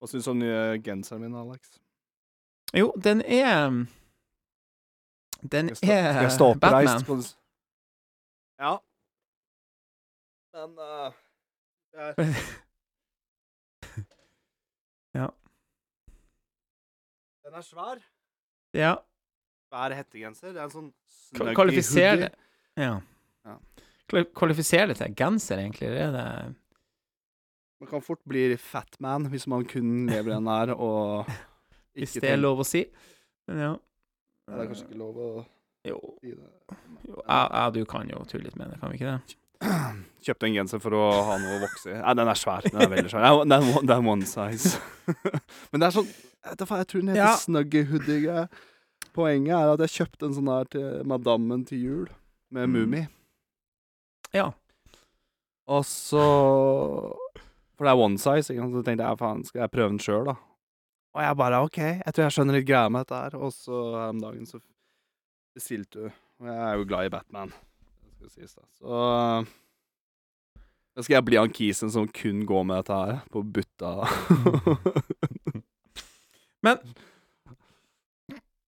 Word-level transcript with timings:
Hva 0.00 0.08
syns 0.08 0.24
du 0.24 0.30
om 0.32 0.38
nye 0.40 0.78
genseren 0.84 1.20
min, 1.24 1.34
Alex? 1.36 1.74
Jo, 2.76 2.92
den 2.96 3.20
er 3.26 3.70
Den 5.42 5.68
jeg 5.72 5.76
stå- 5.76 5.88
er 5.92 6.28
stå 6.32 6.48
Batman. 6.60 7.24
Ja. 8.60 8.72
Men 10.54 10.78
uh, 10.78 11.12
er... 11.94 12.14
Ja. 15.14 15.26
Den 17.44 17.54
er 17.58 17.64
svær. 17.66 17.98
Ja. 18.78 18.92
Svær 19.70 19.94
hettegenser. 19.98 20.52
Det 20.54 20.60
er 20.60 20.68
en 20.68 20.74
sånn 20.74 20.90
snuggy 21.10 21.56
hoodie. 21.58 22.28
Ja. 22.78 22.92
Ja. 23.48 23.56
Kval- 24.10 24.28
Kvalifiserer 24.38 24.92
det 24.92 25.00
til 25.00 25.16
genser, 25.18 25.58
egentlig? 25.64 25.90
Det 25.90 26.04
er 26.04 26.12
det 26.14 26.26
Man 27.80 27.88
kan 27.88 28.02
fort 28.04 28.20
bli 28.28 28.42
fatman 28.60 29.28
hvis 29.32 29.46
man 29.48 29.64
kun 29.64 30.06
lever 30.10 30.32
i 30.32 30.36
den 30.36 30.48
her 30.52 30.74
og 30.76 31.30
Hvis 31.96 32.12
det 32.22 32.28
er 32.30 32.36
lov 32.40 32.60
å 32.62 32.66
si. 32.66 32.84
Men 33.48 33.58
ja. 33.64 33.70
Ja, 34.46 34.54
Det 34.54 34.62
er 34.62 34.68
kanskje 34.70 34.86
ikke 34.88 34.98
lov 35.00 35.16
å 35.20 35.28
Jo, 35.88 35.98
si 36.20 36.30
det. 36.36 36.50
jo 37.08 37.16
jeg, 37.24 37.46
jeg, 37.50 37.72
du 37.76 37.84
kan 37.88 38.08
jo 38.12 38.20
tulle 38.28 38.44
litt 38.50 38.56
med 38.60 38.70
det, 38.74 38.80
kan 38.82 38.92
vi 38.92 38.98
ikke 39.00 39.14
det? 39.16 39.36
Kjøpte 40.24 40.46
en 40.48 40.54
genser 40.56 40.80
for 40.84 40.96
å 40.96 41.02
ha 41.30 41.34
noe 41.40 41.56
å 41.58 41.62
vokse 41.64 41.90
i. 41.92 41.96
Nei, 42.00 42.14
den 42.20 42.28
er 42.32 42.38
svær. 42.40 42.64
Den 42.68 42.80
er 42.84 42.90
veldig 42.92 43.10
svær. 43.12 43.24
Det 43.48 43.56
er, 43.56 43.66
one- 43.72 43.86
det 43.88 43.94
er 43.96 44.06
one 44.12 44.28
size. 44.28 44.76
Men 45.72 45.80
det 45.82 45.88
er 45.90 45.96
sånn 45.96 46.08
Jeg 46.10 46.58
tror 46.60 47.00
den 47.00 47.10
heter 47.12 47.20
Ja. 47.20 47.32
Snuggy 47.40 47.82
Hoodie. 47.90 48.44
Poenget 49.16 49.56
er 49.56 49.72
at 49.74 49.82
jeg 49.86 49.94
kjøpte 49.98 50.28
en 50.28 50.36
sånn 50.36 50.48
her 50.52 50.68
til 50.72 51.00
madammen 51.08 51.64
til 51.68 51.82
jul, 51.84 52.06
med 52.54 52.68
Mm. 52.68 52.76
Mummi. 52.76 53.02
Ja. 54.36 54.50
Og 55.70 55.84
så 55.88 56.22
For 57.80 57.88
det 57.88 57.94
er 57.94 58.00
one 58.04 58.20
size, 58.20 58.52
ikke 58.52 58.60
sant? 58.60 58.74
så 58.76 58.80
tenkte 58.84 59.06
jeg 59.08 59.16
faen, 59.16 59.38
skal 59.48 59.62
jeg 59.62 59.72
prøve 59.72 59.88
den 59.88 60.02
sjøl, 60.04 60.26
da? 60.28 60.34
Og 61.16 61.22
jeg 61.24 61.36
bare 61.40 61.60
OK, 61.64 61.78
jeg 61.80 62.12
tror 62.12 62.26
jeg 62.26 62.34
skjønner 62.36 62.56
litt 62.58 62.66
greia 62.68 62.90
med 62.92 63.06
dette 63.06 63.20
her. 63.22 63.36
Og 63.40 63.54
så 63.56 63.78
her 63.94 64.10
om 64.12 64.18
dagen 64.20 64.42
så 64.44 64.58
bestilte 65.56 65.96
du. 65.96 66.18
Og 66.44 66.50
jeg 66.50 66.58
er 66.66 66.74
jo 66.76 66.84
glad 66.90 67.08
i 67.08 67.12
Batman. 67.14 67.54
Det 68.04 68.28
skal 68.28 68.34
sies, 68.34 68.52
da. 68.52 68.66
Så 68.76 68.98
da 70.92 71.04
skal 71.06 71.16
jeg 71.16 71.26
bli 71.30 71.38
han 71.40 71.54
kisen 71.56 71.88
som 71.94 72.04
kun 72.20 72.42
går 72.50 72.66
med 72.68 72.82
dette 72.82 72.98
her, 73.00 73.22
på 73.32 73.42
butta. 73.56 73.94
Men 76.68 76.84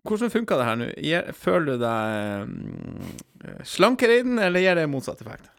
hvordan 0.08 0.32
funka 0.32 0.56
det 0.56 0.70
her 0.70 0.80
nå? 0.80 0.88
Føler 1.36 1.68
du 1.68 1.84
deg 1.84 2.48
mm, 2.48 3.12
slankere 3.68 4.16
i 4.16 4.24
den, 4.24 4.40
eller 4.40 4.64
gir 4.64 4.80
det 4.80 4.88
motsatt 4.88 5.20
effekt? 5.20 5.52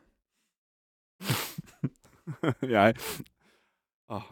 jeg 2.73 2.97
ah, 4.09 4.25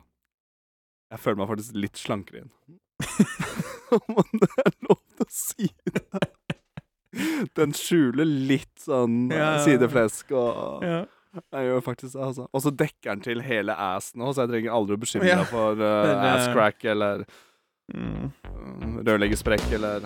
Jeg 1.11 1.19
føler 1.19 1.37
meg 1.41 1.47
faktisk 1.51 1.75
litt 1.75 1.97
slankere 1.99 2.41
igjen. 2.43 2.51
Om 3.91 4.27
det 4.39 4.49
er 4.65 4.75
lov 4.87 4.99
til 5.17 5.25
å 5.25 5.29
si 5.31 5.67
det. 5.91 6.21
Den 7.57 7.73
skjuler 7.75 8.23
litt 8.25 8.79
sånn 8.79 9.25
Ja, 9.33 9.57
sideflesk 9.65 10.31
og 10.31 10.85
Ja. 10.85 11.01
Jeg 11.55 11.63
gjør 11.69 11.79
faktisk 11.85 12.11
det, 12.17 12.23
altså. 12.25 12.45
Og 12.51 12.59
så 12.65 12.71
dekker 12.75 13.07
den 13.13 13.21
til 13.23 13.39
hele 13.47 13.71
assen 13.79 14.19
òg, 14.19 14.33
så 14.35 14.43
jeg 14.43 14.51
trenger 14.51 14.73
aldri 14.75 14.97
å 14.97 14.99
bekymre 14.99 15.29
Ja. 15.31 15.43
for 15.47 15.71
uh, 15.79 16.03
Men, 16.07 16.17
eh, 16.17 16.33
ass 16.35 16.49
crack 16.55 16.83
eller 16.85 17.25
Mm. 17.91 18.31
uh, 18.47 18.99
rørleggersprekk 19.03 19.71
eller 19.75 20.05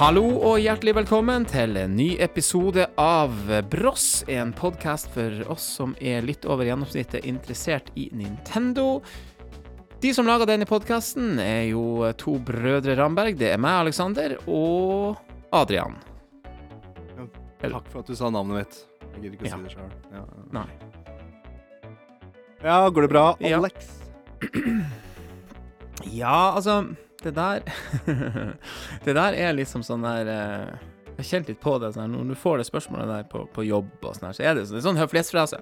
Hallo 0.00 0.22
og 0.48 0.60
hjertelig 0.62 0.94
velkommen 0.96 1.44
til 1.48 1.74
en 1.76 1.92
ny 1.98 2.14
episode 2.24 2.86
av 3.00 3.34
Bross, 3.68 4.22
en 4.32 4.52
podkast 4.56 5.10
for 5.12 5.34
oss 5.52 5.66
som 5.76 5.92
er 6.00 6.24
litt 6.24 6.46
over 6.48 6.64
gjennomsnittet 6.64 7.26
interessert 7.28 7.90
i 8.00 8.06
Nintendo. 8.16 9.02
De 10.00 10.12
som 10.16 10.24
lager 10.28 10.48
denne 10.48 10.64
podkasten, 10.68 11.34
er 11.44 11.66
jo 11.74 12.08
to 12.20 12.38
brødre 12.40 12.94
Ramberg. 12.96 13.36
Det 13.42 13.50
er 13.52 13.60
meg, 13.60 13.82
Aleksander, 13.82 14.38
og 14.48 15.20
Adrian. 15.52 15.98
Takk 17.60 17.90
for 17.92 18.00
at 18.00 18.08
du 18.08 18.16
sa 18.16 18.30
navnet 18.32 18.62
mitt. 18.62 18.78
Jeg 19.10 19.26
gidder 19.26 19.36
ikke 19.36 19.44
å 19.44 19.50
Ja. 19.50 19.56
si 19.56 19.62
det 19.66 19.74
sjøl. 19.74 19.92
Ja, 20.14 20.24
ja. 20.24 20.46
Nei. 20.56 20.70
ja, 22.64 22.88
går 22.88 23.02
det 23.02 23.10
bra, 23.12 23.36
Ja. 23.40 23.58
Alex? 23.58 23.92
Ja, 26.10 26.54
altså 26.56 26.96
Det 27.22 27.34
der 27.36 27.60
Det 29.04 29.14
der 29.16 29.36
er 29.36 29.52
liksom 29.58 29.82
sånn 29.84 30.02
der 30.06 30.28
eh, 30.32 30.70
Jeg 31.10 31.16
har 31.18 31.28
kjent 31.30 31.48
litt 31.52 31.60
på 31.60 31.74
det. 31.82 31.92
Sånn, 31.96 32.14
når 32.16 32.30
du 32.32 32.38
får 32.40 32.58
det 32.62 32.66
spørsmålet 32.70 33.10
der 33.12 33.26
på, 33.28 33.42
på 33.52 33.64
jobb, 33.66 33.90
og 34.08 34.14
sånn 34.16 34.30
her, 34.30 34.36
så 34.38 34.42
er 34.46 34.54
det, 34.56 34.64
sånn- 34.68 34.78
det 34.78 34.80
er 34.82 34.86
sånn 34.88 35.00
høflighetsfrase. 35.02 35.60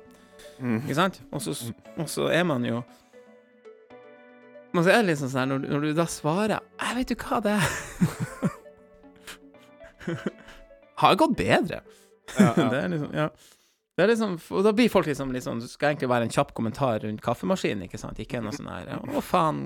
Mm. 0.63 0.77
Ikke 0.85 0.95
sant? 1.01 1.21
Og 1.35 1.43
så, 1.43 1.55
og 1.99 2.07
så 2.11 2.29
er 2.31 2.45
man 2.47 2.63
jo 2.69 2.83
Men 4.75 4.85
så 4.85 4.93
er 4.93 5.01
det 5.03 5.09
liksom 5.15 5.33
sånn 5.33 5.41
her, 5.43 5.49
når, 5.51 5.59
du- 5.65 5.69
når 5.73 5.81
du 5.89 5.93
da 5.99 6.05
svarer 6.07 6.61
Jeg 6.61 6.97
vet 7.01 7.11
jo 7.11 7.19
hva 7.25 7.41
det 7.43 7.57
er. 7.59 7.69
Har 11.03 11.15
gått 11.21 11.37
bedre. 11.37 11.81
Ja, 12.39 12.53
ja. 12.57 12.69
Det 12.73 12.79
er 12.85 12.89
liksom, 12.93 13.15
ja. 13.17 13.29
Det 13.99 14.07
liksom, 14.13 14.37
og 14.55 14.63
da 14.63 14.71
blir 14.77 14.91
folk 14.93 15.09
liksom, 15.11 15.33
liksom 15.35 15.59
Det 15.63 15.69
skal 15.73 15.91
egentlig 15.91 16.09
være 16.13 16.29
en 16.29 16.31
kjapp 16.35 16.53
kommentar 16.55 17.01
rundt 17.03 17.23
kaffemaskinen, 17.25 17.87
ikke 17.89 17.99
sant? 17.99 18.19
Ikke 18.23 18.39
noe 18.45 18.53
sånn 18.55 18.69
her 18.71 18.93
Å, 19.01 19.23
faen. 19.25 19.65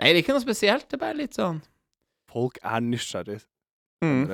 Nei, 0.00 0.10
det 0.10 0.20
er 0.20 0.22
ikke 0.24 0.36
noe 0.36 0.44
spesielt. 0.44 0.88
Det 0.88 0.96
er 0.96 1.04
bare 1.04 1.18
litt 1.18 1.36
sånn 1.36 1.60
Folk 2.30 2.60
er 2.62 2.82
nysgjerrig 2.84 3.40
mm, 4.04 4.24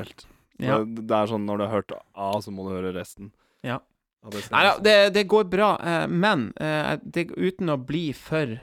ja. 0.61 0.79
Det, 0.85 1.05
det 1.09 1.17
er 1.17 1.31
sånn 1.31 1.47
når 1.49 1.59
du 1.59 1.65
har 1.67 1.75
hørt 1.79 1.95
A, 1.97 2.31
så 2.45 2.53
må 2.53 2.67
du 2.67 2.75
høre 2.75 2.93
resten. 2.97 3.33
Ja. 3.67 3.81
Det 4.27 4.43
Nei 4.51 4.63
da, 4.67 4.73
det, 4.83 4.95
det 5.15 5.27
går 5.31 5.45
bra, 5.53 5.75
eh, 5.79 6.07
men 6.11 6.49
eh, 6.59 6.97
det, 7.03 7.29
uten 7.37 7.71
å 7.71 7.77
bli 7.79 8.09
for 8.17 8.57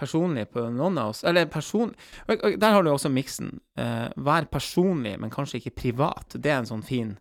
personlig 0.00 0.46
på 0.54 0.62
noen 0.72 0.96
av 0.96 1.10
oss 1.12 1.24
Eller 1.28 1.50
person... 1.52 1.92
Der 2.24 2.72
har 2.72 2.82
du 2.82 2.88
også 2.92 3.10
miksen. 3.12 3.58
Eh, 3.76 4.06
vær 4.16 4.48
personlig, 4.48 5.18
men 5.20 5.32
kanskje 5.34 5.60
ikke 5.60 5.76
privat. 5.82 6.38
Det 6.38 6.48
er 6.48 6.62
en 6.62 6.70
sånn 6.70 6.86
fin 6.86 7.12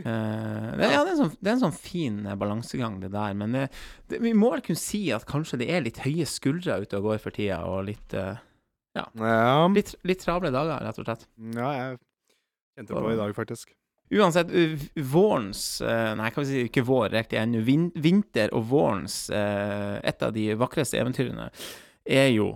Eh, 0.00 0.66
det, 0.76 0.88
ja, 0.92 1.02
det 1.04 1.12
er, 1.12 1.14
en 1.14 1.20
sånn, 1.20 1.32
er 1.40 1.52
en 1.54 1.62
sånn 1.64 1.76
fin 1.76 2.18
eh, 2.26 2.36
balansegang, 2.38 2.98
det 3.02 3.12
der. 3.14 3.36
Men 3.38 3.56
det, 3.56 3.64
det, 4.10 4.20
vi 4.24 4.34
må 4.36 4.50
vel 4.52 4.64
kunne 4.66 4.80
si 4.80 5.06
at 5.14 5.26
kanskje 5.28 5.60
det 5.62 5.70
er 5.72 5.86
litt 5.86 6.02
høye 6.04 6.26
skuldre 6.28 6.80
ute 6.82 7.00
og 7.00 7.08
går 7.10 7.22
for 7.22 7.36
tida, 7.36 7.62
og 7.68 7.86
litt, 7.88 8.16
uh, 8.16 8.36
Ja. 8.96 9.06
litt, 9.72 9.94
litt 10.08 10.22
travle 10.24 10.52
dager, 10.54 10.84
rett 10.84 11.00
og 11.02 11.08
slett. 11.08 11.26
ja, 11.56 11.72
jeg 11.76 11.98
kjente 12.76 12.96
på 12.96 13.12
i 13.12 13.18
dag, 13.18 13.34
faktisk. 13.36 13.74
Uansett, 14.06 14.52
vårens 15.10 15.80
Nei, 15.82 16.28
kan 16.30 16.44
vi 16.44 16.46
si 16.46 16.60
ikke 16.68 16.84
vår 16.86 17.08
riktig 17.10 17.40
ennå. 17.40 17.58
Vin, 17.66 17.88
vinter 17.98 18.52
og 18.54 18.68
vårens 18.70 19.16
Et 19.34 20.22
av 20.22 20.30
de 20.30 20.44
vakreste 20.54 21.00
eventyrene 21.00 21.48
er 22.06 22.28
jo 22.30 22.52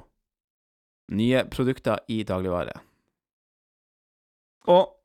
nye 1.10 1.42
produkter 1.50 2.04
i 2.06 2.20
dagligvare. 2.22 2.76
Og 4.70 4.99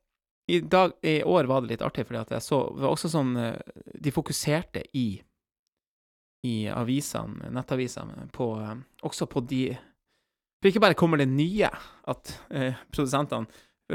i, 0.48 0.60
dag, 0.60 0.92
i 1.02 1.22
år 1.26 1.44
var 1.50 1.60
det 1.64 1.72
litt 1.74 1.82
artig, 1.82 2.04
fordi 2.06 2.20
at 2.20 2.30
jeg 2.36 2.42
så 2.44 2.58
Det 2.76 2.82
var 2.84 2.92
også 2.94 3.08
sånn 3.10 3.32
eh, 3.36 3.56
De 3.98 4.12
fokuserte 4.14 4.84
i 4.94 5.20
i 6.46 6.68
avisene, 6.70 7.48
nettavisene, 7.50 8.28
på 8.30 8.46
eh, 8.62 8.76
Også 9.08 9.26
på 9.26 9.40
de 9.50 9.62
For 10.62 10.68
ikke 10.70 10.82
bare 10.84 10.94
kommer 10.94 11.18
det 11.18 11.26
nye, 11.32 11.70
at 12.06 12.30
eh, 12.54 12.76
produsentene 12.94 13.46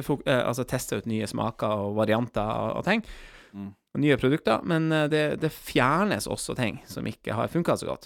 fok- 0.03 0.25
eh, 0.27 0.41
altså 0.47 0.65
tester 0.67 0.99
ut 0.99 1.07
nye 1.07 1.27
smaker 1.27 1.85
og 1.87 1.95
varianter 2.01 2.43
og, 2.47 2.77
og 2.81 2.83
ting, 2.89 3.05
Mm. 3.51 3.73
og 3.95 3.99
nye 3.99 4.15
produkter, 4.15 4.61
men 4.63 4.85
eh, 4.95 5.07
det, 5.11 5.21
det 5.41 5.49
fjernes 5.51 6.27
også 6.31 6.53
ting 6.55 6.77
som 6.87 7.03
ikke 7.09 7.33
har 7.35 7.49
funka 7.51 7.73
så 7.75 7.89
godt. 7.89 8.05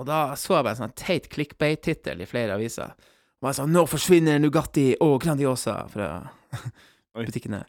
Og 0.00 0.06
da 0.08 0.34
så 0.40 0.54
jeg 0.56 0.64
bare 0.64 0.72
en 0.76 0.80
sånn 0.86 0.94
teit 0.96 1.26
clickbait-tittel 1.28 2.22
i 2.24 2.28
flere 2.30 2.54
aviser. 2.56 2.94
Og 3.38 3.48
jeg 3.48 3.54
sa 3.54 3.66
'Nå 3.66 3.84
forsvinner 3.86 4.38
Nugatti 4.42 4.96
og 5.00 5.22
Grandiosa' 5.22 5.86
fra 5.92 6.08
butikkene. 7.26 7.62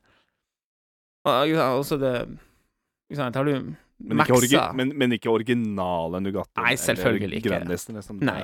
Og 1.25 1.53
også 1.77 1.97
det 2.01 2.15
ikke 3.09 3.21
sant, 3.21 3.35
Har 3.35 3.43
du 3.43 3.75
Men 3.99 4.19
ikke, 4.19 4.33
orgi 4.33 4.57
men, 4.75 4.93
men 4.97 5.11
ikke 5.11 5.29
originale 5.29 6.21
Nugatti. 6.21 6.61
Nei, 6.61 6.75
selvfølgelig 6.75 7.37
ikke. 7.37 7.49
Grandisen, 7.49 7.95
liksom. 7.95 8.21
Nei. 8.23 8.39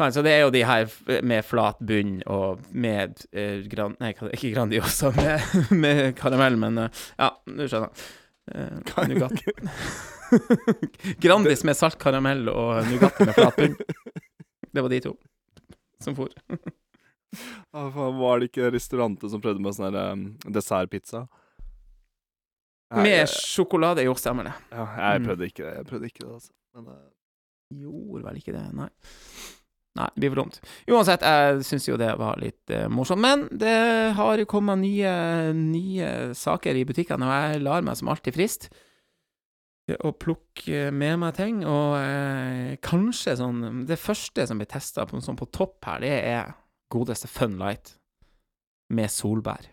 Nei, 0.00 0.08
så 0.12 0.22
det 0.24 0.32
er 0.32 0.42
jo 0.44 0.50
de 0.52 0.64
her 0.64 1.22
med 1.24 1.44
flat 1.44 1.80
bunn 1.80 2.20
og 2.26 2.60
med 2.72 3.24
eh, 3.32 3.64
gran, 3.68 3.96
Nei, 4.00 4.12
ikke 4.12 4.52
Grandiosa, 4.52 5.10
med, 5.16 5.40
med 5.70 6.14
karamell, 6.16 6.56
men 6.60 6.78
eh, 6.84 7.02
ja, 7.18 7.30
du 7.46 7.64
skjønner. 7.66 8.06
Uh, 8.50 9.08
Nugatti. 9.08 9.52
Grandis 11.24 11.64
med 11.64 11.76
salt 11.78 11.98
karamell 12.00 12.48
og 12.52 12.84
Nugatti 12.90 13.28
med 13.28 13.36
flat 13.36 13.56
bunn. 13.56 13.76
Det 14.70 14.82
var 14.84 14.92
de 14.92 15.00
to 15.08 15.16
som 16.04 16.16
for. 16.18 16.32
Ah, 17.70 17.86
var 17.94 18.40
det 18.40 18.48
ikke 18.48 18.72
restauranter 18.74 19.30
som 19.30 19.38
prøvde 19.38 19.62
med 19.62 19.76
sånn 19.76 19.94
um, 19.94 20.22
dessertpizza? 20.50 21.20
Med 22.98 23.06
jeg, 23.12 23.28
sjokolade. 23.30 24.02
Jo, 24.02 24.16
stemmer 24.18 24.48
ja, 24.50 24.86
jeg 24.96 25.20
Mm. 25.20 25.28
prøvde 25.28 25.46
ikke 25.46 25.62
det. 25.62 25.74
Jeg 25.76 25.86
prøvde 25.86 26.10
ikke 26.10 26.24
det, 26.24 26.32
altså. 26.34 26.50
Men 26.74 26.88
uh... 26.90 27.04
Gjorde 27.70 28.24
vel 28.26 28.40
ikke 28.40 28.56
det, 28.56 28.64
nei. 28.74 28.88
Nei, 30.00 30.08
det 30.16 30.20
blir 30.24 30.32
for 30.34 30.40
dumt. 30.42 30.58
Uansett, 30.90 31.22
jeg 31.22 31.62
syns 31.70 31.86
jo 31.86 31.96
det 32.02 32.10
var 32.18 32.42
litt 32.42 32.74
uh, 32.74 32.88
morsomt. 32.90 33.22
Men 33.22 33.46
det 33.62 33.76
har 34.18 34.42
jo 34.42 34.50
kommet 34.50 34.82
nye, 34.82 35.14
nye 35.54 36.10
saker 36.34 36.82
i 36.82 36.86
butikkene, 36.88 37.30
og 37.30 37.54
jeg 37.54 37.62
lar 37.62 37.86
meg 37.86 37.98
som 37.98 38.10
alltid 38.10 38.34
frist 38.34 38.72
å 39.98 40.12
plukke 40.14 40.88
med 40.94 41.20
meg 41.22 41.36
ting. 41.38 41.62
Og 41.68 41.96
eh, 41.98 42.76
kanskje 42.84 43.36
sånn 43.40 43.84
Det 43.88 43.98
første 44.00 44.46
som 44.48 44.60
blir 44.60 44.70
testa 44.70 45.06
på, 45.08 45.20
sånn 45.24 45.38
på 45.38 45.50
topp 45.54 45.78
her, 45.88 46.04
det 46.04 46.14
er 46.32 46.54
godeste 46.90 47.30
Funlight 47.30 47.94
med 48.90 49.12
solbær. 49.12 49.68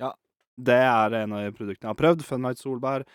Ja, 0.00 0.12
det 0.60 0.80
er 0.84 1.16
en 1.22 1.36
av 1.36 1.48
produktene 1.56 1.88
jeg 1.88 1.94
har 1.94 2.00
prøvd. 2.02 2.26
Funlight 2.28 2.60
solbær. 2.60 3.06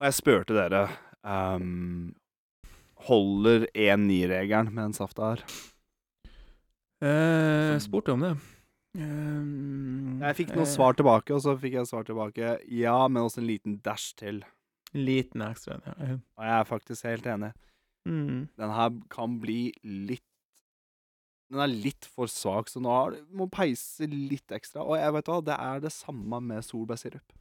Og 0.00 0.08
jeg 0.08 0.18
spurte 0.18 0.56
dere 0.56 0.86
um, 1.22 2.14
Holder 3.06 3.66
1,9-regelen 3.74 4.72
med 4.74 4.88
en 4.88 4.96
saft 4.96 5.20
her? 5.22 5.42
Eh, 7.02 7.78
spurte 7.82 8.14
om 8.14 8.22
det. 8.22 8.32
Um, 8.98 10.20
Jeg 10.20 10.36
fikk 10.42 10.52
noe 10.52 10.66
eh, 10.66 10.70
svar 10.70 10.94
tilbake, 10.98 11.32
og 11.34 11.40
så 11.42 11.54
fikk 11.58 11.78
jeg 11.78 11.88
svar 11.88 12.04
tilbake 12.06 12.58
ja, 12.68 12.96
men 13.08 13.24
også 13.24 13.40
en 13.40 13.48
liten 13.48 13.78
dash 13.82 14.12
til. 14.18 14.42
Liten 14.94 15.40
ekstra, 15.46 15.78
ja. 15.86 16.16
Og 16.36 16.44
jeg 16.44 16.58
er 16.58 16.66
faktisk 16.68 17.06
helt 17.08 17.26
enig. 17.26 17.52
Mm. 18.04 18.48
Den 18.58 18.72
her 18.74 18.90
kan 19.14 19.38
bli 19.40 19.72
litt 19.84 20.24
Den 21.52 21.60
er 21.62 21.68
litt 21.70 22.06
for 22.08 22.26
svak, 22.32 22.70
så 22.72 22.80
nå 22.82 22.92
må 23.36 23.44
peise 23.52 24.06
litt 24.08 24.50
ekstra. 24.56 24.82
Og 24.88 24.96
jeg 24.96 25.12
vet 25.18 25.28
hva, 25.28 25.40
det 25.44 25.56
er 25.60 25.82
det 25.84 25.92
samme 25.92 26.40
med 26.40 26.64
solbærsirup. 26.64 27.34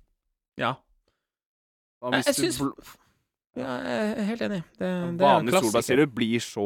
Ja. 0.59 0.73
Jeg, 2.03 2.25
jeg 2.27 2.35
syns 2.35 2.59
Ja, 3.55 3.77
jeg 3.83 4.11
er 4.17 4.27
helt 4.31 4.43
enig. 4.47 4.61
Det, 4.79 4.89
det 5.15 5.23
Vanlig 5.23 5.55
solbærsirup 5.57 6.11
blir 6.17 6.43
så 6.43 6.65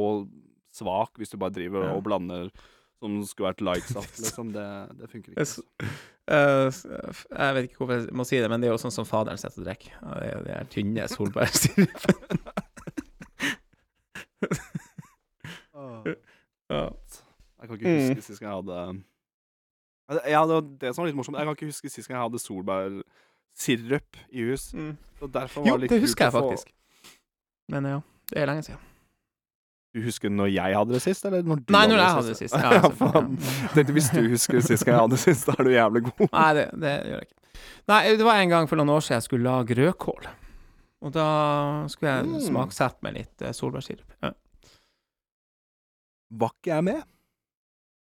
svak 0.76 1.22
hvis 1.22 1.32
du 1.32 1.38
bare 1.40 1.54
driver 1.56 1.86
Ja. 1.86 1.94
og 1.96 2.04
blander 2.08 2.50
som 3.00 3.20
skulle 3.28 3.52
vært 3.54 3.62
lightsaft, 3.62 4.18
liksom. 4.26 4.52
Det, 4.56 4.66
det 5.00 5.10
funker 5.12 5.34
ikke. 5.36 5.46
Jeg 5.46 5.90
s- 6.74 6.86
jeg 7.30 7.56
vet 7.56 7.64
ikke 7.70 7.78
hvorfor 7.78 7.94
jeg 8.02 8.14
må 8.18 8.24
si 8.26 8.40
det, 8.42 8.50
men 8.50 8.62
det 8.62 8.68
er 8.70 8.74
jo 8.74 8.82
sånn 8.82 8.92
som 8.94 9.06
faderen 9.06 9.38
sitter 9.38 9.62
og 9.62 9.68
drikker. 9.68 9.92
Ja, 10.02 10.20
Det 10.20 10.30
er 10.34 10.44
det 10.44 10.56
er 10.56 10.64
tynne 10.74 11.08
solbærsirupen. 11.08 12.40
Åh. 15.74 16.04
ja. 16.70 16.90
Jeg 17.62 17.70
kan 17.70 17.76
ikke 17.80 17.86
Mm. 17.90 18.08
huske 18.16 18.22
sist 18.22 18.40
gang 18.40 18.52
jeg 18.52 18.64
hadde 18.64 19.04
Ja, 20.30 20.42
det 20.46 20.54
var 20.54 20.62
det 20.82 20.96
som 20.96 21.02
var 21.02 21.08
litt 21.10 21.16
morsomt. 21.18 21.38
Jeg 21.38 21.46
kan 21.46 21.56
ikke 21.56 21.66
huske 21.72 21.90
sist 21.90 22.08
gang 22.08 22.18
jeg 22.20 22.26
hadde 22.30 22.40
solbærsirup 22.44 24.18
i 24.32 24.44
hus. 24.52 24.74
Mm. 24.74 24.98
Så 25.20 25.28
derfor 25.32 25.66
Jo, 25.68 25.74
det 25.78 25.82
litt 25.82 25.90
det 25.96 26.02
husker 26.02 26.26
jeg 26.26 26.34
faktisk. 26.34 26.68
Men 27.70 27.86
ja, 27.86 28.00
det 28.30 28.42
er 28.42 28.46
lenge 28.46 28.64
siden. 28.64 28.80
Du 29.96 30.02
husker 30.04 30.30
når 30.34 30.50
jeg 30.52 30.76
hadde 30.76 30.92
det 30.98 31.02
sist, 31.06 31.24
eller 31.26 31.46
når 31.48 31.62
du 31.64 31.72
Nei, 31.72 31.82
hadde 31.86 31.94
når 31.94 32.00
det 32.02 32.06
jeg 32.06 32.16
hadde 32.18 32.28
det 32.28 32.38
sist? 32.38 32.52
sist. 32.52 32.56
Ja, 32.66 32.72
Ja, 32.76 32.82
selvfølgelig, 32.82 33.14
faen. 33.16 33.78
ja. 33.80 33.84
Hvis 33.96 34.10
du 34.12 34.22
husker 34.34 34.60
sist 34.66 34.84
gang 34.86 34.96
jeg 34.98 35.02
hadde 35.06 35.16
det 35.16 35.20
sist, 35.24 35.46
da 35.48 35.56
er 35.56 35.64
du 35.64 35.72
jævlig 35.72 36.02
god. 36.10 36.26
Nei, 36.36 36.50
det, 36.58 36.66
det 36.84 36.96
gjør 37.08 37.22
jeg 37.22 37.28
ikke. 37.30 37.62
Nei, 37.88 38.00
det 38.20 38.26
var 38.28 38.42
en 38.44 38.50
gang 38.52 38.68
for 38.72 38.82
noen 38.82 38.92
år 38.98 39.06
siden 39.06 39.16
jeg 39.22 39.26
skulle 39.30 39.48
lage 39.48 39.78
rødkål. 39.80 40.28
Og 41.06 41.14
da 41.16 41.28
skulle 41.94 42.12
jeg 42.18 42.26
Mm. 42.26 42.40
smaksette 42.50 43.04
med 43.08 43.14
litt 43.22 43.42
eh, 43.46 43.54
solbærsirup. 43.56 44.16
Ja. 44.26 44.32
Var 46.44 46.52
ikke 46.58 46.74
jeg 46.74 46.84
med? 46.90 47.02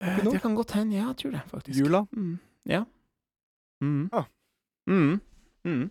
Ikke? 0.03 0.31
Det 0.31 0.41
kan 0.43 0.55
godt 0.55 0.71
hende, 0.77 0.95
ja, 0.99 1.07
jeg 1.09 1.17
tror 1.23 1.31
det, 1.37 1.41
faktisk. 1.49 1.79
Jula? 1.79 2.03
Mm. 2.13 2.35
Ja. 2.69 2.83
Mm. 3.81 4.09
Ah. 4.13 4.27
Mm. 4.89 5.21
Mm. 5.65 5.89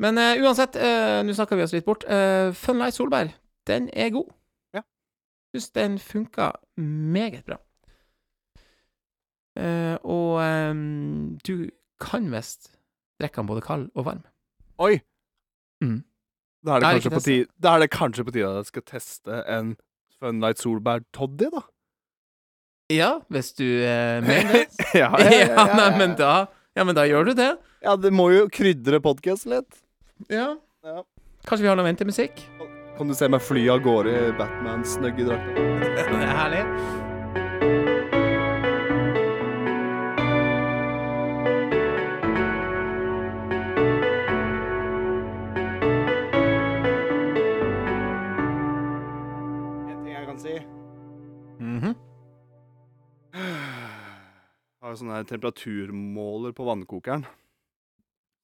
Men 0.00 0.18
uh, 0.18 0.32
uansett, 0.46 0.76
uh, 0.78 1.20
nå 1.26 1.34
snakker 1.34 1.58
vi 1.58 1.64
oss 1.66 1.74
litt 1.74 1.84
bort. 1.86 2.04
Uh, 2.06 2.52
Funlight 2.54 2.94
Solbær, 2.96 3.32
den 3.66 3.90
er 3.92 4.10
god. 4.14 4.30
Ja. 5.58 5.60
Syns 5.60 5.70
den 5.74 5.98
funka 5.98 6.50
meget 6.78 7.44
bra. 7.46 7.58
Eh, 9.58 9.96
og 10.06 10.38
ehm, 10.44 11.38
du 11.46 11.70
kan 12.00 12.28
visst 12.30 12.70
drikke 13.18 13.40
den 13.40 13.48
både 13.48 13.64
kald 13.64 13.88
og 13.94 14.04
varm. 14.06 14.22
Oi! 14.78 15.00
Mm. 15.82 16.04
Da 16.66 16.76
er, 16.76 16.80
det 16.80 16.90
kanskje 16.90 17.10
på 17.10 17.20
tide, 17.20 17.46
da 17.62 17.74
er 17.74 17.82
det 17.82 17.90
kanskje 17.90 18.24
på 18.24 18.34
tide 18.34 18.46
at 18.50 18.60
jeg 18.60 18.70
skal 18.72 18.86
teste 18.86 19.42
en 19.50 19.76
Funlight 20.18 20.58
solbær 20.58 21.04
toddy, 21.14 21.46
da. 21.52 21.60
Ja, 22.90 23.10
hvis 23.30 23.52
du 23.54 23.62
uh, 23.62 24.18
mener 24.24 24.56
det. 24.56 24.64
ja, 25.02 25.12
ja, 25.14 25.66
nei, 25.78 25.90
men 25.98 26.16
da 26.18 26.48
Ja, 26.74 26.84
men 26.86 26.94
da 26.94 27.04
gjør 27.06 27.30
du 27.30 27.34
det. 27.38 27.52
Ja, 27.82 27.94
det 27.98 28.10
må 28.14 28.30
jo 28.34 28.48
krydre 28.50 28.98
podkasten 29.02 29.54
litt. 29.54 29.82
Ja. 30.30 30.56
Ja. 30.86 31.02
Kanskje 31.46 31.66
vi 31.66 31.70
har 31.70 31.78
noe 31.78 31.86
ventemusikk? 31.86 32.42
Kan 32.98 33.08
du 33.08 33.14
se 33.14 33.28
meg 33.30 33.42
fly 33.46 33.62
av 33.70 33.82
gårde 33.84 34.14
i 34.28 34.32
Batmans 34.38 34.96
snøgge 34.98 35.28
drakta? 35.28 35.66
det 36.08 36.22
er 36.24 36.34
herlig. 36.34 36.64
En 48.68 50.02
ting 50.04 50.12
jeg 50.14 50.26
kan 50.28 50.38
si 50.42 50.54
Mhm. 51.58 51.94
Jeg 54.78 54.86
har 54.86 54.94
sånn 54.96 55.10
her 55.12 55.24
temperaturmåler 55.28 56.52
på 56.56 56.64
vannkokeren. 56.64 57.24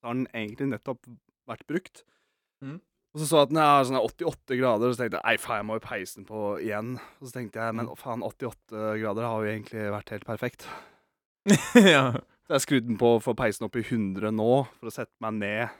Så 0.00 0.08
har 0.08 0.14
den 0.14 0.26
egentlig 0.34 0.68
nettopp 0.72 1.06
vært 1.48 1.66
brukt. 1.66 2.02
Mhm. 2.62 2.80
Og 3.14 3.20
så 3.22 3.26
så 3.30 3.36
jeg 3.38 3.46
at 3.46 3.50
den 3.52 3.60
er 3.62 3.84
sånn 3.86 3.94
her 4.00 4.06
88 4.08 4.56
grader, 4.58 4.88
og 4.90 4.94
så 4.96 5.04
tenkte 5.04 5.18
jeg 5.20 5.26
nei, 5.28 5.36
faen, 5.38 5.60
jeg 5.60 5.66
må 5.68 5.76
jo 5.78 5.82
peise 5.84 6.16
den 6.18 6.24
på 6.26 6.38
igjen. 6.64 6.88
Og 7.20 7.28
så 7.28 7.36
tenkte 7.36 7.62
jeg 7.62 7.76
men 7.78 7.90
faen, 8.00 8.24
88 8.26 8.80
grader 8.98 9.28
har 9.30 9.44
jo 9.44 9.52
egentlig 9.52 9.84
vært 9.94 10.10
helt 10.16 10.26
perfekt. 10.26 10.66
ja. 11.94 12.08
Så 12.44 12.56
jeg 12.56 12.64
skrudde 12.66 12.88
den 12.90 12.98
på 13.00 13.12
for 13.22 13.32
å 13.36 13.38
peise 13.38 13.60
den 13.62 13.68
opp 13.68 13.78
i 13.78 13.84
100 13.86 14.32
nå, 14.34 14.48
for 14.80 14.90
å 14.90 14.94
sette 14.96 15.14
meg 15.22 15.38
ned. 15.38 15.76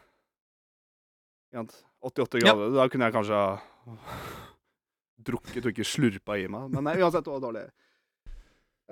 Ikke 1.50 1.64
sant? 1.64 1.74
88 2.04 2.40
Ja. 2.44 2.52
grader, 2.54 2.70
da 2.78 2.86
kunne 2.92 3.08
jeg 3.10 3.16
kanskje 3.16 3.40
ha 3.42 3.96
drukket 5.28 5.64
og 5.66 5.72
ikke 5.74 5.86
slurpa 5.88 6.36
i 6.40 6.46
meg. 6.50 6.70
Men 6.74 6.86
nei, 6.86 6.96
uansett, 7.02 7.24
det 7.26 7.34
var 7.34 7.42
dårlig. 7.44 7.64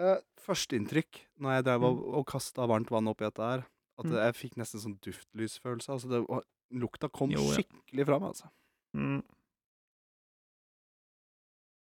Uh, 0.00 0.16
Førsteinntrykk 0.42 1.18
når 1.44 1.58
jeg 1.58 1.64
drev 1.68 1.84
og, 1.86 2.02
og 2.18 2.26
kasta 2.30 2.66
varmt 2.70 2.90
vann 2.90 3.10
oppi 3.12 3.26
dette 3.28 3.44
her, 3.44 3.64
at 4.00 4.06
Mm. 4.08 4.14
jeg 4.18 4.34
fikk 4.38 4.54
nesten 4.58 4.80
sånn 4.82 4.94
duftlysfølelse. 5.04 5.92
Altså 5.94 6.08
det, 6.10 6.22
var- 6.26 6.42
lukta 6.72 7.08
kom 7.12 7.32
Jo, 7.32 7.44
ja. 7.50 7.60
skikkelig 7.60 8.06
fram, 8.08 8.28
altså. 8.30 8.50
Mm. 8.96 9.22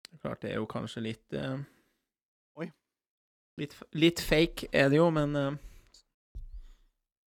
Det 0.08 0.20
Klart 0.24 0.44
det 0.44 0.51
er 0.51 0.60
jo 0.62 0.67
kanskje 0.70 1.03
litt 1.06 1.36
eh, 1.38 1.58
Oi. 2.60 2.70
Litt, 3.62 3.75
litt 3.96 4.24
fake 4.24 4.70
er 4.72 4.91
det 4.91 5.00
jo, 5.00 5.10
men 5.13 5.36
eh, 5.38 5.58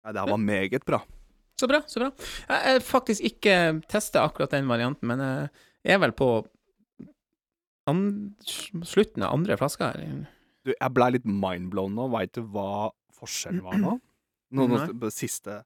Nei, 0.04 0.12
det 0.12 0.20
her 0.20 0.34
var 0.34 0.42
meget 0.42 0.84
bra. 0.84 1.00
Så 1.60 1.70
bra, 1.70 1.80
så 1.88 2.02
bra. 2.02 2.10
Jeg 2.50 2.74
har 2.76 2.84
faktisk 2.84 3.24
ikke 3.24 3.54
testa 3.88 4.26
akkurat 4.28 4.52
den 4.52 4.68
varianten, 4.68 5.08
men 5.08 5.22
jeg 5.24 5.94
er 5.96 6.02
vel 6.04 6.12
på 6.18 6.28
slutten 8.84 9.24
av 9.24 9.38
andre 9.38 9.56
flaska 9.62 9.94
her. 9.94 10.26
Du, 10.64 10.74
jeg 10.74 10.96
blei 10.96 11.14
litt 11.16 11.28
mindblown 11.28 11.96
nå. 11.96 12.10
Veit 12.12 12.34
du 12.36 12.44
hva 12.52 12.92
forskjellen 13.16 13.64
var 13.64 13.80
nå? 13.80 13.96
Nå, 14.54 14.68
nå, 14.70 15.10
siste 15.14 15.62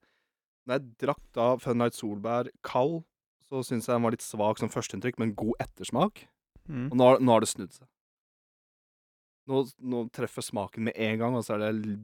Når 0.68 0.76
jeg 0.82 0.98
drakk 1.06 1.22
da 1.38 1.46
Funlight 1.64 1.96
Solbær 1.96 2.50
kald, 2.68 3.02
så 3.48 3.62
syns 3.64 3.88
jeg 3.88 3.96
den 3.96 4.04
var 4.04 4.12
litt 4.12 4.26
svak 4.26 4.60
som 4.60 4.72
førsteinntrykk, 4.72 5.20
men 5.24 5.32
god 5.40 5.56
ettersmak. 5.64 6.26
Mm. 6.68 6.90
Og 6.92 6.98
nå, 7.00 7.08
nå 7.24 7.32
har 7.38 7.46
det 7.46 7.50
snudd 7.54 7.72
seg. 7.72 7.88
Nå, 9.48 9.62
nå 9.80 10.02
treffer 10.12 10.44
smaken 10.44 10.90
med 10.90 10.98
en 11.00 11.22
gang, 11.22 11.38
og 11.40 11.46
så 11.48 11.56
er 11.56 11.70
det 11.72 11.96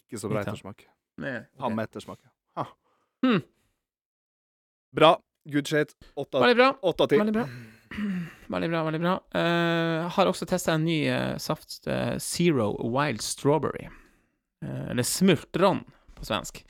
ikke 0.00 0.18
så 0.18 0.30
bra 0.32 0.42
ettersmak. 0.42 0.82
Nei, 1.22 1.36
Ha 1.60 1.68
ok. 1.68 1.76
med 1.76 1.86
ettersmak. 1.86 2.24
Ha. 2.58 2.64
Hmm. 3.22 3.44
Bra. 4.96 5.12
Good 5.50 5.70
shit. 5.70 5.94
Åtte 6.18 6.40
av- 6.40 7.08
ti. 7.08 7.16
Veldig 7.20 7.32
bra. 7.36 7.46
Veldig 8.50 8.70
bra, 8.70 8.82
veldig 8.86 9.00
bra. 9.02 9.14
Eh, 9.38 10.08
har 10.14 10.26
også 10.26 10.46
testa 10.50 10.74
en 10.74 10.84
ny 10.84 10.98
uh, 11.10 11.38
saft, 11.38 11.80
uh, 11.86 12.18
Zero 12.18 12.72
Wild 12.90 13.22
Strawberry. 13.22 13.86
Eh, 14.64 14.90
eller 14.90 15.06
smultron 15.06 15.84
på 16.18 16.26
svensk. 16.26 16.64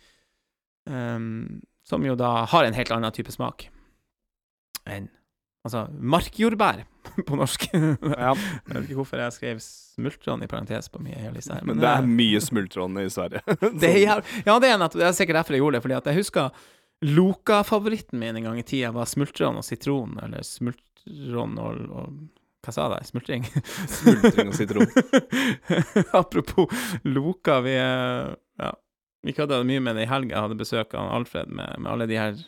Ehm, 0.89 1.61
som 1.85 2.05
jo 2.07 2.15
da 2.17 2.45
har 2.49 2.65
en 2.65 2.75
helt 2.77 2.91
annen 2.95 3.13
type 3.13 3.33
smak 3.35 3.67
enn 4.89 5.09
Altså 5.61 5.83
markjordbær 5.93 6.79
på 7.29 7.37
norsk. 7.37 7.67
Ja, 7.75 8.31
Jeg 8.33 8.71
vet 8.71 8.87
ikke 8.87 8.97
hvorfor 9.03 9.21
jeg 9.21 9.35
skrev 9.35 9.59
smultron 9.61 10.41
i 10.41 10.49
parentes 10.49 10.89
på 10.89 11.03
min 11.05 11.13
liste 11.35 11.53
her. 11.53 11.67
men 11.69 11.77
det 11.83 11.85
er 11.91 12.07
mye 12.09 12.41
smultron 12.41 12.97
i 13.03 13.05
Sverige. 13.13 13.43
det 13.83 13.91
er. 14.07 14.23
Ja, 14.47 14.55
det 14.57 14.71
er, 14.71 14.79
nettopp- 14.81 15.03
det 15.03 15.09
er 15.11 15.19
sikkert 15.19 15.37
derfor 15.43 15.53
jeg 15.59 15.61
gjorde 15.61 15.77
det, 15.77 15.83
fordi 15.85 15.99
at 15.99 16.09
jeg 16.09 16.17
husker 16.23 16.49
Loka-favoritten 17.05 18.17
min 18.25 18.37
en 18.41 18.49
gang 18.49 18.59
i 18.59 18.65
tida 18.65 18.89
var 18.97 19.05
smultron 19.09 19.61
og 19.61 19.65
sitron, 19.69 20.17
eller 20.25 20.41
smultron 20.49 21.59
og, 21.61 21.85
og 21.93 22.17
Hva 22.65 22.73
sa 22.77 22.89
jeg? 22.95 23.11
Smultring? 23.13 23.45
Smultring 23.99 24.49
og 24.53 24.57
sitron. 24.57 24.89
Apropos 26.23 26.73
Loka, 27.05 27.61
vi 27.65 27.77
er, 27.77 28.33
Ja. 28.61 28.73
Vi 29.27 29.33
kødda 29.37 29.59
mye 29.69 29.81
med 29.85 29.97
det 29.99 30.05
i 30.07 30.11
helga. 30.11 30.35
Jeg 30.37 30.43
hadde 30.47 30.57
besøk 30.61 30.95
av 30.97 31.11
Alfred 31.19 31.49
med, 31.53 31.75
med 31.79 31.91
alle 31.93 32.07
de 32.09 32.17
her 32.17 32.39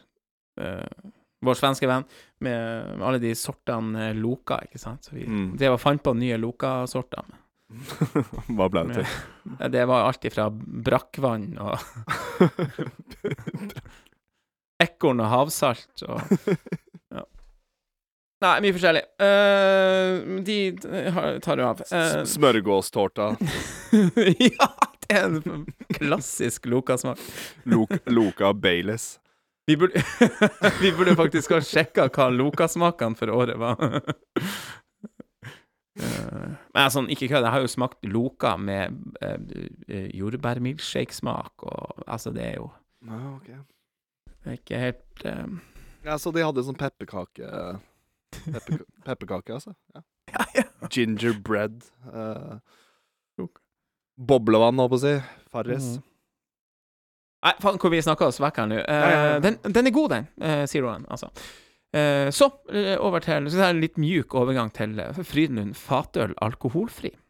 uh, 0.61 1.11
Vår 1.43 1.55
svenske 1.59 1.89
venn, 1.91 2.05
med, 2.41 2.93
med 3.01 3.07
alle 3.09 3.19
de 3.19 3.33
sortene 3.35 4.05
eh, 4.11 4.15
loka, 4.15 4.61
ikke 4.63 4.79
sant. 4.79 5.03
Så 5.09 5.17
vi 5.17 5.25
Mm. 5.27 5.57
drev 5.59 5.73
og 5.75 5.81
fant 5.83 6.03
på 6.07 6.13
nye 6.15 6.37
loka-sorter. 6.39 7.25
Hva 8.57 8.69
ble 8.71 8.85
det 8.93 9.01
til? 9.01 9.07
Ja, 9.59 9.69
Det 9.75 9.83
var 9.91 10.07
alt 10.07 10.23
ifra 10.29 10.45
brakkvann 10.55 11.49
og 11.59 11.75
ekorn 14.87 15.23
og 15.23 15.31
havsalt 15.33 16.05
og 16.07 16.21
ja. 17.13 17.25
Nei, 18.43 18.57
mye 18.65 18.75
forskjellig. 18.75 19.03
Uh, 19.23 20.41
de 20.47 20.57
tar 21.45 21.61
du 21.61 21.63
av. 21.63 21.83
Uh, 21.93 22.23
Smørgåstårta. 22.27 23.29
ja, 24.49 24.67
en 25.19 25.67
klassisk 25.97 26.67
Loka-smak. 26.71 27.19
Loka 28.11 28.53
Baileys. 28.55 29.19
Vi 29.67 29.77
burde, 29.79 30.03
vi 30.83 30.91
burde 30.97 31.15
faktisk 31.19 31.53
ha 31.55 31.61
sjekka 31.63 32.09
hva 32.11 32.29
Loka-smakene 32.35 33.19
for 33.19 33.31
året 33.35 33.61
var. 33.63 33.79
Eh, 36.01 36.53
Men 36.73 36.89
sånn, 36.89 37.11
ikke 37.13 37.27
kødd, 37.29 37.45
jeg 37.45 37.53
har 37.53 37.61
jo 37.61 37.69
smakt 37.69 38.07
loka 38.09 38.55
med 38.57 38.95
uh, 39.21 40.07
jordbærmilkshake-smak, 40.17 41.67
og 41.69 41.99
altså, 42.07 42.33
det 42.33 42.47
er 42.47 42.55
jo 42.57 42.71
Nei, 43.05 43.19
ok. 43.35 43.51
det 44.31 44.49
er 44.49 44.57
ikke 44.57 44.81
helt 44.81 45.27
um... 45.29 45.59
Ja, 46.07 46.17
så 46.17 46.33
de 46.33 46.47
hadde 46.47 46.65
sånn 46.65 46.79
pepperkake 46.81 47.45
pepper, 48.33 48.87
Pepperkake, 49.05 49.59
altså. 49.61 49.77
Ja. 49.93 50.01
Ja, 50.33 50.47
ja. 50.57 50.89
Gingerbread. 50.89 51.83
Uh. 52.09 52.57
Boblevann, 54.17 54.79
holdt 54.81 54.93
på 54.95 54.99
å 55.01 55.03
si. 55.03 55.15
Farris. 55.53 55.87
Mm. 55.97 56.03
Nei, 57.43 57.53
faen 57.65 57.79
hvor 57.83 57.91
vi 57.91 58.03
snakka 58.05 58.29
oss 58.31 58.39
vekk 58.43 58.61
her 58.63 58.69
nå. 58.71 58.79
Eh, 58.85 59.03
Ja, 59.03 59.11
ja, 59.11 59.23
ja. 59.33 59.39
Den, 59.43 59.59
den 59.75 59.87
er 59.91 59.95
god, 59.95 60.11
den. 60.15 60.29
Uh, 60.39 60.63
Zeroen, 60.71 61.07
altså. 61.11 61.31
Eh, 61.93 62.31
så 62.33 62.47
eh, 62.73 62.95
over 63.05 63.21
til 63.21 63.51
Så 63.53 63.59
det 63.59 63.67
en 63.69 63.81
litt 63.83 63.99
mjuk 64.01 64.33
overgang 64.41 64.71
til 64.73 64.95
uh, 65.03 65.19
Frydenlund 65.27 65.75
fatøl 65.77 66.35
alkoholfri. 66.41 67.11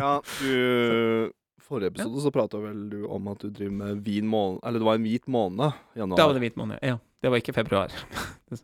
Ja, 0.00 0.22
du 0.40 1.30
Forrige 1.66 1.90
episode 1.92 2.22
så 2.22 2.30
prata 2.32 2.56
vel 2.62 2.84
du 2.88 3.00
om 3.12 3.26
at 3.28 3.42
du 3.42 3.50
driver 3.50 3.74
med 3.74 3.98
vin 4.06 4.24
måned 4.30 4.60
Eller 4.64 4.80
det 4.80 4.86
var 4.86 4.96
en 4.96 5.04
hvit 5.04 5.26
måned 5.28 5.74
i 5.96 5.98
januar. 6.00 6.16
Da 6.16 6.26
var 6.30 6.36
det 6.38 6.42
hvit 6.46 6.56
måned. 6.56 6.78
Ja. 6.86 6.96
Det 7.20 7.32
var 7.32 7.42
ikke 7.42 7.56
februar. 7.56 7.92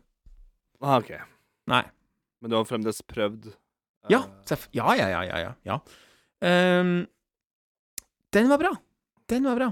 Ah, 0.83 0.97
ok. 0.99 1.13
Nei. 1.71 1.83
Men 2.43 2.51
du 2.51 2.57
har 2.57 2.65
fremdeles 2.67 2.97
prøvd? 3.07 3.45
eh, 3.53 4.09
Ja. 4.11 4.17
Ja, 4.75 4.95
ja, 4.99 5.05
ja, 5.13 5.21
ja, 5.23 5.51
ja. 5.63 5.77
Ehm, 6.43 6.95
den 8.33 8.49
var 8.51 8.61
bra. 8.61 8.73
Den 9.31 9.47
var 9.47 9.59
bra. 9.59 9.69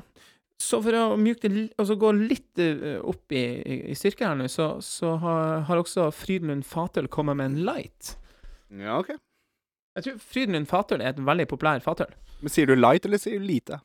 Så 0.61 0.77
for 0.85 0.93
å 0.93 1.05
mjuke 1.17 1.49
det 1.49 1.63
altså 1.81 1.97
gå 1.99 2.11
litt 2.13 2.61
eh, 2.61 2.99
opp 3.01 3.33
i, 3.33 3.41
i, 3.41 3.77
i 3.91 3.97
styrke 3.97 4.27
her 4.27 4.37
nå, 4.37 4.45
så, 4.51 4.75
så 4.85 5.15
har, 5.23 5.63
har 5.67 5.81
også 5.81 6.11
Frydenlund 6.13 6.67
Fatøl 6.69 7.09
kommet 7.11 7.39
med 7.39 7.51
en 7.51 7.61
light. 7.65 8.13
Ja, 8.69 8.99
ok. 9.01 9.15
Jeg 9.97 10.05
tror 10.05 10.19
Frydenlund 10.23 10.69
Fatøl 10.69 11.01
er 11.01 11.15
et 11.15 11.23
veldig 11.25 11.47
populær 11.51 11.81
fatøl. 11.83 12.13
Men 12.41 12.53
sier 12.53 12.69
du 12.69 12.77
light, 12.77 13.05
eller 13.05 13.19
sier 13.21 13.41
du 13.41 13.47
lite? 13.49 13.81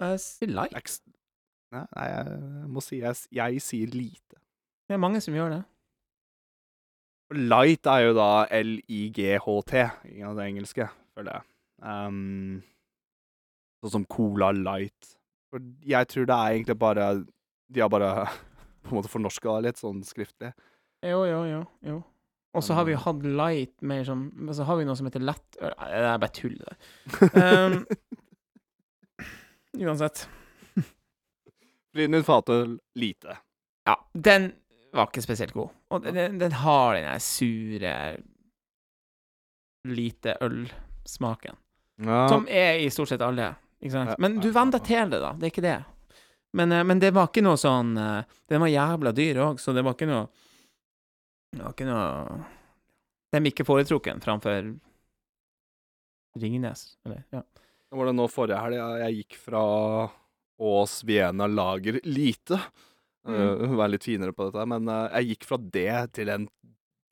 Jeg 0.00 0.22
sier 0.22 0.54
light. 0.54 0.78
Ex 0.78 1.02
Nei, 1.72 1.86
nei, 1.96 2.06
jeg 2.10 2.66
må 2.68 2.82
si 2.84 2.98
jeg, 3.00 3.16
jeg 3.32 3.60
sier 3.64 3.92
lite. 3.96 4.36
Det 4.84 4.92
er 4.92 5.00
mange 5.00 5.22
som 5.24 5.32
gjør 5.32 5.54
det. 5.54 5.62
Light 7.48 7.88
er 7.88 8.02
jo 8.04 8.16
da 8.18 8.26
L-I-G-H-T, 8.58 9.84
Ingen 10.10 10.28
av 10.28 10.36
det 10.36 10.50
engelske, 10.50 10.90
føler 11.16 11.38
jeg. 11.38 11.51
Um, 11.82 12.62
sånn 13.82 13.96
som 13.98 14.06
Cola 14.06 14.52
Light. 14.54 15.16
For 15.52 15.62
jeg 15.84 16.08
tror 16.08 16.28
det 16.28 16.36
er 16.36 16.54
egentlig 16.54 16.78
bare 16.80 17.06
De 17.68 17.82
har 17.82 17.90
bare 17.92 18.12
på 18.84 18.92
en 18.92 19.00
måte 19.00 19.10
fornorska 19.12 19.58
litt, 19.66 19.80
sånn 19.82 20.02
skriftlig. 20.06 20.52
Jo, 21.02 21.24
jo, 21.26 21.42
jo. 21.50 21.62
jo. 21.88 21.98
Og 22.52 22.64
så 22.64 22.76
har 22.76 22.86
vi 22.86 22.94
jo 22.94 23.00
hatt 23.00 23.24
light 23.24 23.74
mer 23.88 24.04
sånn 24.04 24.26
Men 24.36 24.54
så 24.54 24.66
har 24.68 24.76
vi 24.78 24.84
noe 24.84 24.96
som 24.98 25.08
heter 25.08 25.22
lett 25.24 25.56
Det 25.56 25.70
er 25.72 26.20
bare 26.20 26.34
tull, 26.36 26.58
det 26.60 26.68
der. 26.68 26.76
Um, 27.32 27.78
uansett. 29.88 30.26
Brynhild 31.92 32.24
Fatøl 32.24 32.76
lite. 32.96 33.38
Ja, 33.88 33.96
den 34.12 34.52
var 34.92 35.08
ikke 35.08 35.24
spesielt 35.24 35.54
god. 35.56 35.72
Og 35.92 36.04
den, 36.04 36.38
den 36.40 36.54
har 36.60 36.94
den 36.94 37.08
der 37.08 37.20
sure 37.24 37.94
lite 39.88 40.36
øl-smaken. 40.44 41.56
Ja. 42.00 42.28
Som 42.28 42.46
er 42.48 42.80
i 42.80 42.88
stort 42.90 43.12
sett 43.12 43.22
alle, 43.22 43.52
ikke 43.82 43.92
sant? 43.92 44.14
Men 44.22 44.38
du 44.40 44.48
venner 44.50 44.78
deg 44.78 44.86
til 44.88 45.12
det, 45.12 45.20
da. 45.22 45.32
Det 45.36 45.48
er 45.48 45.52
ikke 45.52 45.64
det. 45.66 45.80
Men, 46.52 46.72
eh, 46.72 46.84
men 46.84 47.00
det 47.00 47.12
var 47.16 47.30
ikke 47.30 47.44
noe 47.44 47.56
sånn 47.60 47.96
eh, 47.96 48.38
Den 48.48 48.60
var 48.60 48.68
jævla 48.68 49.12
dyr 49.16 49.40
òg, 49.40 49.60
så 49.60 49.72
det 49.72 49.84
var 49.86 49.96
ikke 49.96 50.08
noe 50.10 50.26
Det 51.52 51.62
var 51.62 51.72
ikke 51.72 51.88
noe 51.88 52.40
Den 53.32 53.48
ikke 53.48 53.66
foretrukken 53.68 54.20
framfor 54.24 54.74
Ringnes, 56.40 56.86
eller 57.04 57.24
ja. 57.32 57.42
Det 57.92 57.98
var 57.98 58.08
det 58.08 58.12
nå 58.16 58.24
forrige 58.32 58.56
helg. 58.56 58.78
Jeg, 58.78 59.00
jeg 59.02 59.16
gikk 59.18 59.34
fra 59.36 59.62
Ås 60.64 60.94
Vienna 61.04 61.44
Lager 61.44 61.98
lite. 62.08 62.56
Uh, 63.28 63.68
være 63.76 63.90
litt 63.92 64.06
finere 64.06 64.32
på 64.32 64.46
dette, 64.48 64.64
men 64.64 64.88
uh, 64.88 65.10
jeg 65.18 65.34
gikk 65.34 65.44
fra 65.50 65.58
det 65.60 65.98
til 66.16 66.32
en 66.32 66.46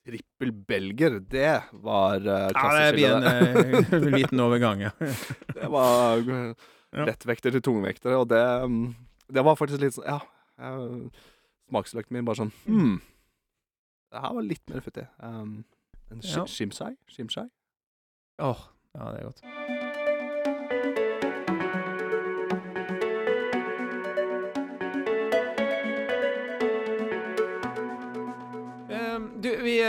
trippel 0.06 0.52
belger. 0.52 1.18
Det 1.20 1.62
var 1.72 2.20
uh, 2.20 2.48
Ja, 2.54 2.66
det 2.78 2.92
blir 2.96 3.16
en 3.16 3.24
eh, 3.24 4.08
liten 4.16 4.40
overgang, 4.40 4.80
ja. 4.80 4.90
Det 5.56 5.68
var 5.72 6.22
uh, 6.24 6.54
lettvekter 7.06 7.54
til 7.54 7.64
tungvektere, 7.64 8.16
og 8.16 8.28
det, 8.30 8.40
um, 8.64 8.94
det 9.30 9.44
var 9.46 9.58
faktisk 9.60 9.84
litt 9.84 9.98
sånn 9.98 10.08
Ja. 10.08 10.20
Smaksløkten 11.70 12.18
min 12.18 12.26
bare 12.26 12.36
sånn 12.42 12.50
hmm, 12.66 12.96
Det 14.10 14.24
her 14.24 14.34
var 14.36 14.44
litt 14.44 14.72
mer 14.72 14.84
futtig. 14.84 15.06
Um, 15.22 15.62
en 16.10 16.24
sh 16.24 16.40
ja. 16.40 16.48
shimshai? 16.50 16.96
Shimshai? 17.08 17.46
Åh, 18.42 18.66
ja, 18.96 19.12
det 19.12 19.22
er 19.22 19.30
godt. 19.30 19.79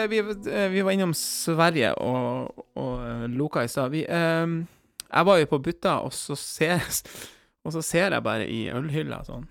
Vi, 0.09 0.21
vi, 0.21 0.35
vi 0.73 0.83
var 0.85 0.95
innom 0.95 1.13
Sverige 1.17 1.93
og, 2.03 2.65
og 2.79 2.93
eh, 3.05 3.25
Loka 3.31 3.63
i 3.65 3.71
stad. 3.71 3.95
Ehm, 4.03 4.61
jeg 5.07 5.27
var 5.27 5.39
jo 5.41 5.49
på 5.51 5.61
Butta, 5.65 5.97
og 6.05 6.13
så 6.15 6.37
ser, 6.39 6.83
og 7.65 7.75
så 7.75 7.83
ser 7.85 8.15
jeg 8.15 8.25
bare 8.25 8.47
i 8.47 8.63
ølhylla 8.73 9.21
sånn 9.27 9.47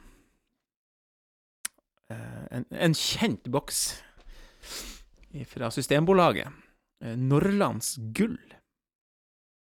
eh, 2.12 2.46
en, 2.58 2.66
en 2.70 2.96
kjent 2.96 3.50
boks 3.52 3.84
fra 5.50 5.70
Systembolaget. 5.70 6.50
Eh, 7.04 7.16
Norrlands 7.16 7.94
gull. 8.16 8.38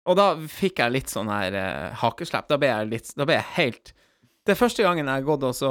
Og 0.05 0.19
da 0.19 0.33
fikk 0.51 0.83
jeg 0.83 0.93
litt 0.93 1.13
sånn 1.13 1.31
her 1.33 1.57
eh, 1.57 2.03
hakeslepp. 2.03 2.49
Da 2.51 2.59
ble 2.61 2.73
jeg 2.73 2.91
litt 2.91 3.15
Da 3.17 3.25
ble 3.29 3.39
jeg 3.39 3.51
helt 3.57 3.95
Det 4.45 4.53
er 4.53 4.61
første 4.61 4.85
gangen 4.85 5.09
jeg 5.09 5.23
har 5.23 5.25
gått 5.25 5.47
og 5.49 5.55
så, 5.57 5.71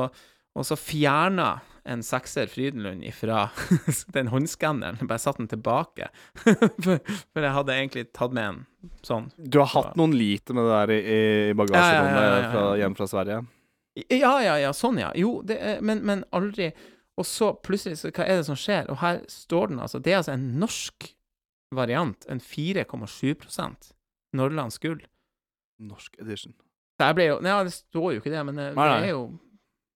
og 0.57 0.65
så 0.65 0.77
fjerna 0.79 1.51
en 1.85 2.03
sekser 2.05 2.47
Frydenlund 2.47 3.03
ifra 3.03 3.49
den 4.15 4.29
håndskanneren. 4.31 5.07
Bare 5.07 5.19
satt 5.19 5.37
den 5.41 5.49
tilbake. 5.51 6.09
for, 6.43 6.99
for 6.99 7.43
jeg 7.43 7.55
hadde 7.57 7.75
egentlig 7.75 8.05
tatt 8.15 8.35
med 8.35 8.49
en 8.49 8.61
sånn. 9.03 9.27
Du 9.37 9.59
har 9.61 9.71
hatt 9.73 9.99
noen 9.99 10.15
liter 10.17 10.55
med 10.57 10.67
det 10.67 10.77
der 10.77 10.93
i, 10.95 11.01
i 11.51 11.57
bagasjerommet 11.59 12.23
Ja, 12.23 12.31
ja, 12.39 12.53
ja, 12.53 12.63
hjemme 12.83 12.99
fra 12.99 13.09
Sverige? 13.11 13.41
Ja, 14.09 14.33
ja, 14.41 14.55
ja, 14.63 14.71
sånn, 14.73 14.97
ja. 15.03 15.11
Jo, 15.17 15.37
det 15.45 15.59
er, 15.61 15.81
men, 15.85 16.01
men 16.07 16.23
aldri 16.33 16.71
Og 17.19 17.27
så 17.29 17.51
plutselig, 17.61 17.99
så 18.01 18.09
hva 18.09 18.25
er 18.25 18.39
det 18.39 18.47
som 18.47 18.57
skjer? 18.57 18.87
Og 18.89 18.97
her 19.03 19.21
står 19.29 19.69
den, 19.69 19.83
altså. 19.83 20.01
Det 20.01 20.15
er 20.15 20.23
altså 20.23 20.33
en 20.33 20.47
norsk 20.63 21.11
variant. 21.73 22.25
En 22.31 22.41
4,7 22.41 23.93
Norrlands 24.33 24.79
gull. 24.81 25.03
Norsk 25.83 26.17
edition. 26.21 26.55
Jo 27.01 27.37
Nei, 27.43 27.63
det 27.67 27.73
står 27.75 28.15
jo 28.15 28.21
ikke 28.21 28.31
det, 28.33 28.41
men 28.47 28.57
det, 28.57 28.67
Nei, 28.77 28.87
nei. 28.87 28.99
det 29.01 29.09
er 29.11 29.15
jo 29.15 29.25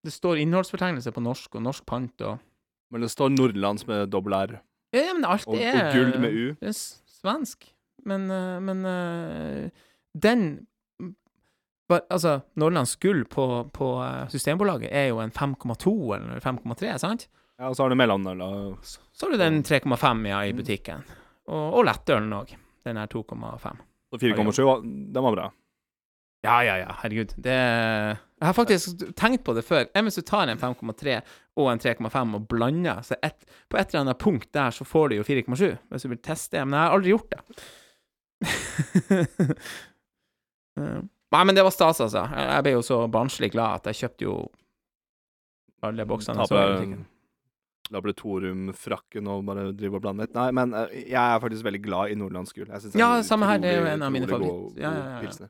Det 0.08 0.14
står 0.16 0.40
innholdsfortegnelse 0.40 1.12
på 1.12 1.22
norsk 1.26 1.58
og 1.60 1.66
norsk 1.68 1.84
pant 1.90 2.22
og 2.24 2.38
Men 2.94 3.04
det 3.04 3.10
står 3.12 3.34
Nordlands 3.36 3.84
med 3.90 4.08
dobbel 4.14 4.34
R, 4.38 4.54
Ja, 4.96 5.02
ja, 5.10 5.14
men 5.18 5.26
alt 5.28 5.44
og, 5.52 5.58
er 5.60 5.90
og 5.90 5.94
gull 5.98 6.14
med 6.24 6.32
U. 6.32 6.46
Det 6.62 6.70
er 6.72 6.78
svensk. 6.78 7.66
Men, 8.08 8.30
eh, 8.32 8.60
men 8.64 8.86
eh, 8.88 9.70
den 10.16 10.46
Altså, 11.90 12.42
Nordlands 12.60 12.96
gull 13.00 13.22
på, 13.32 13.44
på 13.72 13.86
eh, 14.04 14.26
Systembolaget 14.32 14.90
er 14.92 15.06
jo 15.08 15.22
en 15.24 15.32
5,2 15.32 15.94
eller 16.18 16.42
5,3, 16.44 16.98
sant? 17.00 17.28
Ja, 17.58 17.70
og 17.70 17.78
så 17.78 17.86
har 17.86 17.90
du 17.94 17.96
mellomøl. 17.96 18.42
og- 18.44 18.82
Så 18.84 19.26
har 19.26 19.32
du 19.32 19.38
den 19.40 19.62
3,5 19.64 20.26
ja, 20.28 20.42
i 20.44 20.52
butikken. 20.54 21.04
Og, 21.48 21.78
og 21.80 21.86
lettølen 21.88 22.34
òg. 22.36 22.52
Den 22.84 22.98
er 23.00 23.08
2,5. 23.08 23.80
Så 24.12 24.20
4,7, 24.20 24.64
var- 24.68 24.82
den 24.84 25.24
var 25.24 25.32
bra. 25.38 25.48
Ja, 26.48 26.58
ja, 26.64 26.76
ja, 26.82 26.94
herregud. 27.02 27.34
Det 27.44 27.56
Jeg 27.58 28.46
har 28.46 28.56
faktisk 28.56 29.02
tenkt 29.20 29.44
på 29.48 29.56
det 29.58 29.66
før. 29.68 29.88
Enn 29.98 30.08
hvis 30.08 30.20
du 30.20 30.24
tar 30.28 30.48
en 30.48 30.62
5,3 30.62 31.18
og 31.58 31.72
en 31.72 31.82
3,5 31.82 32.36
og 32.38 32.48
blander, 32.52 33.02
så 33.04 33.18
et, 33.26 33.44
på 33.68 33.80
et 33.82 33.92
eller 33.92 34.06
annet 34.06 34.22
punkt 34.22 34.50
der 34.56 34.72
så 34.76 34.86
får 34.88 35.10
du 35.10 35.18
jo 35.18 35.28
4,7, 35.28 35.76
hvis 35.92 36.06
du 36.06 36.12
vil 36.14 36.22
teste 36.24 36.58
det. 36.58 36.64
Men 36.68 36.78
jeg 36.78 36.86
har 36.86 36.98
aldri 36.98 37.14
gjort 37.16 37.36
det. 37.36 37.42
Eh, 40.78 41.00
Nei, 41.34 41.40
men 41.50 41.56
det 41.58 41.64
var 41.66 41.74
stas, 41.74 41.98
altså. 42.06 42.22
Jeg 42.30 42.64
ble 42.68 42.76
jo 42.76 42.84
så 42.86 43.00
barnslig 43.10 43.50
glad 43.56 43.80
at 43.80 43.88
jeg 43.90 43.98
kjøpte 44.04 44.28
jo 44.28 44.34
alle 45.88 46.06
boksene. 46.06 46.38
Ta 46.38 46.46
jeg 46.46 46.52
så 46.52 46.60
på 46.60 47.00
i 47.00 47.00
laboratoriumfrakken 47.96 49.30
og 49.32 49.46
bare 49.48 49.70
drive 49.76 50.00
og 50.00 50.04
blande 50.04 50.26
litt. 50.26 50.36
Nei, 50.36 50.50
men 50.56 50.76
eh, 50.76 50.98
jeg 51.08 51.18
er 51.22 51.42
faktisk 51.44 51.66
veldig 51.68 51.82
glad 51.84 52.14
i 52.14 52.18
nordlandsgul. 52.20 52.68
Jeg 52.68 52.84
synes 52.84 52.94
det 52.94 53.00
er 53.02 53.04
Ja, 53.04 53.24
samme 53.28 53.50
her. 53.50 53.62
Det 53.64 53.72
er 53.72 53.80
jo 53.80 53.88
en 53.94 54.06
av 54.08 54.14
mine 54.14 54.30
favoritter 54.30 54.84
ja, 54.84 54.92
ja, 54.94 55.22
ja. 55.24 55.50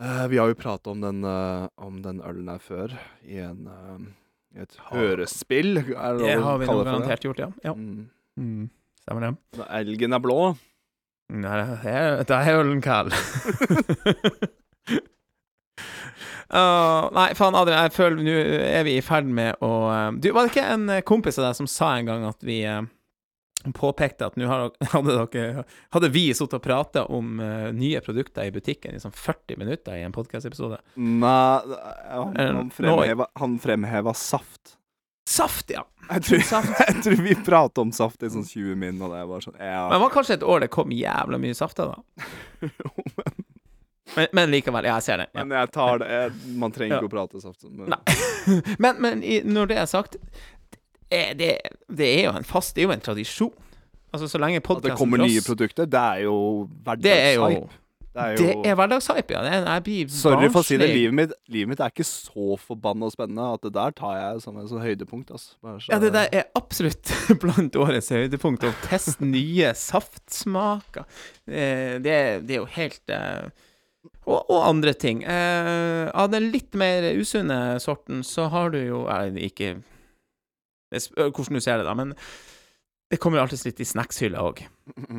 Eh, 0.00 0.26
vi 0.28 0.38
har 0.38 0.48
jo 0.48 0.54
prata 0.58 0.90
om, 0.90 1.00
den, 1.00 1.24
eh, 1.24 1.66
om 1.76 2.00
den 2.02 2.20
ølen 2.24 2.48
her 2.48 2.58
før, 2.62 2.94
i 3.28 3.38
en 3.44 3.66
eh, 3.68 3.98
i 4.56 4.60
et 4.64 4.74
hørespill. 4.90 5.78
Er 5.78 6.18
Det 6.18 6.34
lov 6.36 6.42
å 6.42 6.46
har 6.46 6.58
vi 6.60 6.66
kalle 6.66 6.78
nå 6.78 6.84
det 6.84 6.84
for 6.84 6.84
det? 6.84 6.90
garantert 6.92 7.24
gjort, 7.28 7.38
ja. 7.40 7.48
ja. 7.64 7.72
Mm. 8.36 8.70
Stemmer 9.02 9.26
det. 9.26 9.30
Når 9.58 9.70
elgen 9.80 10.12
er 10.16 10.22
blå. 10.24 10.38
Nei, 11.32 11.54
det 11.62 11.92
er- 11.94 12.24
Da 12.28 12.40
er 12.44 12.58
ølen 12.60 12.82
kald. 12.84 13.14
Uh, 16.52 17.08
nei, 17.16 17.30
faen, 17.38 17.54
Adrian, 17.56 17.86
jeg 17.86 17.94
føler 17.96 18.20
nå 18.26 18.34
er 18.68 18.84
vi 18.84 18.98
i 18.98 19.04
ferd 19.04 19.24
med 19.32 19.56
å 19.64 19.70
uh, 19.88 20.10
Du, 20.20 20.28
var 20.36 20.44
det 20.44 20.52
ikke 20.52 20.66
en 20.74 20.84
uh, 20.90 20.98
kompis 21.00 21.38
av 21.40 21.46
deg 21.48 21.56
som 21.62 21.70
sa 21.70 21.94
en 21.96 22.10
gang 22.10 22.26
at 22.28 22.44
vi 22.44 22.58
uh, 22.68 22.82
påpekte 23.70 24.26
at 24.26 24.34
nå 24.36 24.48
hadde 24.50 25.14
dere 25.30 25.62
Hadde 25.94 26.10
vi 26.10 26.24
sittet 26.34 26.58
og 26.58 26.64
prata 26.64 27.04
om 27.06 27.38
uh, 27.38 27.70
nye 27.70 28.02
produkter 28.02 28.50
i 28.50 28.50
butikken 28.50 28.98
i 28.98 29.00
sånn 29.02 29.14
40 29.14 29.60
minutter 29.62 29.94
i 29.94 30.02
en 30.02 30.10
podkastepisode. 30.16 30.80
Nei, 30.98 31.78
han, 32.10 32.34
han, 32.34 32.70
fremheva, 32.74 33.30
han 33.38 33.54
fremheva 33.62 34.14
saft. 34.18 34.74
Saft, 35.30 35.70
ja! 35.70 35.84
Jeg 36.10 36.24
tror, 36.26 36.40
Saft. 36.50 36.80
jeg 36.88 37.02
tror 37.06 37.20
vi 37.22 37.34
prata 37.46 37.80
om 37.86 37.92
saft 37.94 38.26
i 38.26 38.30
sånn 38.34 38.42
20 38.42 38.74
min, 38.82 38.98
og 39.06 39.14
det 39.14 39.22
var 39.30 39.44
sånn 39.44 39.54
ja. 39.62 39.84
Men 39.86 39.94
det 39.94 40.02
var 40.02 40.14
kanskje 40.18 40.34
et 40.40 40.46
år 40.50 40.64
det 40.64 40.72
kom 40.74 40.90
jævla 40.90 41.38
mye 41.38 41.54
safter, 41.54 41.94
da. 41.94 42.66
Men, 44.16 44.26
men 44.32 44.50
likevel, 44.50 44.84
ja, 44.84 44.96
jeg 44.98 45.06
ser 45.06 45.22
det. 45.22 45.28
Ja. 45.32 45.44
Men 45.44 45.54
jeg 45.56 45.70
tar 45.72 46.00
det 46.02 46.08
jeg, 46.12 46.32
Man 46.60 46.72
trenger 46.74 46.96
Ja. 46.96 47.00
ikke 47.00 47.08
å 47.08 47.12
prate 47.14 47.40
saft. 47.40 47.62
Men, 47.64 47.94
Nei. 47.94 48.56
men 48.82 48.98
men 49.00 49.22
i, 49.24 49.38
når 49.46 49.70
det 49.70 49.78
er 49.80 49.86
sagt, 49.88 50.18
det, 51.12 51.20
det, 51.38 51.50
det 51.92 52.08
er 52.16 52.24
jo 52.30 52.32
en 52.40 52.48
fast 52.48 52.74
Det 52.74 52.82
er 52.84 52.90
jo 52.90 52.96
en 52.96 53.04
tradisjon. 53.04 53.52
Altså, 54.12 54.28
så 54.28 54.40
lenge 54.40 54.60
At 54.60 54.82
det 54.84 54.96
kommer 54.98 55.22
nye 55.22 55.44
produkter, 55.44 55.86
det 55.88 56.00
er 56.00 56.24
jo 56.26 56.36
Det 57.00 57.12
er 57.12 57.32
jo 57.36 57.46
hverdagshype. 57.46 57.78
Det 58.12 58.20
er 58.20 58.68
er 58.68 58.74
hverdagshype, 58.76 59.32
ja. 59.32 59.40
Det 59.40 59.52
jeg 59.72 59.82
blir 59.86 60.08
Sorry 60.12 60.50
for 60.52 60.60
å 60.60 60.66
si 60.68 60.76
det, 60.76 60.90
livet 60.92 61.14
mitt, 61.16 61.30
livet 61.48 61.70
mitt 61.70 61.80
er 61.80 61.92
ikke 61.94 62.04
så 62.04 62.58
forbanna 62.60 63.08
spennende 63.08 63.46
at 63.54 63.62
det 63.64 63.72
der 63.72 63.94
tar 63.96 64.18
jeg 64.18 64.42
som 64.44 64.58
en 64.60 64.68
sånn 64.68 64.82
høydepunkt. 64.84 65.32
Altså. 65.32 65.56
Ja, 65.88 65.96
det 66.02 66.10
der 66.12 66.28
er 66.28 66.50
absolutt 66.58 67.08
blant 67.42 67.78
årets 67.80 68.12
høydepunkt. 68.12 68.66
Å 68.68 68.74
teste 68.84 69.24
nye 69.24 69.72
saftsmaker. 69.78 71.08
Eh, 71.48 71.96
Det, 72.04 72.18
det 72.44 72.58
er 72.58 72.60
jo 72.60 72.68
helt 72.76 73.14
eh, 73.16 73.48
og, 74.26 74.44
og 74.50 74.60
andre 74.60 74.92
ting. 74.92 75.24
Eh, 75.24 76.10
av 76.12 76.28
den 76.34 76.50
litt 76.52 76.76
mer 76.76 77.08
usunne 77.16 77.78
sorten 77.80 78.20
så 78.26 78.50
har 78.52 78.74
du 78.74 78.80
jo 78.82 79.06
eh, 79.08 79.32
Ikke 79.48 79.78
hvordan 80.92 81.58
du 81.58 81.64
ser 81.64 81.80
det, 81.80 81.86
da, 81.88 81.94
men 81.98 82.14
det 83.12 83.18
kommer 83.20 83.38
jo 83.38 83.46
alltid 83.46 83.66
litt 83.68 83.82
i 83.84 83.88
snackshylla 83.88 84.40
òg. 84.40 84.62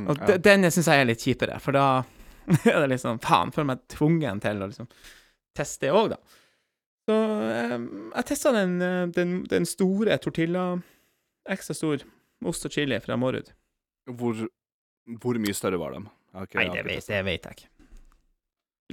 Og 0.10 0.24
ja. 0.24 0.38
den 0.42 0.65
syns 0.74 0.89
jeg 0.89 1.01
er 1.01 1.10
litt 1.10 1.25
kjipere, 1.25 1.60
for 1.62 1.75
da 1.77 1.88
er 2.72 2.80
det 2.84 2.94
liksom 2.96 3.20
Faen, 3.24 3.53
føler 3.53 3.74
meg 3.74 3.84
tvungen 3.94 4.42
til 4.44 4.63
å 4.63 4.70
liksom 4.72 4.89
teste 5.53 5.88
det 5.88 5.94
òg, 5.94 6.15
da. 6.15 6.39
Så 7.03 7.18
eh, 7.51 7.75
jeg 7.75 8.27
testa 8.30 8.53
den, 8.56 8.77
eh, 8.82 9.03
den, 9.13 9.36
den 9.51 9.68
store 9.68 10.18
tortilla, 10.24 10.65
ekstra 11.51 11.75
stor, 11.77 12.06
ost 12.48 12.65
og 12.68 12.74
chili 12.74 12.98
fra 13.03 13.18
Mårud. 13.20 13.51
Hvor, 14.10 14.46
hvor 15.22 15.39
mye 15.44 15.56
større 15.56 15.80
var 15.82 15.96
de? 15.96 16.06
Okay, 16.34 16.63
Nei, 16.63 16.70
det 16.74 16.86
vet, 16.88 17.10
det 17.12 17.22
vet 17.27 17.46
jeg 17.46 17.60
ikke. 17.60 17.70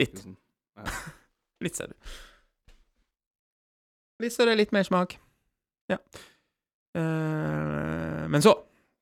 Litt. 0.01 0.21
Litt 1.65 1.79
større. 1.79 1.97
Litt 4.21 4.37
større, 4.37 4.59
litt 4.59 4.77
mer 4.77 4.85
smak. 4.85 5.17
Ja. 5.89 5.97
Eh, 6.99 8.27
men 8.31 8.43
så 8.43 8.57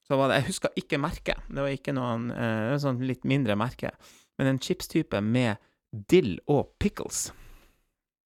så 0.08 0.16
var 0.16 0.30
det 0.30 0.38
Jeg 0.40 0.48
husker 0.48 0.80
ikke 0.80 1.00
merket. 1.00 1.40
Det 1.52 1.60
var 1.60 1.72
ikke 1.72 1.92
noen 1.92 2.30
uh, 2.32 2.76
sånn 2.80 3.02
litt 3.04 3.26
mindre 3.28 3.58
merke. 3.60 3.92
Men 4.40 4.54
en 4.54 4.60
chipstype 4.62 5.20
med 5.20 5.60
dill 6.08 6.38
og 6.48 6.70
pickles. 6.80 7.26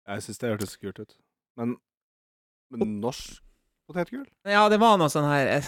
Jeg 0.05 0.25
syns 0.25 0.41
det 0.41 0.51
hørtes 0.51 0.75
kult 0.77 1.01
ut. 1.01 1.15
Men, 1.57 1.75
men 2.73 2.99
norsk 3.01 3.39
potetgull? 3.89 4.27
Ja, 4.45 4.67
det 4.71 4.79
var 4.81 4.99
noe 5.01 5.11
sånn 5.11 5.27
her 5.27 5.49
eh, 5.57 5.67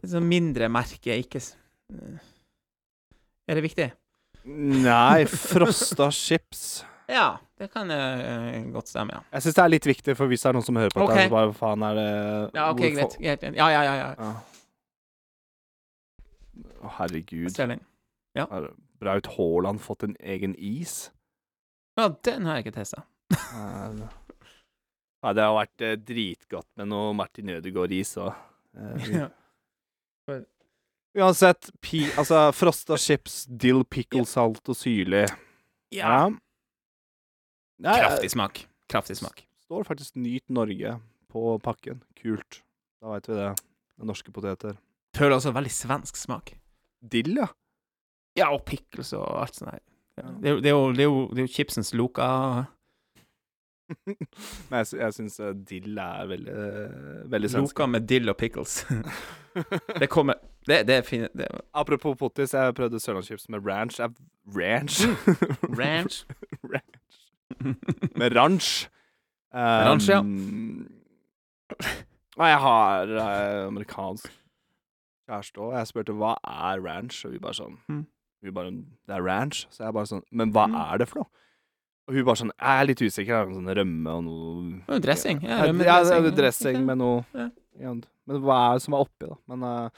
Litt 0.00 0.10
sånn 0.10 0.26
mindre 0.28 0.68
merke, 0.72 1.16
ikke 1.16 1.40
eh, 1.40 2.24
Er 3.48 3.56
det 3.56 3.64
viktig? 3.64 3.86
Nei, 4.44 5.24
frosta 5.30 6.10
chips. 6.12 6.82
Ja, 7.08 7.38
det 7.60 7.68
kan 7.72 7.90
uh, 7.90 8.72
godt 8.72 8.88
stemme, 8.88 9.12
ja. 9.12 9.20
Jeg 9.36 9.44
syns 9.44 9.56
det 9.58 9.62
er 9.64 9.72
litt 9.74 9.86
viktig, 9.86 10.14
for 10.16 10.30
hvis 10.30 10.40
det 10.44 10.48
er 10.50 10.56
noen 10.56 10.64
som 10.64 10.78
hører 10.80 10.94
på 10.94 11.02
Ok. 11.04 11.10
dette, 11.12 11.26
så 11.28 11.34
bare 11.34 11.52
faen 11.58 11.82
er 11.84 11.98
det 11.98 12.08
Ja, 12.56 12.70
OK, 12.72 12.80
greit. 12.94 13.16
greit. 13.20 13.42
Ja, 13.58 13.66
ja, 13.72 13.82
ja. 13.84 13.94
ja. 14.00 14.08
Ja. 14.18 14.32
Å, 16.84 16.92
herregud. 17.00 17.58
Ja. 18.34 18.46
Har 18.50 18.70
Braut 19.02 19.28
Haaland 19.36 19.80
fått 19.84 20.04
en 20.06 20.16
egen 20.20 20.54
is? 20.56 21.10
Ja, 21.98 22.08
den 22.26 22.46
har 22.48 22.58
jeg 22.58 22.66
ikke 22.68 22.78
testa. 22.80 23.04
Eh, 23.34 24.04
Ja, 25.24 25.30
det 25.32 25.40
har 25.46 25.54
vært 25.56 25.80
eh, 25.80 25.94
dritgodt 25.96 26.66
med 26.76 26.90
noe 26.90 27.14
Martin 27.16 27.48
Ødegaard-is 27.54 28.10
og 28.20 28.34
Ja. 29.14 29.30
Uansett, 31.14 31.70
pi, 31.80 32.02
altså 32.18 32.48
frosta 32.52 32.96
chips, 32.98 33.44
dill, 33.46 33.84
pickle, 33.86 34.24
salt 34.26 34.66
og 34.68 34.76
syrlig. 34.76 35.28
Ja. 35.94 36.26
Nei, 37.82 37.98
Kraftig 38.00 38.30
smak. 38.30 38.66
Kraftig 38.88 39.16
smak. 39.16 39.46
står 39.64 39.84
faktisk 39.84 40.14
'Nyt 40.16 40.44
Norge' 40.50 41.00
på 41.32 41.58
pakken. 41.58 42.02
Kult. 42.22 42.62
Da 43.02 43.08
veit 43.08 43.28
vi 43.28 43.34
det. 43.34 43.54
Det 43.98 44.06
norske 44.06 44.32
poteter. 44.32 44.76
Føler 45.16 45.36
også 45.36 45.52
veldig 45.54 45.70
svensk 45.70 46.16
smak. 46.16 46.54
Dill, 47.00 47.36
ja. 47.36 47.46
Ja, 48.36 48.52
og 48.52 48.64
pickles 48.64 49.12
og 49.12 49.26
alt 49.40 49.54
sånt. 49.54 49.78
Ja. 50.18 50.22
Det, 50.42 50.50
er 50.50 50.60
det, 50.60 50.66
er 50.66 50.70
jo, 50.70 50.92
det, 50.92 51.00
er 51.00 51.04
jo, 51.04 51.28
det 51.30 51.38
er 51.38 51.46
jo 51.48 51.52
chipsens 51.52 51.92
loka 51.94 52.26
Men 54.70 54.78
jeg, 54.78 54.86
jeg 55.00 55.14
syns 55.16 55.40
eh, 55.40 55.50
dill 55.68 55.98
er 55.98 56.28
veldig, 56.30 56.52
eh, 56.54 57.30
veldig 57.30 57.50
svensk. 57.50 57.74
Loka 57.74 57.86
med 57.90 58.06
dill 58.08 58.30
og 58.30 58.36
pickles. 58.40 58.84
det 60.00 60.08
kommer 60.08 60.38
Det, 60.66 60.86
det 60.88 60.94
er 60.96 61.02
fint. 61.02 61.28
Det, 61.36 61.48
Apropos 61.74 62.16
pottis, 62.16 62.54
jeg 62.54 62.74
prøvde 62.74 63.00
sørlandschips 63.00 63.48
med 63.48 63.66
ranch. 63.66 63.98
Jeg, 64.00 64.14
ranch? 64.56 65.02
ranch. 65.80 66.24
ranch. 66.64 66.93
Med 68.20 68.34
ranch. 68.36 68.88
Um, 69.54 69.60
Ranch, 69.88 70.08
ja. 70.10 70.18
Og 72.34 72.46
jeg 72.48 72.58
har 72.64 73.12
uh, 73.14 73.66
amerikansk 73.68 74.26
kjæreste 75.28 75.62
òg. 75.62 75.76
Jeg 75.78 75.90
spurte 75.92 76.16
hva 76.18 76.34
er 76.42 76.82
ranch, 76.84 77.22
og 77.26 77.32
vi 77.34 77.38
bare 77.42 77.56
sånn 77.60 77.78
Mm. 77.88 78.04
Vi 78.44 78.50
bare, 78.52 78.70
Det 79.08 79.14
er 79.16 79.22
ranch. 79.24 79.62
Så 79.72 79.84
jeg 79.86 79.94
bare 79.96 80.04
sånn 80.10 80.22
Men 80.30 80.50
hva 80.52 80.66
Mm. 80.68 80.74
er 80.92 80.98
det 80.98 81.08
for 81.08 81.22
noe? 81.22 81.30
Og 82.08 82.14
hun 82.14 82.24
bare 82.26 82.36
sånn 82.36 82.50
Jeg 82.60 82.80
er 82.80 82.84
litt 82.90 83.00
usikker. 83.00 83.34
Er 83.34 83.54
Sånn 83.54 83.74
rømme 83.78 84.10
og 84.18 84.24
noe 84.24 84.98
dressing. 85.00 85.40
Ja, 85.42 85.64
Ja, 85.64 86.02
ja, 86.02 86.30
dressing 86.30 86.84
med 86.84 86.98
noe 86.98 87.24
Ja. 87.32 87.48
ja. 87.80 87.94
Men 88.26 88.42
hva 88.42 88.58
er 88.70 88.74
det 88.74 88.82
som 88.82 88.94
er 88.94 88.98
oppi, 89.06 89.28
da? 89.28 89.36
Men 89.48 89.62
uh, 89.62 89.88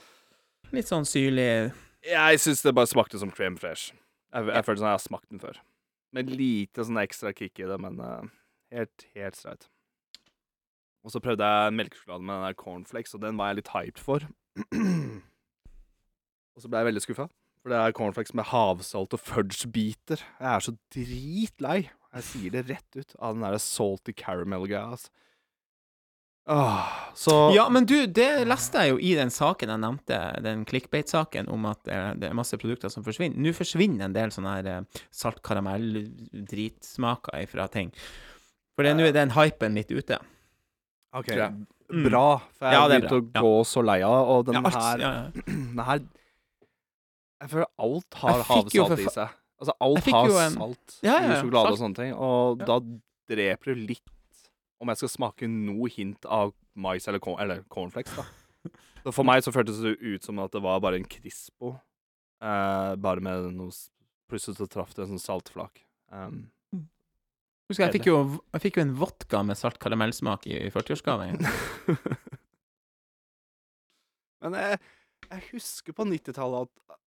Litt 0.71 0.85
sånn 0.87 1.05
syrlig 1.05 1.73
jeg 2.07 2.39
syns 2.39 2.61
det 2.63 2.73
bare 2.75 2.87
smakte 2.87 3.19
som 3.19 3.29
cream 3.31 3.57
fresh. 3.57 3.91
Jeg, 4.33 4.45
jeg 4.47 4.63
følte 4.63 4.79
sånn 4.79 4.87
jeg 4.87 4.95
har 4.95 5.03
smakt 5.03 5.29
den 5.29 5.39
før. 5.39 5.57
Med 6.15 6.29
lite 6.31 6.85
sånn 6.87 6.99
ekstra 7.01 7.33
kick 7.35 7.59
i 7.59 7.67
det, 7.67 7.77
men 7.83 7.99
uh, 7.99 8.29
helt, 8.73 9.07
helt 9.15 9.39
streit. 9.39 9.67
Og 11.05 11.13
så 11.13 11.21
prøvde 11.23 11.47
jeg 11.47 11.75
melkesjokolade 11.75 12.25
med 12.25 12.35
den 12.35 12.45
der 12.47 12.59
cornflakes, 12.59 13.15
og 13.15 13.23
den 13.23 13.37
var 13.39 13.51
jeg 13.51 13.59
litt 13.61 13.73
hyped 13.73 14.01
for. 14.03 14.25
og 16.55 16.63
så 16.63 16.71
ble 16.71 16.81
jeg 16.81 16.89
veldig 16.89 17.03
skuffa, 17.05 17.27
for 17.61 17.71
det 17.71 17.79
er 17.79 17.95
cornflakes 17.95 18.35
med 18.35 18.49
havsalt 18.49 19.15
og 19.15 19.23
fudge-biter. 19.23 20.23
Jeg 20.39 20.49
er 20.51 20.65
så 20.65 20.73
dritlei, 20.95 21.79
jeg 22.17 22.27
sier 22.31 22.55
det 22.55 22.65
rett 22.71 22.99
ut, 22.99 23.15
av 23.19 23.35
den 23.35 23.45
der 23.45 23.59
salty 23.61 24.15
caramel-greia. 24.17 24.97
Altså. 24.97 25.11
Åh, 26.47 26.87
så 27.17 27.51
Ja, 27.55 27.65
men 27.69 27.85
du, 27.89 28.05
det 28.07 28.45
leste 28.47 28.79
jeg 28.79 28.89
jo 28.93 28.97
i 29.03 29.15
den 29.17 29.29
saken 29.33 29.69
jeg 29.73 29.79
nevnte, 29.83 30.19
den 30.45 30.61
clickbait-saken 30.69 31.49
om 31.51 31.65
at 31.67 31.87
eh, 31.91 32.13
det 32.15 32.29
er 32.29 32.33
masse 32.37 32.55
produkter 32.61 32.87
som 32.93 33.03
forsvinner. 33.03 33.35
Nå 33.43 33.51
forsvinner 33.57 34.05
en 34.07 34.15
del 34.15 34.29
sånne 34.31 34.53
her 34.55 34.65
eh, 34.77 34.81
salt 35.11 35.41
karamell-dritsmaker 35.43 37.43
fra 37.51 37.65
ting. 37.73 37.89
For 38.77 38.83
det, 38.85 38.93
nå 38.97 39.03
er 39.09 39.13
den 39.15 39.31
hypen 39.35 39.73
litt 39.77 39.91
ute. 39.91 40.17
OK, 41.17 41.25
tror 41.31 41.41
jeg. 41.41 41.51
Mm. 41.87 42.03
bra. 42.09 42.25
For 42.59 42.65
jeg 42.67 42.75
Ja, 42.77 42.81
det 42.91 42.95
er 42.99 43.03
å 43.15 43.17
bra, 43.23 43.41
gå 43.43 43.53
så 43.65 43.79
lei 43.87 43.99
av 44.03 44.27
og 44.33 44.39
den 44.49 44.55
Ja, 44.59 44.63
alt, 44.67 44.75
her 44.75 44.97
ja, 44.99 45.11
ja. 45.15 45.23
Den 45.47 45.79
her 45.87 45.99
Jeg 47.37 47.47
føler 47.53 47.69
alt 47.87 48.11
har 48.23 48.35
Jeg 48.41 48.47
fikk 48.49 48.67
jo 48.75 48.83
havsalt 48.83 48.91
for 48.91 48.99
i 48.99 49.01
fa- 49.07 49.15
seg. 49.15 49.29
Altså, 49.57 49.73
alt 49.87 50.03
fikk 50.05 50.17
har 50.17 50.25
jo 50.33 50.37
en- 50.43 50.57
salt 50.59 50.87
Ja, 51.01 51.15
ja, 51.15 51.17
i 51.17 51.19
ja, 51.31 51.37
sjokolade 51.41 51.71
og 51.73 51.79
sånne 51.81 51.97
ting, 52.01 52.11
og 52.13 52.61
da 52.67 52.75
dreper 53.31 53.65
du 53.73 53.75
litt 53.87 54.07
om 54.81 54.91
jeg 54.91 54.97
skal 55.01 55.09
smake 55.09 55.47
noe 55.49 55.89
hint 55.89 56.25
av 56.29 56.53
mais 56.77 57.07
eller, 57.09 57.19
corn, 57.23 57.39
eller 57.41 57.63
cornflakes, 57.73 58.13
da. 58.19 58.25
Så 59.03 59.13
for 59.15 59.23
meg 59.25 59.41
så 59.45 59.53
føltes 59.55 59.79
det 59.81 59.95
ut 60.03 60.23
som 60.27 60.37
at 60.43 60.51
det 60.53 60.61
var 60.61 60.81
bare 60.83 60.99
en 60.99 61.07
Crispo, 61.07 61.75
eh, 62.43 62.93
bare 63.01 63.23
med 63.23 63.47
noe 63.55 63.71
plutselig 64.29 64.57
så 64.59 64.67
traff 64.69 64.93
det 64.97 65.05
en 65.05 65.13
sånn 65.15 65.23
saltflak. 65.23 65.81
Um, 66.11 66.49
Husker 67.67 67.83
jeg 67.87 67.97
fikk 67.97 68.05
jo, 68.07 68.17
jeg 68.55 68.61
fikk 68.63 68.77
jo 68.79 68.83
en 68.85 68.93
vodka 68.95 69.41
med 69.43 69.57
salt 69.59 69.75
karamellsmak 69.83 70.45
i, 70.47 70.53
i 70.67 70.69
40-årsgave. 70.71 71.33
Men 74.43 74.55
jeg, 74.55 74.77
jeg 75.31 75.43
husker 75.51 75.95
på 75.97 76.05
90-tallet 76.07 76.67
at, 76.67 76.97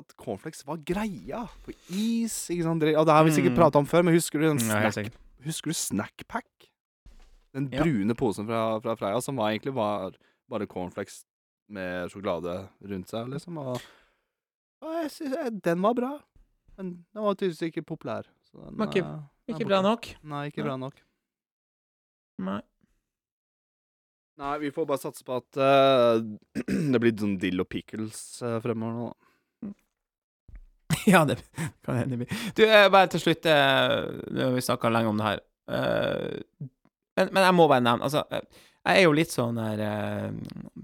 at 0.00 0.14
cornflakes 0.20 0.62
var 0.68 0.80
greia. 0.88 1.42
På 1.66 1.74
is, 1.92 2.36
ikke 2.52 2.64
sant. 2.68 2.86
Og 2.94 3.08
det 3.08 3.16
har 3.18 3.26
vi 3.26 3.34
sikkert 3.36 3.56
Mm. 3.56 3.60
prata 3.60 3.80
om 3.82 3.88
før, 3.90 4.04
men 4.06 4.14
husker 4.16 4.40
du 4.40 4.46
den 4.48 4.60
snack, 4.62 4.92
sikkert. 4.94 5.18
husker 5.44 5.72
du 5.72 5.76
Snackpack? 5.76 6.68
Den 7.56 7.70
brune 7.72 8.14
posen 8.18 8.46
fra, 8.48 8.62
fra 8.84 8.94
Freia 9.00 9.20
som 9.24 9.38
var, 9.40 9.54
egentlig 9.54 9.72
var 9.76 10.16
bare 10.52 10.68
cornflakes 10.70 11.22
med 11.72 12.10
sjokolade 12.12 12.58
rundt 12.86 13.10
seg, 13.10 13.30
liksom. 13.32 13.56
Og, 13.62 13.80
og 14.84 14.96
jeg 15.00 15.10
synes, 15.14 15.56
den 15.64 15.80
var 15.82 15.96
bra. 15.98 16.12
Men 16.76 16.92
den 17.14 17.24
var 17.24 17.34
tydeligvis 17.34 17.64
ikke 17.70 17.86
populær. 17.88 18.28
Så 18.50 18.60
den, 18.60 18.84
ikke- 18.86 19.02
eh, 19.02 19.20
den 19.48 19.54
Ikke 19.54 19.64
er 19.64 19.70
bra 19.72 19.82
nok. 19.82 20.08
Nei, 20.22 20.46
ikke 20.50 20.60
Nei. 20.62 20.68
bra 20.68 20.76
nok. 20.84 21.00
Nei. 22.46 22.60
Nei, 24.36 24.58
vi 24.60 24.70
får 24.70 24.86
bare 24.90 25.00
satse 25.00 25.24
på 25.24 25.38
at 25.40 25.56
uh, 25.56 26.20
det 26.92 27.00
blir 27.00 27.14
sånn 27.16 27.38
dill 27.40 27.62
og 27.64 27.70
pickles 27.72 28.42
uh, 28.44 28.58
fremover 28.60 28.98
nå. 29.00 29.06
da. 29.08 29.72
Ja, 31.06 31.22
det 31.24 31.38
kan 31.86 31.96
hende 31.96 32.18
det 32.18 32.26
blir. 32.26 32.40
Du, 32.58 32.64
bare 32.92 33.08
til 33.14 33.22
slutt 33.22 33.46
uh, 33.48 34.52
vi 34.58 34.64
snakka 34.66 34.90
lenge 34.92 35.08
om 35.14 35.22
det 35.22 35.30
her. 35.30 35.40
Men, 37.16 37.32
men 37.32 37.46
jeg 37.46 37.56
må 37.56 37.66
bare 37.70 37.84
nevne 37.84 38.06
Altså, 38.06 38.22
eh, 38.30 38.64
jeg 38.86 39.00
er 39.00 39.06
jo 39.08 39.14
litt 39.16 39.32
sånn 39.34 39.58
der 39.58 39.82
eh, 39.82 40.36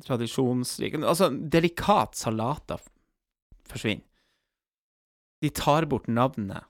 tradisjonsrik 0.07 0.97
Altså, 1.03 1.31
delikat 1.31 2.18
salater 2.18 2.83
forsvinner. 3.71 4.05
De 5.42 5.51
tar 5.51 5.87
bort 5.90 6.07
navnet 6.11 6.68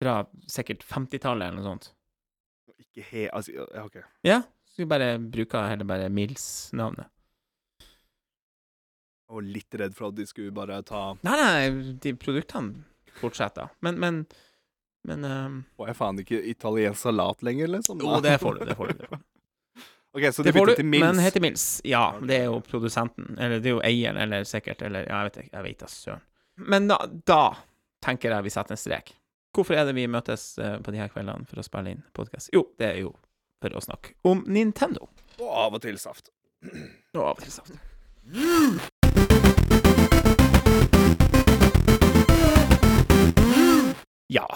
fra 0.00 0.22
sikkert 0.48 0.84
50-tallet 0.88 1.50
eller 1.50 1.58
noe 1.58 1.66
sånt. 1.66 1.90
Ikke 2.80 3.04
he... 3.04 3.26
Altså, 3.28 3.52
ja, 3.52 3.82
OK. 3.84 3.98
Ja, 4.24 4.38
så 4.70 4.80
vi 4.80 4.86
bare 4.88 5.18
bruker 5.20 5.66
heller 5.68 5.88
bare 5.88 6.08
Mills-navnet. 6.12 7.10
Var 9.30 9.44
litt 9.46 9.76
redd 9.78 9.92
for 9.94 10.08
at 10.08 10.16
de 10.16 10.24
skulle 10.26 10.54
bare 10.54 10.80
ta 10.86 11.02
Nei, 11.26 11.36
nei, 11.38 11.92
de 12.02 12.14
produktene 12.18 12.86
fortsetter. 13.20 13.68
Men, 13.84 14.00
men 14.00 14.22
Men 15.08 15.24
um, 15.24 15.58
Får 15.76 15.90
jeg 15.90 15.96
faen 15.96 16.18
ikke 16.22 16.40
italiensk 16.52 17.00
salat 17.06 17.42
lenger, 17.46 17.70
liksom? 17.76 18.00
Jo, 18.04 18.18
det 18.24 18.34
får 18.42 18.58
du. 18.58 18.64
Det 18.68 18.76
får 18.76 18.90
du. 18.92 18.98
Det 19.00 19.08
får 19.08 19.20
du. 19.20 19.28
OK, 20.18 20.26
så 20.34 20.42
de 20.42 20.48
Det 20.50 20.52
bytter 20.56 20.74
til 20.80 20.86
Mills. 20.90 21.04
men 21.06 21.18
heter 21.22 21.40
Mills. 21.44 21.64
Ja, 21.86 22.02
det 22.26 22.40
er 22.42 22.48
jo 22.50 22.58
produsenten. 22.66 23.30
Eller 23.38 23.62
det 23.62 23.70
er 23.70 23.76
jo 23.76 23.82
eieren, 23.86 24.18
eller 24.18 24.44
sikkert, 24.48 24.82
eller 24.82 25.06
ja, 25.06 25.20
jeg 25.22 25.30
vet 25.30 25.38
ikke. 25.44 25.52
Jeg 25.56 25.66
vet 25.68 25.84
da 25.84 25.90
søren. 25.92 26.24
Men 26.60 26.88
da, 26.90 26.98
da 27.30 27.42
tenker 28.04 28.34
jeg 28.34 28.44
vi 28.48 28.52
setter 28.52 28.74
en 28.76 28.80
strek. 28.82 29.14
Hvorfor 29.56 29.78
er 29.78 29.86
det 29.88 29.94
vi 29.96 30.04
møtes 30.10 30.50
eh, 30.58 30.76
på 30.82 30.92
de 30.94 31.00
her 31.00 31.08
kveldene 31.14 31.46
for 31.48 31.62
å 31.62 31.64
spille 31.66 31.94
inn 31.94 32.02
podkast? 32.14 32.50
Jo, 32.54 32.66
det 32.78 32.90
er 32.90 33.00
jo 33.04 33.14
for 33.62 33.74
å 33.76 33.82
snakke 33.86 34.12
om 34.26 34.42
Nintendo. 34.50 35.08
Og 35.40 35.48
av 35.48 35.78
og 35.78 35.82
til 35.86 35.98
saft. 36.02 36.28
Og 37.14 37.22
av 37.22 37.32
og 37.38 37.44
til 37.46 37.54
saft. 37.54 37.78
Ja. 44.30 44.46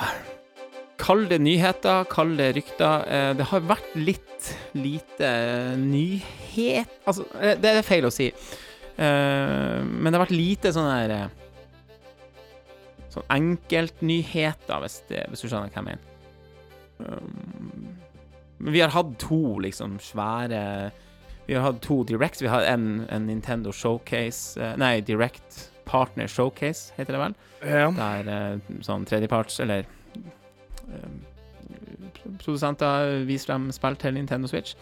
Kall 1.02 1.26
det 1.28 1.40
nyheter, 1.42 2.04
kall 2.08 2.36
det 2.38 2.52
rykter. 2.56 3.02
Eh, 3.10 3.32
Det 3.36 3.46
har 3.50 3.64
vært 3.66 3.94
litt 3.98 4.50
lite 4.76 5.28
nyhet 5.80 6.90
Altså, 7.06 7.24
eh, 7.40 7.56
det 7.58 7.70
er 7.70 7.82
feil 7.86 8.06
å 8.06 8.12
si. 8.12 8.28
Eh, 8.96 9.82
Men 9.82 10.12
det 10.12 10.18
har 10.18 10.26
vært 10.26 10.36
lite 10.38 10.72
sånn 10.72 10.90
her 10.90 11.30
Sånn 13.10 13.26
enkeltnyheter, 13.30 14.80
hvis, 14.82 15.02
hvis 15.30 15.42
du 15.44 15.48
skjønner 15.48 15.70
hva 15.70 15.82
jeg 15.82 15.86
mener. 15.86 16.10
Um, 16.98 17.98
vi 18.70 18.80
har 18.80 18.90
hatt 18.94 19.18
to 19.18 19.58
liksom 19.58 19.98
svære 19.98 20.92
Vi 21.46 21.54
har 21.54 21.62
hatt 21.66 21.80
to 21.82 22.04
Directs. 22.06 22.40
Vi 22.42 22.48
har 22.48 22.62
en, 22.70 23.04
en 23.10 23.26
Nintendo 23.26 23.72
Showcase 23.74 24.74
Nei, 24.78 25.00
Direct 25.00 25.73
Partner 25.84 26.30
Showcase, 26.30 26.94
heter 26.96 27.16
det 27.16 27.22
vel. 27.22 27.36
Ja. 27.64 27.88
Der 27.96 28.30
eh, 28.30 28.74
sånn 28.84 29.06
tredjeparts 29.08 29.56
Eller 29.64 29.86
eh, 30.88 31.10
produsenter 32.40 33.24
viser 33.28 33.52
frem 33.52 33.68
spill 33.74 33.98
til 34.00 34.16
Nintendo 34.18 34.50
Switch. 34.50 34.76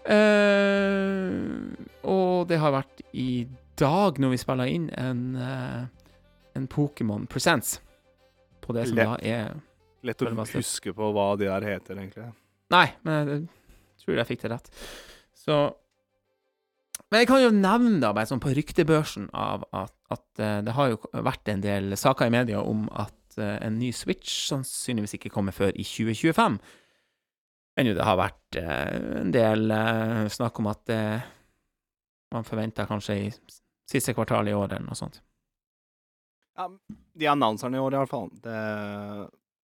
Uh, 0.00 1.68
og 2.08 2.48
det 2.48 2.56
har 2.62 2.72
vært 2.72 3.02
i 3.12 3.44
dag, 3.80 4.16
når 4.20 4.32
vi 4.32 4.38
spiller 4.40 4.70
inn, 4.72 4.86
en, 4.96 5.20
uh, 5.36 5.82
en 6.56 6.68
Pokémon 6.72 7.26
Presents. 7.28 7.78
På 8.64 8.76
det 8.76 8.88
som 8.88 8.96
Lett. 8.96 9.10
da 9.10 9.18
er 9.20 9.60
Lett 10.06 10.22
å 10.24 10.32
huske 10.54 10.94
på 10.96 11.10
hva 11.12 11.34
de 11.36 11.48
der 11.50 11.66
heter, 11.68 11.98
egentlig. 12.00 12.30
Nei, 12.72 12.86
men 13.04 13.28
jeg 13.28 14.04
tror 14.04 14.20
jeg 14.20 14.28
fikk 14.30 14.44
det 14.46 14.52
rett. 14.54 14.74
Så 15.36 15.60
Men 17.10 17.24
jeg 17.24 17.26
kan 17.26 17.40
jo 17.42 17.50
nevne, 17.50 17.98
da, 17.98 18.12
bare 18.14 18.28
sånn 18.30 18.40
på 18.40 18.52
ryktebørsen, 18.54 19.32
av 19.34 19.64
at, 19.74 19.92
at 20.10 20.42
eh, 20.42 20.58
det 20.66 20.74
har 20.76 20.92
jo 20.92 21.00
vært 21.24 21.48
en 21.52 21.62
del 21.64 21.96
saker 21.98 22.26
i 22.28 22.34
media 22.34 22.60
om 22.62 22.86
at 22.98 23.38
eh, 23.38 23.56
en 23.66 23.78
ny 23.78 23.92
Switch 23.94 24.48
sannsynligvis 24.50 25.16
ikke 25.18 25.32
kommer 25.34 25.54
før 25.54 25.70
i 25.74 25.86
2025. 25.86 26.58
Men 27.78 27.86
jo, 27.86 27.94
det 27.96 28.06
har 28.06 28.18
vært 28.18 28.58
eh, 28.60 29.20
en 29.22 29.30
del 29.34 29.70
snakk 30.34 30.58
om 30.60 30.70
at 30.72 30.90
eh, 30.94 31.28
man 32.34 32.46
forventer 32.46 32.86
kanskje 32.90 33.16
i 33.24 33.28
siste 33.90 34.14
kvartal 34.14 34.46
i 34.50 34.54
år, 34.54 34.68
eller 34.70 34.86
noe 34.86 34.98
sånt. 34.98 35.20
Ja, 36.58 36.66
de 37.18 37.26
annonserne 37.30 37.78
i 37.78 37.80
år, 37.82 37.94
i 37.94 37.98
hvert 38.02 38.10
fall. 38.12 38.28
Det, 38.42 38.58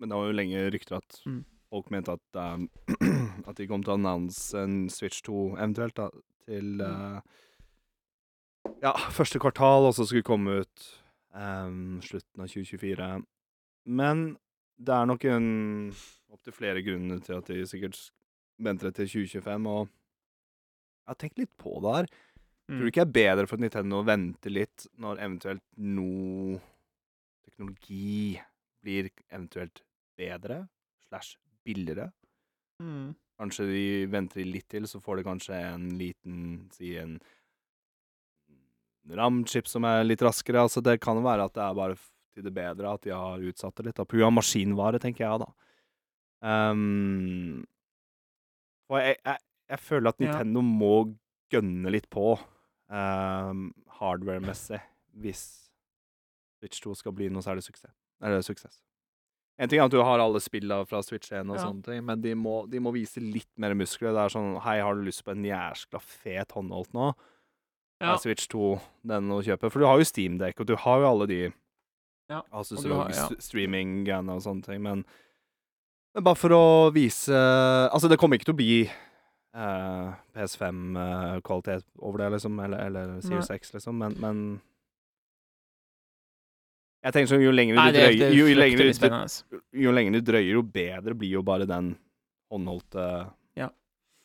men 0.01 0.11
det 0.11 0.17
var 0.19 0.31
jo 0.31 0.39
lenge 0.39 0.65
rykter 0.75 0.99
at 0.99 1.21
Mm. 1.27 1.45
folk 1.71 1.91
mente 1.91 2.15
at, 2.15 2.39
um, 2.39 2.69
at 3.49 3.59
de 3.59 3.67
kom 3.71 3.83
til 3.85 3.93
å 3.93 3.99
annonse 3.99 4.59
en 4.59 4.87
Switch 4.91 5.23
2 5.27 5.57
eventuelt 5.59 5.97
da, 5.99 6.09
til 6.47 6.81
uh, 6.83 7.21
ja, 8.83 8.93
første 9.15 9.41
kvartal, 9.43 9.89
og 9.89 9.97
så 9.97 10.07
skulle 10.07 10.27
komme 10.27 10.61
ut 10.63 10.87
um, 11.35 11.99
slutten 12.05 12.43
av 12.43 12.51
2024. 12.53 13.09
Men 13.87 14.27
det 14.77 14.95
er 14.95 15.09
nok 15.09 15.27
en 15.31 15.49
opptil 16.33 16.57
flere 16.57 16.83
grunner 16.85 17.21
til 17.25 17.39
at 17.39 17.51
de 17.53 17.67
sikkert 17.69 18.01
venter 18.63 18.93
til 18.97 19.09
2025, 19.29 19.69
og 19.71 19.87
jeg 19.87 21.13
har 21.13 21.21
tenkt 21.21 21.41
litt 21.41 21.53
på 21.61 21.77
det 21.85 21.95
her. 21.97 22.09
Tror 22.67 22.83
du 22.83 22.91
ikke 22.91 23.05
det 23.05 23.07
er 23.07 23.15
bedre 23.15 23.47
for 23.47 23.63
Nintendo 23.63 24.01
å 24.01 24.07
vente 24.07 24.51
litt 24.51 24.89
når 24.99 25.21
eventuelt 25.23 25.63
noe 25.87 26.57
teknologi 27.47 28.35
blir 28.83 29.13
eventuelt 29.31 29.85
bedre 30.19 30.65
slash 31.07 31.37
billigere? 31.67 32.09
Mm. 32.83 33.15
Kanskje 33.39 33.69
de 33.71 33.85
venter 34.11 34.49
litt 34.49 34.67
til, 34.73 34.89
så 34.91 34.99
får 35.03 35.21
de 35.21 35.27
kanskje 35.29 35.61
en 35.69 35.87
liten 36.01 36.41
Si 36.75 36.97
en 36.99 37.21
RAM-chip 39.15 39.69
som 39.71 39.85
er 39.85 40.05
litt 40.05 40.23
raskere. 40.25 40.65
Altså 40.67 40.83
Det 40.83 40.99
kan 41.01 41.21
være 41.23 41.45
at 41.47 41.55
det 41.55 41.63
er 41.63 41.75
bare 41.79 41.97
til 42.35 42.43
det 42.45 42.53
bedre 42.55 42.95
at 42.95 43.03
de 43.07 43.11
har 43.15 43.39
utsatt 43.39 43.75
det 43.77 43.87
litt. 43.87 44.01
og 44.03 44.09
grunn 44.09 44.35
maskinvare, 44.35 44.99
tenker 45.01 45.25
jeg 45.25 45.41
da. 45.45 45.49
Um, 46.47 47.65
og 48.91 48.99
jeg, 49.01 49.17
jeg, 49.25 49.39
jeg 49.73 49.79
føler 49.83 50.09
at 50.13 50.21
Ja. 50.21 50.27
Nintendo 50.33 50.63
må 50.63 50.93
gønne 51.51 51.91
litt 51.95 52.09
på 52.13 52.35
um, 52.91 53.71
hardware-messig 54.01 54.81
hvis 55.17 55.47
Switch 56.61 56.81
2 56.85 56.95
skal 57.01 57.13
bli 57.17 57.29
noe 57.33 57.43
særlig 57.45 57.65
suksess. 57.67 57.95
Eller 58.23 58.43
suksess. 58.45 58.83
En 59.59 59.69
ting 59.73 59.81
er 59.81 59.87
at 59.89 59.93
du 59.95 60.03
har 60.05 60.21
alle 60.21 60.41
spillene 60.45 60.85
fra 60.89 61.01
Switch 61.05 61.31
1 61.33 61.49
og 61.49 61.57
Ja. 61.57 61.63
sånne 61.65 61.83
ting, 61.87 62.03
men 62.05 62.21
de 62.21 62.35
må, 62.37 62.67
de 62.69 62.79
må 62.85 62.93
vise 62.93 63.21
litt 63.25 63.49
mer 63.57 63.73
muskler. 63.75 64.13
Det 64.13 64.25
er 64.27 64.35
sånn 64.35 64.61
Hei, 64.61 64.79
har 64.85 64.95
du 64.95 65.03
lyst 65.07 65.25
på 65.25 65.33
en 65.33 65.45
jæskla 65.45 66.01
fet 66.05 66.53
håndholdt 66.53 66.93
nå? 66.93 67.15
Ja. 68.01 68.17
Switch 68.21 68.47
2 68.53 68.75
den 69.09 69.31
å 69.33 69.39
kjøpe? 69.45 69.71
For 69.73 69.81
du 69.81 69.87
har 69.89 69.97
jo 69.99 70.05
Steamdekk, 70.05 70.61
og 70.61 70.67
du 70.69 70.75
har 70.77 71.01
jo 71.01 71.07
alle 71.09 71.27
de 71.31 71.39
Ja, 72.29 72.43
altså, 72.51 72.77
ja. 72.83 73.29
streaming-greiene 73.39 74.35
og 74.35 74.43
sånne 74.45 74.65
ting, 74.67 74.83
men, 74.83 75.05
men 76.15 76.25
bare 76.27 76.37
for 76.37 76.51
å 76.53 76.63
vise 76.93 77.33
Altså, 77.33 78.09
det 78.11 78.19
kommer 78.21 78.37
ikke 78.37 78.51
til 78.51 78.57
å 78.57 78.61
bli 78.61 78.79
uh, 79.57 80.13
PS5-kvalitet 80.37 81.87
over 82.03 82.19
det, 82.25 82.33
liksom, 82.37 82.59
eller, 82.61 82.83
eller 82.91 83.21
Series 83.25 83.49
X, 83.55 83.73
liksom, 83.79 83.97
men, 84.03 84.17
men 84.21 84.43
jeg 87.07 87.15
tenker 87.15 87.31
sånn, 87.31 87.45
jo 87.45 87.53
lenger 87.55 87.77
du 87.79 87.81
er- 87.81 87.95
drøyer, 87.95 88.27
er 88.27 88.35
jo, 88.35 88.47
lenger 88.59 88.83
du, 88.83 89.61
jo 89.87 89.93
lenger 89.95 90.13
du 90.19 90.21
drøyer, 90.27 90.53
jo 90.59 90.63
bedre 90.63 91.15
blir 91.15 91.37
jo 91.39 91.43
bare 91.47 91.67
den 91.71 91.95
håndholdte 92.53 93.05
Ja. 93.57 93.69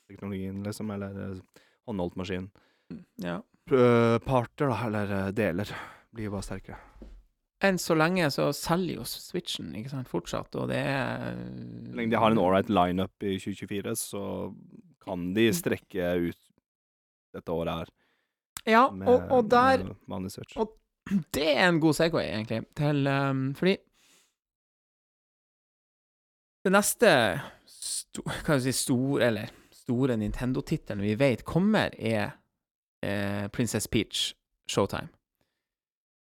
teknologien, 0.10 0.64
liksom, 0.66 0.90
eller 0.92 1.16
eh, 1.28 1.62
håndholdt 1.88 2.18
maskin. 2.18 2.50
Ja. 3.22 3.40
Eh, 3.70 4.18
Parter, 4.26 4.68
da, 4.72 4.78
eller 4.88 5.12
eh, 5.18 5.28
deler, 5.38 5.70
blir 6.12 6.28
jo 6.30 6.34
bare 6.34 6.48
sterkere. 6.48 6.80
Enn 7.62 7.78
så 7.78 7.94
lenge 7.94 8.26
så 8.34 8.48
selger 8.58 8.98
jo 8.98 9.04
Switchen 9.06 9.70
ikke 9.78 9.92
sant, 9.92 10.10
fortsatt, 10.10 10.56
og 10.58 10.72
det 10.72 10.80
er 10.82 11.36
Så 11.38 11.94
lenge 11.94 12.10
de 12.10 12.18
har 12.24 12.34
en 12.34 12.42
ålreit 12.42 12.72
lineup 12.74 13.22
i 13.22 13.36
2024, 13.38 13.94
så 14.02 14.24
kan 15.06 15.28
de 15.36 15.46
strekke 15.54 16.08
ut 16.32 16.40
dette 17.38 17.54
året 17.54 17.84
her. 17.84 17.92
Ja, 18.66 18.82
med, 18.92 19.08
og, 19.08 19.30
og 19.38 19.48
der 19.54 19.86
og- 20.62 20.78
Det 21.34 21.46
er 21.56 21.68
en 21.70 21.80
god 21.82 21.94
Segway, 21.98 22.28
egentlig, 22.34 22.60
til 22.78 23.08
um, 23.10 23.40
Fordi 23.58 23.78
det 26.66 26.72
neste 26.76 27.10
sto, 27.66 28.22
kan 28.46 28.60
si 28.62 28.74
store, 28.76 29.26
eller 29.32 29.50
store 29.74 30.18
Nintendo-tittelen 30.22 31.02
vi 31.02 31.16
vet 31.18 31.42
kommer, 31.48 31.90
er 31.98 32.36
eh, 33.02 33.48
Princess 33.54 33.88
Peach 33.88 34.32
Showtime. 34.70 35.10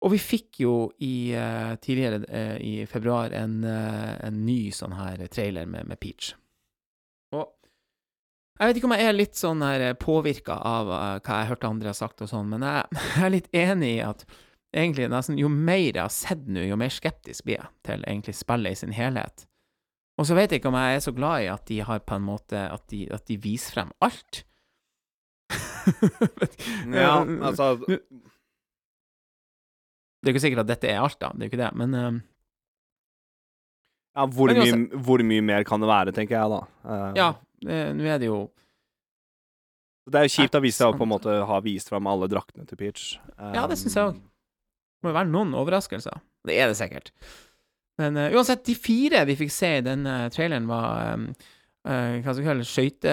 Og 0.03 0.11
vi 0.17 0.19
fikk 0.19 0.63
jo 0.65 0.75
i, 0.99 1.33
eh, 1.39 1.75
tidligere 1.79 2.25
eh, 2.29 2.57
i 2.59 2.87
februar 2.91 3.31
en, 3.39 3.63
eh, 3.65 4.15
en 4.27 4.41
ny 4.47 4.73
sånn 4.75 4.97
her 4.99 5.23
trailer 5.31 5.69
med, 5.71 5.87
med 5.87 6.01
Peach. 6.03 6.33
Og 7.33 7.47
jeg 8.59 8.69
vet 8.69 8.79
ikke 8.79 8.89
om 8.91 8.97
jeg 8.97 9.07
er 9.09 9.17
litt 9.17 9.39
sånn 9.39 9.63
her 9.65 9.85
påvirka 9.99 10.55
av 10.55 10.91
uh, 10.91 11.21
hva 11.25 11.39
jeg 11.41 11.49
hørte 11.49 11.71
andre 11.71 11.91
har 11.91 11.97
sagt 11.99 12.21
og 12.23 12.29
sånn, 12.31 12.51
men 12.53 12.63
jeg, 12.67 12.99
jeg 13.17 13.25
er 13.27 13.33
litt 13.33 13.49
enig 13.57 13.93
i 13.97 14.03
at 14.05 14.27
egentlig 14.73 15.09
nesten 15.11 15.41
jo 15.41 15.49
mer 15.53 15.89
jeg 15.89 16.03
har 16.03 16.13
sett 16.13 16.45
nå, 16.47 16.67
jo 16.69 16.79
mer 16.79 16.93
skeptisk 16.93 17.49
blir 17.49 17.59
jeg 17.59 17.71
til 17.89 18.05
egentlig 18.05 18.37
spillet 18.39 18.77
i 18.77 18.81
sin 18.83 18.95
helhet. 18.97 19.47
Og 20.21 20.29
så 20.29 20.37
vet 20.37 20.53
jeg 20.53 20.61
ikke 20.61 20.71
om 20.71 20.79
jeg 20.79 20.99
er 20.99 21.05
så 21.07 21.15
glad 21.17 21.43
i 21.43 21.51
at 21.51 21.65
de 21.71 21.81
har 21.89 22.03
på 22.05 22.19
en 22.19 22.27
måte 22.27 22.59
At 22.69 22.85
de, 22.93 23.07
at 23.11 23.25
de 23.27 23.39
viser 23.41 23.73
frem 23.79 23.95
alt. 24.05 24.43
Ja, 27.03 27.15
altså 27.21 27.75
Det 27.83 27.99
er 30.29 30.31
jo 30.31 30.35
ikke 30.35 30.45
sikkert 30.45 30.65
at 30.65 30.71
dette 30.71 30.91
er 30.91 31.01
alt, 31.03 31.19
da. 31.19 31.33
Det 31.35 31.41
er 31.41 31.49
jo 31.49 31.53
ikke 31.53 31.63
det, 31.63 31.71
men 31.81 31.95
eh, 31.99 32.19
ja, 34.13 34.27
hvor, 34.29 34.53
Men 34.53 34.61
mye, 34.61 35.03
hvor 35.07 35.23
mye 35.25 35.45
mer 35.45 35.65
kan 35.67 35.81
det 35.83 35.89
være, 35.89 36.13
tenker 36.15 36.37
jeg, 36.37 36.51
da. 36.53 36.61
Uh... 36.85 37.13
ja. 37.19 37.29
eh, 37.67 37.89
Nå 37.97 38.05
er 38.07 38.21
det 38.21 38.29
jo 38.29 38.41
Det 40.11 40.21
er 40.21 40.29
jo 40.29 40.35
kjipt 40.37 40.59
å 40.59 40.63
vi 40.63 40.73
på 40.77 41.07
en 41.07 41.13
måte 41.15 41.39
ha 41.49 41.63
vist 41.65 41.91
fram 41.91 42.11
alle 42.11 42.29
draktene 42.31 42.69
til 42.69 42.79
Peach. 42.79 43.15
Ja, 43.39 43.65
det 43.71 43.79
synes 43.81 43.97
jeg 43.97 44.13
òg. 44.13 44.21
Må 45.03 45.11
jo 45.11 45.17
være 45.17 45.31
noen 45.33 45.57
overraskelser. 45.59 46.21
Det 46.47 46.55
er 46.59 46.71
det 46.71 46.79
sikkert. 46.79 47.11
Men 48.01 48.17
uh, 48.19 48.31
uansett, 48.35 48.65
de 48.67 48.75
fire 48.79 49.25
vi 49.29 49.39
fikk 49.39 49.53
se 49.55 49.77
i 49.79 49.85
denne 49.85 50.15
traileren, 50.35 50.69
var 50.71 51.17
um, 51.17 51.27
eh, 51.87 52.21
Hva 52.23 52.33
skal 52.33 52.43
vi 52.43 52.47
kalle 52.49 52.63
det? 52.63 52.71
Skøyte... 52.71 53.11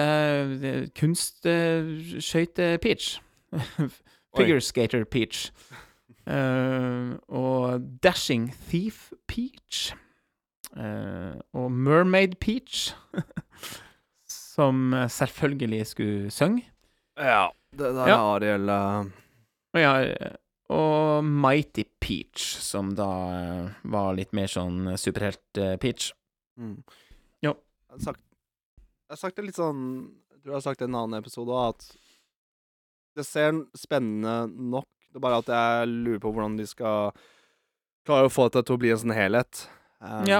eh, 0.66 0.86
Kunstskøyte-Peach. 0.98 3.06
Figure 4.36 4.60
Skater 4.62 5.04
Peach. 5.04 5.50
Eh, 6.26 7.10
og 7.28 7.80
Dashing 8.02 8.54
Thief 8.68 9.12
Peach. 9.28 9.94
Eh, 10.76 11.34
og 11.52 11.72
Mermaid 11.72 12.34
Peach. 12.40 12.94
Som 14.28 14.94
selvfølgelig 15.08 15.86
skulle 15.86 16.30
synge. 16.30 16.64
Ja. 17.18 17.46
Det 17.72 17.94
der 17.94 18.08
Ja. 18.08 18.16
Ariel 18.34 18.68
uh... 18.68 19.04
Ja, 19.78 20.14
og 20.70 21.24
Mighty 21.24 21.82
Peach, 22.00 22.42
som 22.62 22.90
da 22.94 23.06
var 23.82 24.14
litt 24.18 24.32
mer 24.34 24.46
sånn 24.50 24.96
superhelt-Peach. 24.98 26.12
mm. 26.58 26.82
Har 27.90 27.98
sagt, 27.98 28.20
jeg 29.10 29.16
har 29.16 29.22
sagt 29.24 29.40
det 29.40 29.48
litt 29.48 29.58
sånn 29.58 29.82
Jeg 30.30 30.40
tror 30.44 30.52
jeg 30.52 30.56
har 30.60 30.66
sagt 30.68 30.80
det 30.80 30.86
i 30.86 30.90
en 30.92 30.98
annen 31.02 31.18
episode 31.18 31.50
òg, 31.52 31.74
at 31.74 33.18
det 33.18 33.24
ser 33.26 33.56
spennende 33.76 34.46
nok. 34.46 34.86
Det 35.10 35.18
er 35.18 35.24
bare 35.24 35.40
at 35.42 35.48
jeg 35.50 35.88
lurer 35.90 36.20
på 36.22 36.30
hvordan 36.30 36.54
de 36.56 36.64
skal 36.70 37.10
klare 38.06 38.28
å 38.28 38.32
få 38.32 38.46
det 38.48 38.62
til 38.62 38.78
å 38.78 38.80
bli 38.80 38.92
en 38.94 39.00
sånn 39.02 39.16
helhet. 39.16 39.64
Um, 39.98 40.28
Ja. 40.30 40.38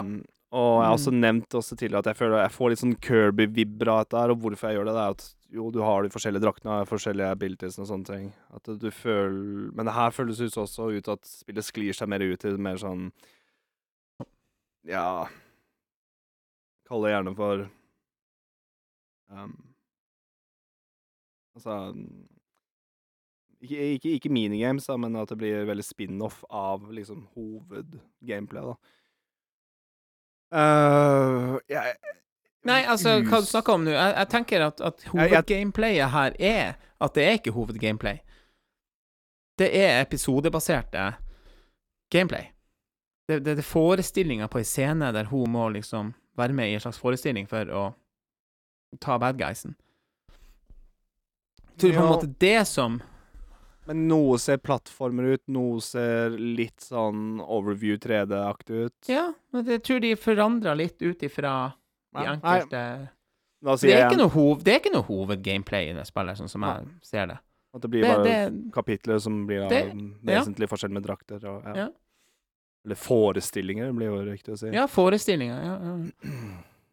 Og 0.50 0.70
jeg 0.80 0.86
har 0.86 0.96
også 0.96 1.12
nevnt 1.14 1.54
også 1.54 1.76
tidligere 1.78 2.00
at 2.02 2.08
jeg 2.10 2.18
føler 2.18 2.40
jeg 2.40 2.54
får 2.54 2.70
litt 2.72 2.80
sånn 2.80 2.94
Kirby-vibber 3.06 3.90
av 3.92 3.98
dette 4.02 4.22
her, 4.22 4.32
og 4.32 4.40
hvorfor 4.42 4.70
jeg 4.70 4.78
gjør 4.78 4.88
det, 4.88 4.94
det 4.96 5.02
er 5.02 5.14
at 5.14 5.26
jo, 5.50 5.66
du 5.74 5.78
har 5.82 6.02
de 6.02 6.10
forskjellige 6.14 6.42
draktene, 6.42 6.78
og 6.80 6.88
forskjellige 6.90 7.34
abilities 7.36 7.78
og 7.78 7.86
sånne 7.90 8.08
ting. 8.08 8.24
At 8.54 8.70
du 8.80 8.88
føler 8.94 9.70
Men 9.74 9.86
det 9.86 9.94
her 9.98 10.14
føles 10.14 10.40
ut 10.40 10.56
også 10.62 10.88
ut 10.94 11.10
at 11.12 11.26
spillet 11.26 11.66
sklir 11.66 11.94
seg 11.94 12.10
mer 12.10 12.24
ut 12.24 12.40
til 12.42 12.58
mer 12.58 12.78
sånn 12.82 13.10
Ja 14.88 15.26
Kall 16.88 17.04
det 17.04 17.12
gjerne 17.12 17.36
for 17.38 17.68
um, 19.30 19.56
Altså 21.56 21.74
ikke, 23.60 23.76
ikke, 23.76 24.10
ikke 24.16 24.32
minigames, 24.32 24.86
da, 24.88 24.96
men 24.96 25.16
at 25.20 25.28
det 25.28 25.36
blir 25.40 25.66
veldig 25.68 25.84
spin-off 25.84 26.44
av 26.48 26.86
liksom 26.94 27.26
hovedgameplay, 27.34 28.70
da. 28.70 28.76
Uh, 30.50 31.58
jeg, 31.70 31.94
Nei, 32.66 32.80
altså, 32.90 33.20
hva 33.24 33.38
du 33.40 33.46
snakker 33.48 33.76
om 33.76 33.84
nå? 33.86 33.92
Jeg, 33.94 34.14
jeg 34.16 34.28
tenker 34.32 34.64
at, 34.66 34.80
at 34.84 35.04
hovedgameplayet 35.12 36.12
her 36.12 36.34
er 36.36 36.72
at 37.00 37.14
det 37.16 37.24
er 37.24 37.38
ikke 37.38 37.54
hovedgameplay. 37.56 38.18
Det 39.60 39.70
er 39.76 40.00
episodebaserte 40.02 41.06
gameplay. 42.12 42.50
Det, 43.28 43.38
det, 43.44 43.54
det 43.56 43.62
er 43.62 43.68
forestillinger 43.68 44.50
på 44.50 44.60
ei 44.60 44.66
scene 44.66 45.12
der 45.14 45.30
hun 45.30 45.52
må 45.54 45.68
liksom 45.72 46.12
være 46.36 46.56
med 46.56 46.70
i 46.70 46.76
en 46.76 46.82
slags 46.82 47.00
forestilling 47.00 47.48
for 47.48 47.68
å 47.72 47.84
ta 48.98 49.18
bad 49.18 49.38
guysen. 49.38 49.74
Tror 51.80 51.92
på 51.92 52.02
en 52.02 52.10
måte 52.12 52.34
det 52.38 52.66
som 52.68 53.00
Men 53.88 54.02
noe 54.08 54.36
ser 54.38 54.58
plattformer 54.62 55.32
ut, 55.34 55.42
noe 55.50 55.80
ser 55.82 56.36
litt 56.38 56.84
sånn 56.84 57.40
overview 57.40 57.96
3D-aktig 57.98 58.84
ut. 58.86 59.08
Ja, 59.08 59.30
men 59.50 59.66
jeg 59.66 59.82
tror 59.82 60.02
de 60.04 60.12
forandra 60.20 60.74
litt 60.78 61.00
ut 61.02 61.22
ifra 61.26 61.72
de 62.14 62.24
Ja. 62.24 62.34
enkelte 62.36 63.08
det 63.60 63.92
er 63.92 64.28
hov, 64.28 64.62
det 64.64 64.72
er 64.72 64.78
ikke 64.80 64.92
noe 64.94 65.04
hovedgameplay 65.04 65.90
i 65.90 65.96
det 65.96 66.06
spillet, 66.08 66.38
sånn 66.38 66.48
som 66.48 66.62
jeg 66.64 66.86
ser 67.02 67.26
det. 67.26 67.38
at 67.74 67.82
det 67.82 67.90
blir 67.90 68.02
Det, 68.02 68.08
bare 68.08 68.24
det 68.24 68.72
kapitler 68.72 69.18
som 69.18 69.46
blir 69.46 69.62
av 69.62 69.70
vesentlig 69.70 70.66
ja. 70.66 70.70
forskjell 70.70 70.90
med 70.90 71.02
drakter. 71.02 71.44
Og, 71.46 71.76
ja. 71.76 71.88
Eller 72.84 72.96
forestillinger, 72.96 73.92
blir 73.92 74.06
jo 74.08 74.22
riktig 74.24 74.54
å 74.54 74.58
si. 74.58 74.70
Ja, 74.72 74.86
forestillinger 74.88 75.60
ja, 75.62 75.76
ja. 75.84 76.30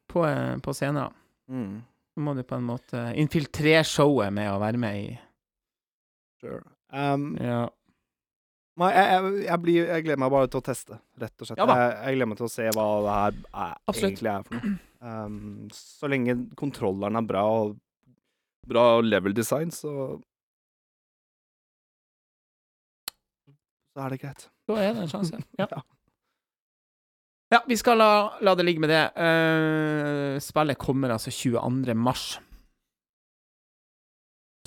På, 0.07 0.25
eh, 0.25 0.57
på 0.57 0.73
scenen. 0.73 1.13
Mm, 1.47 1.81
Så 2.13 2.19
må 2.25 2.33
du 2.35 2.41
på 2.43 2.57
en 2.57 2.65
måte 2.67 3.01
infiltrere 3.15 3.83
showet 3.87 4.33
med 4.35 4.49
å 4.51 4.59
være 4.59 4.77
med 4.81 4.97
i 5.03 5.19
sure. 6.41 6.63
Um, 6.91 7.35
Ja. 7.39 7.67
nei, 8.77 8.89
jeg, 8.93 9.07
jeg, 9.13 9.45
jeg, 9.47 9.59
blir, 9.63 9.87
jeg 9.87 10.03
gleder 10.05 10.19
meg 10.23 10.31
bare 10.31 10.47
til 10.51 10.59
å 10.61 10.65
teste, 10.67 10.99
rett 11.19 11.41
og 11.41 11.47
slett. 11.49 11.57
Ja 11.61 11.67
jeg, 11.67 12.15
gleder 12.17 12.29
meg 12.31 12.37
til 12.41 12.47
å 12.49 12.51
se 12.51 12.67
hva 12.75 12.87
det 13.05 13.15
her 13.17 13.39
er, 13.65 13.75
egentlig 13.95 14.31
er 14.33 14.47
for 14.47 14.57
noe. 14.59 14.77
Um, 14.99 15.67
så 15.71 16.09
lenge 16.09 16.35
kontrolleren 16.57 17.19
er 17.19 17.25
bra 17.29 17.43
og 17.61 17.75
bra 18.67 18.85
level 19.05 19.33
design, 19.37 19.69
så 19.71 19.93
Så 23.97 24.03
er 24.05 24.09
det 24.13 24.19
greit. 24.21 24.43
Da 24.69 24.75
er 24.77 24.91
det 24.93 25.05
en 25.07 25.09
sjanse. 25.09 25.39
Ja. 25.57 25.65
Ja. 25.71 25.79
Ja, 27.53 27.61
vi 27.67 27.77
skal 27.79 27.97
la, 28.01 28.11
la 28.43 28.53
det 28.59 28.65
ligge 28.67 28.83
med 28.83 28.91
det. 28.91 29.05
Uh, 29.15 30.35
spillet 30.43 30.79
kommer 30.81 31.15
altså 31.15 31.31
22. 31.31 31.95
mars. 31.95 32.29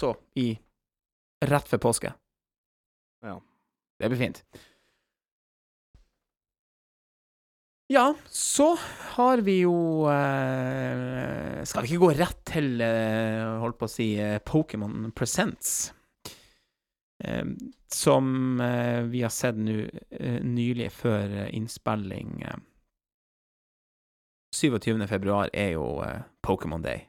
Så 0.00 0.14
i 0.40 0.54
Rett 1.40 1.68
før 1.68 1.80
påske. 1.80 2.10
Ja. 3.24 3.38
Det 4.00 4.08
blir 4.12 4.20
fint. 4.20 4.42
Ja, 7.90 8.14
så 8.30 8.76
har 9.16 9.40
vi 9.42 9.56
jo 9.64 10.06
eh, 10.06 11.64
Skal 11.66 11.82
vi 11.82 11.88
ikke 11.90 12.04
gå 12.04 12.10
rett 12.20 12.44
til, 12.46 12.68
eh, 12.84 13.40
holdt 13.58 13.80
på 13.80 13.88
å 13.88 13.90
si, 13.90 14.12
eh, 14.20 14.38
Pokémon 14.46 15.08
Presents? 15.10 15.90
Eh, 17.24 17.50
som 17.90 18.62
vi 19.10 19.24
har 19.24 19.32
sett 19.34 19.58
nå 19.58 19.74
nylig 20.46 20.92
før 20.94 21.34
innspilling. 21.50 22.44
Eh. 24.50 24.56
27. 24.56 25.06
februar 25.08 25.50
er 25.54 25.72
jo 25.76 26.00
uh, 26.02 26.22
Pokémon 26.42 26.82
Day. 26.82 27.06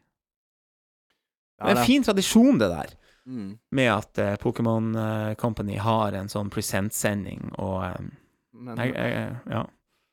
Det 1.62 1.70
er 1.70 1.78
en 1.78 1.86
fin 1.86 2.04
tradisjon, 2.04 2.58
det 2.60 2.70
der, 2.70 2.98
Mm. 3.26 3.60
med 3.70 3.86
at 3.86 4.18
uh, 4.18 4.32
Pokémon 4.42 4.96
eh, 4.98 5.36
Company 5.38 5.76
har 5.78 6.16
en 6.18 6.28
sånn 6.28 6.50
presentsending, 6.50 7.52
og 7.62 7.84
um, 8.00 8.08
Men 8.52 8.78
jeg, 8.82 8.96
jeg, 8.96 9.36
Ja. 9.46 9.62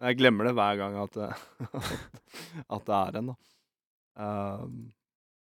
jeg 0.05 0.19
glemmer 0.19 0.45
det 0.45 0.53
hver 0.55 0.77
gang 0.77 0.99
at, 1.01 1.17
at 2.77 2.85
det 2.85 2.99
er 2.99 3.17
en, 3.17 3.31
da. 3.33 3.37
Um, 4.21 4.93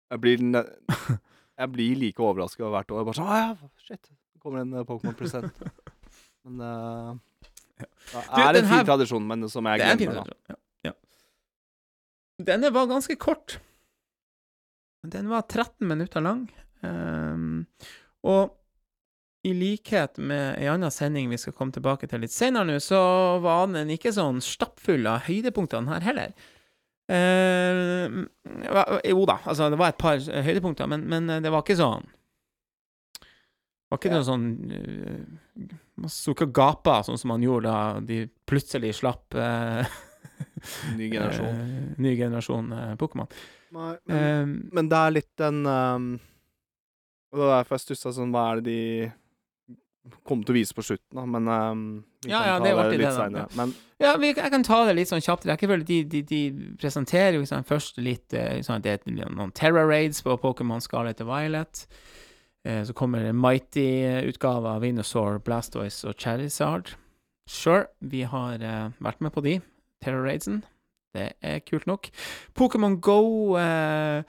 jeg 0.09 0.21
blir 0.21 0.65
Jeg 1.61 1.71
blir 1.71 1.95
like 2.01 2.19
overraska 2.23 2.65
hvert 2.65 2.91
år. 2.91 3.05
Bare 3.05 3.19
sånn 3.19 3.29
ah, 3.29 3.53
ja, 3.53 3.69
shit. 3.85 4.09
Det 4.09 4.41
kommer 4.41 4.63
en 4.65 4.73
eh, 4.73 4.83
Pokémon 4.87 5.13
Present. 5.13 5.53
Men 6.43 6.65
uh, 6.65 7.13
det 7.77 8.41
er 8.41 8.57
en 8.63 8.69
fin 8.73 8.85
tradisjon, 8.89 9.21
men 9.27 9.45
som 9.49 9.65
jeg 9.69 9.77
Det 9.81 9.85
er 9.85 9.93
en 9.93 10.01
fin 10.01 10.09
glemmer, 10.09 10.33
da. 10.49 10.55
Denne 12.47 12.71
var 12.73 12.89
ganske 12.89 13.15
kort. 13.19 13.59
Den 15.07 15.29
var 15.29 15.41
13 15.41 15.87
minutter 15.87 16.21
lang. 16.21 16.45
Um, 16.81 17.65
og 18.25 18.57
i 19.45 19.53
likhet 19.57 20.19
med 20.21 20.59
ei 20.61 20.67
anna 20.69 20.91
sending 20.93 21.29
vi 21.31 21.39
skal 21.41 21.55
komme 21.57 21.73
tilbake 21.73 22.09
til 22.09 22.21
litt 22.21 22.33
senere 22.33 22.67
nå, 22.69 22.77
så 22.81 23.01
var 23.41 23.71
den 23.73 23.89
ikke 23.93 24.13
sånn 24.13 24.41
stappfull 24.45 25.07
av 25.09 25.25
høydepunktene 25.25 25.95
her 25.95 26.05
heller. 26.05 26.33
Uh, 27.11 28.21
jo 29.03 29.25
da, 29.27 29.39
altså 29.43 29.71
det 29.73 29.79
var 29.81 29.91
et 29.91 30.01
par 30.01 30.21
høydepunkter, 30.21 30.87
men, 30.87 31.07
men 31.09 31.41
det 31.43 31.51
var 31.51 31.65
ikke 31.65 31.79
sånn 31.79 32.05
det 33.91 33.97
Var 33.97 33.99
ikke 33.99 34.11
det 34.13 34.21
sånn 34.23 34.45
eh, 34.71 35.65
Man 35.99 36.13
sto 36.13 36.31
ikke 36.31 36.47
og 36.47 36.53
gapa 36.55 36.93
sånn 37.03 37.19
som 37.19 37.33
man 37.33 37.43
gjorde 37.43 37.67
da 37.67 37.99
de 38.05 38.21
plutselig 38.47 38.93
slapp 39.01 39.35
eh, 39.35 39.97
Ny 40.97 41.09
generasjon. 41.11 41.47
eh, 41.47 41.95
ny 42.01 42.15
generasjon 42.19 42.71
eh, 42.77 42.91
Pokémon. 43.01 43.27
Nei, 43.71 43.93
men, 44.05 44.17
Eh, 44.17 44.45
men 44.75 44.89
det 44.91 44.97
er 44.99 45.13
litt 45.15 45.29
den 45.39 45.61
um, 45.65 46.07
Og 47.31 47.39
det 47.39 47.45
er 47.45 47.51
derfor 47.61 47.77
jeg 47.77 47.83
stussa 47.85 48.11
sånn 48.11 48.33
Hva 48.35 48.41
er 48.51 48.59
det 48.59 48.65
de 48.67 49.11
kommer 50.25 50.43
til 50.43 50.55
å 50.55 50.57
vise 50.57 50.73
på 50.75 50.83
slutten, 50.83 51.13
da? 51.13 51.23
Men 51.29 51.47
um, 51.47 51.83
vi 52.25 52.31
Ja, 52.33 52.39
kan 52.41 52.47
ja, 52.49 52.55
ta 52.57 52.63
det 52.65 52.71
jo 52.71 53.01
litt 53.03 53.17
det, 53.35 53.39
Ja. 53.39 53.45
Men 53.59 53.73
Ja, 54.01 54.15
vi, 54.17 54.31
jeg 54.33 54.51
kan 54.51 54.63
ta 54.65 54.79
det 54.87 54.95
litt 54.97 55.11
sånn 55.11 55.21
kjapt. 55.21 55.45
Rekkefølge. 55.45 55.85
De, 55.85 55.99
de, 56.09 56.21
de 56.25 56.39
presenterer 56.81 57.37
jo 57.37 57.45
sånn, 57.45 57.63
først 57.69 58.01
litt 58.01 58.33
eh, 58.33 58.63
sånn, 58.65 58.81
Det 58.81 58.95
er 58.95 59.29
noen 59.29 59.53
Terra 59.53 59.85
Raids 59.85 60.23
på 60.25 60.33
Pokémon 60.41 60.81
Scarlet 60.81 61.21
og 61.21 61.29
Violet. 61.29 61.83
Eh, 62.65 62.81
så 62.89 62.93
kommer 62.97 63.21
det 63.23 63.35
Mighty-utgave 63.37 64.73
av 64.75 64.81
Vinosaur, 64.81 65.37
Blastoise 65.45 66.09
og 66.09 66.17
Charizard. 66.17 66.95
Sure, 67.49 67.85
vi 68.01 68.23
har 68.25 68.57
eh, 68.61 68.89
vært 69.05 69.21
med 69.21 69.33
på 69.37 69.45
de. 69.45 69.59
Terra 70.01 70.23
Raidsen. 70.25 70.63
Det 71.13 71.33
er 71.43 71.59
kult 71.67 71.85
nok. 71.89 72.07
Pokémon 72.55 72.93
Go 73.03 73.55
eh, 73.59 74.21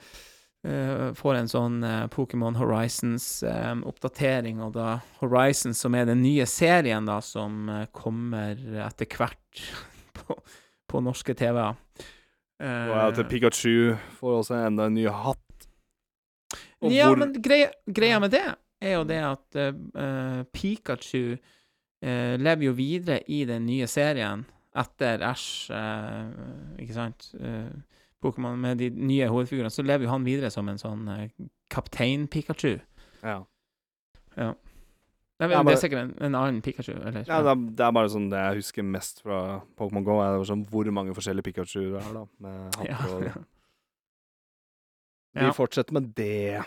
eh, 0.67 1.13
får 1.15 1.35
en 1.39 1.47
sånn 1.51 1.77
eh, 1.87 2.07
Pokémon 2.11 2.57
Horizons-oppdatering, 2.59 4.59
og 4.65 4.73
da 4.75 4.97
Horizons, 5.21 5.79
som 5.79 5.95
er 5.95 6.05
den 6.09 6.21
nye 6.25 6.45
serien 6.49 7.05
da, 7.07 7.21
som 7.23 7.69
eh, 7.71 7.85
kommer 7.95 8.59
etter 8.87 9.07
hvert 9.15 9.61
på, 10.19 10.35
på 10.91 11.01
norske 11.05 11.33
TV-er. 11.39 11.75
Eh, 12.63 12.87
og 12.91 12.97
at 13.09 13.23
Pikachu 13.31 13.95
får 14.19 14.31
også 14.41 14.55
enda 14.67 14.83
en 14.89 14.97
ny 14.99 15.05
hatt. 15.09 15.39
Og 16.83 16.91
ja, 16.91 17.07
hvor- 17.09 17.17
men 17.23 17.31
greia, 17.43 17.69
greia 17.87 18.19
med 18.19 18.31
det 18.35 18.43
er 18.83 18.93
jo 18.97 19.03
det 19.07 19.21
at 19.23 19.55
eh, 19.55 19.71
eh, 20.03 20.41
Pikachu 20.51 21.37
eh, 22.03 22.35
lever 22.39 22.63
jo 22.67 22.73
videre 22.75 23.21
i 23.31 23.45
den 23.47 23.63
nye 23.69 23.87
serien 23.87 24.43
etter 24.75 25.21
Ash, 25.27 25.69
eh, 25.71 26.29
ikke 26.81 26.93
sant? 26.95 27.29
Eh, 27.39 27.69
Pokémon 28.23 28.55
med 28.57 28.77
de 28.79 28.89
nye 28.89 29.27
hovedfigurene, 29.27 29.69
så 29.71 29.83
lever 29.85 30.05
jo 30.07 30.11
han 30.13 30.23
videre 30.25 30.49
som 30.51 30.69
en 30.71 30.77
sånn 30.79 31.07
eh, 31.11 31.27
kaptein 31.69 32.27
Pikachu. 32.31 32.79
Ja. 33.23 33.43
Det 34.33 34.41
er, 34.47 34.55
Ja, 35.39 35.47
det 35.49 35.65
bare- 35.65 35.73
er 35.75 35.81
sikkert 35.81 35.99
en, 36.05 36.13
en 36.23 36.35
annen 36.39 36.61
Pikachu, 36.63 36.93
eller? 36.93 37.25
Ja, 37.27 37.41
det 37.43 37.51
er, 37.51 37.55
det 37.75 37.85
er 37.85 37.91
bare 37.91 38.09
sånn 38.09 38.29
det 38.31 38.39
jeg 38.39 38.61
husker 38.61 38.83
mest 38.87 39.21
fra 39.25 39.59
Pokémon 39.77 40.05
GO, 40.07 40.19
er 40.23 40.45
sånn 40.47 40.63
hvor 40.71 40.87
mange 40.95 41.13
forskjellige 41.17 41.43
Pikachu 41.51 41.81
det 41.91 41.99
er, 42.01 42.13
da. 42.13 42.23
Med 42.39 42.77
hatt 42.77 42.87
Ja, 42.87 42.97
og 43.13 43.23
ja. 43.27 43.33
Vi 45.33 45.41
Ja. 45.47 45.51
fortsetter 45.51 45.93
med 45.97 46.13
det. 46.15 46.63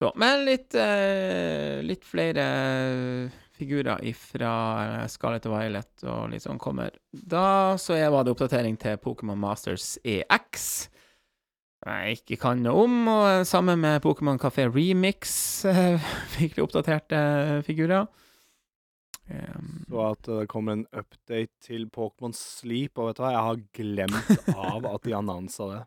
Så, 0.00 0.08
men 0.16 0.46
litt, 0.46 0.72
eh, 0.80 1.82
litt 1.84 2.06
flere 2.08 2.44
figurer 3.60 4.00
fra 4.16 4.52
Scarlett 5.12 5.46
og 5.48 5.54
Violet 5.54 6.06
og 6.08 6.30
litt 6.32 6.44
sånn 6.46 6.60
kommer. 6.60 6.96
Da 7.12 7.76
så 7.80 7.94
er, 7.98 8.08
var 8.12 8.24
det 8.24 8.34
oppdatering 8.34 8.78
til 8.80 8.96
Pokémon 9.02 9.38
Masters 9.40 9.94
EX. 10.02 10.88
Jeg 11.80 12.18
ikke 12.18 12.36
kan 12.42 12.60
noe 12.60 12.82
om, 12.84 12.96
og 13.08 13.46
sammen 13.48 13.80
med 13.80 14.02
Pokémon 14.04 14.40
Café 14.40 14.66
Remix 14.68 15.30
eh, 15.68 16.10
fikk 16.34 16.58
vi 16.58 16.64
oppdaterte 16.66 17.20
figurer. 17.64 18.08
Um, 19.30 19.84
Så 19.86 20.02
at 20.08 20.26
det 20.26 20.48
kommer 20.50 20.74
en 20.74 20.86
update 20.90 21.54
til 21.62 21.86
Pokémon 21.94 22.34
Sleep, 22.36 22.98
og 22.98 23.08
vet 23.08 23.20
du 23.20 23.22
hva, 23.22 23.30
jeg 23.32 23.46
har 23.46 23.62
glemt 23.78 24.30
av 24.56 24.88
at 24.90 25.06
de 25.06 25.14
annonsa 25.16 25.68
det. 25.70 25.80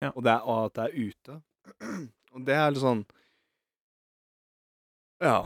Ja. 0.00 0.10
Og, 0.14 0.22
det 0.24 0.32
er, 0.32 0.46
og 0.48 0.64
at 0.64 0.78
det 0.78 0.86
er 0.86 1.10
ute. 1.10 1.40
Og 2.34 2.44
det 2.46 2.56
er 2.56 2.70
litt 2.72 2.82
sånn 2.82 3.04
Ja. 5.20 5.42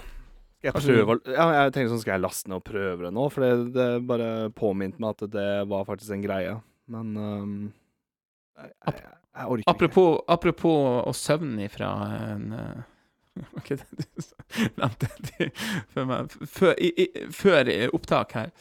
Skal 0.65 0.87
jeg 0.89 1.05
prøve 1.05 1.19
Ja, 1.35 1.47
jeg 1.59 1.75
tenker 1.75 1.93
sånn, 1.93 2.01
skal 2.01 2.17
jeg 2.17 2.25
laste 2.25 2.49
ned 2.51 2.61
og 2.63 2.65
prøve 2.67 3.05
det 3.05 3.13
nå? 3.13 3.27
For 3.33 3.45
det, 3.45 3.75
det 3.75 3.89
bare 4.09 4.31
påminte 4.57 5.03
meg 5.03 5.19
at 5.19 5.35
det 5.35 5.51
var 5.69 5.85
faktisk 5.89 6.15
en 6.17 6.25
greie. 6.25 6.57
Men 6.93 7.13
um, 7.17 7.53
jeg, 8.57 8.73
jeg, 8.87 9.05
jeg 9.35 9.47
orker 9.51 9.63
ikke. 9.63 9.75
apropos, 9.75 10.11
apropos 10.31 10.81
å 11.05 11.15
søvne 11.17 11.67
ifra 11.69 11.93
en 12.31 12.51
eh, 12.61 12.83
Var 13.35 13.65
det 13.67 13.79
du 13.83 14.67
nevnte 14.79 15.09
det 15.27 15.49
før, 15.93 16.05
meg, 16.07 16.35
før, 16.47 16.75
i, 16.79 16.93
i, 17.03 17.07
før 17.35 17.71
opptak 17.97 18.37
her? 18.39 18.53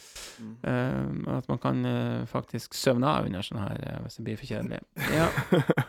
Mm. 0.42 0.56
Uh, 0.66 1.38
at 1.38 1.50
man 1.52 1.62
kan 1.62 1.86
uh, 1.86 2.24
faktisk 2.30 2.74
søvne 2.78 3.12
av 3.12 3.30
under 3.30 3.46
sånn 3.46 3.62
her 3.62 3.84
uh, 3.86 4.00
hvis 4.06 4.18
det 4.18 4.26
blir 4.26 4.40
for 4.42 4.50
kjedelig. 4.50 4.82
Ja. 5.14 5.30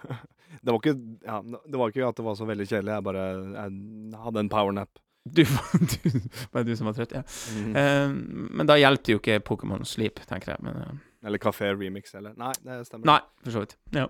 det 0.64 0.68
var 0.68 0.82
ikke 0.82 0.98
ja, 1.24 1.40
Det 1.40 1.80
var 1.80 1.94
ikke 1.94 2.10
at 2.10 2.20
det 2.20 2.28
var 2.28 2.36
så 2.36 2.50
veldig 2.50 2.68
kjedelig, 2.68 2.92
jeg 2.92 3.08
bare 3.08 3.24
jeg 3.54 4.20
hadde 4.26 4.44
en 4.44 4.52
powernap. 4.52 5.00
Du, 5.24 5.40
du, 5.92 6.10
bare 6.52 6.64
du 6.68 6.74
som 6.76 6.86
var 6.86 6.92
trøtt, 6.98 7.12
ja. 7.16 7.22
Mm. 7.56 7.76
Um, 7.76 8.48
men 8.60 8.66
da 8.68 8.74
hjelper 8.76 9.04
det 9.08 9.14
jo 9.14 9.20
ikke 9.22 9.38
Pokémon 9.40 9.84
Sleep, 9.88 10.20
tenker 10.28 10.52
jeg. 10.52 10.62
Men, 10.66 10.76
uh. 10.76 11.26
Eller 11.26 11.38
Kafé 11.40 11.70
Remix, 11.72 12.12
eller 12.14 12.34
Nei, 12.36 12.52
det 12.64 12.82
stemmer. 12.86 13.06
nei, 13.08 13.20
for 13.42 13.50
så 13.56 13.62
vidt. 13.64 13.76
Ja. 13.96 14.08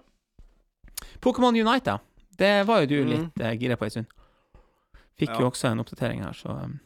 Pokémon 1.22 1.54
Unite, 1.54 1.84
da. 1.84 1.98
Det 2.38 2.64
var 2.66 2.80
jo 2.82 2.86
du 2.90 2.96
Mm. 3.04 3.10
litt 3.12 3.40
uh, 3.44 3.52
gira 3.54 3.76
på 3.78 3.84
en 3.86 3.90
stund. 3.90 4.06
Fikk 5.18 5.30
Ja. 5.30 5.38
jo 5.40 5.50
også 5.50 5.70
en 5.70 5.78
oppdatering 5.84 6.24
her, 6.24 6.32
så 6.34 6.50
um, 6.64 6.80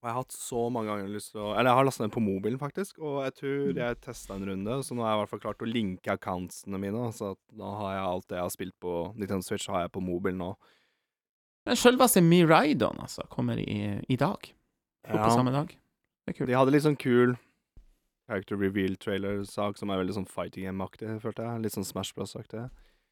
Og 0.00 0.08
jeg 0.08 0.12
har 0.14 0.20
hatt 0.22 0.32
så 0.36 0.70
mange 0.72 0.88
ganger 0.88 1.08
lyst 1.08 1.30
til 1.32 1.40
å 1.40 1.52
Eller 1.56 1.70
jeg 1.70 1.76
har 1.76 1.84
lastet 1.84 2.04
den 2.04 2.10
på 2.10 2.20
mobilen, 2.24 2.58
faktisk. 2.58 2.98
Og 3.00 3.22
jeg 3.24 3.34
tror 3.34 3.72
Mm. 3.72 3.76
jeg 3.76 4.00
testa 4.00 4.34
en 4.34 4.46
runde, 4.48 4.82
så 4.84 4.94
nå 4.94 5.02
har 5.02 5.12
jeg 5.12 5.16
i 5.16 5.20
hvert 5.24 5.30
fall 5.30 5.40
klart 5.44 5.62
å 5.64 5.72
linke 5.72 6.12
accountsene 6.16 6.78
mine. 6.80 7.12
Så 7.12 7.36
nå 7.56 7.76
har 7.78 7.94
jeg 7.94 8.04
alt 8.04 8.28
det 8.28 8.36
jeg 8.36 8.42
har 8.44 8.50
spilt 8.50 8.74
på 8.80 9.14
Nintendo 9.16 9.42
Switch, 9.42 9.66
har 9.68 9.80
jeg 9.82 9.92
på 9.92 10.02
mobil 10.02 10.32
nå. 10.36 10.54
Men 11.64 11.76
selveste 11.80 12.20
Miraidon, 12.24 12.98
altså, 13.00 13.24
kommer 13.32 13.58
i, 13.60 14.00
i 14.12 14.16
dag. 14.20 14.50
Oppe 15.08 15.16
Ja, 15.20 15.30
samme 15.32 15.52
dag. 15.54 15.72
Det 16.24 16.32
er 16.34 16.38
kult. 16.38 16.48
de 16.48 16.56
hadde 16.56 16.72
litt 16.74 16.84
sånn 16.84 16.98
kul 17.00 17.34
character 18.28 18.56
reveal-trailer-sak 18.56 19.76
som 19.76 19.90
er 19.92 19.98
veldig 20.00 20.14
sånn 20.16 20.28
fighting 20.28 20.64
game-aktig, 20.68 21.10
følte 21.20 21.44
jeg. 21.44 21.60
Litt 21.64 21.74
sånn 21.76 21.84
Smash 21.84 22.14
Bros-aktig. 22.16 22.62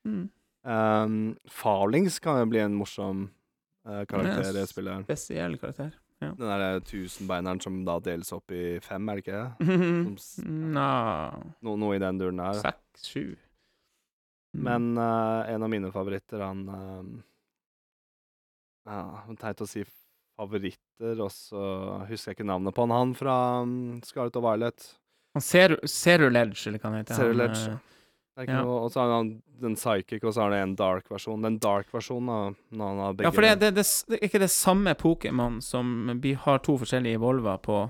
Mm. 0.09 0.23
Um, 0.65 1.17
Farlings 1.53 2.17
kan 2.23 2.39
jo 2.41 2.47
bli 2.53 2.61
en 2.63 2.77
morsom 2.79 3.27
uh, 3.85 4.05
karakter 4.09 4.57
i 4.57 4.65
spillet. 4.71 4.95
her. 4.95 5.05
Spesiell 5.09 5.59
karakter. 5.61 5.93
Den 6.23 6.39
derre 6.39 6.79
tusenbeineren 6.87 7.59
som 7.61 7.81
da 7.85 7.97
deles 7.99 8.31
opp 8.33 8.53
i 8.55 8.79
fem, 8.85 9.09
er 9.11 9.19
det 9.19 9.25
ikke 9.25 9.41
det? 9.41 9.79
S- 10.23 10.37
Nja 10.47 11.33
No, 11.67 11.75
noe 11.83 11.97
i 11.99 12.03
den 12.05 12.21
duren 12.21 12.39
der. 12.39 12.61
Seks, 12.63 13.09
sju. 13.11 13.25
Mm. 14.55 14.63
Men 14.69 14.87
uh, 15.01 15.43
en 15.51 15.65
av 15.67 15.73
mine 15.73 15.91
favoritter, 15.93 16.45
han 16.47 16.63
uh, 16.71 17.03
Ja, 18.89 19.23
teit 19.39 19.61
å 19.63 19.69
si 19.69 19.85
favoritter, 20.39 21.21
og 21.23 21.31
så 21.35 21.63
husker 22.09 22.33
jeg 22.33 22.39
ikke 22.41 22.49
navnet 22.49 22.75
på 22.75 22.87
han. 22.87 22.95
Han 22.97 23.15
fra 23.19 23.37
um, 23.63 24.01
Scarlet 24.07 24.39
og 24.41 24.47
Violet. 24.47 24.87
Han 25.37 25.45
Zero 25.45 26.29
eller 26.29 26.79
hva 26.79 26.91
han 26.91 26.99
heter. 27.01 27.17
Zero 27.17 27.33
han, 27.33 27.41
Ledge. 27.41 27.79
eh, 28.37 28.47
Ja. 28.49 28.63
og 28.65 28.91
så 28.93 29.01
har 29.01 29.11
han 29.13 29.43
den 29.61 29.77
psychic, 29.77 30.25
og 30.25 30.35
så 30.35 30.43
har 30.43 30.51
han 30.51 30.71
en 30.71 30.77
dark 30.77 31.09
versjon. 31.13 31.43
Den 31.45 31.59
dark 31.63 31.91
versjonen, 31.93 32.27
da, 32.27 32.77
når 32.77 32.89
han 32.89 33.03
har 33.05 33.13
begge 33.19 33.29
Ja, 33.29 33.35
for 33.37 33.47
det, 33.47 33.55
det, 33.61 33.75
det, 33.77 33.87
det 34.09 34.19
er 34.19 34.29
ikke 34.29 34.43
det 34.43 34.51
samme 34.51 34.95
Pokémon 34.99 35.61
som 35.63 36.19
Vi 36.23 36.33
har 36.35 36.59
to 36.65 36.79
forskjellige 36.81 37.21
Volver 37.23 37.61
på 37.63 37.83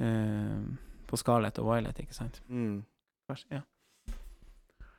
eh, 0.00 0.62
På 1.06 1.20
Scarlet 1.20 1.58
og 1.62 1.68
Violet, 1.68 2.00
ikke 2.00 2.16
sant? 2.16 2.40
mm. 2.48 2.80
Ja. 3.48 3.62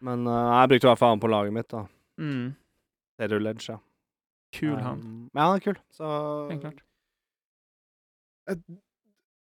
Men 0.02 0.26
uh, 0.28 0.62
jeg 0.62 0.70
brukte 0.72 0.88
i 0.88 0.90
hvert 0.90 1.00
fall 1.00 1.12
han 1.14 1.22
på 1.22 1.30
laget 1.30 1.54
mitt, 1.54 1.70
da. 1.70 1.84
Mm. 2.18 2.56
Zero 3.20 3.38
ja. 3.68 3.78
Kul, 4.54 4.78
han. 4.78 5.00
Um, 5.02 5.30
Ja, 5.34 5.48
han 5.50 5.56
er 5.58 5.64
kul. 5.66 5.78
Så 5.92 6.10
Helt 6.52 6.62
klart. 6.62 6.84
jeg, 8.48 8.60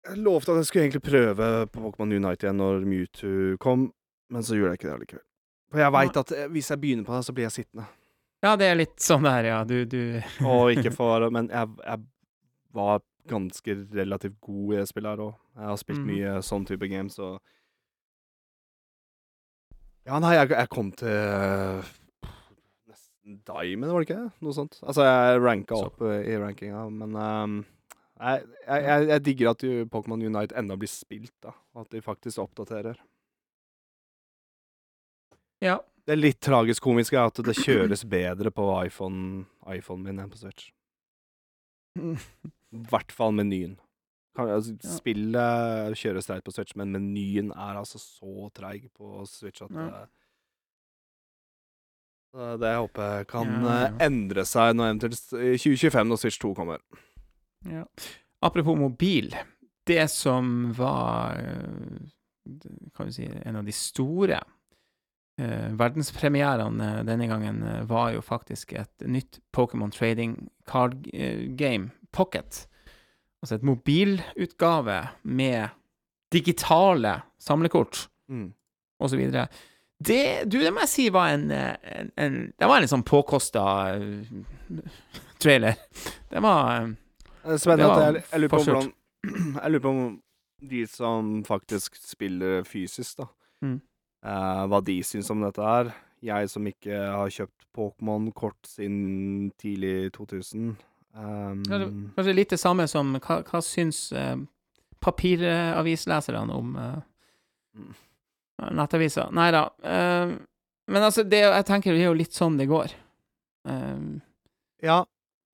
jeg 0.08 0.18
lovte 0.18 0.54
at 0.54 0.62
jeg 0.62 0.70
skulle 0.70 0.86
egentlig 0.86 1.04
prøve 1.06 1.50
på 1.68 1.84
Pokémon 1.84 2.16
Unite 2.16 2.48
igjen 2.48 2.62
når 2.62 2.86
Mewtwo 2.88 3.58
kom, 3.62 3.90
men 4.32 4.46
så 4.46 4.56
gjorde 4.56 4.74
jeg 4.74 4.82
ikke 4.82 4.90
det 4.90 4.96
allikevel. 4.96 5.26
For 5.72 5.84
jeg 5.84 5.96
veit 5.96 6.22
at 6.24 6.34
eh, 6.36 6.50
hvis 6.52 6.72
jeg 6.72 6.82
begynner 6.82 7.08
på 7.08 7.16
det, 7.16 7.26
så 7.28 7.36
blir 7.36 7.48
jeg 7.48 7.58
sittende. 7.60 7.88
Ja, 8.42 8.56
det 8.58 8.68
er 8.68 8.80
litt 8.80 8.98
sånn 9.04 9.28
der, 9.28 9.48
ja. 9.52 9.62
Du, 9.68 9.84
du 9.86 10.02
Og 10.50 10.72
ikke 10.74 10.94
for 11.00 11.28
Men 11.34 11.52
jeg, 11.54 11.70
jeg 11.86 12.06
var 12.76 13.04
ganske 13.30 13.76
relativt 13.94 14.40
god 14.42 14.74
i 14.74 14.78
det 14.80 14.90
spillet 14.90 15.14
her 15.14 15.26
òg. 15.28 15.34
Jeg 15.60 15.70
har 15.70 15.80
spilt 15.80 16.02
mm. 16.02 16.10
mye 16.10 16.38
sånn 16.46 16.68
type 16.68 16.90
games, 16.92 17.20
og 17.22 17.40
Ja, 20.08 20.18
nei, 20.18 20.34
jeg, 20.34 20.50
jeg 20.56 20.70
kom 20.74 20.90
til 20.98 21.84
Diamond, 23.24 23.92
var 23.92 24.02
det 24.02 24.08
ikke? 24.10 24.24
Noe 24.42 24.56
sånt. 24.56 24.80
Altså, 24.82 25.06
jeg 25.06 25.42
ranka 25.44 25.78
Så. 25.78 25.92
opp 25.92 26.02
eh, 26.08 26.24
i 26.32 26.38
rankinga, 26.42 26.88
men 26.90 27.16
um, 27.20 27.60
jeg, 28.22 28.48
jeg, 28.66 28.84
jeg, 28.88 29.08
jeg 29.12 29.24
digger 29.28 29.52
at 29.52 29.66
Pokémon 29.94 30.24
Unite 30.26 30.58
enda 30.58 30.78
blir 30.78 30.90
spilt, 30.90 31.34
da. 31.46 31.54
At 31.78 31.90
de 31.94 32.02
faktisk 32.06 32.42
oppdaterer. 32.44 32.98
Ja. 35.62 35.80
Det 36.10 36.18
litt 36.18 36.40
tragisk 36.42 36.82
komiske 36.84 37.20
er 37.20 37.30
at 37.30 37.40
det 37.46 37.54
kjøres 37.60 38.02
bedre 38.10 38.50
på 38.54 38.66
iPhone, 38.82 39.44
iPhone 39.70 40.02
min 40.08 40.22
enn 40.24 40.32
på 40.34 40.40
Switch. 40.42 40.72
I 42.02 42.84
hvert 42.90 43.14
fall 43.14 43.36
menyen. 43.38 43.78
Kan, 44.38 44.50
altså. 44.50 44.74
Spillet 44.88 45.98
kjøres 46.00 46.30
treigt 46.30 46.46
på 46.48 46.54
Switch, 46.56 46.74
men 46.80 46.94
menyen 46.96 47.52
er 47.54 47.78
altså 47.82 48.00
så 48.02 48.50
treig 48.56 48.88
på 48.98 49.22
Switch 49.30 49.62
at 49.66 49.78
Ja. 49.78 50.02
Det 52.34 52.70
jeg 52.72 52.80
håper 52.86 53.10
jeg 53.18 53.28
kan 53.28 53.50
Ja, 53.52 53.72
ja. 53.76 53.88
eh, 53.92 54.06
endre 54.08 54.46
seg 54.48 54.76
når 54.78 54.92
eventuelt 54.94 55.34
i 55.36 55.58
2025 55.60 56.08
når 56.12 56.22
Switch 56.22 56.40
2 56.40 56.54
kommer. 56.56 56.80
Ja. 57.68 57.84
Apropos 58.42 58.78
mobil. 58.80 59.34
Det 59.86 60.06
som 60.10 60.72
var 60.78 61.36
eh, 61.42 62.08
kan 62.96 63.10
vi 63.10 63.12
si, 63.18 63.28
en 63.46 63.56
av 63.60 63.66
de 63.68 63.74
store 63.76 64.40
eh, 65.42 65.68
verdenspremierene 65.78 66.88
eh, 67.00 67.04
denne 67.10 67.28
gangen, 67.30 67.62
var 67.90 68.14
jo 68.16 68.22
faktisk 68.26 68.74
et 68.80 69.06
nytt 69.06 69.40
Pokémon 69.56 69.92
Trading 69.92 70.38
Card 70.70 71.04
Game, 71.60 71.92
Pocket. 72.16 72.64
Altså 73.42 73.56
et 73.60 73.64
mobilutgave 73.68 75.02
med 75.24 75.70
digitale 76.32 77.18
samlekort 77.42 78.08
Mm. 78.32 78.54
og 79.02 79.10
så. 79.10 79.18
Det, 80.02 80.22
du, 80.50 80.58
det 80.64 80.72
må 80.74 80.82
jeg 80.86 80.90
si 80.90 81.04
var 81.14 81.34
en, 81.36 81.44
eh, 81.54 81.76
en, 82.00 82.12
en 82.18 82.36
Det 82.58 82.68
var 82.70 82.80
en 82.80 82.86
litt 82.86 82.92
sånn 82.94 83.04
påkosta 83.06 83.64
eh, 83.94 84.82
trailer. 85.42 85.78
Det 86.32 86.42
var 86.42 86.88
eh, 86.88 87.58
spennende 87.62 87.86
Det 87.86 87.90
var 87.92 88.02
jeg, 88.08 88.24
jeg 88.32 88.42
lurer 88.42 88.56
hvordan 88.56 88.92
Jeg 89.62 89.72
lurer 89.76 89.84
på 89.86 89.92
om 89.94 90.04
de 90.72 90.82
som 90.90 91.30
faktisk 91.46 91.96
spiller 92.02 92.64
fysisk, 92.70 93.18
da, 93.24 93.28
Mm. 93.62 93.76
uh, 94.26 94.64
hva 94.70 94.80
de 94.86 94.96
syns 95.06 95.30
om 95.34 95.42
dette 95.42 95.62
her. 95.62 95.92
Jeg 96.22 96.50
som 96.50 96.66
ikke 96.70 96.98
har 96.98 97.30
kjøpt 97.34 97.66
Pokémon-kort 97.78 98.70
siden 98.70 99.52
tidlig 99.62 100.12
2000. 100.18 100.76
Um, 101.14 101.62
Ja, 101.70 101.80
Kanskje 102.16 102.34
litt 102.38 102.54
det 102.54 102.60
samme 102.62 102.86
som 102.88 103.14
Hva, 103.20 103.42
hva 103.46 103.62
syns 103.66 104.12
uh, 104.14 104.38
papiravisleserne 105.02 106.54
om 106.58 106.76
uh, 106.78 107.00
Mm. 107.72 107.94
Nettaviser? 108.72 109.32
Nei 109.36 109.52
da. 109.56 109.68
eh, 109.84 110.34
men 110.92 111.08
altså, 111.08 111.24
det, 111.24 111.44
jeg 111.46 111.68
tenker 111.70 111.96
det 111.96 112.04
er 112.04 112.10
jo 112.12 112.20
litt 112.20 112.36
sånn 112.36 112.58
det 112.60 112.68
går. 112.72 112.96
Eh, 113.70 114.04
ja. 114.84 115.04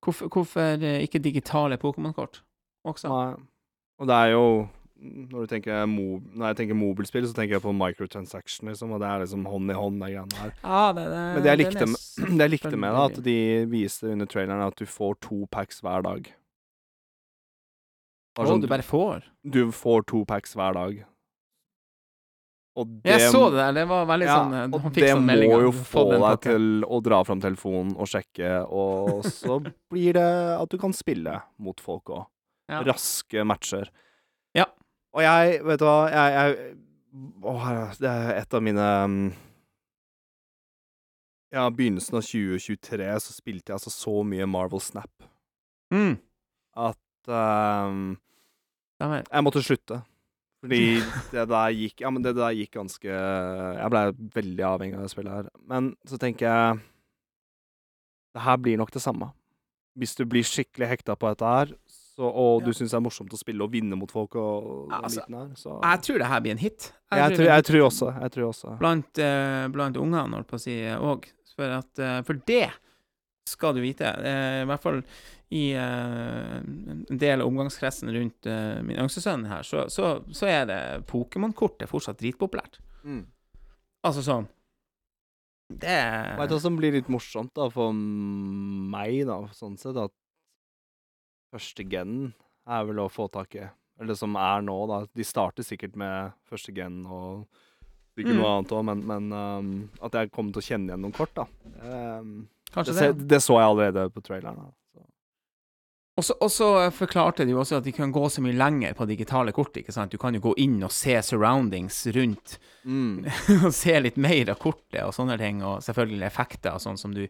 hvorfor, 0.04 0.32
hvorfor 0.32 0.88
ikke 0.98 1.22
digitale 1.22 1.78
Pokémon-kort 1.80 2.42
også? 2.88 3.12
Nei. 3.12 3.30
Og 3.98 4.08
det 4.08 4.18
er 4.18 4.34
jo 4.36 4.44
når, 4.98 5.44
du 5.44 5.50
tenker 5.50 5.84
når 5.86 6.44
jeg 6.50 6.58
tenker 6.62 6.78
mobilspill, 6.78 7.26
så 7.28 7.36
tenker 7.36 7.56
jeg 7.56 7.64
på 7.64 7.74
microtransaction, 7.76 8.70
liksom, 8.70 8.94
og 8.94 9.02
det 9.02 9.10
er 9.10 9.22
liksom 9.22 9.46
hånd 9.46 9.70
i 9.70 9.76
hånd, 9.78 10.00
de 10.02 10.10
greiene 10.10 10.40
her. 10.40 10.54
Ja, 10.62 10.82
det, 10.96 11.04
det, 11.12 11.20
Men 11.36 11.44
det 11.44 11.52
jeg 11.52 11.60
likte 11.62 11.84
det 11.84 11.90
med, 11.92 12.02
det 12.38 12.48
jeg 12.48 12.54
likte 12.54 12.74
med 12.74 12.96
det, 12.96 13.04
at 13.04 13.22
de 13.28 13.38
viste 13.70 14.10
under 14.14 14.30
traileren 14.30 14.64
at 14.66 14.80
du 14.80 14.86
får 14.88 15.18
to 15.28 15.44
packs 15.54 15.82
hver 15.84 16.04
dag. 16.06 16.32
Å, 18.38 18.46
sånn, 18.46 18.62
du 18.62 18.68
bare 18.70 18.86
får? 18.86 19.24
du 19.42 19.62
får 19.74 20.04
to 20.10 20.22
packs 20.28 20.54
hver 20.58 20.76
dag. 20.76 21.00
Det 22.86 23.14
Jeg 23.14 23.30
så 23.32 23.48
det 23.50 23.58
der, 23.58 23.72
det 23.80 23.84
var 23.90 24.04
veldig 24.06 24.26
ja, 24.28 24.36
sånn 24.38 24.74
og 24.76 24.88
det 24.94 25.08
sånn 25.10 25.24
må 25.26 25.60
jo 25.64 25.70
få 25.74 26.04
deg 26.12 26.42
til 26.44 26.66
å 26.86 27.00
dra 27.02 27.20
fram 27.26 27.40
telefonen 27.42 27.94
og 27.98 28.10
sjekke, 28.10 28.50
og 28.68 29.24
så 29.40 29.58
blir 29.64 30.18
det 30.18 30.28
at 30.54 30.70
du 30.70 30.78
kan 30.80 30.94
spille 30.94 31.40
mot 31.58 31.82
folk 31.82 32.12
òg. 32.14 32.28
Ja. 32.68 32.82
Raske 32.84 33.44
matcher. 33.48 33.88
Ja. 34.56 34.68
Og 35.16 35.24
jeg, 35.24 35.58
vet 35.64 35.80
du 35.80 35.86
hva, 35.88 35.98
jeg, 36.12 36.34
jeg 36.36 36.76
Å, 37.48 37.52
det 37.96 38.10
er 38.12 38.34
et 38.36 38.54
av 38.54 38.60
mine 38.62 38.88
um, 39.08 39.14
Ja, 41.54 41.64
begynnelsen 41.72 42.18
av 42.20 42.26
2023 42.28 43.08
så 43.24 43.32
spilte 43.32 43.72
jeg 43.72 43.78
altså 43.78 43.92
så 43.94 44.18
mye 44.28 44.46
Marvel 44.46 44.84
Snap 44.84 45.28
Mm, 45.88 46.18
at 46.76 47.30
um, 47.32 48.18
jeg 49.00 49.44
måtte 49.46 49.62
slutte. 49.64 50.02
Fordi 50.62 50.98
det 51.30 51.44
der 51.52 51.70
gikk 51.76 52.00
Ja, 52.02 52.10
men 52.10 52.22
det 52.24 52.32
der 52.34 52.50
gikk 52.56 52.72
ganske 52.74 53.06
Jeg 53.06 53.90
ble 53.94 54.00
veldig 54.34 54.64
avhengig 54.66 54.96
av 54.98 55.04
det 55.06 55.10
spillet 55.12 55.36
her. 55.36 55.50
Men 55.70 55.92
så 56.08 56.18
tenker 56.18 56.48
jeg 56.48 56.80
Det 58.34 58.42
her 58.42 58.56
blir 58.62 58.76
nok 58.80 58.90
det 58.94 59.02
samme. 59.02 59.30
Hvis 59.98 60.16
du 60.18 60.24
blir 60.30 60.42
skikkelig 60.46 60.88
hekta 60.92 61.16
på 61.18 61.30
dette 61.32 61.46
her, 61.48 61.70
så, 61.90 62.26
og 62.28 62.62
du 62.62 62.70
Ja. 62.70 62.74
syns 62.76 62.90
det 62.92 62.98
er 62.98 63.02
morsomt 63.02 63.32
å 63.34 63.38
spille 63.38 63.62
og 63.64 63.72
vinne 63.72 63.96
mot 63.98 64.10
folk 64.10 64.34
og 64.38 64.88
den 64.90 64.98
Altså, 65.04 65.22
her, 65.30 65.48
så 65.58 65.78
Jeg 65.82 66.02
tror 66.06 66.18
det 66.18 66.26
her 66.30 66.40
blir 66.44 66.52
en 66.52 66.58
hit. 66.62 66.92
jeg, 67.10 67.18
jeg, 67.18 67.36
tror, 67.38 67.46
jeg 67.46 67.64
tror 67.64 67.82
også. 67.88 68.10
Jeg 68.20 68.30
tror 68.34 68.46
også. 68.52 68.78
Blant, 68.78 69.18
uh, 69.18 69.68
blant 69.74 69.96
ungene, 69.96 70.34
holdt 70.36 70.46
på 70.50 70.58
å 70.58 70.62
si, 70.62 70.76
òg. 70.98 71.26
For, 71.58 71.64
at, 71.80 71.98
eh, 71.98 72.20
for 72.22 72.34
det 72.46 72.68
skal 73.48 73.74
du 73.76 73.82
vite. 73.84 74.10
Eh, 74.28 74.60
I 74.62 74.68
hvert 74.68 74.84
fall 74.84 75.00
i 75.54 75.62
eh, 75.72 76.58
en 76.60 77.04
del 77.08 77.40
av 77.40 77.48
omgangskretsen 77.48 78.10
rundt 78.12 78.48
eh, 78.50 78.82
min 78.84 79.00
yngste 79.00 79.22
sønn 79.24 79.46
her, 79.48 79.64
så, 79.64 79.86
så, 79.92 80.18
så 80.28 80.48
er 80.50 80.66
det 80.68 80.78
Pokémon-kortet 81.08 81.88
fortsatt 81.88 82.20
dritpopulært. 82.20 82.80
Mm. 83.08 83.22
Altså 84.04 84.22
sånn 84.26 84.46
Det 85.72 85.96
Veit 86.38 86.50
du 86.50 86.54
hva 86.54 86.60
som 86.62 86.76
blir 86.78 86.94
litt 86.94 87.08
morsomt 87.12 87.50
da 87.56 87.66
for 87.72 87.92
meg, 87.96 89.22
da, 89.28 89.40
sånn 89.56 89.78
sett, 89.80 89.96
at 90.00 90.12
første 91.52 91.84
gen 91.88 92.34
er 92.68 92.84
vel 92.88 93.00
å 93.00 93.08
få 93.12 93.28
tak 93.32 93.56
i 93.56 93.64
Eller 93.98 94.14
som 94.14 94.36
er 94.38 94.60
nå, 94.62 94.76
da. 94.86 95.00
De 95.16 95.24
starter 95.26 95.64
sikkert 95.66 95.96
med 95.98 96.36
første 96.46 96.70
gen 96.76 97.00
og 97.06 97.48
sikkert 98.14 98.34
Mm. 98.34 98.38
noe 98.42 98.52
annet 98.52 98.72
òg, 98.74 98.84
men, 98.86 99.00
men 99.06 99.32
um, 99.32 99.72
at 100.02 100.14
jeg 100.14 100.30
kommer 100.34 100.54
til 100.54 100.62
å 100.62 100.66
kjenne 100.68 100.90
igjen 100.92 101.02
noen 101.02 101.14
kort, 101.14 101.34
da. 101.38 101.44
Um, 101.82 102.48
Kanskje 102.74 102.94
det, 102.94 103.12
det. 103.18 103.28
det 103.28 103.40
så 103.42 103.56
jeg 103.58 103.68
allerede 103.68 104.10
på 104.12 104.20
traileren. 104.22 104.72
Og 106.18 106.24
så- 106.24 106.34
forklarte 106.90 107.44
de 107.46 107.52
jo 107.52 107.60
også 107.60 107.76
at 107.78 107.84
de 107.84 107.92
kan 107.92 108.10
gå 108.12 108.24
så 108.28 108.42
mye 108.42 108.52
lenger 108.58 108.92
på 108.94 109.06
digitale 109.06 109.52
kort. 109.52 109.76
ikke 109.76 109.92
sant? 109.92 110.10
Du 110.10 110.18
kan 110.18 110.34
jo 110.34 110.40
gå 110.40 110.54
inn 110.58 110.82
og 110.82 110.90
se 110.90 111.14
surroundings 111.22 112.06
rundt, 112.06 112.58
Mm. 112.84 113.24
og 113.66 113.72
se 113.72 114.00
litt 114.00 114.16
mer 114.16 114.50
av 114.50 114.58
kortet 114.58 115.04
og 115.04 115.12
sånne 115.14 115.38
ting, 115.38 115.62
og 115.62 115.78
selvfølgelig 115.80 116.26
effekter 116.26 116.78
sånn 116.78 116.98
som 116.98 117.14
du 117.14 117.28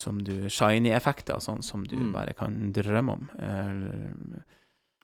som 0.00 0.18
du 0.22 0.46
Shiny-effekter 0.48 1.40
sånn 1.42 1.60
som 1.64 1.82
du 1.84 1.96
Mm. 1.96 2.12
bare 2.12 2.32
kan 2.34 2.72
drømme 2.72 3.12
om. 3.12 3.30
Eller- 3.38 4.44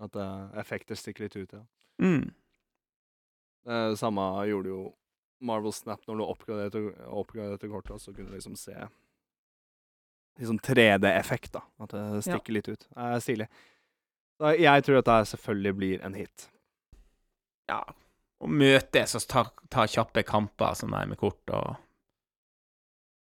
At 0.01 0.15
uh, 0.17 0.51
effekter 0.59 0.95
stikker 0.95 1.21
litt 1.25 1.37
ut, 1.37 1.53
ja. 1.53 1.63
Mm. 2.01 2.31
Det 3.67 3.99
samme 3.99 4.21
gjorde 4.47 4.67
jo 4.69 4.95
Marvel 5.41 5.73
Snap 5.73 6.05
når 6.07 6.17
du 6.19 6.25
oppgraderte, 6.25 7.09
oppgraderte 7.09 7.69
kortet, 7.71 8.01
så 8.01 8.15
kunne 8.15 8.29
du 8.29 8.35
liksom 8.37 8.57
se 8.57 8.75
liksom 10.39 10.59
3D-effekt, 10.59 11.53
da. 11.53 11.63
At 11.85 11.93
det 11.95 12.23
stikker 12.27 12.53
litt 12.57 12.69
ut. 12.69 12.87
Det 12.89 13.07
er 13.09 13.21
stilig. 13.23 13.47
Så 14.41 14.51
jeg 14.59 14.85
tror 14.85 14.99
at 14.99 15.07
det 15.11 15.19
selvfølgelig 15.31 15.75
blir 15.79 16.03
en 16.07 16.15
hit. 16.19 16.49
Ja. 17.71 17.81
Og 18.43 18.51
møtes 18.51 19.15
og 19.17 19.27
ta, 19.31 19.45
ta 19.71 19.87
kjappe 19.89 20.25
kamper 20.27 20.75
som 20.77 20.93
er 20.99 21.07
med 21.07 21.17
kort 21.21 21.55
og 21.55 21.77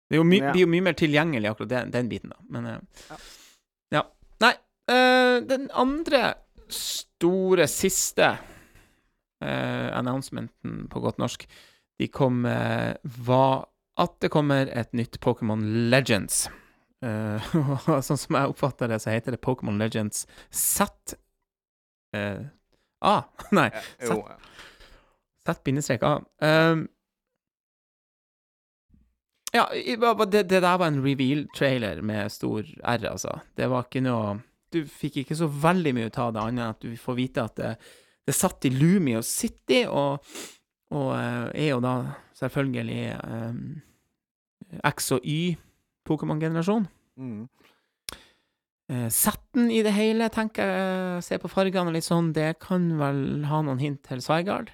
Det 0.08 0.16
er 0.16 0.22
jo 0.22 0.24
my, 0.24 0.38
Ja. 0.40 0.52
blir 0.52 0.62
jo 0.64 0.70
mye 0.72 0.80
mer 0.86 0.94
tilgjengelig, 0.96 1.50
akkurat 1.50 1.68
den, 1.68 1.90
den 1.92 2.08
biten, 2.08 2.30
da. 2.32 2.38
Men 2.48 2.66
eh, 2.66 2.78
Ja. 3.10 3.16
ja. 3.92 4.02
Nei, 4.40 4.54
øh, 4.90 5.42
den 5.48 5.66
andre 5.76 6.34
store, 6.72 7.66
siste 7.68 8.30
øh, 9.42 9.88
announcementen 9.98 10.88
på 10.88 11.00
godt 11.04 11.18
norsk, 11.18 11.44
de 12.00 12.08
kom 12.08 12.44
øh, 12.46 12.94
var 13.26 13.68
at 13.98 14.16
det 14.22 14.30
kommer 14.30 14.66
et 14.72 14.92
nytt 14.94 15.18
Pokémon 15.20 15.60
Legends. 15.90 16.48
Eh, 17.04 17.54
og 17.54 18.02
sånn 18.06 18.20
som 18.20 18.38
jeg 18.38 18.52
oppfatter 18.52 18.90
det, 18.90 19.00
så 19.02 19.14
heter 19.14 19.34
det 19.34 19.42
Pokémon 19.44 19.78
Legends 19.80 20.26
Z 20.50 21.16
uh, 22.16 22.46
A. 23.04 23.16
Nei, 23.58 23.70
Sett 25.48 25.62
bindestrek 25.64 26.02
A. 26.04 26.18
Um, 26.44 26.88
ja, 29.54 29.64
det, 29.72 30.42
det 30.50 30.60
der 30.60 30.76
var 30.76 30.90
en 30.90 31.00
reveal-trailer 31.00 32.02
med 32.04 32.32
stor 32.32 32.66
R, 32.82 33.06
altså. 33.08 33.38
Det 33.56 33.70
var 33.70 33.86
ikke 33.86 34.04
noe 34.04 34.36
Du 34.68 34.82
fikk 34.84 35.22
ikke 35.22 35.38
så 35.38 35.46
veldig 35.48 35.94
mye 35.96 36.10
ut 36.10 36.18
av 36.20 36.34
det, 36.34 36.42
annet 36.42 36.60
enn 36.60 36.74
at 36.74 36.82
du 36.84 36.98
får 37.00 37.16
vite 37.16 37.44
at 37.48 37.54
det, 37.56 37.70
det 38.28 38.34
satt 38.36 38.66
i 38.68 38.70
Lumio 38.74 39.22
City, 39.24 39.86
og, 39.88 40.20
og 40.92 41.08
eh, 41.16 41.46
er 41.64 41.70
jo 41.70 41.78
da 41.80 41.94
selvfølgelig 42.36 43.06
um, 43.24 43.62
X 44.84 45.08
og 45.16 45.24
Y 45.24 45.56
Pokémon-generasjon. 46.08 46.88
mm. 47.20 47.42
Eh, 48.88 49.08
Setten 49.12 49.66
i 49.68 49.82
det 49.84 49.92
hele, 49.92 50.30
tenker 50.32 50.64
jeg, 50.64 51.24
se 51.26 51.36
på 51.42 51.50
fargene 51.52 51.90
og 51.90 51.96
litt 51.98 52.06
sånn, 52.06 52.30
det 52.32 52.54
kan 52.64 52.86
vel 52.96 53.44
ha 53.44 53.60
noen 53.60 53.82
hint 53.82 54.00
til 54.08 54.22
Sveigard? 54.24 54.70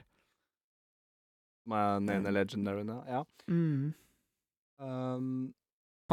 Med 1.66 2.04
den 2.04 2.20
ene 2.20 2.30
legendaren, 2.36 2.92
ja. 3.10 3.24
Mm. 3.50 3.90
Um, 4.78 5.54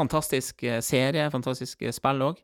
Fantastisk 0.00 0.64
eh, 0.64 0.80
serie, 0.82 1.28
fantastisk 1.30 1.82
eh, 1.84 1.92
spill 1.94 2.24
òg. 2.26 2.38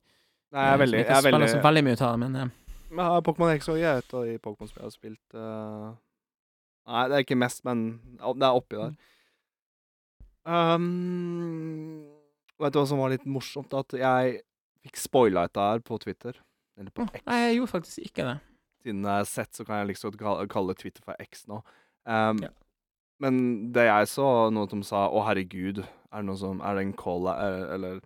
nei, 0.52 0.64
jeg 0.64 0.74
er 0.76 0.80
veldig, 0.82 0.98
jeg 1.00 1.16
er 1.16 1.24
veldig, 1.26 1.48
så 1.50 1.62
veldig 1.64 1.82
mye 1.86 1.96
ut 1.96 2.02
av 2.04 2.12
det, 2.12 2.20
men 2.22 2.36
eh, 2.36 2.50
Men 2.90 3.04
ja, 3.04 3.20
Pokémon 3.24 3.54
X 3.56 3.68
er 3.72 3.82
et 3.96 4.14
av 4.14 4.24
de 4.28 4.38
Pokémon-spillene 4.38 4.84
jeg 4.84 4.92
har 4.92 4.94
spilt. 4.94 5.34
uh... 5.34 5.96
Nei, 6.88 7.02
det 7.08 7.16
er 7.18 7.24
ikke 7.26 7.36
mest, 7.36 7.64
men 7.68 7.82
det 8.16 8.46
er 8.46 8.56
oppi 8.56 8.78
der. 8.78 8.94
Um, 10.48 12.06
vet 12.60 12.72
du 12.74 12.78
hva 12.80 12.86
som 12.90 12.98
var 13.02 13.10
litt 13.14 13.24
morsomt? 13.28 13.72
At 13.74 13.94
jeg 13.98 14.40
fikk 14.84 14.96
spoila 15.00 15.46
dette 15.48 15.60
her 15.70 15.82
på 15.84 15.98
Twitter. 16.02 16.38
Eller 16.78 16.90
på 16.94 17.06
X. 17.10 17.24
Nei, 17.26 17.38
jeg 17.48 17.56
gjorde 17.58 17.72
faktisk 17.74 17.98
ikke 18.06 18.24
det. 18.28 18.36
Siden 18.84 19.02
jeg 19.02 19.10
har 19.22 19.26
sett, 19.26 19.52
så 19.58 19.64
kan 19.66 19.80
jeg 19.80 19.88
liksom 19.92 20.14
kalle, 20.52 20.74
Twitter 20.78 21.02
for 21.04 21.18
X 21.20 21.46
nå. 21.50 21.62
Um, 22.06 22.38
Ja. 22.44 22.50
Men 23.20 23.72
det 23.74 23.82
jeg 23.88 24.06
så, 24.12 24.24
noe 24.54 24.68
som 24.70 24.82
sa 24.86 25.08
'Å, 25.10 25.24
herregud', 25.26 25.80
Er 26.12 26.22
det 26.22 26.26
noe 26.28 26.36
som 26.38 26.60
Er 26.62 26.76
det 26.76 26.82
en 26.86 26.92
call 26.92 27.26
er- 27.26 27.74
Eller 27.74 28.00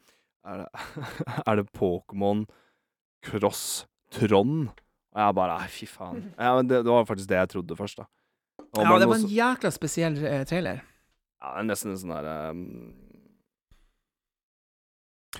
er 0.44 0.56
det, 0.62 0.68
er 1.46 1.56
det 1.56 1.72
Pokémon 1.76 2.46
Cross 3.22 3.84
Trond? 4.10 4.70
Og 5.12 5.20
jeg 5.20 5.34
bare 5.36 5.58
Nei, 5.60 5.68
fy 5.68 5.86
faen. 5.86 6.32
Ja, 6.40 6.54
men 6.56 6.66
det, 6.66 6.80
det 6.86 6.90
var 6.90 7.04
faktisk 7.04 7.28
det 7.28 7.36
jeg 7.42 7.48
trodde 7.52 7.76
først, 7.76 7.98
da. 8.00 8.06
Og 8.72 8.80
Ja, 8.82 8.98
det 8.98 9.08
var 9.08 9.16
en 9.20 9.28
jækla 9.28 9.70
spesiell 9.70 10.16
eh, 10.24 10.44
trailer. 10.48 10.80
ja, 11.42 11.52
det 11.52 11.60
er 11.60 11.68
nesten 11.68 11.92
en 11.92 11.98
sånn 12.00 12.14
der 12.16 12.50
um, 12.50 12.94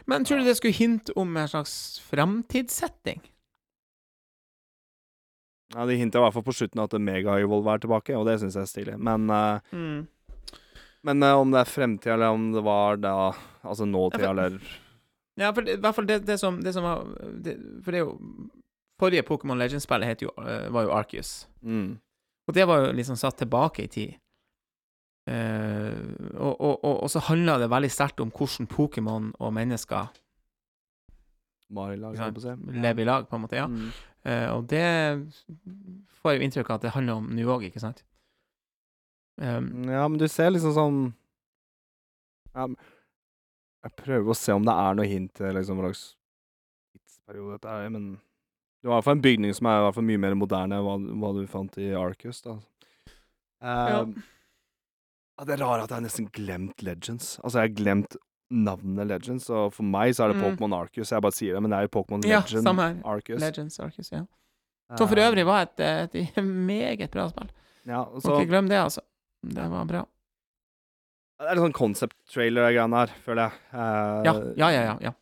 Men 0.06 0.24
tror 0.24 0.40
du 0.40 0.44
det 0.44 0.56
skulle 0.56 0.76
hinte 0.76 1.12
om 1.16 1.36
en 1.36 1.48
slags 1.48 2.00
framtidssetting? 2.00 3.20
Ja, 5.74 5.86
De 5.86 5.96
hinta 5.96 6.18
i 6.18 6.22
hvert 6.22 6.34
fall 6.36 6.44
på 6.44 6.54
slutten 6.56 6.82
at 6.82 6.94
Mega-Evolve 7.00 7.74
er 7.74 7.82
tilbake, 7.82 8.16
og 8.16 8.26
det 8.28 8.38
syns 8.42 8.58
jeg 8.58 8.66
er 8.66 8.70
stilig. 8.70 8.96
Men, 9.00 9.28
eh, 9.32 10.02
men 11.02 11.24
uh, 11.24 11.38
om 11.40 11.52
det 11.52 11.62
er 11.62 11.70
fremtid, 11.70 12.12
eller 12.12 12.36
om 12.36 12.50
det 12.52 12.64
var 12.64 13.00
da 13.00 13.16
Altså 13.62 13.84
nåtid, 13.86 14.24
eller 14.26 14.58
Ja, 15.38 15.52
for 15.54 15.62
det, 15.62 15.78
i 15.78 15.80
hvert 15.80 15.94
fall 15.94 16.06
det, 16.06 16.24
det 16.26 16.38
som, 16.40 16.58
det 16.62 16.72
som 16.74 16.84
var 16.84 17.06
det, 17.44 17.54
For 17.84 17.94
det 17.94 18.00
er 18.00 18.04
jo 18.04 18.16
Forrige 19.00 19.22
Pokémon 19.26 19.58
Legends-spillet 19.58 20.22
eh, 20.22 20.66
var 20.70 20.82
jo 20.86 20.92
Arceus. 20.94 21.48
mm. 21.62 21.98
Og 22.46 22.54
det 22.54 22.64
var 22.66 22.80
jo 22.82 22.92
liksom 22.92 23.16
satt 23.16 23.38
tilbake 23.38 23.84
i 23.84 23.88
tid. 23.88 24.14
Eh, 25.22 25.92
og, 26.34 26.54
og, 26.60 26.84
og, 26.84 26.96
og 27.04 27.10
så 27.10 27.20
handla 27.28 27.54
det 27.62 27.68
veldig 27.70 27.90
sterkt 27.94 28.20
om 28.24 28.32
hvordan 28.34 28.66
Pokémon 28.66 29.28
og 29.38 29.52
mennesker 29.54 30.08
Marilag, 31.72 32.16
lag, 32.18 32.40
sant, 32.42 32.64
lever 32.74 33.04
i 33.04 33.06
lag, 33.06 33.28
på 33.28 33.38
en 33.38 33.44
måte. 33.44 33.56
ja. 33.56 33.68
Mm. 33.70 33.92
uh, 34.26 34.48
og 34.56 34.66
det 34.68 34.82
får 36.20 36.32
jeg 36.34 36.40
jo 36.40 36.44
inntrykk 36.46 36.70
av 36.70 36.80
at 36.80 36.82
det 36.84 36.92
handler 36.96 37.20
om 37.22 37.30
nå 37.32 37.46
òg, 37.48 37.68
ikke 37.70 37.80
sant? 37.80 38.02
Um, 39.40 39.86
Ja, 39.88 40.02
men 40.08 40.18
du 40.20 40.26
ser 40.28 40.50
liksom 40.52 40.74
sånn 40.76 40.98
ja, 42.52 42.66
Jeg 43.86 43.94
prøver 43.96 44.34
å 44.34 44.36
se 44.36 44.52
om 44.52 44.66
det 44.66 44.74
er 44.74 44.98
noe 44.98 45.08
hint 45.08 45.32
til 45.38 45.56
liksom 45.56 45.80
hva 45.80 45.88
slags 45.88 46.02
tidsperiode 46.92 47.56
dette 47.56 47.72
er, 47.72 47.88
men 47.94 48.10
det 48.82 48.90
var 48.90 48.98
i 48.98 48.98
hvert 48.98 49.06
fall 49.06 49.16
en 49.16 49.24
bygning 49.24 49.56
som 49.56 49.70
er 49.70 49.78
i 49.78 49.86
hvert 49.86 49.96
fall 49.96 50.08
mye 50.10 50.20
mer 50.26 50.36
moderne 50.36 50.76
enn 50.76 50.84
hva, 50.84 50.98
hva 51.22 51.32
du 51.38 51.42
fant 51.48 51.78
i 51.80 51.92
Arcus, 51.96 52.42
da. 52.44 52.58
uh, 53.62 53.88
Ja. 53.94 54.04
Ja, 55.38 55.44
det 55.48 55.54
er 55.56 55.64
rart 55.64 55.82
at 55.84 55.90
jeg 55.90 55.96
har 55.96 56.04
nesten 56.06 56.28
glemt 56.32 56.82
Legends. 56.82 57.38
Altså, 57.42 57.58
jeg 57.62 57.70
har 57.70 57.76
glemt 57.78 58.16
navnet 58.52 59.06
Legends, 59.08 59.48
og 59.50 59.72
for 59.72 59.82
meg 59.88 60.12
så 60.14 60.26
er 60.26 60.32
det 60.34 60.36
Mm. 60.42 60.44
Pokémon 60.44 60.74
Arcus. 60.76 61.10
Jeg 61.10 61.22
bare 61.24 61.32
sier 61.32 61.54
det, 61.54 61.62
men 61.62 61.70
det 61.72 61.78
er 61.78 61.82
jo 61.88 61.92
Pokémon 62.02 62.24
ja, 62.28 62.40
Legend 62.44 62.62
samme 62.68 62.82
her. 62.82 62.96
Arcus. 63.04 63.40
Legends 63.40 63.80
Arcus, 63.80 64.10
ja. 64.12 64.24
Som 64.98 65.08
for 65.08 65.16
Eh, 65.16 65.24
øvrig 65.30 65.46
var 65.46 65.62
et, 65.62 65.80
et 65.80 66.36
meget 66.44 67.10
bra 67.10 67.28
spill. 67.30 67.48
Ja, 67.86 68.02
og 68.02 68.14
Må 68.14 68.20
så 68.20 68.40
ikke 68.40 68.50
glemme 68.50 68.68
det, 68.68 68.78
altså. 68.78 69.00
Det 69.42 69.70
var 69.70 69.84
bra. 69.88 70.04
Det 71.40 71.48
er 71.48 71.54
litt 71.56 71.64
sånn 71.64 71.72
concept-trailer-greiene 71.80 72.98
her, 73.00 73.14
føler 73.24 73.48
jeg. 73.48 73.52
Eh, 73.72 74.22
Ja, 74.28 74.34
ja, 74.70 74.82
ja. 74.84 74.98
ja. 75.00 75.12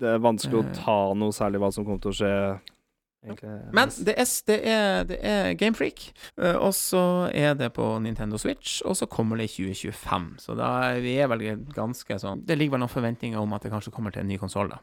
Det 0.00 0.08
er 0.08 0.18
vanskelig 0.18 0.58
Eh. 0.64 0.70
å 0.72 0.74
ta 0.84 1.14
noe 1.14 1.30
særlig 1.32 1.60
hva 1.62 1.70
som 1.72 1.84
kommer 1.86 2.00
til 2.02 2.10
å 2.10 2.18
skje, 2.18 2.60
egentlig. 3.24 3.54
Men 3.76 3.90
det 4.06 4.14
er, 4.18 4.28
det 4.48 4.58
er, 4.74 5.04
det 5.08 5.18
er 5.26 5.54
Gamefreak, 5.60 6.06
eh, 6.38 6.56
og 6.56 6.72
så 6.74 7.02
er 7.34 7.54
det 7.58 7.72
på 7.76 7.86
Nintendo 8.02 8.38
Switch, 8.40 8.80
og 8.84 8.96
så 8.96 9.06
kommer 9.10 9.36
det 9.40 9.50
i 9.50 9.66
2025. 9.72 10.30
Så 10.44 10.56
da 10.58 10.70
er 10.92 11.00
vi 11.04 11.16
vel 11.32 11.44
ganske 11.76 12.18
sånn 12.22 12.46
Det 12.48 12.56
ligger 12.58 12.76
vel 12.78 12.84
noen 12.86 12.92
forventninger 12.94 13.40
om 13.40 13.52
at 13.56 13.62
det 13.66 13.72
kanskje 13.74 13.92
kommer 13.92 14.14
til 14.14 14.24
en 14.24 14.32
ny 14.32 14.38
konsoll, 14.40 14.72
da. 14.72 14.80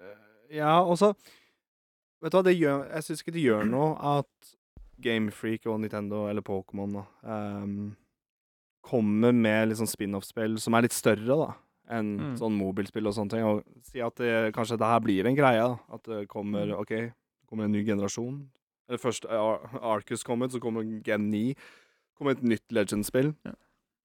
Eh, 0.00 0.56
Ja, 0.62 0.80
og 0.82 0.98
så 0.98 1.12
Vet 2.20 2.34
du 2.34 2.36
hva, 2.36 2.44
det 2.44 2.58
gjør 2.58 2.82
Jeg 2.90 3.04
syns 3.06 3.22
ikke 3.22 3.32
det 3.32 3.44
gjør 3.46 3.62
noe 3.64 3.94
at 4.18 4.54
Gamefreak 5.00 5.64
og 5.72 5.78
Nintendo, 5.80 6.26
eller 6.28 6.44
Pokémon, 6.44 6.92
da, 6.98 7.02
ehm, 7.24 7.94
kommer 8.84 9.32
med 9.32 9.70
litt 9.70 9.78
sånn 9.80 9.88
spin-off-spill 9.88 10.58
som 10.60 10.76
er 10.76 10.84
litt 10.84 10.92
større, 10.92 11.36
da, 11.40 11.46
enn 11.90 12.10
Mm. 12.20 12.36
sånn 12.38 12.56
mobilspill 12.56 13.06
og 13.06 13.14
sånne 13.14 13.30
ting. 13.30 13.42
Og 13.44 13.64
si 13.82 14.00
at 14.00 14.14
det, 14.16 14.54
kanskje 14.54 14.78
det 14.78 14.86
her 14.86 15.00
blir 15.00 15.26
en 15.26 15.36
greie, 15.36 15.58
da. 15.60 15.78
At 15.92 16.02
det 16.04 16.28
kommer 16.28 16.66
Mm. 16.66 16.78
OK, 16.80 16.88
det 16.88 17.12
kommer 17.48 17.64
en 17.64 17.72
ny 17.72 17.84
generasjon. 17.84 18.48
Eller 18.88 18.98
først 18.98 19.24
Arcus 19.28 20.22
kom 20.24 20.42
ut, 20.42 20.50
så 20.52 20.60
kommer 20.60 20.82
Gen 21.04 21.30
9. 21.30 21.54
Kommer 22.18 22.32
et 22.32 22.42
nytt 22.42 22.68
Legend-spill. 22.70 23.34
Ja. 23.44 23.52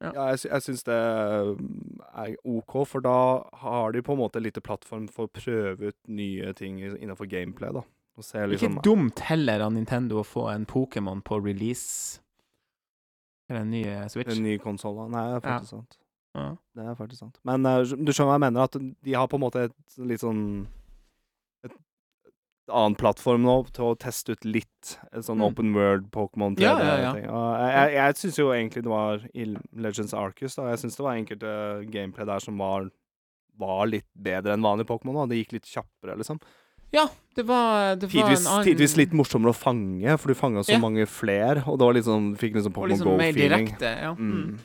Ja. 0.01 0.11
jeg, 0.11 0.39
sy- 0.39 0.49
jeg 0.49 0.61
syns 0.61 0.83
det 0.83 1.57
mm, 1.57 1.99
er 2.17 2.35
OK, 2.45 2.85
for 2.85 2.99
da 3.01 3.43
har 3.61 3.91
de 3.93 4.01
på 4.01 4.11
en 4.11 4.19
måte 4.19 4.41
litt 4.43 4.61
plattform 4.61 5.07
for 5.09 5.27
å 5.27 5.31
prøve 5.31 5.87
ut 5.87 5.95
nye 6.07 6.53
ting 6.53 6.79
innenfor 6.79 7.27
gameplay, 7.29 7.71
da. 7.71 7.81
Liksom 8.17 8.77
Ikke 8.77 8.83
dumt 8.83 9.19
heller 9.19 9.59
av 9.61 9.71
Nintendo 9.73 10.19
å 10.21 10.25
få 10.25 10.53
en 10.53 10.65
Pokémon 10.65 11.21
på 11.23 11.41
release 11.43 12.19
Eller 13.49 13.61
en 13.61 13.69
ny 13.71 13.83
eh, 13.85 14.07
Switch. 14.07 14.35
en 14.37 14.43
ny 14.43 14.57
konsoll. 14.57 15.09
Nei, 15.09 15.23
det 15.33 15.43
er 15.43 15.49
Ja. 15.49 15.59
faktisk 15.59 15.69
sant. 15.69 15.97
Ja. 16.35 16.49
Det 16.75 16.83
er 16.85 16.95
faktisk 16.99 17.19
sant. 17.23 17.37
Men 17.47 17.65
uh, 17.65 17.79
du 17.83 18.11
skjønner 18.11 18.33
hva 18.33 18.37
jeg 18.39 18.45
mener? 18.45 18.63
At 18.67 18.75
de 19.07 19.13
har 19.15 19.27
på 19.31 19.39
en 19.39 19.45
måte 19.45 19.69
et 19.69 19.99
litt 20.03 20.19
sånn 20.21 20.41
Et 21.65 22.73
annen 22.73 22.95
plattform 22.97 23.43
nå 23.45 23.53
til 23.75 23.85
å 23.91 23.95
teste 24.01 24.33
ut 24.33 24.45
litt 24.47 24.95
et 25.13 25.21
sånn 25.27 25.37
Mm. 25.37 25.45
open 25.45 25.73
world 25.75 26.07
Pokémon 26.11 26.55
3D. 26.57 26.65
Ja, 26.65 26.79
ja, 26.81 26.95
ja. 27.03 27.11
ting. 27.13 27.27
Og 27.29 27.59
jeg 27.61 27.73
jeg, 27.75 27.93
jeg 27.93 28.15
syns 28.21 28.37
jo 28.39 28.47
egentlig 28.55 28.83
det 28.83 28.89
var 28.89 29.25
i 29.35 29.45
Legends 29.85 30.13
Arcus, 30.17 30.55
da. 30.55 30.69
Jeg 30.73 30.79
syns 30.81 30.97
det 30.97 31.03
var 31.05 31.13
enkelte 31.19 31.91
gameplay 31.93 32.25
der 32.25 32.39
som 32.39 32.57
var 32.57 32.89
var 33.57 33.85
litt 33.87 34.07
bedre 34.17 34.51
enn 34.57 34.61
vanlig 34.65 34.83
Pokémon. 34.89 35.13
da. 35.15 35.27
Det 35.31 35.37
gikk 35.45 35.53
litt 35.53 35.69
kjappere, 35.69 36.17
liksom. 36.17 36.39
Ja, 36.91 37.05
det 37.35 37.45
var, 37.45 37.95
det 37.95 38.09
var 38.09 38.11
Tidvis, 38.29 38.45
en 38.45 38.51
annen 38.51 38.65
tidvis 38.65 38.97
litt 38.97 39.13
morsommere 39.13 39.53
å 39.53 39.55
fange, 39.55 40.17
for 40.19 40.27
du 40.27 40.33
fanga 40.35 40.59
så 40.63 40.73
Ja. 40.73 40.79
mange 40.79 41.05
fler, 41.07 41.63
og 41.67 41.77
var 41.79 41.93
litt 41.93 42.05
sånn 42.05 42.35
Fikk 42.37 42.53
liksom 42.55 42.73
Og 42.75 42.83
Pokémon 42.83 42.89
liksom 42.89 43.05
mer 43.05 43.13
Go 43.13 43.17
mer 43.17 43.33
direkte, 43.33 43.91
ja. 44.01 44.13
Mm. 44.15 44.59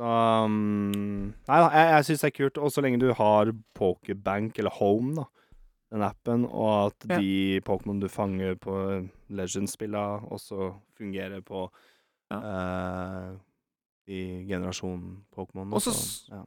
Så 0.00 0.08
um, 0.46 1.34
Nei 1.44 1.56
da, 1.60 1.66
jeg, 1.76 1.88
jeg 1.92 2.04
syns 2.08 2.22
det 2.24 2.28
er 2.30 2.36
kult. 2.38 2.56
Og 2.64 2.70
så 2.72 2.80
lenge 2.84 3.00
du 3.02 3.10
har 3.18 3.50
Pokerbank, 3.76 4.56
eller 4.62 4.72
Home, 4.78 5.10
da, 5.18 5.26
den 5.92 6.04
appen, 6.06 6.46
og 6.48 6.70
at 6.86 7.04
Ja. 7.10 7.18
de 7.20 7.60
Pokémon 7.66 8.00
du 8.00 8.08
fanger 8.08 8.54
på 8.56 8.72
Legends-spillene, 9.28 10.24
også 10.32 10.70
fungerer 10.96 11.42
på 11.44 11.66
eh, 12.32 13.28
i 14.08 14.20
generasjonen 14.48 15.18
Pokémon. 15.36 15.68
Og 15.76 15.82
så 15.84 15.92
ja. 16.30 16.40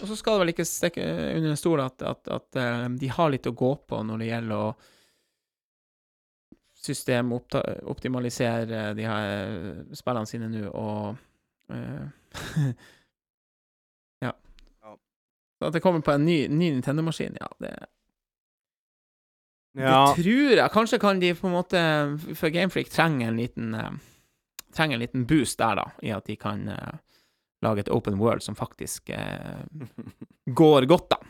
Skal 0.00 0.32
det 0.32 0.40
vel 0.40 0.48
ikke 0.54 0.64
stikke 0.64 1.04
under 1.36 1.50
en 1.52 1.58
stol 1.60 1.80
at, 1.84 2.00
at, 2.02 2.24
at 2.32 2.56
eh, 2.56 2.88
de 2.98 3.06
har 3.12 3.28
litt 3.30 3.46
å 3.46 3.52
gå 3.54 3.74
på 3.86 4.00
når 4.02 4.18
det 4.24 4.30
gjelder 4.32 4.56
å 4.56 4.72
systemoptimalisere 6.80 8.94
de 8.96 9.04
her 9.04 9.84
spillene 9.96 10.26
sine 10.28 10.48
nå, 10.48 10.62
og 10.72 11.16
eh, 11.74 12.06
Ja. 14.20 14.32
Ja. 14.82 14.98
Så 15.58 15.66
at 15.66 15.72
det 15.72 15.80
kommer 15.80 16.00
på 16.00 16.12
en 16.12 16.24
ny, 16.24 16.48
ny 16.48 16.70
Nintendo-maskin, 16.72 17.36
ja, 17.40 17.48
det, 17.58 17.74
ja. 19.78 20.14
det 20.16 20.22
tror 20.22 20.56
jeg. 20.56 20.70
Kanskje 20.72 21.00
kan 21.00 21.20
de 21.20 21.34
på 21.34 21.48
en 21.48 21.54
måte 21.54 21.82
For 22.34 22.52
Gamefreak 22.52 22.90
trenger 22.92 23.30
en 23.30 23.40
liten 23.40 23.74
uh, 23.74 23.92
Trenger 24.76 24.98
en 24.98 25.04
liten 25.04 25.26
boost 25.26 25.58
der, 25.58 25.80
da, 25.80 25.86
i 26.02 26.12
at 26.14 26.28
de 26.30 26.36
kan 26.38 26.68
uh, 26.68 26.98
lage 27.64 27.84
et 27.84 27.92
open 27.92 28.20
world 28.20 28.44
som 28.44 28.56
faktisk 28.58 29.10
uh, 29.10 29.64
går 30.62 30.88
godt, 30.90 31.16
da. 31.16 31.20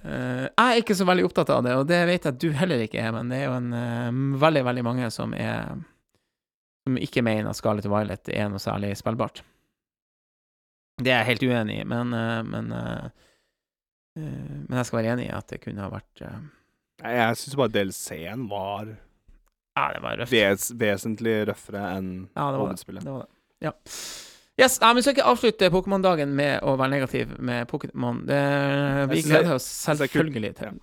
Jeg 0.00 0.54
er 0.56 0.78
ikke 0.80 0.94
så 0.96 1.04
veldig 1.04 1.26
opptatt 1.26 1.50
av 1.52 1.58
det, 1.66 1.74
og 1.76 1.82
det 1.84 1.98
vet 2.08 2.24
jeg 2.24 2.32
at 2.32 2.38
du 2.40 2.46
heller 2.56 2.80
ikke 2.80 3.02
er, 3.02 3.10
men 3.12 3.28
det 3.28 3.42
er 3.42 3.50
jo 3.50 3.56
en 3.58 4.30
veldig, 4.40 4.62
veldig 4.64 4.84
mange 4.86 5.10
som 5.12 5.34
er 5.36 5.74
Som 6.88 6.96
ikke 6.96 7.20
mener 7.20 7.50
at 7.50 7.58
Scarlett 7.58 7.84
Violet 7.84 8.30
er 8.32 8.48
noe 8.48 8.62
særlig 8.62 8.94
spillbart. 8.96 9.42
Det 11.00 11.12
er 11.12 11.22
jeg 11.22 11.28
helt 11.32 11.44
uenig 11.48 11.80
i, 11.80 11.84
men 11.88 12.14
eh, 12.16 12.40
men, 12.46 12.72
eh, 12.76 13.04
eh, 14.20 14.56
men 14.68 14.80
jeg 14.80 14.88
skal 14.88 15.00
være 15.00 15.12
enig 15.16 15.28
i 15.28 15.34
at 15.36 15.48
det 15.52 15.60
kunne 15.64 15.84
ha 15.84 15.90
vært 15.92 16.24
Nei, 17.00 17.12
Jeg 17.16 17.38
syns 17.40 17.56
bare 17.56 17.72
DLC-en 17.74 18.48
var 18.50 18.90
Ja, 18.90 19.86
det 19.94 20.02
var 20.04 20.18
røft. 20.20 20.32
ves 20.34 20.70
vesentlig 20.76 21.36
røffere 21.48 21.84
enn 21.96 22.10
Ja, 22.36 22.50
det 22.50 22.58
det. 22.58 22.64
hovedspillet. 22.64 23.04
det, 23.06 23.14
var 23.14 23.24
det. 23.24 23.32
Ja. 23.64 23.72
Yes, 24.60 24.76
nei, 24.82 24.90
men 24.90 24.98
vi 24.98 25.02
skal 25.06 25.14
ikke 25.16 25.30
avslutte 25.30 25.70
Pokémon-dagen 25.72 26.34
med 26.36 26.60
å 26.68 26.74
være 26.76 26.92
negativ 26.92 27.30
med 27.40 27.68
Pokémon. 27.70 28.18
Vi 29.08 29.22
gleder 29.24 29.54
oss 29.54 29.68
det 29.86 29.94
selvfølgelig 29.96 30.50
til 30.58 30.80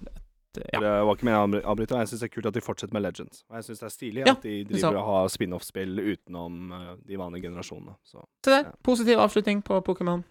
Ja. 0.74 0.80
Det 0.84 0.92
var 1.08 1.16
ikke 1.18 1.28
meningen 1.28 1.58
å 1.60 1.72
avbryte. 1.74 2.00
Jeg 2.02 2.10
syns 2.12 2.24
det 2.24 2.28
er 2.30 2.34
kult 2.36 2.48
at 2.50 2.56
de 2.58 2.64
fortsetter 2.64 2.94
med 2.98 3.04
Legends. 3.06 3.44
Og 3.50 3.58
jeg 3.60 3.68
syns 3.68 3.82
det 3.84 3.88
er 3.88 3.94
stilig 3.94 4.24
Ja, 4.26 4.34
at 4.34 4.42
de 4.46 4.56
driver 4.70 4.98
og 5.02 5.06
har 5.10 5.30
spin-off-spill 5.34 6.00
utenom 6.04 6.72
eh, 6.78 6.90
de 7.10 7.20
vanlige 7.22 7.48
generasjonene. 7.50 7.96
Så 8.08 8.24
Se 8.46 8.52
der. 8.52 8.66
Ja. 8.70 8.74
Positiv 8.88 9.22
avslutning 9.24 9.62
på 9.68 9.80
Pokémon. 9.88 10.24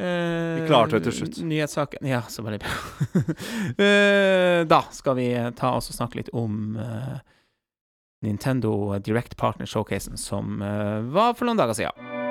Eh, 0.00 0.62
Vi 0.62 0.66
klarte 0.70 0.98
det 0.98 1.04
til 1.10 1.16
slutt. 1.20 1.42
Nyhetssaken. 1.46 2.06
Ja, 2.08 2.22
så 2.28 2.44
veldig 2.46 2.62
bra. 2.64 2.72
Eh, 3.86 4.62
da 4.68 4.82
skal 4.92 5.16
vi 5.18 5.28
ta 5.58 5.74
oss 5.76 5.90
og 5.92 5.96
snakke 5.96 6.20
litt 6.20 6.30
om 6.36 6.74
Nintendo 8.22 8.98
Direct 9.02 9.36
Partner 9.36 9.66
Showcasen 9.66 10.16
som 10.20 10.60
var 11.12 11.34
for 11.34 11.48
noen 11.48 11.58
dager 11.58 11.74
siden. 11.74 12.21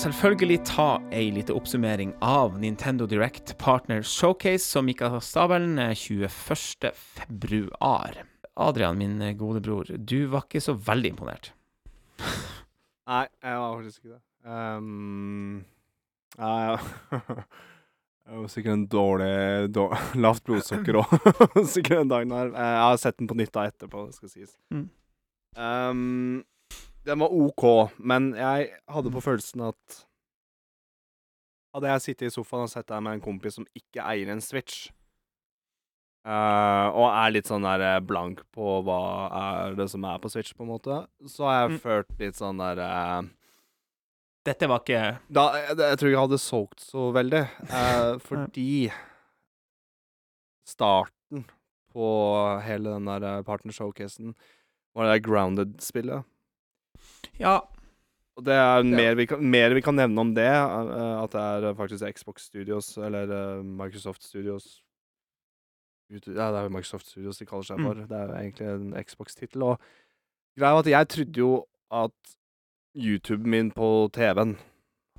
Selvfølgelig 0.00 0.60
ta 0.64 0.86
ei 1.12 1.26
lita 1.34 1.52
oppsummering 1.56 2.12
av 2.24 2.54
Nintendo 2.60 3.04
Direct 3.08 3.52
Partner 3.60 4.02
Showcase 4.06 4.64
som 4.64 4.88
gikk 4.88 5.02
av 5.04 5.18
stabelen 5.24 5.78
eh, 5.82 5.92
21. 5.92 6.92
februar. 6.96 8.22
Adrian, 8.60 8.96
min 9.00 9.20
eh, 9.22 9.34
gode 9.36 9.60
bror, 9.64 9.90
du 9.98 10.24
var 10.32 10.46
ikke 10.46 10.62
så 10.64 10.72
veldig 10.76 11.12
imponert. 11.14 11.50
Nei, 13.10 13.26
jeg 13.44 13.60
var 13.60 13.74
faktisk 13.76 14.00
ikke 14.04 14.14
det. 14.14 14.22
Um, 14.40 15.64
ja, 16.38 16.52
ja. 16.70 17.20
Det 18.30 18.38
var 18.38 18.52
sikkert 18.54 18.76
en 18.78 18.86
dårlig, 18.88 19.34
dårlig 19.74 19.98
Lavt 20.24 20.44
blodsukker 20.48 21.00
òg. 21.02 21.12
sikkert 21.74 22.04
den 22.04 22.12
dagen 22.14 22.32
her. 22.36 22.54
Eh, 22.54 22.70
Jeg 22.78 22.86
har 22.86 23.02
sett 23.04 23.18
den 23.20 23.28
på 23.28 23.36
nytt 23.36 23.52
da 23.56 23.66
etterpå, 23.68 24.06
det 24.08 24.16
skal 24.16 24.32
sies. 24.32 24.56
Mm. 24.72 24.86
Um, 25.60 26.40
den 27.06 27.18
var 27.22 27.32
OK, 27.32 27.64
men 27.98 28.32
jeg 28.36 28.70
hadde 28.92 29.12
på 29.14 29.22
følelsen 29.24 29.62
at 29.70 30.00
Hadde 31.70 31.86
jeg 31.86 32.02
sittet 32.02 32.26
i 32.26 32.34
sofaen 32.34 32.64
og 32.66 32.70
sett 32.72 32.88
deg 32.90 32.98
med 33.06 33.14
en 33.14 33.20
kompis 33.22 33.54
som 33.54 33.66
ikke 33.78 34.02
eier 34.02 34.32
en 34.32 34.40
Switch, 34.42 34.88
uh, 36.26 36.88
og 36.90 37.04
er 37.06 37.30
litt 37.36 37.46
sånn 37.46 37.62
der 37.62 37.84
eh, 37.86 38.00
blank 38.02 38.40
på 38.50 38.80
hva 38.82 38.96
er 39.38 39.76
det 39.78 39.86
som 39.92 40.02
er 40.10 40.18
på 40.18 40.32
Switch, 40.32 40.50
på 40.58 40.66
en 40.66 40.72
måte, 40.72 40.96
så 41.30 41.46
har 41.46 41.60
jeg 41.60 41.76
Mm. 41.76 41.78
følt 41.84 42.10
litt 42.18 42.40
sånn 42.40 42.58
der 42.58 42.82
uh, 42.82 43.22
Dette 44.50 44.66
var 44.66 44.82
ikke 44.82 45.04
da, 45.30 45.44
jeg, 45.60 45.76
jeg 45.78 46.00
tror 46.00 46.10
jeg 46.10 46.20
hadde 46.24 46.40
solgt 46.42 46.82
så 46.82 47.06
veldig, 47.14 47.44
eh, 47.70 48.18
fordi 48.28 48.68
starten 50.66 51.44
på 51.94 52.10
hele 52.66 52.96
den 52.98 53.06
der 53.10 53.42
partner 53.46 53.72
showcasen 53.74 54.34
var 54.94 55.06
det 55.06 55.20
der 55.20 55.24
Grounded-spillet. 55.28 56.24
Ja, 57.40 57.60
Og 58.36 58.44
det 58.46 58.54
er 58.54 58.82
mer 58.86 59.14
vi, 59.18 59.26
kan, 59.26 59.42
mer 59.50 59.74
vi 59.74 59.80
kan 59.84 59.94
nevne 59.98 60.20
om 60.22 60.30
det, 60.34 60.46
eh, 60.46 61.22
at 61.24 61.32
det 61.34 61.40
er 61.70 61.74
faktisk 61.76 62.04
Xbox 62.16 62.46
Studios, 62.48 62.96
eller 62.96 63.28
eh, 63.28 63.62
Microsoft 63.64 64.22
Studios 64.22 64.82
Ja, 66.10 66.18
det 66.24 66.58
er 66.58 66.62
jo 66.66 66.72
Microsoft 66.74 67.06
Studios 67.06 67.38
de 67.38 67.46
kaller 67.46 67.62
seg 67.68 67.78
Mm. 67.78 67.84
for. 67.86 67.94
Det 67.94 68.16
er 68.16 68.26
jo 68.26 68.34
egentlig 68.34 68.66
en 68.66 69.04
Xbox-tittel. 69.04 69.62
Og 69.62 69.78
greia 70.58 70.72
var 70.74 70.80
at 70.82 70.86
jeg 70.90 71.08
trodde 71.08 71.38
jo 71.38 71.66
at 71.92 72.34
YouTuben 72.96 73.50
min 73.50 73.70
på 73.70 74.08
TV-en 74.12 74.56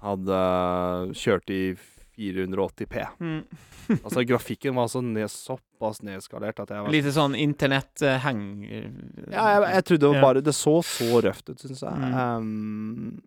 hadde 0.02 1.14
kjørt 1.16 1.50
i 1.50 1.76
480P. 2.22 3.06
mm. 3.20 3.42
Altså, 4.06 4.22
grafikken 4.30 4.76
var 4.78 4.88
så 4.88 5.02
ned, 5.04 5.28
såpass 5.34 6.02
nedskalert 6.06 6.60
at 6.64 6.70
jeg 6.72 6.84
var 6.86 6.94
Lite 6.94 7.12
sånn 7.12 7.34
internettheng. 7.36 8.44
eh, 8.70 8.86
Ja, 9.34 9.48
jeg, 9.58 9.66
jeg 9.76 9.86
trodde 9.90 10.06
det 10.06 10.12
var 10.14 10.22
bare 10.28 10.44
Det 10.46 10.54
så 10.56 10.78
så 10.86 11.10
røft 11.26 11.50
ut, 11.50 11.60
syns 11.60 11.82
jeg. 11.82 11.92
Mm. 11.92 12.14
Um, 12.22 13.22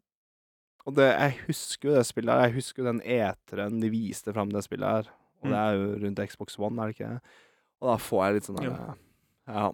og 0.87 0.95
det, 0.99 1.11
jeg 1.11 1.37
husker 1.49 1.89
jo 1.91 1.95
det 1.99 2.07
spillet 2.09 2.33
her. 2.35 2.49
Jeg 2.49 2.57
husker 2.59 2.83
jo 2.83 2.89
den 2.93 3.03
eteren 3.05 3.79
de 3.81 3.89
viste 3.93 4.33
fram 4.37 4.51
det 4.53 4.65
spillet 4.67 4.89
her. 4.99 5.13
Og 5.43 5.49
Mm. 5.49 5.53
det 5.53 5.61
er 5.61 5.75
jo 5.77 5.87
rundt 6.07 6.21
Xbox 6.31 6.59
One, 6.59 6.81
er 6.81 6.87
det 6.89 6.95
ikke? 6.99 7.21
Og 7.83 7.89
da 7.91 7.97
får 8.01 8.21
jeg 8.25 8.35
litt 8.39 8.47
sånn 8.49 8.61
der 8.63 8.95
Ja. 9.49 9.65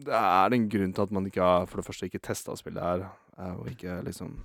Det 0.00 0.14
er 0.16 0.54
en 0.56 0.68
grunn 0.72 0.92
til 0.96 1.02
at 1.04 1.10
man 1.12 1.26
ikke 1.28 1.42
har 1.44 1.66
For 1.70 1.76
det 1.80 1.86
første 1.86 2.08
ikke 2.08 2.22
testa 2.24 2.54
spillet 2.56 2.82
her, 2.82 3.04
eh, 3.38 3.52
og 3.54 3.68
ikke 3.70 4.00
liksom 4.06 4.38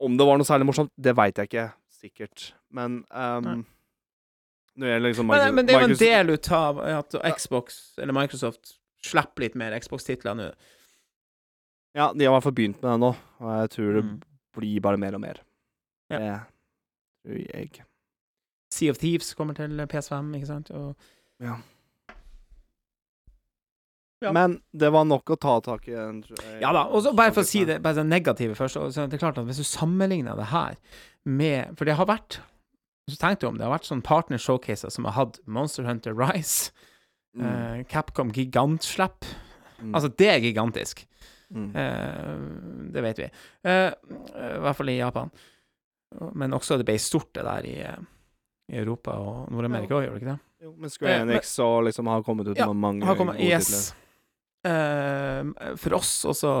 Om 0.00 0.16
det 0.18 0.26
var 0.28 0.36
noe 0.40 0.44
særlig 0.48 0.66
morsomt, 0.68 0.92
det 1.00 1.14
veit 1.16 1.38
jeg 1.40 1.48
ikke 1.48 1.66
sikkert. 1.96 2.50
Men 2.76 2.98
um, 3.10 3.64
Når 4.76 4.86
det 4.92 5.02
liksom 5.06 5.26
Microsoft, 5.30 5.46
Men, 5.48 5.54
men 5.56 5.66
det 5.66 5.74
er 5.74 5.80
jo 5.80 5.88
en 5.88 6.00
del 6.02 6.30
ut 6.34 6.50
av 6.52 6.80
at 6.84 7.14
Xbox, 7.38 7.78
eller 7.98 8.12
Microsoft, 8.12 8.74
slipper 9.06 9.46
litt 9.46 9.54
mer 9.56 9.76
Xbox-titler 9.80 10.34
nå. 10.36 10.50
Ja, 11.96 12.10
de 12.12 12.26
har 12.26 12.32
i 12.32 12.34
hvert 12.34 12.44
fall 12.44 12.52
begynt 12.58 12.82
med 12.82 12.90
det 12.92 13.00
nå, 13.00 13.12
og 13.40 13.52
jeg 13.62 13.70
tror 13.72 13.92
det 13.96 14.04
Mm. 14.04 14.16
blir 14.56 14.80
bare 14.84 14.96
mer 15.00 15.14
og 15.14 15.20
mer. 15.20 15.40
Ja. 16.10 16.18
Det 16.18 16.42
tror 17.24 17.38
jeg. 17.54 17.84
Sea 18.70 18.90
of 18.90 18.98
Thieves 18.98 19.32
kommer 19.34 19.54
til 19.54 19.70
PS5, 19.88 20.34
ikke 20.36 20.46
sant? 20.46 20.70
Og 20.70 20.94
Ja. 21.40 21.56
Ja. 24.24 24.32
Men 24.32 24.60
det 24.72 24.88
var 24.94 25.04
nok 25.04 25.28
å 25.28 25.36
ta 25.38 25.60
tak 25.60 25.88
i. 25.88 25.92
Ja 26.60 26.72
da, 26.72 26.86
og 26.88 27.02
så 27.04 27.12
bare 27.14 27.34
for 27.36 27.42
å 27.44 27.46
si 27.46 27.64
det 27.68 27.82
bare 27.84 27.98
det 28.00 28.06
negative 28.08 28.54
først, 28.56 28.78
så 28.94 29.04
det 29.10 29.18
er 29.18 29.20
klart 29.20 29.36
at 29.38 29.44
hvis 29.44 29.58
du 29.60 29.64
sammenligner 29.68 30.36
det 30.38 30.46
her 30.54 30.76
med 31.26 31.76
For 31.76 31.84
det 31.84 31.96
har 31.98 32.06
vært 32.06 32.38
du 33.08 33.14
tenkte 33.14 33.46
om 33.46 33.58
det 33.58 33.62
har 33.66 33.74
vært 33.78 33.86
sånne 33.86 34.02
partner 34.02 34.38
showcaser 34.38 34.90
som 34.90 35.04
har 35.04 35.12
hatt 35.12 35.36
Monster 35.46 35.84
Hunter 35.84 36.14
Rise, 36.14 36.72
Mm. 37.36 37.44
eh, 37.44 37.82
Capcom 37.84 38.30
Gigantslipp 38.32 39.24
Mm. 39.78 39.92
Altså, 39.94 40.08
det 40.16 40.26
er 40.32 40.40
gigantisk. 40.40 41.04
mm. 41.52 41.76
Eh, 41.76 42.90
det 42.94 43.02
vet 43.02 43.18
vi. 43.18 43.24
Eh, 43.64 43.92
I 43.92 44.58
hvert 44.64 44.76
fall 44.76 44.88
i 44.88 44.96
Japan. 44.96 45.30
Men 46.32 46.52
også 46.56 46.78
det 46.78 46.86
ble 46.86 46.96
stort, 46.98 47.28
det 47.34 47.44
der 47.44 47.66
i, 47.68 47.74
eh, 47.82 47.98
i 48.72 48.78
Europa 48.80 49.10
og 49.20 49.50
Nord-Amerika 49.52 49.98
òg, 49.98 50.06
gjør 50.06 50.14
det 50.14 50.22
ikke 50.22 50.30
det? 50.32 50.38
Jo, 50.62 50.72
men 50.78 50.90
Square 50.90 51.12
Eh, 51.20 51.24
men- 51.26 51.40
så 51.42 51.68
liksom 51.84 52.06
har 52.08 52.22
kommet 52.22 52.48
ut 52.48 52.56
Ja, 52.56 52.66
med 52.72 52.76
mange 52.76 53.04
Har 53.04 53.14
kommet, 53.16 53.36
gode 53.36 53.44
yes. 53.50 53.90
Eh, 53.90 53.94
for 55.80 55.96
oss 55.98 56.12
og 56.28 56.36
så, 56.36 56.52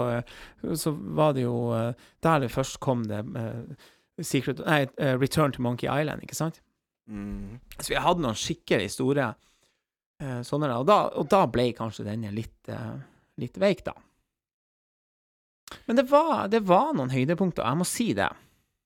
så 0.78 0.92
var 0.94 1.34
det 1.36 1.46
jo 1.46 1.56
eh, 1.74 2.06
Der 2.22 2.44
det 2.44 2.52
først 2.54 2.78
kom 2.84 3.02
det 3.10 3.22
eh, 3.36 3.86
Secret 4.22 4.62
Nei, 4.64 4.86
eh, 4.96 5.16
Return 5.18 5.52
to 5.52 5.62
Monkey 5.62 5.88
Island, 5.90 6.22
ikke 6.24 6.38
sant? 6.38 6.62
Mm. 7.10 7.58
Så 7.78 7.92
vi 7.92 8.00
hadde 8.00 8.24
noen 8.24 8.38
skikkelig 8.38 8.88
store 8.94 9.28
eh, 10.22 10.40
sånne, 10.46 10.72
og 10.72 10.86
da, 10.88 11.02
og 11.20 11.28
da 11.30 11.44
ble 11.50 11.68
kanskje 11.76 12.06
denne 12.06 12.32
litt, 12.34 12.56
eh, 12.72 12.96
litt 13.42 13.60
veik, 13.60 13.84
da. 13.86 13.94
Men 15.86 16.00
det 16.00 16.06
var, 16.10 16.46
det 16.48 16.62
var 16.66 16.94
noen 16.96 17.12
høydepunkter, 17.12 17.66
jeg 17.66 17.80
må 17.80 17.86
si 17.88 18.08
det. 18.16 18.30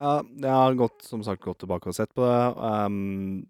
Ja, 0.00 0.18
jeg 0.24 0.56
har 0.56 0.76
gått, 0.80 1.04
som 1.04 1.22
sagt 1.24 1.44
gått 1.44 1.60
tilbake 1.62 1.90
og 1.92 1.96
sett 1.96 2.12
på 2.16 2.24
det. 2.24 2.44
Um, 2.56 3.42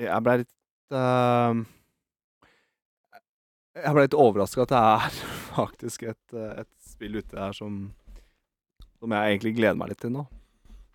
jeg, 0.00 0.08
blei 0.08 0.20
ble 0.24 0.36
litt 0.40 0.96
um, 0.96 1.66
Jeg 3.74 3.90
ble 3.96 4.04
litt 4.06 4.14
overraska 4.14 4.62
at 4.64 4.72
det 4.72 4.80
er 4.80 5.16
faktisk 5.56 6.04
et, 6.12 6.34
eh, 6.36 6.60
et 6.62 6.70
spill 6.86 7.18
ute 7.18 7.38
her 7.38 7.52
som 7.56 7.78
Som 9.00 9.12
jeg 9.12 9.34
egentlig 9.34 9.54
gleder 9.58 9.76
meg 9.76 9.90
litt 9.92 10.00
til 10.04 10.12
nå. 10.14 10.22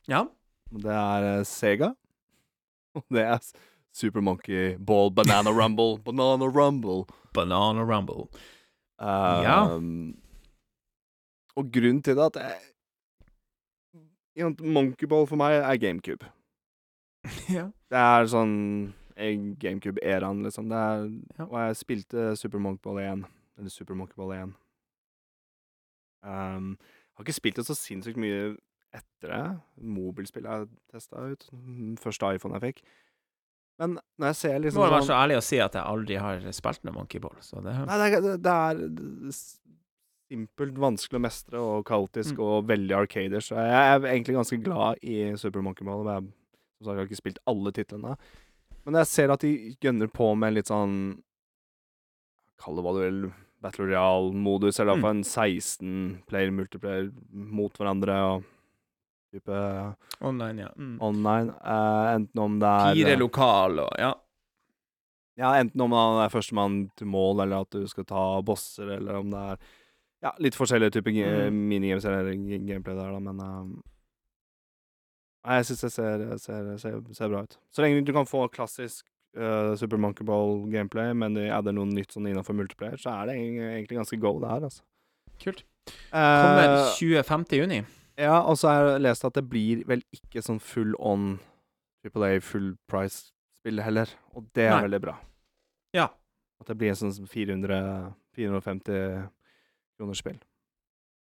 Ja. 0.10 0.24
Det 0.72 0.94
er 0.96 1.28
eh, 1.40 1.44
Sega. 1.46 1.92
Og 2.98 3.04
det 3.14 3.26
er 3.26 3.44
Super 3.94 4.22
Monkey 4.24 4.76
Ball 4.80 5.12
Banana 5.12 5.52
Rumble. 5.54 5.98
Banana 6.08 6.48
Rumble. 6.48 7.04
Banana 7.36 7.84
Rumble. 7.86 8.30
Um, 9.00 9.44
Ja. 9.46 9.60
Og 11.60 11.68
grunnen 11.76 12.00
til 12.06 12.16
det 12.16 12.26
at 12.30 12.38
jeg, 14.38 14.54
Monkey 14.64 15.08
Ball 15.12 15.26
for 15.28 15.36
meg 15.40 15.58
er 15.60 15.76
GameCube. 15.82 16.24
ja. 17.52 17.66
Det 17.92 18.00
er 18.00 18.30
sånn 18.32 18.54
GameCube-æraen, 19.60 20.44
liksom. 20.46 20.72
Er, 20.72 21.06
Ja. 21.38 21.46
Og 21.46 21.58
jeg 21.68 21.76
spilte 21.76 22.36
Super 22.40 22.60
Monkey 22.60 22.82
Ball 22.84 23.00
1. 23.04 23.26
Eller 23.60 23.70
Super 23.70 23.94
Monkey 24.00 24.16
Ball 24.18 24.32
1. 24.38 24.54
Um, 26.24 26.74
har 27.16 27.24
ikke 27.26 27.36
spilt 27.36 27.60
det 27.60 27.66
så 27.68 27.76
sinnssykt 27.78 28.20
mye 28.20 28.56
etter 28.96 29.32
det. 29.32 29.44
Mobilspill 29.86 30.48
jeg 30.50 30.68
testa 30.92 31.22
ut. 31.32 31.46
Første 32.02 32.34
iPhone 32.36 32.58
jeg 32.60 32.66
fikk. 32.74 32.82
Men 33.80 33.96
når 34.20 34.34
jeg 34.34 34.36
ser 34.36 34.60
Må 34.60 34.70
du 34.74 34.78
må 34.82 34.90
være 34.90 35.00
sånn 35.06 35.08
så 35.14 35.20
ærlig 35.22 35.38
å 35.40 35.44
si 35.46 35.60
at 35.64 35.76
jeg 35.78 35.88
aldri 35.88 36.18
har 36.20 36.42
spilt 36.52 36.84
noe 36.84 36.96
Monkey 36.98 37.22
Ball, 37.24 37.38
så 37.40 37.62
det 37.64 37.76
Nei, 37.88 37.98
det 38.10 38.18
er, 38.20 38.38
det- 38.38 38.50
er 38.52 39.32
simpelt 40.30 40.76
vanskelig 40.78 41.18
å 41.18 41.24
mestre 41.24 41.58
og 41.64 41.86
kaotisk 41.88 42.36
Mm. 42.36 42.44
og 42.44 42.68
veldig 42.68 42.96
arcader, 42.98 43.40
så 43.42 43.56
jeg 43.56 43.72
er 43.72 44.00
egentlig 44.12 44.36
ganske 44.36 44.62
glad 44.64 44.98
i 45.02 45.36
Super 45.38 45.62
Monkey 45.62 45.86
Ball. 45.86 46.04
Jeg, 46.06 46.34
som 46.78 46.86
sagt, 46.86 46.98
har 47.00 47.08
ikke 47.08 47.22
spilt 47.24 47.40
alle 47.48 47.72
titlene. 47.72 48.18
Men 48.86 48.96
jeg 49.02 49.08
ser 49.08 49.32
at 49.34 49.42
de 49.44 49.76
gønner 49.84 50.08
på 50.12 50.32
med 50.38 50.54
litt 50.56 50.68
sånn 50.72 51.22
Kall 52.60 52.76
det 52.76 52.84
hva 52.84 52.92
du 52.96 53.00
vil. 53.00 53.20
Battle 53.64 53.86
Royale-modus, 53.90 54.80
eller 54.80 54.96
Mm. 54.96 55.06
en 55.10 55.24
16 55.24 56.24
player 56.28 56.52
multiplayer 56.52 57.12
mot 57.32 57.72
hverandre 57.78 58.16
og 58.36 58.44
type 59.34 59.96
Online, 60.22 60.60
ja. 60.60 60.70
Mm. 60.78 60.98
online. 61.02 61.50
Eh, 61.64 62.16
enten 62.16 62.40
om 62.40 62.60
det 62.60 62.68
er 62.68 62.96
Fire 62.96 63.18
lokal 63.20 63.80
og 63.80 63.90
Ja. 64.00 64.14
Ja, 65.38 65.54
enten 65.56 65.80
om 65.82 65.92
det 65.92 66.26
er 66.26 66.34
førstemann 66.40 66.90
til 66.98 67.08
mål, 67.08 67.42
eller 67.44 67.62
at 67.62 67.70
du 67.70 67.86
skal 67.88 68.04
ta 68.04 68.42
bosser, 68.42 68.90
eller 68.98 69.16
om 69.16 69.30
det 69.30 69.38
er 69.40 69.58
ja, 70.24 70.32
litt 70.40 70.54
forskjellige 70.56 70.92
typer 70.92 71.12
Mm. 71.50 71.70
minigames 71.70 72.04
eller 72.06 72.34
gameplay 72.68 72.96
der, 72.96 73.12
da, 73.12 73.20
men 73.20 73.40
um, 73.40 73.84
Nei, 75.48 75.60
jeg 75.62 75.70
syns 75.70 75.86
det 75.86 75.92
ser, 75.94 76.26
ser, 76.44 76.68
ser, 76.82 77.00
ser 77.16 77.32
bra 77.32 77.46
ut. 77.48 77.56
Så 77.72 77.84
lenge 77.84 78.04
du 78.06 78.12
kan 78.16 78.28
få 78.28 78.44
klassisk 78.52 79.06
uh, 79.40 79.72
Super 79.80 80.02
Monkey 80.02 80.26
Ball-gameplay, 80.28 81.14
men 81.16 81.38
de 81.38 81.48
adder 81.54 81.76
noe 81.76 81.88
nytt 81.88 82.16
sånn 82.16 82.28
innenfor 82.28 82.58
multiplayer, 82.58 83.00
så 83.00 83.14
er 83.16 83.30
det 83.30 83.38
egentlig 83.40 84.02
ganske 84.02 84.20
go, 84.20 84.36
det 84.44 84.52
her, 84.52 84.68
altså. 84.68 84.84
Kult. 85.40 85.64
Kommer 86.12 86.76
uh, 86.76 86.92
25. 87.00 87.48
juni. 87.56 87.82
ja, 88.20 88.42
og 88.42 88.60
så 88.60 88.74
har 88.74 88.92
jeg 88.94 89.06
lest 89.08 89.26
at 89.26 89.40
det 89.40 89.46
blir 89.50 89.86
vel 89.88 90.04
ikke 90.14 90.44
sånn 90.44 90.60
full 90.60 90.92
on 91.00 91.38
Triple 92.04 92.28
A 92.28 92.44
full 92.44 92.74
price-spill 92.92 93.82
heller, 93.84 94.12
og 94.36 94.52
det 94.56 94.68
er 94.68 94.76
Nei. 94.76 94.84
veldig 94.88 95.02
bra. 95.08 95.16
Ja. 95.96 96.10
At 96.60 96.68
det 96.68 96.76
blir 96.80 96.92
en 96.92 97.00
sånn 97.00 97.32
400 97.32 97.80
450 98.40 99.28
kroners 100.00 100.22
spill. 100.22 100.38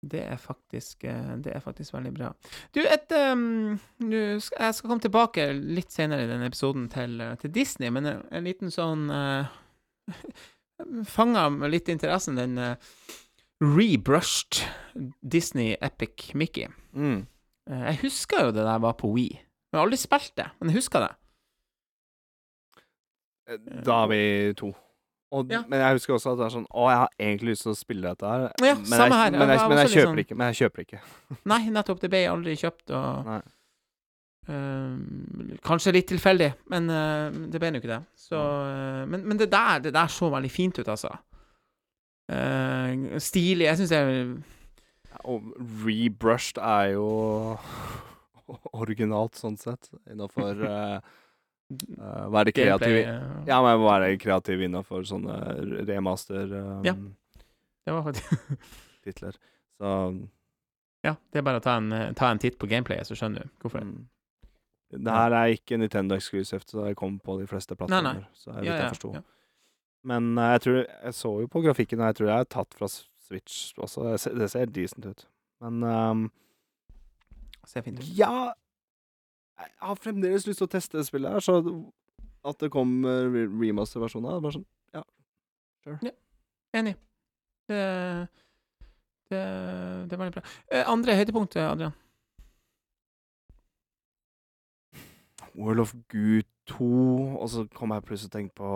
Det 0.07 0.23
er 0.23 0.39
faktisk 0.41 1.05
eh, 1.09 1.33
Det 1.43 1.53
er 1.57 1.63
faktisk 1.65 1.95
veldig 1.97 2.13
bra. 2.15 2.31
Du, 2.75 2.81
et 2.83 3.13
um, 3.33 3.77
du, 3.99 4.17
Jeg 4.17 4.75
skal 4.77 4.89
komme 4.91 5.03
tilbake 5.03 5.49
litt 5.57 5.95
senere 5.95 6.27
i 6.27 6.31
denne 6.31 6.49
episoden 6.51 6.89
til, 6.93 7.19
eh, 7.21 7.35
til 7.43 7.55
Disney, 7.55 7.91
men 7.95 8.07
en, 8.11 8.25
en 8.31 8.47
liten 8.47 8.73
sånn 8.75 9.09
uh, 9.11 9.49
Fanga 11.17 11.49
litt 11.73 11.89
interessen, 11.89 12.37
den 12.39 12.59
uh, 12.61 12.77
rebrushed 13.65 14.63
Disney 15.23 15.77
Epic 15.81 16.31
Mickey. 16.35 16.69
Mm. 16.93 17.25
Uh, 17.71 17.83
jeg 17.91 18.03
husker 18.05 18.49
jo 18.49 18.57
det 18.57 18.67
der 18.67 18.83
var 18.85 18.99
på 19.01 19.11
Wii. 19.15 19.33
Jeg 19.37 19.79
har 19.81 19.87
aldri 19.87 19.99
spilt 20.01 20.35
det, 20.39 20.51
men 20.61 20.71
jeg 20.71 20.79
husker 20.83 21.07
det. 21.07 21.15
Eh, 23.49 23.59
Da 23.87 24.03
er 24.05 24.11
vi 24.13 24.21
to. 24.59 24.73
Og, 25.35 25.51
Ja. 25.51 25.63
Men 25.67 25.81
jeg 25.83 25.97
husker 25.99 26.15
også 26.15 26.33
at 26.33 26.39
det 26.39 26.45
er 26.47 26.53
sånn 26.55 26.67
Å, 26.71 26.85
jeg 26.87 26.99
har 27.01 27.09
egentlig 27.19 27.51
lyst 27.57 27.65
til 27.67 27.73
å 27.73 27.77
spille 27.79 28.09
dette 28.13 28.29
her. 28.31 28.45
Ja, 28.63 28.75
men, 28.79 28.87
jeg, 28.87 29.13
her. 29.13 29.31
men, 29.35 29.49
Jeg 29.51 29.69
men, 29.69 29.79
jeg 29.81 29.91
kjøper 29.91 30.07
sånn- 30.13 30.23
ikke, 30.23 30.37
men 30.39 30.53
jeg 30.53 30.59
kjøper 30.61 30.85
ikke. 30.85 31.01
Nei, 31.53 31.61
nettopp. 31.75 32.01
Det 32.01 32.11
ble 32.13 32.21
jeg 32.23 32.31
aldri 32.31 32.55
kjøpt, 32.61 32.93
og 32.95 33.31
eh, 34.47 35.57
Kanskje 35.67 35.95
litt 35.97 36.07
tilfeldig, 36.13 36.53
men 36.71 36.87
uh, 36.93 37.35
det 37.51 37.59
ble 37.59 37.73
nå 37.75 37.81
ikke 37.83 37.91
det. 37.91 38.01
Så, 38.15 38.39
uh, 38.39 39.03
men, 39.11 39.25
men 39.27 39.41
det 39.41 39.51
der 39.51 39.81
det 39.89 39.93
der 39.97 40.07
så 40.13 40.31
veldig 40.31 40.51
fint 40.55 40.79
ut, 40.79 40.89
altså. 40.89 41.11
Stilig. 43.23 43.67
Jeg 43.69 43.79
syns 43.79 43.93
det 43.93 43.99
er 44.03 44.31
Og 45.31 45.45
rebrushed 45.85 46.59
er 46.59 46.95
jo 46.97 47.05
originalt, 48.83 49.39
sånn 49.39 49.59
sett, 49.59 49.91
innafor 50.11 50.59
uh, 51.99 52.27
Være 52.33 52.53
kreativ 52.55 52.97
eh, 53.01 53.23
Ja, 53.49 53.59
men 53.65 53.81
være 53.83 54.13
kreativ 54.23 54.61
innafor 54.67 55.05
sånne 55.09 55.37
remaster 55.89 56.51
um, 56.53 56.85
Ja. 56.87 56.95
Det 57.87 57.95
var 57.95 58.03
faktisk 58.03 58.67
titler. 59.07 59.37
Så 59.79 59.93
Ja, 61.07 61.13
det 61.33 61.39
er 61.39 61.47
bare 61.47 61.61
å 61.61 61.65
ta 61.65 61.77
en, 61.79 61.93
ta 62.19 62.31
en 62.33 62.41
titt 62.43 62.57
på 62.59 62.67
gameplayet, 62.71 63.07
så 63.07 63.15
skjønner 63.19 63.45
du 63.47 63.51
hvorfor. 63.63 63.85
mm. 63.87 64.07
Det 64.97 65.11
her 65.13 65.35
er 65.35 65.53
ikke 65.55 65.77
Nintendo 65.79 66.15
exclusive, 66.15 66.63
så 66.67 66.85
det 66.87 66.97
kommer 66.99 67.19
på 67.23 67.35
de 67.41 67.47
fleste 67.51 67.75
plattformer. 67.77 68.25
Så 68.39 68.53
jeg, 68.55 68.65
Ja, 68.69 68.73
jeg 68.73 68.83
ja, 68.85 68.89
forsto. 68.95 69.13
ja. 69.15 69.23
Men 70.07 70.29
uh, 70.39 70.45
jeg 70.55 70.61
tror 70.63 70.77
Jeg 70.87 71.15
så 71.15 71.33
jo 71.43 71.47
på 71.51 71.63
grafikken, 71.65 72.01
og 72.01 72.07
jeg 72.07 72.17
tror 72.21 72.29
jeg 72.31 72.39
er 72.45 72.51
tatt 72.55 72.75
fra 72.79 72.89
Switch 73.27 73.73
også. 73.79 74.05
Det 74.07 74.21
ser, 74.23 74.35
det 74.39 74.51
ser 74.51 74.67
decent 74.71 75.07
ut. 75.11 75.25
Men 75.61 75.83
um, 75.83 76.21
Ser 77.67 77.83
fint 77.83 77.99
ut. 77.99 78.07
ja 78.19 78.53
Jeg 79.57 79.73
har 79.81 80.01
fremdeles 80.01 80.47
lyst 80.47 80.61
til 80.61 80.69
å 80.69 80.73
teste 80.73 80.99
det 81.01 81.07
spillet 81.09 81.33
her, 81.33 81.45
så 81.45 81.61
at 82.47 82.61
det 82.61 82.71
kommer 82.71 83.31
remaster-versjoner 83.33 84.37
er 84.37 84.43
bare 84.45 84.59
sånn 84.59 84.67
Enig. 86.77 86.97
Det, 87.69 87.79
det, 89.31 89.39
det 90.11 90.13
er 90.13 90.21
veldig 90.21 90.35
bra. 90.35 90.43
Eh, 90.73 90.85
andre 90.91 91.15
høydepunkt, 91.17 91.57
eh, 91.57 91.71
Adrian? 91.71 91.95
World 95.55 95.81
of 95.81 95.95
Goo 96.13 96.43
2, 96.67 96.89
og 97.41 97.49
så 97.49 97.65
kom 97.73 97.95
jeg 97.95 98.05
plutselig 98.05 98.29
og 98.29 98.35
tenkte 98.35 98.59
på 98.61 98.73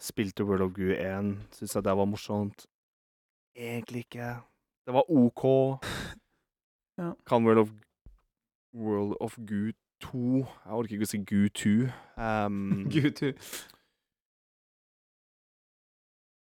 Spilte 0.00 0.44
World 0.48 0.64
of 0.64 0.72
Goo 0.74 0.90
1, 0.96 1.34
Syns 1.54 1.76
jeg 1.76 1.86
det 1.86 1.96
var 2.00 2.08
morsomt. 2.08 2.66
Egentlig 3.54 4.06
ikke. 4.08 4.34
Det 4.86 4.96
var 4.96 5.04
OK. 5.08 5.44
Ja. 7.00 7.14
Kan 7.24 7.46
World 7.46 7.58
of 7.62 7.70
World 8.76 9.14
of 9.24 9.38
Goo 9.48 9.70
2 10.04 10.40
Jeg 10.42 10.78
orker 10.80 10.96
ikke 10.96 11.08
å 11.08 11.12
si 11.14 11.22
Gu2 11.30 11.74
Um, 12.20 12.84
Gud, 12.92 13.14
du. 13.16 13.30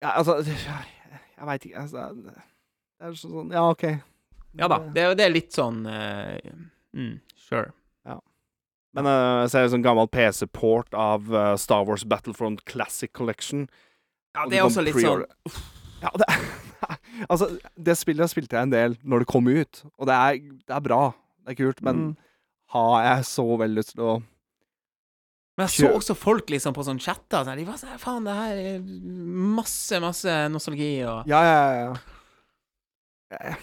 ja, 0.03 0.12
altså 0.18 0.36
Jeg, 0.47 1.47
veit 1.49 1.64
ikke 1.66 1.80
altså, 1.80 2.05
Det 2.22 3.09
er 3.09 3.16
sånn 3.18 3.51
Ja, 3.55 3.64
OK. 3.72 3.82
Ja 4.57 4.68
da, 4.70 4.78
det, 4.94 5.09
det 5.18 5.24
er 5.26 5.34
litt 5.34 5.57
sånn 5.57 5.82
uh, 5.90 6.36
mm, 6.97 7.16
Sure. 7.36 7.72
Men 8.97 9.05
uh, 9.05 9.42
jeg 9.44 9.51
ser 9.53 9.66
en 9.66 9.72
sånn 9.74 9.82
gammel 9.84 10.07
PC-port 10.09 10.94
av 10.97 11.26
uh, 11.28 11.51
Star 11.61 11.82
Wars 11.84 12.07
Battlefront 12.09 12.62
Classic 12.64 13.11
Collection. 13.12 13.66
Ja, 14.32 14.47
det 14.49 14.57
er 14.57 14.64
også 14.64 14.84
litt 14.86 14.97
sånn 14.97 15.26
Ja, 16.01 16.12
det 16.16 16.30
Altså, 17.32 17.51
det 17.76 17.97
spillet 18.01 18.32
spilte 18.32 18.57
jeg 18.57 18.68
en 18.68 18.72
del 18.72 18.97
når 19.05 19.24
det 19.24 19.28
kom 19.28 19.49
ut, 19.49 19.82
og 19.97 20.09
det 20.09 20.16
er, 20.16 20.40
det 20.68 20.74
er 20.78 20.82
bra. 20.84 21.03
Det 21.44 21.53
er 21.55 21.59
kult, 21.61 21.82
men 21.84 22.01
Mm. 22.07 22.14
Har 22.74 23.04
jeg 23.04 23.28
så 23.28 23.44
veldig 23.60 23.78
lyst 23.78 23.94
til 23.94 24.02
å 24.06 24.16
Men 25.56 25.68
jeg 25.68 25.86
så 25.86 25.92
også 25.96 26.16
folk 26.18 26.50
liksom 26.52 26.74
på 26.76 26.84
sånn 26.86 27.00
chatter. 27.00 27.46
De 27.56 27.64
var 27.68 27.78
sånn 27.80 28.00
Faen, 28.02 28.26
det 28.26 28.34
her 28.36 28.58
er 28.60 28.82
masse, 29.56 30.00
masse 30.02 30.34
nostalgi 30.52 30.90
og 31.08 31.30
Ja, 31.30 31.40
ja, 31.46 31.62
ja. 31.80 31.94
Jeg, 33.36 33.56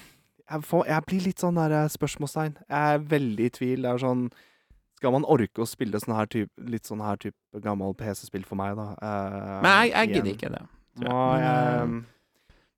jeg, 0.50 0.64
får, 0.68 0.88
jeg 0.90 1.08
blir 1.10 1.28
litt 1.30 1.44
sånn 1.44 1.60
der 1.60 1.76
eh, 1.78 1.92
spørsmålstegn. 1.92 2.58
Jeg 2.68 2.96
er 2.96 3.06
veldig 3.14 3.46
i 3.48 3.54
tvil. 3.58 3.86
Det 3.86 3.92
er 3.94 4.02
sånn 4.02 4.26
Skal 5.00 5.14
man 5.16 5.28
orke 5.28 5.64
å 5.64 5.70
spille 5.70 6.02
sånn 6.02 6.16
her 6.18 6.32
type, 6.32 6.52
litt 6.68 6.90
sånn 6.90 7.04
her 7.04 7.20
type 7.22 7.62
gammel 7.64 7.96
PC-spill 8.00 8.48
for 8.48 8.60
meg, 8.60 8.76
da? 8.80 8.90
Uh, 8.98 9.60
Men 9.64 9.72
jeg, 9.84 9.94
jeg 9.94 10.12
gidder 10.14 10.32
ikke 10.34 10.52
det. 10.56 10.64
tror 11.00 11.14
jeg. 11.14 11.46
Jeg, 11.46 12.04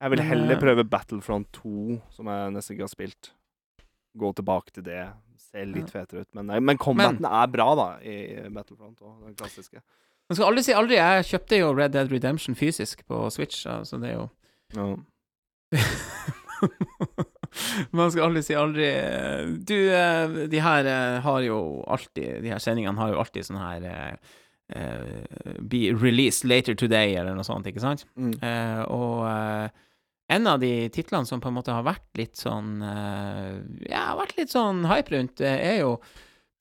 jeg 0.02 0.12
vil 0.14 0.24
heller 0.28 0.56
eh, 0.58 0.62
prøve 0.62 0.86
Battlefront 0.90 1.48
2, 1.56 2.00
som 2.18 2.28
jeg 2.30 2.56
nesten 2.56 2.76
ikke 2.76 2.86
har 2.88 2.92
spilt. 2.92 3.32
Gå 4.18 4.32
tilbake 4.36 4.76
til 4.76 4.86
det. 4.88 5.04
Ser 5.56 5.70
litt 5.72 5.92
fetere 5.94 6.26
ut. 6.26 6.30
Men, 6.36 6.52
men 6.68 6.80
combaten 6.82 7.28
er 7.30 7.52
bra, 7.52 7.70
da, 7.80 7.88
i 8.04 8.16
Battlefront 8.52 9.00
òg. 9.00 9.22
Den 9.24 9.38
klassiske. 9.40 9.80
Man 10.30 10.38
skal 10.38 10.50
aldri 10.50 10.64
si 10.66 10.76
aldri. 10.76 10.98
Jeg 11.00 11.28
kjøpte 11.30 11.60
jo 11.62 11.74
Red 11.78 11.96
Dead 11.96 12.12
Redemption 12.12 12.58
fysisk 12.58 13.06
på 13.08 13.22
Switch, 13.34 13.64
så 13.64 14.02
det 14.02 14.14
er 14.14 14.20
jo 14.20 14.30
Ja. 14.76 14.96
Man 17.96 18.10
skal 18.12 18.28
aldri 18.28 18.42
si 18.44 18.56
aldri. 18.58 18.88
Du, 19.68 19.76
eh, 19.96 20.40
de 20.52 20.60
her 20.64 20.88
eh, 20.90 21.20
har 21.24 21.44
jo 21.46 21.60
alltid 21.88 22.42
De 22.44 22.52
her 22.52 22.60
sendingene 22.60 23.00
har 23.00 23.14
jo 23.14 23.22
alltid 23.22 23.48
sånn 23.48 23.62
her 23.62 23.86
eh, 23.88 24.34
eh, 24.76 25.56
Be 25.62 25.94
released 25.94 26.48
later 26.48 26.76
today, 26.76 27.16
eller 27.16 27.38
noe 27.38 27.48
sånt, 27.48 27.68
ikke 27.70 27.84
sant? 27.84 28.06
Mm. 28.20 28.34
Uh, 28.42 28.82
og 28.92 29.24
eh, 29.30 29.70
en 30.30 30.48
av 30.48 30.60
de 30.60 30.90
titlene 30.90 31.26
som 31.30 31.42
på 31.42 31.48
en 31.52 31.54
måte 31.58 31.72
har 31.74 31.84
vært 31.86 32.08
litt 32.18 32.36
sånn 32.40 32.82
eh, 32.82 33.60
Ja, 33.92 34.08
har 34.14 34.18
vært 34.24 34.38
litt 34.40 34.50
sånn 34.54 34.86
hype 34.90 35.14
rundt, 35.14 35.36
det 35.38 35.52
er 35.62 35.80
jo 35.84 36.00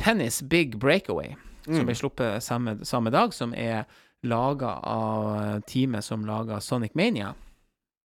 Penny's 0.00 0.42
Big 0.42 0.76
Breakaway, 0.78 1.36
som 1.64 1.74
Mm. 1.80 1.86
ble 1.88 1.94
sluppet 1.96 2.42
samme, 2.44 2.74
samme 2.84 3.10
dag, 3.14 3.32
som 3.32 3.54
er 3.54 3.86
laga 4.24 4.74
av 4.84 5.28
eh, 5.40 5.60
teamet 5.70 6.04
som 6.04 6.26
laga 6.28 6.60
Sonic 6.60 6.94
Mania. 6.94 7.34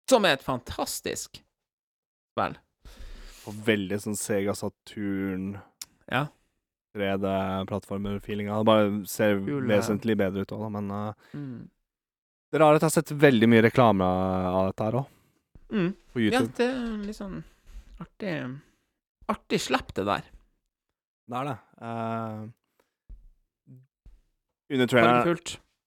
Som 0.09 0.25
er 0.25 0.37
et 0.37 0.43
fantastisk 0.43 1.41
Vel. 2.39 2.55
Og 3.47 3.53
veldig 3.65 3.97
sånn 3.99 4.15
Sega 4.15 4.53
Saturn 4.55 5.57
Ja. 6.11 6.27
3D-plattformer-feelinga. 6.95 8.57
Det 8.59 8.67
bare 8.67 8.89
ser 9.07 9.37
eh. 9.39 9.61
vesentlig 9.67 10.15
bedre 10.19 10.43
ut 10.45 10.51
òg. 10.55 10.65
Men 10.75 10.91
uh, 10.91 11.13
det 12.51 12.59
er 12.59 12.63
rart 12.63 12.79
at 12.79 12.85
jeg 12.85 12.89
har 12.89 12.95
sett 12.97 13.13
veldig 13.21 13.49
mye 13.51 13.63
reklame 13.67 14.03
av 14.05 14.69
dette 14.71 14.87
her 14.87 14.97
òg, 15.01 15.09
Mm. 15.71 15.93
på 16.13 16.19
Ja, 16.25 16.41
det 16.43 16.67
er 16.67 16.97
litt 17.07 17.15
sånn 17.17 17.43
artig 18.03 18.35
Artig 19.31 19.61
slipp, 19.63 19.93
det 19.95 20.03
der. 20.03 20.25
Det 21.31 21.37
er 21.37 21.45
det. 21.47 21.57
Uh, 21.79 22.49
under 24.73 24.87
traileren. 24.87 25.37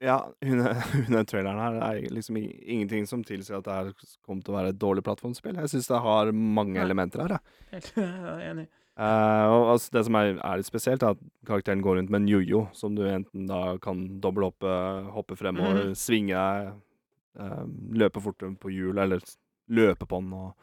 Ja, 0.04 0.16
under, 0.44 0.76
under 1.06 1.24
traileren 1.28 1.60
her 1.60 1.76
er 1.90 2.08
liksom 2.12 2.36
ingenting 2.40 3.06
som 3.08 3.24
tilsier 3.24 3.58
at 3.58 3.66
det 3.68 3.74
her 3.76 3.90
kommer 4.24 4.44
til 4.44 4.54
å 4.54 4.58
være 4.58 4.72
et 4.74 4.80
dårlig 4.80 5.04
plattformspill. 5.06 5.56
Jeg 5.60 5.72
syns 5.74 5.88
det 5.90 6.00
har 6.06 6.32
mange 6.32 6.76
Nei. 6.78 6.84
elementer 6.86 7.24
her, 7.24 7.36
jeg. 7.36 7.68
Helt 7.74 7.92
jeg 8.00 8.48
enig. 8.50 8.66
Uh, 8.94 9.50
og 9.50 9.68
altså, 9.74 9.90
det 9.96 10.04
som 10.06 10.16
er, 10.20 10.32
er 10.38 10.60
litt 10.60 10.68
spesielt, 10.70 11.02
er 11.02 11.16
at 11.16 11.22
karakteren 11.48 11.80
går 11.82 11.98
rundt 11.98 12.12
med 12.14 12.22
en 12.22 12.28
jojo, 12.30 12.64
som 12.78 12.94
du 12.94 13.02
enten 13.10 13.48
da 13.50 13.62
kan 13.82 14.04
doble 14.22 14.52
opp, 14.52 14.62
eh, 14.62 15.08
hoppe 15.16 15.34
fremover, 15.40 15.88
Mhm. 15.88 15.96
svinge 15.98 16.36
deg, 16.38 16.76
eh, 17.42 17.64
løpe 17.98 18.22
fortere 18.22 18.54
på 18.62 18.70
hjul, 18.70 19.00
eller 19.02 19.24
s- 19.64 19.74
løpe 19.74 20.06
på 20.06 20.20
den, 20.20 20.32
og 20.32 20.54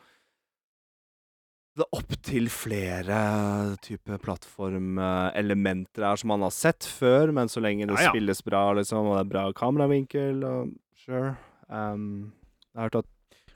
Det 1.74 1.86
er 1.86 1.96
opptil 1.98 2.50
flere 2.52 3.78
typer 3.82 4.18
plattformelementer 4.20 6.04
her 6.04 6.16
som 6.20 6.28
man 6.28 6.42
har 6.44 6.52
sett 6.52 6.84
før, 6.84 7.32
men 7.32 7.48
så 7.48 7.62
lenge 7.64 7.88
det 7.88 7.96
Ja, 7.96 8.04
ja. 8.04 8.10
spilles 8.12 8.42
bra, 8.44 8.74
liksom, 8.74 9.08
og 9.08 9.16
det 9.16 9.22
er 9.26 9.30
bra 9.32 9.52
kameravinkel, 9.54 10.44
og 10.44 10.74
sure 11.00 11.38
um, 11.70 12.34
Jeg 12.74 12.80
har 12.82 12.90
hørt 12.90 12.96
at 12.96 13.06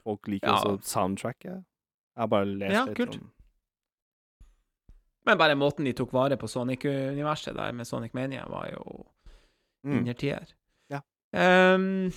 folk 0.03 0.27
liker 0.27 0.47
Ja. 0.47 0.55
også 0.55 0.79
soundtracket. 0.83 1.51
Jeg 2.15 2.21
har 2.21 2.27
bare 2.27 2.45
lest 2.45 2.73
Ja, 2.73 2.85
litt 2.85 2.97
kult. 2.97 3.15
om 3.19 3.31
Men 5.25 5.37
bare 5.37 5.55
måten 5.55 5.83
de 5.85 5.91
tok 5.93 6.11
vare 6.13 6.37
på 6.37 6.47
Sonic-universet 6.47 7.55
der 7.55 7.71
med 7.73 7.85
Sonic 7.87 8.13
Mania, 8.13 8.45
var 8.47 8.69
jo 8.71 9.05
mm. 9.83 9.97
innertier. 9.97 10.45
Ja. 10.89 11.01
Um, 11.33 12.11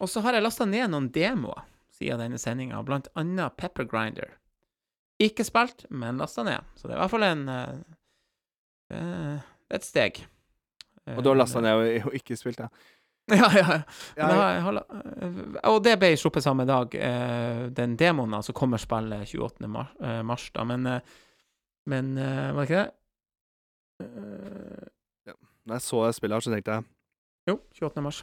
og 0.00 0.08
så 0.08 0.20
har 0.22 0.32
jeg 0.34 0.42
lasta 0.42 0.64
ned 0.66 0.88
noen 0.90 1.08
demoer 1.10 1.64
siden 1.98 2.20
denne 2.22 2.38
sendinga, 2.40 2.80
blant 2.86 3.08
annet 3.18 3.56
Pepper 3.58 3.84
Grinder. 3.90 4.30
Ikke 5.20 5.42
spilt, 5.44 5.84
men 5.90 6.18
lasta 6.22 6.44
ned. 6.46 6.62
Så 6.78 6.86
det 6.86 6.94
er 6.94 6.98
i 6.98 7.02
hvert 7.02 7.10
fall 7.10 7.26
en 7.26 7.48
eh, 8.94 9.48
et 9.74 9.84
steg. 9.84 10.22
Og 11.16 11.22
du 11.24 11.30
har 11.32 11.36
lasta 11.40 11.58
Eh, 11.58 11.64
ned 11.66 12.04
og, 12.06 12.14
ikke 12.14 12.36
spilt, 12.38 12.60
ja. 12.62 12.68
Ja, 13.28 13.48
ja, 13.52 13.64
ja. 14.16 14.28
Jeg- 14.32 15.64
og 15.68 15.82
det 15.84 15.98
ble 16.00 16.14
sluppet 16.16 16.42
samme 16.46 16.64
dag, 16.64 16.94
den 17.76 17.96
demoen, 18.00 18.32
altså 18.38 18.54
kommer 18.56 18.80
spillet 18.80 19.28
28. 19.34 19.68
Mars, 20.24 20.46
da, 20.54 20.64
men 20.64 20.86
Men 21.88 22.14
var 22.16 22.64
det 22.64 22.70
ikke 22.70 22.84
det? 22.84 22.92
Ja. 25.26 25.32
Når 25.66 25.74
jeg 25.74 25.82
så 25.82 26.00
spillet 26.16 26.36
her, 26.36 26.40
så 26.46 26.52
tenkte 26.54 26.70
jeg 26.78 26.84
jo, 27.48 27.58
28. 27.80 28.02
mars. 28.04 28.22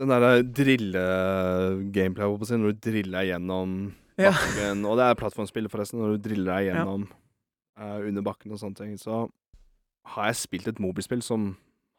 Den 0.00 0.10
derre 0.12 0.42
drille-gameplay, 0.44 2.26
på 2.28 2.44
å 2.44 2.48
si, 2.48 2.56
når 2.60 2.74
du 2.76 2.82
driller 2.90 3.20
deg 3.22 3.30
gjennom 3.34 3.76
Ja. 4.20 4.30
bakken 4.32 4.84
Og 4.88 4.96
det 4.98 5.06
er 5.10 5.18
plattformspill, 5.20 5.68
forresten, 5.72 6.00
når 6.00 6.16
du 6.16 6.24
driller 6.28 6.50
deg 6.54 6.70
gjennom 6.70 7.06
eh, 7.80 7.98
under 8.08 8.24
bakken 8.24 8.52
og 8.56 8.60
sånne 8.62 8.78
ting. 8.78 8.94
Så 9.00 9.26
har 10.14 10.28
jeg 10.30 10.38
spilt 10.40 10.68
et 10.70 10.80
mobilspill 10.80 11.20
som 11.24 11.54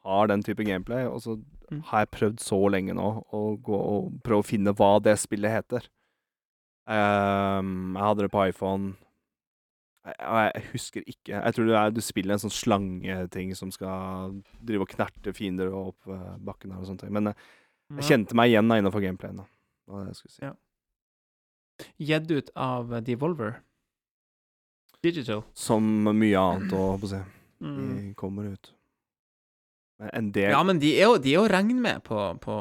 har 0.07 0.29
den 0.31 0.41
type 0.45 0.63
gameplay, 0.65 1.05
og 1.09 1.21
så 1.25 1.37
Mm. 1.67 1.81
har 1.89 2.05
jeg 2.05 2.11
prøvd 2.15 2.37
så 2.39 2.57
lenge 2.71 2.93
nå 2.95 3.07
å 3.35 3.39
gå 3.59 3.75
og 3.75 4.21
prøve 4.23 4.39
å 4.39 4.45
finne 4.47 4.71
hva 4.71 5.01
det 5.03 5.17
spillet 5.19 5.51
heter. 5.51 5.83
Um, 6.87 7.91
jeg 7.97 8.05
hadde 8.05 8.23
det 8.23 8.31
på 8.31 8.45
iPhone. 8.47 8.93
Og 10.07 10.37
jeg 10.45 10.63
husker 10.71 11.03
ikke. 11.03 11.33
Jeg 11.43 11.53
tror 11.57 11.73
er, 11.75 11.91
du 11.91 11.99
spiller 11.99 12.37
en 12.37 12.43
sånn 12.45 12.55
slangeting 12.55 13.51
som 13.59 13.67
skal 13.75 14.37
drive 14.63 14.85
og 14.87 14.93
knerte 14.93 15.33
fiender 15.35 15.75
opp 15.75 16.07
eh, 16.07 16.37
bakken 16.39 16.71
her 16.71 16.79
og 16.79 16.87
sånne 16.87 17.03
ting. 17.03 17.11
Men 17.17 17.33
eh, 17.33 17.43
jeg 17.95 18.03
kjente 18.09 18.35
meg 18.35 18.51
igjen 18.51 18.71
innenfor 18.73 19.01
gameplayen. 19.03 19.37
da. 19.43 19.45
Hva 19.87 20.05
jeg 20.07 20.15
skulle 20.19 20.33
si. 20.35 20.43
Ja. 20.43 20.53
Gjedd 22.01 22.31
ut 22.31 22.49
av 22.55 22.89
Devolver. 23.05 23.59
Digital. 25.05 25.43
Som 25.53 26.03
mye 26.09 26.39
annet 26.41 26.73
å 26.73 26.97
på 26.99 27.05
å 27.07 27.11
si. 27.13 27.19
Mm. 27.63 27.77
De 28.09 28.13
kommer 28.19 28.51
ut. 28.53 28.73
En 30.13 30.31
del 30.31 30.51
Ja, 30.51 30.59
men 30.63 30.79
de 30.81 30.91
er 30.97 31.07
jo, 31.07 31.17
de 31.17 31.31
er 31.33 31.39
jo 31.39 31.47
regn 31.49 31.79
med 31.81 32.03
på, 32.05 32.17
på, 32.43 32.57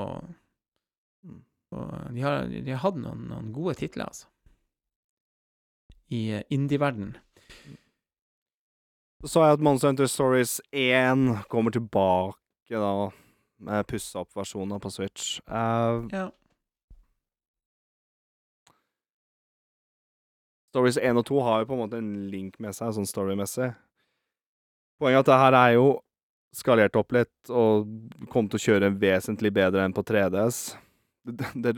Mm. 1.27 1.41
på 1.73 1.83
de, 2.15 2.21
har, 2.23 2.47
de 2.47 2.71
har 2.71 2.79
hatt 2.85 2.97
noen, 3.01 3.27
noen 3.29 3.49
gode 3.53 3.75
titler, 3.81 4.07
altså. 4.07 4.29
I 6.15 6.21
eh, 6.39 6.43
indie-verden. 6.55 7.17
Så 9.25 9.33
så 9.33 9.43
jeg 9.43 9.57
at 9.57 9.65
Monster 9.65 9.89
Hunter 9.91 10.07
Stories 10.07 10.61
1 10.73 11.49
kommer 11.51 11.73
tilbake 11.75 12.71
da, 12.71 13.11
pussa 13.89 14.21
opp 14.23 14.35
versjoner 14.37 14.83
på 14.83 14.93
Switch. 14.93 15.39
Uh, 15.49 16.07
Ja. 16.13 16.29
Stories 20.77 20.99
1 21.01 21.17
og 21.17 21.25
2 21.25 21.37
har 21.41 21.61
jo 21.63 21.69
på 21.71 21.77
en 21.77 21.81
måte 21.81 21.97
en 22.03 22.27
link 22.29 22.59
med 22.61 22.77
seg, 22.77 22.91
sånn 22.93 23.09
storymessig. 23.09 23.71
Poenget 25.01 25.17
er 25.17 25.23
at 25.23 25.31
det 25.31 25.39
her 25.41 25.57
er 25.57 25.71
jo 25.79 25.87
skalert 26.57 26.97
opp 27.01 27.15
litt, 27.17 27.33
og 27.49 27.87
kommer 28.33 28.53
til 28.53 28.61
å 28.61 28.65
kjøre 28.67 28.91
vesentlig 29.01 29.55
bedre 29.57 29.87
enn 29.87 29.95
på 29.97 30.05
3DS. 30.05 30.59
Det, 31.27 31.49
det, 31.65 31.73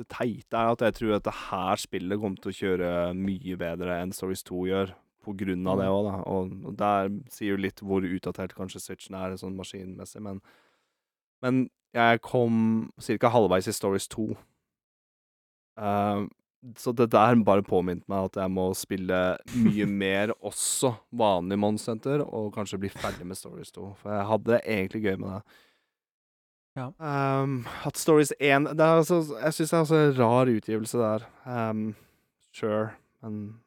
det 0.00 0.06
teite 0.08 0.56
er 0.56 0.72
at 0.72 0.84
jeg 0.86 0.96
tror 0.96 1.16
at 1.18 1.26
det 1.28 1.36
her 1.46 1.82
spillet 1.82 2.20
kommer 2.22 2.40
til 2.40 2.52
å 2.52 2.56
kjøre 2.60 2.92
mye 3.20 3.58
bedre 3.60 4.00
enn 4.00 4.16
Stories 4.16 4.44
2 4.48 4.64
gjør, 4.70 4.94
på 5.26 5.34
grunn 5.36 5.68
av 5.68 5.80
det 5.82 5.86
òg, 5.90 6.02
da. 6.06 6.16
Og, 6.30 6.52
og 6.70 6.74
der 6.78 7.12
sier 7.34 7.52
jo 7.52 7.62
litt 7.64 7.80
hvor 7.82 8.04
utdatert 8.06 8.56
kanskje 8.56 8.80
Switchen 8.80 9.16
er, 9.18 9.36
sånn 9.40 9.56
maskinmessig, 9.58 10.22
men 10.22 10.40
Men 11.44 11.66
jeg 11.96 12.20
kom 12.24 12.88
ca. 13.00 13.30
halvveis 13.32 13.68
i 13.68 13.74
Stories 13.74 14.08
2. 14.12 14.26
Uh, 15.76 16.26
så 16.76 16.92
det 16.96 17.10
der 17.12 17.36
bare 17.46 17.62
påminte 17.62 18.08
meg 18.10 18.30
at 18.30 18.38
jeg 18.40 18.50
må 18.50 18.70
spille 18.74 19.20
mye 19.54 19.86
mer 20.02 20.32
også 20.40 20.94
vanlig 21.14 21.58
Monster 21.62 22.24
og 22.24 22.52
kanskje 22.56 22.80
bli 22.82 22.90
ferdig 22.90 23.26
med 23.28 23.38
Stories 23.38 23.72
2. 23.76 23.92
For 24.00 24.12
jeg 24.16 24.28
hadde 24.32 24.52
det 24.52 24.60
egentlig 24.64 25.02
gøy 25.04 25.16
med 25.22 25.36
det. 25.36 25.62
Ja. 26.76 26.90
Um, 27.00 27.62
at 27.88 27.96
Stories 27.96 28.34
1 28.36 28.66
det 28.76 28.84
er 28.84 28.98
altså, 28.98 29.22
Jeg 29.40 29.54
syns 29.54 29.70
det 29.70 29.76
er 29.76 29.80
altså 29.80 29.96
en 29.96 30.18
rar 30.18 30.50
utgivelse 30.52 30.98
der. 30.98 31.22
Um, 31.46 31.94
sure, 32.52 32.90
men 33.22 33.60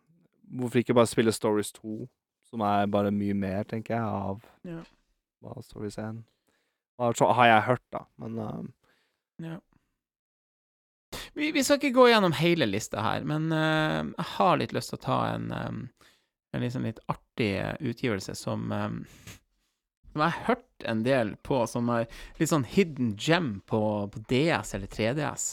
hvorfor 0.44 0.78
ikke 0.78 0.94
bare 0.94 1.10
spille 1.10 1.32
Stories 1.32 1.72
2, 1.72 2.08
som 2.50 2.62
er 2.62 2.86
bare 2.86 3.12
mye 3.12 3.34
mer, 3.34 3.64
tenker 3.64 3.96
jeg, 3.96 4.04
av 4.04 4.44
Ja. 4.66 4.84
Stories 5.62 5.98
1 5.98 6.04
har, 6.04 6.16
så 7.00 7.32
har 7.38 7.48
jeg 7.48 7.68
hørt, 7.70 7.86
da. 7.96 8.06
Men 8.22 8.40
uh... 8.40 8.64
Ja. 9.40 9.58
Vi, 11.34 11.52
vi 11.56 11.64
skal 11.64 11.80
ikke 11.80 11.96
gå 11.96 12.10
gjennom 12.12 12.36
hele 12.38 12.68
lista 12.68 13.02
her, 13.06 13.24
men 13.28 13.48
uh, 13.54 14.04
jeg 14.04 14.28
har 14.36 14.60
litt 14.60 14.76
lyst 14.76 14.92
til 14.92 15.00
å 15.00 15.06
ta 15.06 15.20
en, 15.32 15.48
um, 15.54 15.80
en 16.54 16.66
liksom 16.66 16.86
litt 16.86 17.00
artig 17.10 17.54
utgivelse 17.80 18.36
som 18.36 18.72
um, 18.72 19.04
Som 20.10 20.24
jeg 20.24 20.34
har 20.34 20.46
hørt 20.48 20.86
en 20.90 21.04
del 21.06 21.36
på, 21.46 21.62
som 21.70 21.90
er 21.94 22.08
litt 22.40 22.50
sånn 22.50 22.66
hidden 22.66 23.12
gem 23.14 23.60
på, 23.70 23.82
på 24.10 24.22
DS 24.32 24.74
eller 24.74 24.90
3DS. 24.90 25.46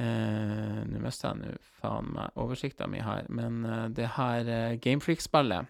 Uh, 0.00 0.84
Nå 0.88 1.00
mista 1.00 1.30
jeg 1.30 1.40
nå 1.40 1.54
faen 1.80 2.12
meg 2.14 2.36
oversikta 2.40 2.86
mi 2.88 3.00
her, 3.04 3.26
men 3.32 3.64
uh, 3.64 3.88
det 3.92 4.14
her 4.18 4.48
uh, 4.48 4.76
Gamefreak-spillet, 4.80 5.68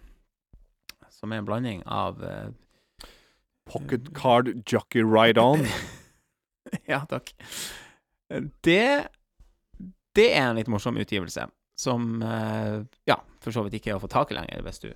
som 1.10 1.32
er 1.32 1.42
en 1.42 1.46
blanding 1.46 1.82
av 1.86 2.22
eh, 2.24 2.50
Pocket 3.68 4.10
Card 4.14 4.50
Jockey 4.66 5.02
Ride 5.06 5.40
On. 5.40 5.62
ja, 6.90 7.02
takk. 7.08 7.32
Det 8.64 9.08
Det 10.14 10.26
er 10.34 10.50
en 10.50 10.56
litt 10.58 10.68
morsom 10.68 10.96
utgivelse, 11.00 11.46
som 11.78 12.22
eh, 12.22 12.82
ja, 13.08 13.16
for 13.40 13.54
så 13.54 13.62
vidt 13.64 13.78
ikke 13.80 13.92
er 13.94 13.96
å 14.00 14.02
få 14.02 14.10
tak 14.12 14.32
i 14.32 14.36
lenger, 14.36 14.60
hvis 14.66 14.82
du 14.82 14.90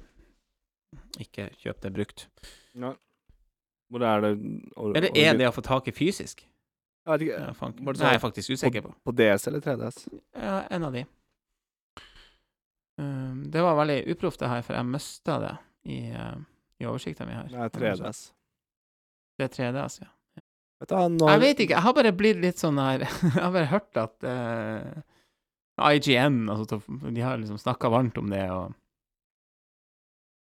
ikke 1.22 1.48
kjøper 1.62 1.86
det 1.88 1.92
brukt. 1.96 2.26
Nei. 2.76 2.92
Hvor 3.92 4.02
er 4.02 4.20
det 4.24 4.32
or- 4.76 4.96
Eller 4.98 5.12
er 5.16 5.36
det 5.38 5.46
å 5.48 5.54
få 5.54 5.62
tak 5.64 5.88
i 5.88 5.94
fysisk? 5.94 6.42
Jeg 7.06 7.12
vet 7.12 7.22
ikke. 7.28 7.38
Ja. 7.38 7.52
Var 7.54 7.94
det 7.94 8.02
jeg 8.02 8.08
er 8.08 8.18
sånn 8.18 8.24
faktisk 8.26 8.50
usikker 8.56 8.82
på. 8.82 8.92
På 9.06 9.12
DS 9.14 9.46
eller 9.48 9.60
3DS? 9.62 9.98
Ja, 10.34 10.56
en 10.74 10.84
av 10.88 10.92
de. 10.96 11.04
Um, 12.98 13.44
det 13.52 13.62
var 13.62 13.76
veldig 13.78 14.00
uproft, 14.10 14.40
det 14.40 14.48
her, 14.50 14.62
for 14.66 14.74
jeg 14.74 14.88
mista 14.88 15.36
det 15.42 15.52
i, 15.92 15.98
uh, 16.16 16.36
i 16.80 16.86
oversikta 16.88 17.26
mi 17.28 17.36
her. 17.36 17.48
Nei, 17.52 17.68
3DS. 17.68 18.22
Det 19.38 19.44
er 19.46 19.52
3DS, 19.72 19.98
ja. 20.02 20.08
Vet 20.80 20.88
du, 20.92 20.96
når, 21.16 21.30
Jeg 21.32 21.40
vet 21.40 21.60
ikke, 21.64 21.74
jeg 21.76 21.82
har 21.86 21.94
bare 21.96 22.12
blitt 22.12 22.40
litt 22.42 22.58
sånn 22.60 22.76
her 22.80 23.00
Jeg 23.06 23.36
har 23.40 23.52
bare 23.54 23.70
hørt 23.70 23.96
at 24.00 24.26
uh, 24.28 25.02
IGN 25.92 26.48
altså, 26.52 26.80
De 27.12 27.20
har 27.24 27.38
liksom 27.40 27.58
snakka 27.60 27.88
varmt 27.92 28.18
om 28.20 28.28
det, 28.32 28.42
og 28.52 28.74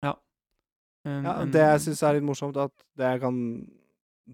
Ja. 0.04 0.14
En- 1.08 1.24
Ja, 1.28 1.38
det 1.46 1.62
jeg 1.64 1.82
syns 1.86 2.04
er 2.04 2.14
litt 2.18 2.28
morsomt, 2.28 2.58
at 2.58 2.74
det 3.00 3.12
jeg 3.14 3.22
kan 3.24 3.40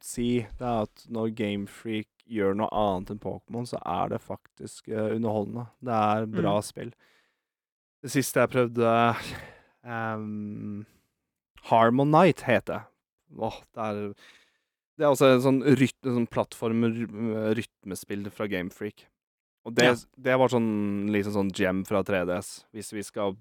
si, 0.02 0.28
det 0.58 0.62
er 0.66 0.86
at 0.88 1.06
når 1.12 1.34
Gamefreak 1.36 2.08
gjør 2.32 2.54
noe 2.56 2.70
annet 2.72 3.10
enn 3.12 3.20
Pokémon, 3.20 3.66
så 3.68 3.78
er 3.84 4.10
det 4.14 4.22
faktisk 4.24 4.88
uh, 4.90 5.10
underholdende. 5.18 5.66
Det 5.84 5.98
er 5.98 6.26
bra 6.32 6.54
Mm. 6.62 6.64
spill. 6.64 6.94
Det 8.02 8.10
siste 8.14 8.40
jeg 8.40 8.50
prøvde 8.54 8.94
um, 9.86 10.86
Harmonite 11.70 12.46
heter 12.48 12.74
det. 12.74 12.82
Åh, 13.38 13.58
det 13.76 13.84
er 13.90 14.00
Det 15.02 15.08
er 15.08 15.16
også 15.16 15.32
en 15.34 15.42
sånn, 15.42 15.62
rytme, 15.80 16.12
sånn 16.14 16.28
plattform-rytmespill 16.30 18.28
fra 18.34 18.46
Gamefreak. 18.52 19.08
Og 19.66 19.74
det, 19.78 19.84
Ja. 19.86 19.96
det 20.18 20.36
var 20.40 20.50
sånn 20.50 21.10
liksom 21.14 21.34
sånn 21.34 21.52
gem 21.54 21.84
fra 21.86 22.04
3DS. 22.04 22.64
Hvis 22.74 22.92
vi 22.94 23.02
skal 23.04 23.36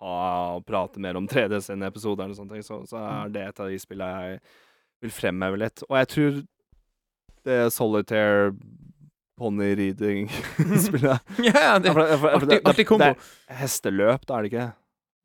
ha 0.00 0.60
prate 0.60 0.98
mer 1.00 1.16
om 1.16 1.26
3DS 1.28 1.70
enn 1.72 1.82
episoder 1.82 2.24
eller 2.24 2.34
sånne 2.36 2.50
ting, 2.52 2.62
så, 2.62 2.82
så 2.88 2.96
er 3.00 3.26
Mm. 3.28 3.32
det 3.32 3.42
et 3.48 3.60
av 3.60 3.68
de 3.68 3.78
spillene 3.78 4.20
jeg 4.30 4.40
vil 5.02 5.10
fremheve 5.10 5.58
litt. 5.58 5.82
Og 5.88 5.96
jeg 5.96 6.08
tror 6.08 6.46
det 7.44 7.72
Solitaire 7.72 8.52
Pony 9.38 9.74
Reading-spillet 9.76 11.20
Ja, 11.44 11.78
det 11.78 11.90
er 11.92 11.96
artig, 12.64 12.86
kombo. 12.86 13.04
det 13.04 13.16
er 13.48 13.54
Hesteløp, 13.60 14.24
da 14.26 14.38
er 14.38 14.42
det 14.42 14.52
ikke? 14.52 14.74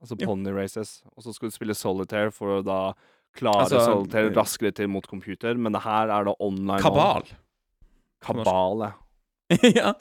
Altså 0.01 0.15
pony 0.25 0.49
races. 0.51 1.03
Og 1.15 1.23
så 1.23 1.33
skal 1.33 1.49
du 1.49 1.55
spille 1.55 1.75
Solitaire 1.75 2.31
for 2.31 2.59
å 2.59 2.63
da 2.65 2.93
klare 3.37 3.65
Altså, 3.65 3.83
Solitaire 3.85 4.29
til, 4.29 4.37
raskere 4.37 4.71
til 4.75 4.89
mot 4.91 5.05
computer, 5.07 5.55
men 5.55 5.75
det 5.75 5.83
her 5.85 6.11
er 6.11 6.27
da 6.27 6.35
online. 6.39 6.81
Kabal. 6.83 7.29
Kabal, 8.21 8.87
ja. 8.87 8.91
ja. 9.79 9.93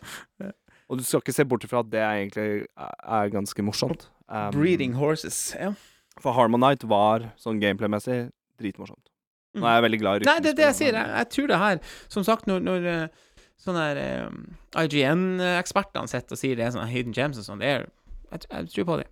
Og 0.91 0.99
du 0.99 1.05
skal 1.07 1.23
ikke 1.23 1.35
se 1.37 1.47
bort 1.47 1.65
ifra 1.67 1.85
at 1.85 1.93
det 1.93 2.03
egentlig 2.03 2.67
er, 2.77 3.31
ganske 3.31 3.63
morsomt. 3.63 4.09
Um, 4.27 4.51
Breeding 4.55 4.97
horses. 4.99 5.55
Ja. 5.59 5.73
For 6.21 6.35
Harmonite 6.35 6.89
var 6.91 7.31
sånn 7.41 7.63
gameplay-messig 7.63 8.25
dritmorsomt. 8.61 9.07
Nå 9.59 9.67
er 9.67 9.79
jeg 9.79 9.85
veldig 9.87 9.99
glad 9.99 10.23
i 10.23 10.29
Nei, 10.29 10.39
det 10.45 10.53
er 10.53 10.59
det 10.59 10.67
jeg 10.69 10.79
sier. 10.79 10.97
Jeg, 10.99 11.11
jeg 11.11 11.29
tror 11.35 11.49
det 11.51 11.57
her 11.59 11.79
Som 12.13 12.23
sagt, 12.27 12.47
når, 12.47 12.61
når 12.63 12.85
eh, 12.87 13.23
sånne 13.59 13.87
her 13.89 14.01
eh, 14.03 14.85
IGN-ekspertene 14.85 16.11
sitter 16.11 16.37
og 16.37 16.41
sier 16.41 16.59
det 16.59 16.69
er 16.69 16.75
sånne 16.77 16.91
hidden 16.91 17.17
gems 17.17 17.41
og 17.41 17.49
sånn, 17.49 17.65
jeg, 17.65 17.89
jeg 18.31 18.71
tror 18.75 18.87
på 18.93 19.01
det. 19.03 19.09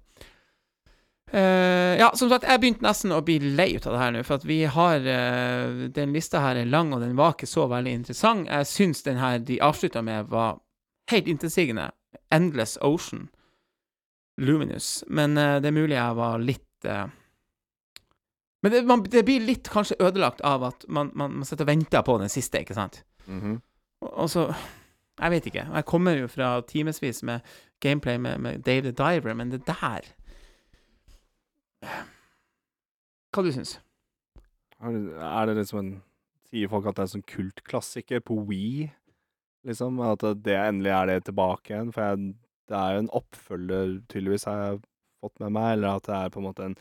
Eh, 1.31 1.99
ja, 2.01 2.09
som 2.17 2.31
sagt, 2.31 2.47
jeg 2.49 2.61
begynte 2.61 2.85
nesten 2.87 3.13
å 3.13 3.21
bli 3.25 3.37
lei 3.53 3.75
ut 3.77 3.87
av 3.87 3.93
det 3.93 4.01
her 4.01 4.15
nå, 4.15 4.23
for 4.25 4.41
at 4.41 4.47
vi 4.49 4.63
har 4.65 5.05
uh, 5.05 5.83
Den 5.93 6.15
lista 6.17 6.41
her 6.41 6.57
er 6.57 6.71
lang, 6.71 6.95
og 6.97 7.03
den 7.05 7.19
var 7.19 7.35
ikke 7.35 7.51
så 7.51 7.67
veldig 7.69 7.93
interessant. 8.01 8.49
Jeg 8.49 8.69
syns 8.71 9.05
den 9.05 9.21
her 9.21 9.43
de 9.45 9.59
avslutta 9.65 10.03
med, 10.05 10.31
var 10.33 10.63
helt 11.13 11.29
intetsigende. 11.29 11.91
Endless 12.33 12.79
Ocean. 12.81 13.29
Luminous. 14.41 15.05
Men 15.09 15.37
uh, 15.37 15.59
det 15.61 15.69
er 15.69 15.77
mulig 15.77 15.99
jeg 15.99 16.17
var 16.17 16.41
litt 16.41 16.65
Men 18.63 18.71
det, 18.73 18.85
man, 18.87 19.03
det 19.03 19.25
blir 19.27 19.43
litt 19.43 19.69
kanskje 19.69 19.97
ødelagt 19.99 20.41
av 20.47 20.63
at 20.65 20.85
man, 20.89 21.11
man, 21.15 21.41
man 21.41 21.47
sitter 21.47 21.67
og 21.67 21.73
venter 21.73 22.05
på 22.07 22.15
den 22.23 22.31
siste, 22.31 22.63
ikke 22.63 22.77
sant? 22.77 23.03
Mhm. 23.27 23.59
Og, 24.01 24.13
og 24.15 24.31
så 24.31 24.53
Jeg 25.19 25.31
vet 25.31 25.47
ikke. 25.51 25.65
Jeg 25.75 25.85
kommer 25.85 26.15
jo 26.15 26.29
fra 26.31 26.61
timevis 26.63 27.23
med 27.27 27.41
gameplay 27.83 28.17
med, 28.23 28.39
med 28.39 28.63
Dave 28.63 28.87
the 28.87 28.95
Diver, 28.95 29.35
men 29.35 29.51
det 29.51 29.67
der 29.67 30.07
Hva 31.83 33.45
du 33.45 33.51
syns 33.55 33.79
Er 34.81 34.93
det- 34.93 35.47
det 35.55 35.57
liksom 35.63 35.79
en 35.79 36.03
Sier 36.49 36.69
folk 36.69 36.87
at 36.87 36.95
det 36.97 37.03
er 37.03 37.03
en 37.03 37.21
sånn 37.21 37.27
kultklassiker 37.29 38.21
på 38.25 38.47
Wii? 38.49 38.91
Liksom? 39.67 40.01
At 40.01 40.21
det 40.43 40.55
endelig 40.57 40.93
er 40.97 41.07
det 41.07 41.25
tilbake 41.27 41.75
igjen? 41.75 41.93
For 41.93 42.01
jeg, 42.01 42.35
det 42.69 42.77
er 42.79 42.95
jo 42.95 42.99
en 43.03 43.11
oppfølger, 43.13 43.91
tydeligvis, 44.09 44.45
har 44.49 44.57
jeg 44.63 44.81
fått 45.21 45.39
med 45.41 45.53
meg. 45.53 45.73
Eller 45.77 45.97
at 45.97 46.05
det 46.09 46.15
er 46.15 46.31
på 46.31 46.41
en 46.41 46.47
måte 46.49 46.65
en 46.65 46.77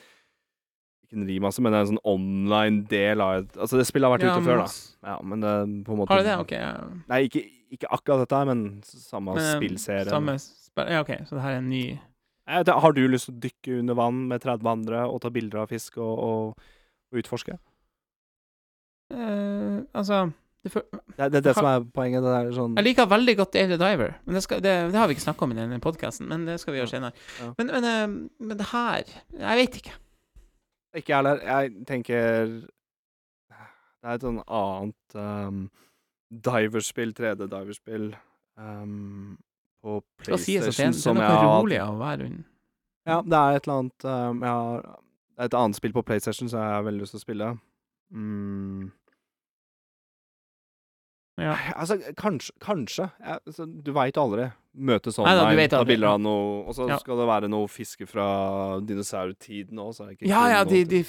Ikke 1.03 1.17
en 1.19 1.27
rimasse, 1.27 1.59
men 1.59 1.71
det 1.73 1.77
er 1.79 1.81
en 1.81 1.97
sånn 1.97 2.05
online 2.05 2.85
del 2.87 3.19
av 3.19 3.43
et 3.43 3.51
Altså, 3.57 3.77
det 3.77 3.87
spillet 3.87 4.07
har 4.07 4.17
vært 4.17 4.27
ute 4.31 4.45
før, 4.47 4.63
da. 4.63 4.71
Ja, 5.11 5.19
men 5.21 5.39
det 5.41 5.85
på 5.85 5.91
en 5.91 5.97
måte 5.99 6.07
Har 6.15 6.23
det 6.23 6.25
det? 6.31 6.39
OK. 6.39 6.51
Ja. 6.51 6.87
Nei, 7.09 7.27
ikke, 7.27 7.43
ikke 7.71 7.91
akkurat 7.91 8.23
dette 8.23 8.45
men 8.47 8.81
samme 8.83 9.35
Men, 9.35 9.43
eh, 9.43 9.59
spillserie. 9.59 10.09
Samme 10.09 10.39
spill 10.39 10.87
Ja, 10.87 11.01
OK, 11.01 11.11
så 11.27 11.35
det 11.35 11.41
her 11.43 11.51
er 11.51 11.57
en 11.57 11.69
ny 11.69 11.99
Eh, 12.47 12.63
det- 12.63 12.79
Har 12.81 12.91
du 12.93 13.07
lyst 13.07 13.25
til 13.25 13.35
å 13.35 13.39
dykke 13.39 13.79
under 13.79 13.93
vann 13.95 14.27
med 14.27 14.41
30 14.41 14.67
andre 14.67 15.05
og 15.07 15.21
ta 15.21 15.29
bilder 15.29 15.59
av 15.59 15.69
fisk 15.69 15.97
og, 15.97 16.19
og, 16.19 16.67
og 17.11 17.19
utforske? 17.23 17.57
Uh, 19.11 19.83
Altså 19.95 20.31
det 20.63 20.71
for, 20.71 20.83
Det 20.91 21.19
er 21.19 21.29
det, 21.29 21.37
er 21.37 21.41
det 21.41 21.55
som 21.55 21.65
er 21.65 21.83
poenget. 21.95 22.23
Det 22.23 22.31
er 22.35 22.49
sånn 22.55 22.75
Jeg 22.75 22.83
liker 22.89 23.07
veldig 23.07 23.35
godt 23.39 23.53
Dave 23.53 23.67
the 23.71 23.77
Diver, 23.77 24.15
men 24.25 24.35
det, 24.35 24.43
skal, 24.43 24.61
det, 24.63 24.73
det 24.91 24.99
har 24.99 25.07
vi 25.07 25.15
ikke 25.15 25.27
snakka 25.27 25.45
om 25.45 25.53
i 25.53 25.59
denne 25.59 25.79
podkasten, 25.79 26.27
men 26.27 26.45
det 26.47 26.59
skal 26.59 26.73
vi 26.73 26.81
gjøre 26.81 26.91
senere. 26.91 27.13
Ja. 27.39 27.53
Men, 27.57 27.71
men, 27.71 27.87
uh, 27.87 28.45
men 28.47 28.57
det 28.57 28.67
her 28.73 29.03
Jeg 29.31 29.61
vet 29.61 29.79
ikke. 29.81 29.95
Ikke 30.97 31.13
jeg 31.13 31.17
heller. 31.17 31.43
Jeg 31.45 31.85
tenker 31.87 32.47
Det 33.47 34.07
er 34.07 34.15
et 34.15 34.23
sånn 34.23 34.41
annet 34.45 35.15
um, 35.19 35.63
diverspill, 36.31 37.13
3D-diverspill, 37.17 38.11
um, 38.59 39.37
på 39.87 39.97
PlayStation 40.21 40.67
det, 40.67 40.75
PlayStation 40.75 41.17
er- 41.17 41.23
det 41.23 41.31
er 41.31 41.43
noe 41.47 41.57
rolig 41.61 41.79
av 41.83 41.95
å 41.95 41.99
være 42.03 42.27
under. 42.29 42.45
Ja, 43.07 43.21
det 43.23 43.39
er 43.39 43.55
et 43.61 43.67
eller 43.67 43.79
annet 43.81 44.05
um, 44.11 44.41
jeg 44.43 44.55
har, 44.59 44.87
et 45.47 45.53
annet 45.63 45.77
spill 45.79 45.93
på 45.95 46.03
PlayStation 46.03 46.49
som 46.51 46.59
jeg 46.59 46.73
har 46.75 46.83
veldig 46.87 47.05
lyst 47.05 47.15
til 47.15 47.21
å 47.21 47.25
spille. 47.27 47.49
Mm. 48.11 48.87
Ja. 51.37 51.53
Altså, 51.77 51.99
kanskje, 52.17 52.53
kanskje. 52.63 53.05
Jeg, 53.21 53.39
altså, 53.45 53.65
du 53.85 53.91
veit 53.93 54.17
aldri. 54.17 54.47
Møte 54.77 55.11
sånn, 55.13 55.25
Nei 55.25 55.35
da, 55.37 55.45
nei, 55.57 55.67
ta 55.69 55.79
bilder 55.89 56.11
av 56.11 56.19
noe 56.21 56.63
Og 56.69 56.75
så 56.77 56.85
Ja. 56.87 56.99
skal 57.01 57.17
det 57.17 57.25
være 57.25 57.47
noe 57.49 57.65
fiske 57.67 58.05
fra 58.07 58.25
dinosaurtiden 58.85 59.79
òg, 59.81 59.93
så 59.97 60.03
er 60.03 60.11
det 60.11 60.17
ikke 60.19 60.27
Ja, 60.29 60.43
ja, 60.51 60.59
de, 60.69 60.83
de, 60.85 60.99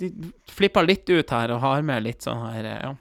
de 0.00 0.08
flipper 0.48 0.86
litt 0.88 1.04
ut 1.12 1.28
her 1.36 1.52
og 1.52 1.60
har 1.60 1.82
med 1.84 2.02
litt 2.06 2.24
sånn 2.24 2.40
her 2.52 2.64
Ja. 2.64 2.94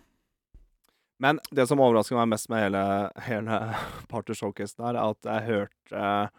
Men 1.22 1.40
det 1.54 1.68
som 1.70 1.82
overrasker 1.84 2.18
meg 2.18 2.32
mest 2.34 2.50
med 2.52 2.66
hele, 2.66 2.84
hele 3.28 3.60
Party 4.12 4.36
Showcase 4.38 4.80
er 4.82 5.00
at 5.00 5.30
jeg 5.30 5.48
hørte 5.50 6.00
eh, 6.00 6.34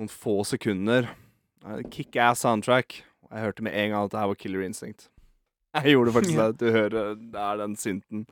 noen 0.00 0.12
få 0.12 0.40
sekunder 0.48 1.08
eh, 1.08 1.80
Kick-ass 1.92 2.44
soundtrack. 2.44 3.00
Jeg 3.30 3.46
hørte 3.46 3.64
med 3.64 3.76
en 3.78 3.94
gang 3.94 4.06
at 4.06 4.14
det 4.14 4.20
her 4.20 4.30
var 4.32 4.40
Killer 4.40 4.66
Instinct. 4.66 5.08
Jeg 5.72 5.94
gjorde 5.94 6.12
faktisk 6.12 6.36
det. 6.36 6.48
Du 6.60 6.66
hører 6.68 7.14
det 7.16 7.40
er 7.40 7.60
den 7.62 7.78
synten. 7.80 8.26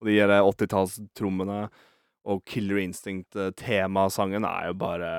Og 0.00 0.08
de 0.08 0.14
der 0.16 0.40
80-tallstrommene. 0.40 1.58
Og 2.28 2.40
Killer 2.48 2.80
Instinct-temasangen 2.80 4.46
er 4.48 4.70
jo 4.70 4.78
bare 4.80 5.10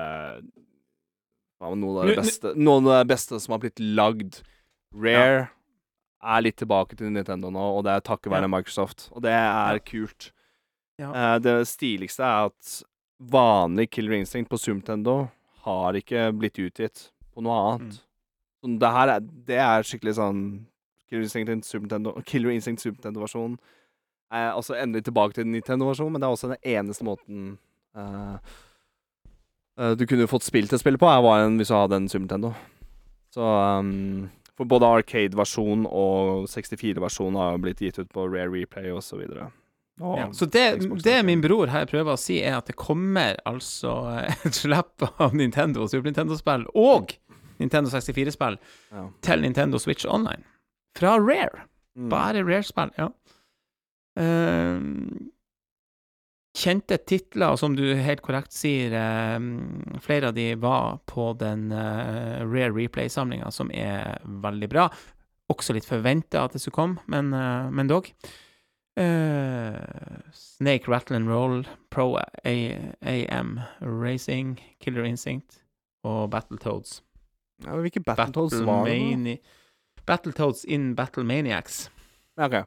ja, 1.60 1.70
noe 1.76 2.02
av 2.02 2.10
det 2.10 2.16
beste 2.18 2.52
Noe 2.58 2.80
av 2.80 2.88
det 2.88 3.10
beste 3.12 3.38
som 3.38 3.54
har 3.54 3.62
blitt 3.62 3.78
lagd. 3.78 4.40
Rare 4.90 5.46
er 6.20 6.44
litt 6.44 6.58
tilbake 6.60 6.96
til 6.98 7.12
Nintendo 7.12 7.50
nå, 7.52 7.66
og 7.78 7.84
det 7.86 7.94
er 7.94 8.04
takket 8.04 8.32
være 8.32 8.48
Ja. 8.48 8.52
Microsoft. 8.52 9.08
Og 9.14 9.22
det 9.24 9.32
er 9.32 9.78
kult. 9.78 10.32
Ja. 11.00 11.10
Uh, 11.10 11.38
det 11.40 11.68
stiligste 11.68 12.22
er 12.22 12.50
at 12.50 12.82
vanlig 13.20 13.90
Killer 13.90 14.18
Instinct 14.18 14.50
på 14.50 14.58
Sumtendo 14.60 15.30
har 15.64 15.96
ikke 15.96 16.30
blitt 16.32 16.58
utgitt 16.58 17.10
på 17.34 17.44
noe 17.44 17.56
annet. 17.74 18.00
Så 18.60 18.78
det 18.80 18.92
her 18.92 19.08
er, 19.08 19.20
det 19.20 19.60
er 19.60 19.86
skikkelig 19.86 20.16
sånn 20.16 20.42
Killer 21.08 21.24
Instinct 21.24 21.68
Supertendo, 21.68 22.14
Killer 22.28 22.52
Instinct 22.52 22.84
Supertendo-versjonen 22.84 23.58
er 24.30 24.52
altså 24.54 24.76
endelig 24.78 25.04
tilbake 25.04 25.34
til 25.34 25.48
Nintendo-versjonen, 25.50 26.12
men 26.12 26.22
det 26.22 26.28
er 26.28 26.34
også 26.36 26.52
den 26.52 26.76
eneste 26.76 27.04
måten 27.04 27.58
uh, 27.98 28.36
uh, 29.80 29.94
du 29.98 30.06
kunne 30.06 30.28
fått 30.30 30.46
spill 30.46 30.68
til 30.70 30.78
å 30.78 30.82
spille 30.82 31.00
på, 31.00 31.08
er 31.10 31.24
var 31.24 31.44
en, 31.44 31.56
hvis 31.58 31.72
du 31.72 31.74
hadde 31.74 31.98
en 31.98 32.08
Supertendo. 32.12 32.52
Så 33.34 33.42
um, 33.42 34.28
For 34.60 34.68
både 34.68 34.84
Arcade-versjon 35.00 35.86
og 35.88 36.44
64-versjon 36.52 37.38
har 37.40 37.56
blitt 37.64 37.80
gitt 37.80 37.96
ut 38.02 38.10
på 38.12 38.26
Rare 38.28 38.50
Replay 38.52 38.90
osv. 38.92 39.22
Ja, 40.00 40.26
så 40.36 40.44
det, 40.52 40.66
det 41.04 41.14
min 41.24 41.40
bror 41.44 41.72
her 41.72 41.86
prøver 41.88 42.12
å 42.12 42.20
si, 42.20 42.38
er 42.44 42.58
at 42.58 42.68
det 42.68 42.76
kommer 42.76 43.38
altså 43.48 43.94
et 44.44 44.56
slipp 44.56 45.04
av 45.20 45.32
Nintendo 45.36 45.86
Super 45.88 46.10
Nintendo-spill 46.10 46.66
og 46.76 47.14
Nintendo 47.60 47.88
64-spill 47.92 48.56
Ja. 48.92 49.06
til 49.24 49.42
Nintendo 49.44 49.80
Switch 49.80 50.04
Online. 50.08 50.44
Fra 50.96 51.16
Rare. 51.20 51.66
Mm. 51.96 52.08
Bare 52.12 52.44
Rare-spill, 52.44 52.92
ja. 53.00 53.08
Ehm, 54.20 55.30
kjente 56.60 56.98
titler, 57.08 57.56
som 57.56 57.74
du 57.76 57.84
helt 57.96 58.22
korrekt 58.24 58.52
sier, 58.54 58.92
ehm, 58.96 59.98
flere 60.04 60.28
av 60.30 60.36
de 60.36 60.54
var 60.60 61.00
på 61.08 61.32
den 61.40 61.70
eh, 61.72 62.44
Rare 62.44 62.72
Replay-samlinga, 62.76 63.50
som 63.50 63.72
er 63.72 64.20
veldig 64.24 64.68
bra. 64.72 64.88
Også 65.50 65.74
litt 65.74 65.88
forventa 65.88 66.44
at 66.44 66.54
det 66.54 66.62
skulle 66.62 66.76
komme, 66.76 67.04
men, 67.10 67.32
eh, 67.34 67.70
men 67.72 67.90
dog. 67.90 68.12
Eh, 69.00 69.78
Snake 70.36 70.90
Rattle 70.90 71.16
and 71.16 71.28
Roll, 71.28 71.66
Pro 71.90 72.18
AM 72.44 73.60
Racing, 73.80 74.58
Killer 74.80 75.04
Instinct 75.08 75.62
og 76.04 76.30
Battletoads. 76.30 77.00
Ja, 77.64 77.76
hvilke 77.76 78.02
Battletoads 78.04 78.60
var 78.64 78.88
det? 78.88 78.98
nå? 79.20 79.36
Battletoads 80.06 80.64
in 80.64 80.94
Battlemaniacs. 80.96 81.90
OK. 82.40 82.62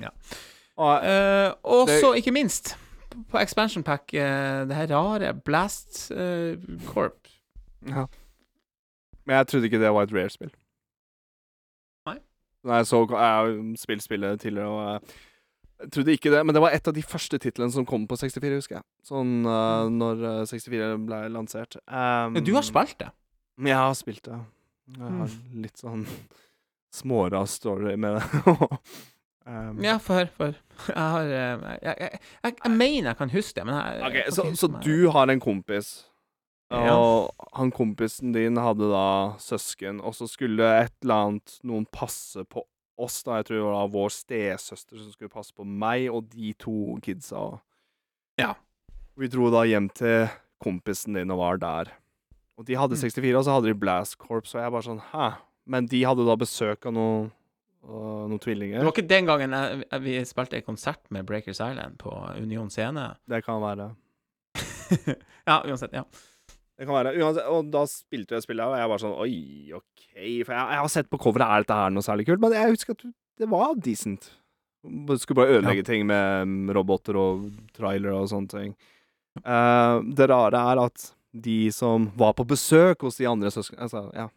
Ja. 0.00 0.10
Eh, 0.76 1.50
og 1.64 1.88
så, 1.88 2.12
ikke 2.18 2.34
minst, 2.36 2.74
på 3.30 3.40
expansion 3.40 3.82
pack, 3.82 4.10
uh, 4.12 4.68
det 4.68 4.76
her 4.76 4.90
rare 4.92 5.32
Blast 5.34 6.10
uh, 6.12 6.56
Corp. 6.86 7.28
ja. 7.88 8.06
Men 9.26 9.40
jeg 9.40 9.46
trodde 9.50 9.66
ikke 9.66 9.80
det 9.82 9.90
var 9.90 10.06
et 10.06 10.12
rare-spill. 10.14 10.50
Nei. 12.06 12.18
Nei, 12.64 12.82
så 12.86 13.02
Jeg 13.10 13.78
spilt 13.80 14.04
spillet 14.04 14.40
tidligere, 14.40 14.68
og 14.68 15.02
jeg 15.80 15.90
trodde 15.92 16.12
ikke 16.12 16.30
det. 16.30 16.46
Men 16.46 16.54
det 16.54 16.62
var 16.62 16.76
et 16.76 16.88
av 16.88 16.94
de 16.94 17.02
første 17.02 17.38
titlene 17.42 17.72
som 17.74 17.86
kom 17.86 18.06
på 18.06 18.16
64, 18.16 18.54
husker 18.54 18.78
jeg. 18.78 18.86
Sånn 19.06 19.40
uh, 19.48 19.90
når 19.92 20.22
eh, 20.30 20.44
64 20.46 20.92
ble 21.08 21.20
lansert. 21.34 21.78
Um, 21.90 22.38
du 22.38 22.54
har 22.54 22.66
spilt 22.66 22.98
det? 23.02 23.10
Jeg 23.66 23.80
har 23.80 23.98
spilt 23.98 24.24
det. 24.28 24.38
Jeg 24.94 25.12
har 25.18 25.36
litt 25.66 25.82
sånn 25.82 26.06
småras 27.00 27.58
story 27.58 27.96
med 27.98 28.20
det. 28.20 28.66
um, 29.46 29.78
Ja, 29.84 29.96
få 30.02 30.18
høre. 30.20 30.52
Jeg 30.88 30.96
har 30.96 31.30
eh, 31.30 31.64
jeg, 31.82 31.96
jeg, 32.00 32.20
jeg, 32.44 32.56
jeg 32.64 32.72
mener 32.76 33.10
jeg 33.12 33.16
kan 33.22 33.30
huske 33.32 33.54
det, 33.60 33.64
men 33.68 33.74
jeg 33.78 34.02
okay, 34.10 34.22
jeg 34.26 34.32
så, 34.36 34.46
så 34.60 34.68
du 34.84 35.08
har 35.14 35.30
en 35.32 35.40
kompis, 35.40 35.90
Ja. 36.70 36.96
og 36.96 37.30
han 37.54 37.70
kompisen 37.70 38.32
din 38.34 38.56
hadde 38.58 38.88
da 38.90 39.04
søsken, 39.38 40.00
og 40.02 40.14
så 40.18 40.26
skulle 40.28 40.66
et 40.82 40.92
eller 41.04 41.28
annet 41.28 41.58
noen 41.62 41.86
passe 41.94 42.42
på 42.50 42.64
oss, 42.98 43.20
da. 43.22 43.36
Jeg 43.38 43.46
tror 43.50 43.56
det 43.60 43.66
var 43.68 43.90
vår 43.92 44.10
stesøster 44.14 44.98
som 44.98 45.12
skulle 45.12 45.30
passe 45.32 45.52
på 45.54 45.64
meg 45.68 46.08
og 46.10 46.30
de 46.32 46.52
to 46.58 46.96
kidsa. 47.04 47.60
Ja. 48.40 48.54
Vi 49.16 49.28
dro 49.32 49.50
da 49.52 49.62
hjem 49.68 49.86
til 49.96 50.26
kompisen 50.64 51.14
din 51.16 51.30
og 51.30 51.38
var 51.38 51.60
der. 51.62 51.92
Og 52.58 52.64
de 52.64 52.74
hadde 52.76 52.96
Mm. 52.96 53.02
64, 53.04 53.36
og 53.36 53.44
så 53.44 53.52
hadde 53.52 53.68
de 53.68 53.74
Blast 53.78 54.16
Corps, 54.18 54.54
og 54.54 54.60
jeg 54.62 54.72
bare 54.72 54.82
sånn 54.86 55.02
Hæ? 55.12 55.26
Men 55.68 55.86
de 55.86 56.02
hadde 56.08 56.24
da 56.26 56.36
besøk 56.40 56.86
av 56.88 56.92
noen, 56.96 57.30
uh, 57.88 58.24
noen 58.26 58.42
tvillinger. 58.42 58.80
Det 58.80 58.88
var 58.88 58.94
ikke 58.94 59.10
den 59.10 59.28
gangen 59.28 59.56
jeg, 59.56 59.82
jeg, 59.84 60.02
vi 60.04 60.16
spilte 60.28 60.58
en 60.60 60.66
konsert 60.66 61.02
med 61.14 61.26
Breakers 61.28 61.60
Island 61.60 61.98
på 62.02 62.12
Union 62.38 62.70
Scene. 62.72 63.08
Det 63.28 63.42
kan 63.46 63.60
være. 63.62 63.90
ja, 65.50 65.60
uansett. 65.60 65.94
Ja. 65.96 66.06
Det 66.76 66.84
kan 66.84 66.96
være. 66.98 67.14
Uansett, 67.20 67.46
og 67.48 67.70
da 67.72 67.84
spilte 67.88 68.36
jeg 68.36 68.44
spillet, 68.44 68.66
og 68.66 68.76
jeg 68.76 68.90
var 68.92 69.02
sånn 69.02 69.14
Oi, 69.16 69.36
OK. 69.76 70.02
For 70.16 70.52
jeg, 70.52 70.64
jeg 70.74 70.82
har 70.82 70.90
sett 70.92 71.12
på 71.12 71.20
coveret, 71.22 71.46
er 71.48 71.64
dette 71.64 71.78
her 71.78 71.94
noe 71.94 72.04
særlig 72.04 72.28
kult? 72.28 72.42
Men 72.42 72.56
jeg 72.56 72.74
husker 72.74 72.98
at 72.98 73.06
det 73.40 73.48
var 73.52 73.76
decent. 73.84 74.30
Du 74.86 75.16
skulle 75.18 75.42
bare 75.42 75.58
ødelegge 75.58 75.84
ting 75.86 76.06
med 76.06 76.46
mm, 76.46 76.70
roboter 76.76 77.18
og 77.18 77.48
trailer 77.76 78.14
og 78.14 78.28
sånne 78.30 78.52
ting. 78.52 78.76
Uh, 79.42 80.00
det 80.16 80.28
rare 80.30 80.62
er 80.72 80.80
at 80.86 81.10
de 81.36 81.66
som 81.74 82.08
var 82.16 82.32
på 82.36 82.46
besøk 82.48 83.02
hos 83.04 83.18
de 83.20 83.26
andre 83.28 83.50
søsknene 83.52 83.84
Altså, 83.84 84.06
ja. 84.16 84.28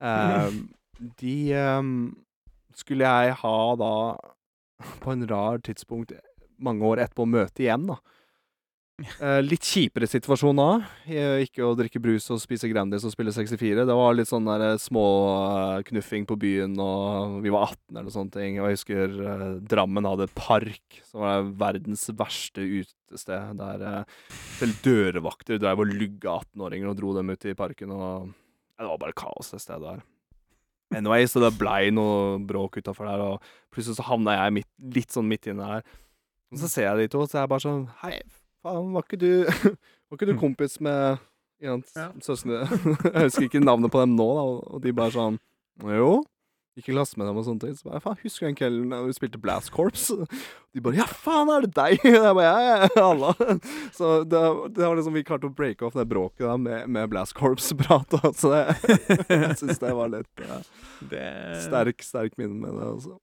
Uh, 0.00 0.54
de 1.20 1.36
ehm, 1.52 1.98
skulle 2.76 3.08
jeg 3.08 3.38
ha 3.42 3.56
da 3.80 3.92
på 5.02 5.14
en 5.14 5.26
rar 5.30 5.62
tidspunkt 5.64 6.12
mange 6.62 6.84
år 6.88 7.02
etterpå 7.04 7.26
møte 7.28 7.64
igjen, 7.66 7.88
da. 7.90 7.98
Eh, 8.96 9.42
litt 9.44 9.60
kjipere 9.68 10.06
situasjon 10.08 10.56
da. 10.56 10.66
Eh, 11.04 11.42
Ikke 11.44 11.66
å 11.66 11.74
drikke 11.76 12.00
brus 12.00 12.30
og 12.32 12.38
spise 12.40 12.70
Grandis 12.70 13.04
og 13.04 13.12
spille 13.12 13.28
64. 13.34 13.84
Det 13.84 13.96
var 13.98 14.16
litt 14.16 14.30
sånn 14.30 14.48
der 14.48 14.64
eh, 14.70 14.78
små 14.80 15.02
eh, 15.34 15.82
knuffing 15.90 16.24
på 16.24 16.38
byen, 16.40 16.78
og 16.80 17.42
vi 17.44 17.52
var 17.52 17.66
18 17.74 18.00
eller 18.00 18.14
sånne 18.14 18.32
ting. 18.38 18.56
Og 18.56 18.70
jeg 18.70 18.78
husker 18.78 19.18
eh, 19.20 19.44
Drammen 19.68 20.08
hadde 20.08 20.30
Park, 20.32 21.02
som 21.10 21.26
var 21.26 21.44
verdens 21.66 22.06
verste 22.16 22.64
utested. 22.64 23.60
Der 23.60 23.84
eh, 23.84 24.16
selv 24.56 24.80
dørvakter 24.88 25.60
drev 25.60 25.84
og 25.84 25.92
lugga 25.92 26.38
18-åringer 26.46 26.88
og 26.88 26.96
dro 27.02 27.12
dem 27.18 27.36
ut 27.36 27.48
i 27.52 27.56
parken. 27.58 27.92
Og 27.92 28.32
ja, 28.32 28.80
Det 28.80 28.92
var 28.94 29.02
bare 29.04 29.20
kaos, 29.26 29.52
det 29.52 29.60
stedet 29.60 29.84
der. 29.90 30.04
Anyway, 30.94 31.26
så 31.26 31.40
det 31.42 31.56
blei 31.58 31.90
noe 31.90 32.36
bråk 32.46 32.78
utafor 32.78 33.08
der, 33.10 33.22
og 33.24 33.42
plutselig 33.74 33.96
så 33.98 34.04
havna 34.06 34.36
jeg 34.38 34.52
midt, 34.60 34.68
litt 34.94 35.10
sånn 35.14 35.26
midt 35.26 35.48
inni 35.50 35.64
der. 35.66 35.82
Og 36.54 36.60
så 36.62 36.68
ser 36.70 36.86
jeg 36.92 37.00
de 37.00 37.08
to, 37.16 37.24
så 37.26 37.40
er 37.40 37.42
jeg 37.42 37.50
bare 37.50 37.64
sånn 37.64 37.80
Hei, 38.04 38.12
faen, 38.62 38.92
var 38.94 39.02
ikke 39.02 39.18
du 39.18 39.30
Var 40.06 40.14
ikke 40.20 40.28
du 40.30 40.36
kompis 40.38 40.78
med 40.80 41.18
Ja. 41.64 41.74
søsknene 42.22 42.68
Jeg 43.16 43.24
husker 43.26 43.48
ikke 43.48 43.64
navnet 43.64 43.90
på 43.90 43.98
dem 44.04 44.14
nå, 44.14 44.26
da, 44.38 44.44
og 44.76 44.82
de 44.84 44.92
bare 44.94 45.10
sånn 45.16 45.40
Jo. 45.82 46.20
Gikk 46.76 46.90
i 46.90 46.92
klasse 46.92 47.16
med 47.16 47.24
dem 47.30 47.38
og 47.40 47.44
sånne 47.46 47.62
ting. 47.62 47.72
Så 47.78 47.86
bare, 47.88 48.02
faen, 48.04 48.18
husker 48.20 48.44
du 48.44 48.48
den 48.50 48.56
kvelden 48.58 48.90
da 48.92 48.98
vi 49.06 49.14
spilte 49.16 49.38
Blast 49.40 49.70
Corps? 49.72 50.10
De 50.76 50.82
bare 50.84 50.98
Ja, 50.98 51.06
faen, 51.08 51.48
er 51.54 51.64
det 51.64 51.70
deg? 51.78 52.02
Jeg 52.04 52.20
bare, 52.36 52.44
ja, 52.44 52.74
ja, 52.84 53.04
alle. 53.06 53.30
Så 53.96 54.10
det, 54.28 54.42
det 54.76 54.84
var 54.84 54.98
liksom 54.98 55.16
vi 55.16 55.22
klarte 55.24 55.48
å 55.48 55.54
breake 55.56 55.86
off 55.88 55.96
det 55.96 56.04
bråket 56.10 56.44
da 56.44 56.58
med, 56.60 56.84
med 56.92 57.08
Blast 57.14 57.32
Corps-prat. 57.38 58.12
Så 58.36 58.52
det, 58.52 58.64
jeg 59.32 59.56
syns 59.62 59.80
det 59.80 59.94
var 59.96 60.12
litt 60.12 60.44
ja, 60.44 60.58
Det 61.14 61.24
sterk, 61.64 62.04
sterk 62.04 62.36
minne 62.36 62.60
med 62.60 62.76
det. 62.76 62.90
Altså. 62.92 63.16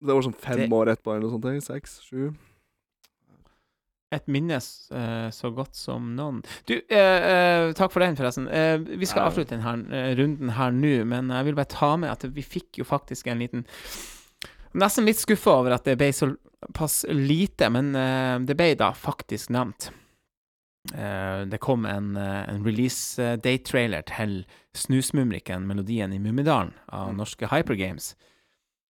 Det 0.00 0.14
var 0.16 0.24
sånn 0.30 0.38
fem 0.40 0.64
Det- 0.64 0.72
år 0.80 0.94
etterpå 0.94 1.12
eller 1.12 1.26
noe 1.28 1.36
sånt. 1.36 1.68
Seks, 1.68 1.98
sju. 2.08 2.30
Et 4.14 4.24
minne 4.32 4.56
uh, 4.56 5.28
så 5.34 5.50
godt 5.52 5.76
som 5.76 6.14
noen. 6.16 6.38
Du, 6.64 6.74
uh, 6.78 6.96
uh, 6.96 7.72
takk 7.76 7.92
for 7.92 8.00
den, 8.00 8.16
forresten. 8.16 8.46
Eh, 8.48 8.78
vi 8.80 9.04
skal 9.08 9.26
avslutte 9.28 9.58
denne 9.58 10.14
runden 10.16 10.54
her 10.56 10.72
nå, 10.72 10.94
men 11.10 11.28
jeg 11.34 11.44
vil 11.50 11.58
bare 11.58 11.68
ta 11.74 11.90
med 12.00 12.10
at 12.14 12.24
vi 12.32 12.44
fikk 12.46 12.80
jo 12.80 12.88
faktisk 12.88 13.28
en 13.28 13.42
liten 13.44 13.66
Nesten 14.78 15.06
litt 15.08 15.16
skuffa 15.18 15.54
over 15.62 15.72
at 15.74 15.86
det 15.88 15.94
ble 15.98 16.10
såpass 16.12 17.00
lite, 17.08 17.70
men 17.72 17.88
eh, 17.96 18.36
det 18.44 18.54
ble 18.56 18.74
da 18.78 18.90
faktisk 18.94 19.48
nevnt. 19.56 19.88
Eh, 20.94 21.44
det 21.48 21.58
kom 21.64 21.86
en, 21.88 22.10
eh, 22.16 22.42
en 22.52 22.60
release 22.64 23.16
eh, 23.20 23.36
date-trailer 23.40 24.04
til 24.08 24.42
Snusmumrikken, 24.76 25.66
melodien 25.66 26.12
i 26.12 26.20
Mummidalen, 26.20 26.72
av 26.92 27.10
Mm. 27.12 27.16
norske 27.16 27.48
Hypergames. 27.48 28.12
Eh, 28.12 28.37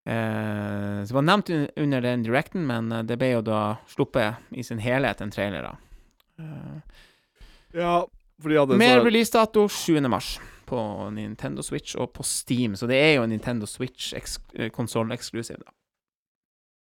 så 0.07 1.09
det 1.11 1.15
var 1.17 1.23
nevnt 1.27 1.49
un- 1.51 1.71
under 1.77 2.01
den 2.01 2.23
directen, 2.23 2.67
men 2.67 2.93
eh, 2.93 3.03
det 3.03 3.17
ble 3.19 3.33
jo 3.33 3.41
da 3.43 3.77
sluppet 3.91 4.37
i 4.55 4.63
sin 4.63 4.79
helhet 4.79 5.21
en 5.21 5.31
trailer, 5.35 5.63
da. 5.63 5.77
Eh, 6.39 6.81
Ja, 7.77 8.07
fordi 8.41 8.57
hadde 8.57 8.77
Mer 8.79 9.01
releasedato 9.05 9.67
7. 9.69 10.01
mars 10.09 10.39
på 10.67 10.79
Nintendo 11.13 11.63
Switch 11.63 11.95
og 11.97 12.13
på 12.15 12.25
Steam, 12.25 12.75
så 12.79 12.87
det 12.89 12.97
er 12.97 13.15
jo 13.17 13.23
en 13.27 13.31
Nintendo 13.31 13.67
Switch 13.67 14.15
konsoll 14.73 15.11
eksklusiv, 15.13 15.59
da. 15.65 15.73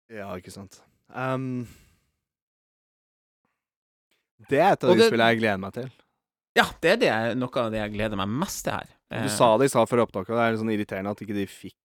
Ja, 0.09 0.27
ikke 0.37 0.51
sant. 0.53 0.81
Um, 1.09 1.65
det 4.49 4.59
er 4.61 4.73
et 4.75 4.83
av 4.83 4.89
Og 4.91 4.95
de 4.97 5.01
det- 5.03 5.09
spillene 5.11 5.31
jeg 5.33 5.39
gleder 5.41 5.57
meg 5.59 5.73
til. 5.73 5.89
Ja, 6.55 6.65
det 6.81 6.91
er 6.91 6.97
det, 6.97 7.37
noe 7.37 7.49
av 7.63 7.71
det 7.71 7.79
jeg 7.79 7.93
gleder 7.93 8.17
meg 8.17 8.27
mest 8.29 8.63
til 8.65 8.73
her. 8.73 8.87
Du 9.09 9.15
Eh, 9.17 9.27
sa 9.29 9.57
det 9.57 9.65
i 9.65 9.69
stad 9.69 9.87
før 9.87 10.05
opptaket, 10.05 10.29
og 10.29 10.35
det 10.37 10.43
er 10.43 10.51
litt 10.51 10.59
sånn 10.61 10.75
irriterende 10.75 11.11
at 11.11 11.21
ikke 11.21 11.33
de 11.35 11.45
fikk 11.47 11.75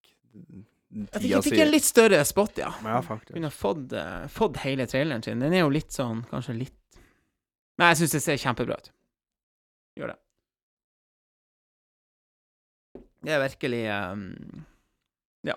At 1.12 1.22
jeg 1.24 1.40
fikk 1.47 1.59
en 1.62 1.70
litt 1.72 1.86
større 1.86 2.18
spot, 2.28 2.59
ja. 2.61 2.70
Ja, 2.84 2.99
faktisk. 3.01 3.32
Kunne 3.32 3.51
fått, 3.51 3.93
uh, 3.97 4.26
fått 4.28 4.59
hele 4.66 4.84
traileren 4.86 5.22
sin. 5.24 5.40
Den 5.40 5.55
er 5.57 5.62
jo 5.64 5.70
litt 5.72 5.90
sånn, 5.95 6.24
kanskje 6.30 6.59
litt 6.59 6.78
Nei, 7.80 7.88
jeg 7.95 8.03
syns 8.03 8.12
det 8.12 8.20
ser 8.22 8.36
kjempebra 8.36 8.76
ut. 8.76 8.90
Gjør 9.97 10.12
det. 10.12 10.18
Det 13.24 13.32
er 13.32 13.40
virkelig 13.47 13.80
um, 14.12 14.26
Ja. 15.49 15.55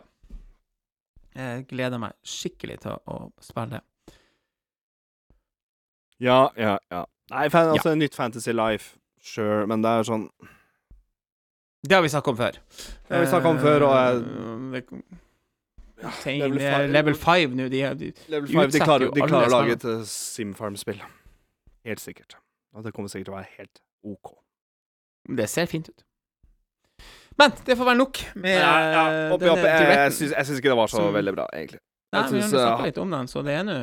Jeg 1.35 1.65
gleder 1.67 1.99
meg 1.99 2.15
skikkelig 2.23 2.79
til 2.85 2.95
å 3.11 3.17
spille. 3.43 3.81
Ja, 6.23 6.39
ja, 6.55 6.77
ja. 6.93 7.01
Nei, 7.33 7.49
fan, 7.51 7.73
altså 7.73 7.91
nytt 7.97 8.15
Fantasy 8.15 8.53
Life, 8.55 8.95
sure, 9.19 9.65
men 9.67 9.81
det 9.83 9.91
er 9.91 10.05
sånn 10.07 10.29
Det 11.83 11.97
har 11.97 12.05
vi 12.05 12.09
snakket 12.13 12.31
om 12.31 12.37
før. 12.39 12.55
Det 12.61 13.11
har 13.17 13.25
vi 13.25 13.31
snakket 13.33 13.51
om 13.51 13.59
før, 13.61 13.83
og 13.89 13.95
Eh, 13.99 14.79
det- 14.79 15.21
ja, 16.05 16.13
level 16.45 16.57
det 16.59 16.69
er 16.69 16.77
five- 16.77 16.95
Level 16.95 17.19
5 17.25 17.59
nå, 17.59 17.67
de, 17.73 17.83
de 17.99 18.11
Level 18.31 18.49
5, 18.51 18.71
de 18.71 18.81
klarer, 18.83 19.13
de 19.15 19.27
klarer 19.27 19.49
å 19.49 19.53
lage 19.53 19.77
et 19.79 19.85
uh, 19.89 20.01
Simfarm-spill. 20.09 21.01
Helt 21.85 22.01
sikkert. 22.01 22.37
Og 22.75 22.85
det 22.85 22.93
kommer 22.95 23.11
sikkert 23.11 23.29
til 23.29 23.35
å 23.35 23.39
være 23.39 23.51
helt 23.57 23.81
OK. 24.05 24.35
Det 25.37 25.47
ser 25.49 25.69
fint 25.71 25.89
ut. 25.89 26.05
Men 27.39 27.51
det 27.67 27.75
får 27.75 27.89
være 27.89 27.99
nok 27.99 28.21
med 28.39 28.61
eh, 28.61 29.33
Oppi, 29.33 29.43
denne 29.43 29.57
oppi. 29.57 29.67
Jeg, 29.67 29.89
jeg, 29.97 30.15
syns, 30.15 30.55
ikke 30.55 30.71
det 30.71 30.79
var 30.79 30.91
så 30.91 31.03
veldig 31.11 31.33
bra, 31.35 31.49
egentlig. 31.57 31.81
Nei, 32.15 32.21
jeg 32.21 32.31
vi 32.31 32.39
har 32.39 32.47
snakka 32.47 32.61
uh, 32.61 32.67
snakket 32.69 32.89
litt 32.91 32.99
om 33.01 33.13
den, 33.15 33.27
så 33.27 33.41
det 33.43 33.55
er 33.57 33.65
nå 33.67 33.75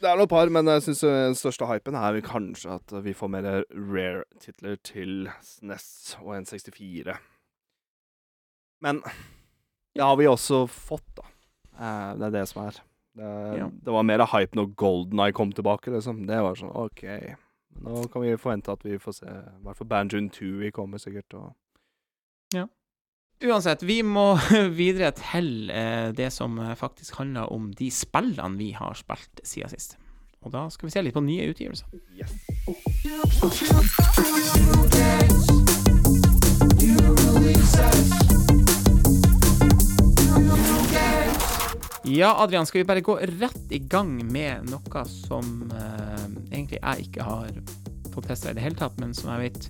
Det 0.00 0.08
er 0.08 0.20
noe 0.20 0.30
par, 0.30 0.52
men 0.56 0.70
jeg 0.72 0.84
syns 0.86 1.02
den 1.04 1.36
største 1.36 1.68
hypen 1.68 1.98
er 2.00 2.20
kanskje 2.24 2.78
at 2.78 2.94
vi 3.04 3.12
får 3.18 3.32
mer 3.34 3.48
rare-titler 3.74 4.78
til 4.86 5.28
SNES 5.44 5.88
og 6.22 6.32
N64. 6.38 7.18
Men 8.84 9.02
det 9.94 10.02
har 10.02 10.16
vi 10.16 10.30
også 10.30 10.64
fått, 10.70 11.06
da. 11.18 11.28
Eh, 11.78 12.14
Det 12.18 12.26
er 12.26 12.30
det 12.30 12.48
som 12.48 12.66
er. 12.66 12.80
Det, 13.16 13.58
Ja. 13.58 13.68
det 13.70 13.92
var 13.92 14.02
mer 14.02 14.26
hype 14.26 14.54
når 14.56 14.74
Golden 14.76 15.18
Eye 15.20 15.32
kom 15.32 15.52
tilbake, 15.52 15.90
liksom. 15.90 16.26
Det 16.26 16.40
var 16.42 16.54
sånn 16.54 16.74
OK. 16.74 17.04
Nå 17.82 18.06
kan 18.12 18.22
vi 18.22 18.36
forvente 18.36 18.72
at 18.72 18.82
vi 18.84 18.98
får 18.98 19.12
se 19.14 19.26
I 19.26 19.62
hvert 19.64 19.76
fall 19.76 19.86
Banjoon 19.88 20.30
2 20.30 20.58
vi 20.60 20.70
kommer 20.70 20.98
sikkert, 20.98 21.34
og 21.34 21.54
Uansett, 23.44 23.82
vi 23.82 24.00
må 24.02 24.36
videre 24.78 25.10
til 25.12 25.68
eh, 25.70 26.12
det 26.12 26.30
som 26.32 26.56
eh, 26.62 26.74
faktisk 26.78 27.16
handler 27.18 27.50
om 27.52 27.72
de 27.74 27.90
spillene 27.90 28.56
vi 28.56 28.70
har 28.72 28.94
spilt 28.94 29.40
siden 29.44 29.68
sist. 29.74 29.96
Og 30.42 30.52
da 30.52 30.68
skal 30.70 30.86
vi 30.86 30.90
se 30.94 31.02
litt 31.02 31.14
på 31.14 31.20
nye 31.24 31.50
utgivelser. 31.50 31.86
yes. 32.14 32.32
Ja, 42.06 42.34
Adrian, 42.42 42.66
skal 42.66 42.78
vi 42.78 42.84
bare 42.84 43.00
gå 43.00 43.16
rett 43.16 43.72
i 43.72 43.78
gang 43.78 44.32
med 44.32 44.68
noe 44.68 45.04
som 45.08 45.70
eh, 45.72 46.26
egentlig 46.52 46.76
jeg 46.82 47.06
ikke 47.06 47.24
har 47.24 47.48
fått 48.12 48.28
testa 48.28 48.52
i 48.52 48.58
det 48.58 48.60
hele 48.60 48.76
tatt, 48.76 48.98
men 49.00 49.14
som 49.16 49.30
jeg 49.32 49.46
vet 49.46 49.68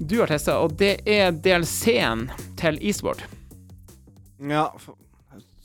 du 0.00 0.20
har 0.22 0.30
testa, 0.30 0.60
og 0.62 0.78
det 0.78 1.00
er 1.10 1.34
DLC-en 1.34 2.28
til 2.56 2.78
Eastward. 2.78 3.20
Ja, 4.38 4.70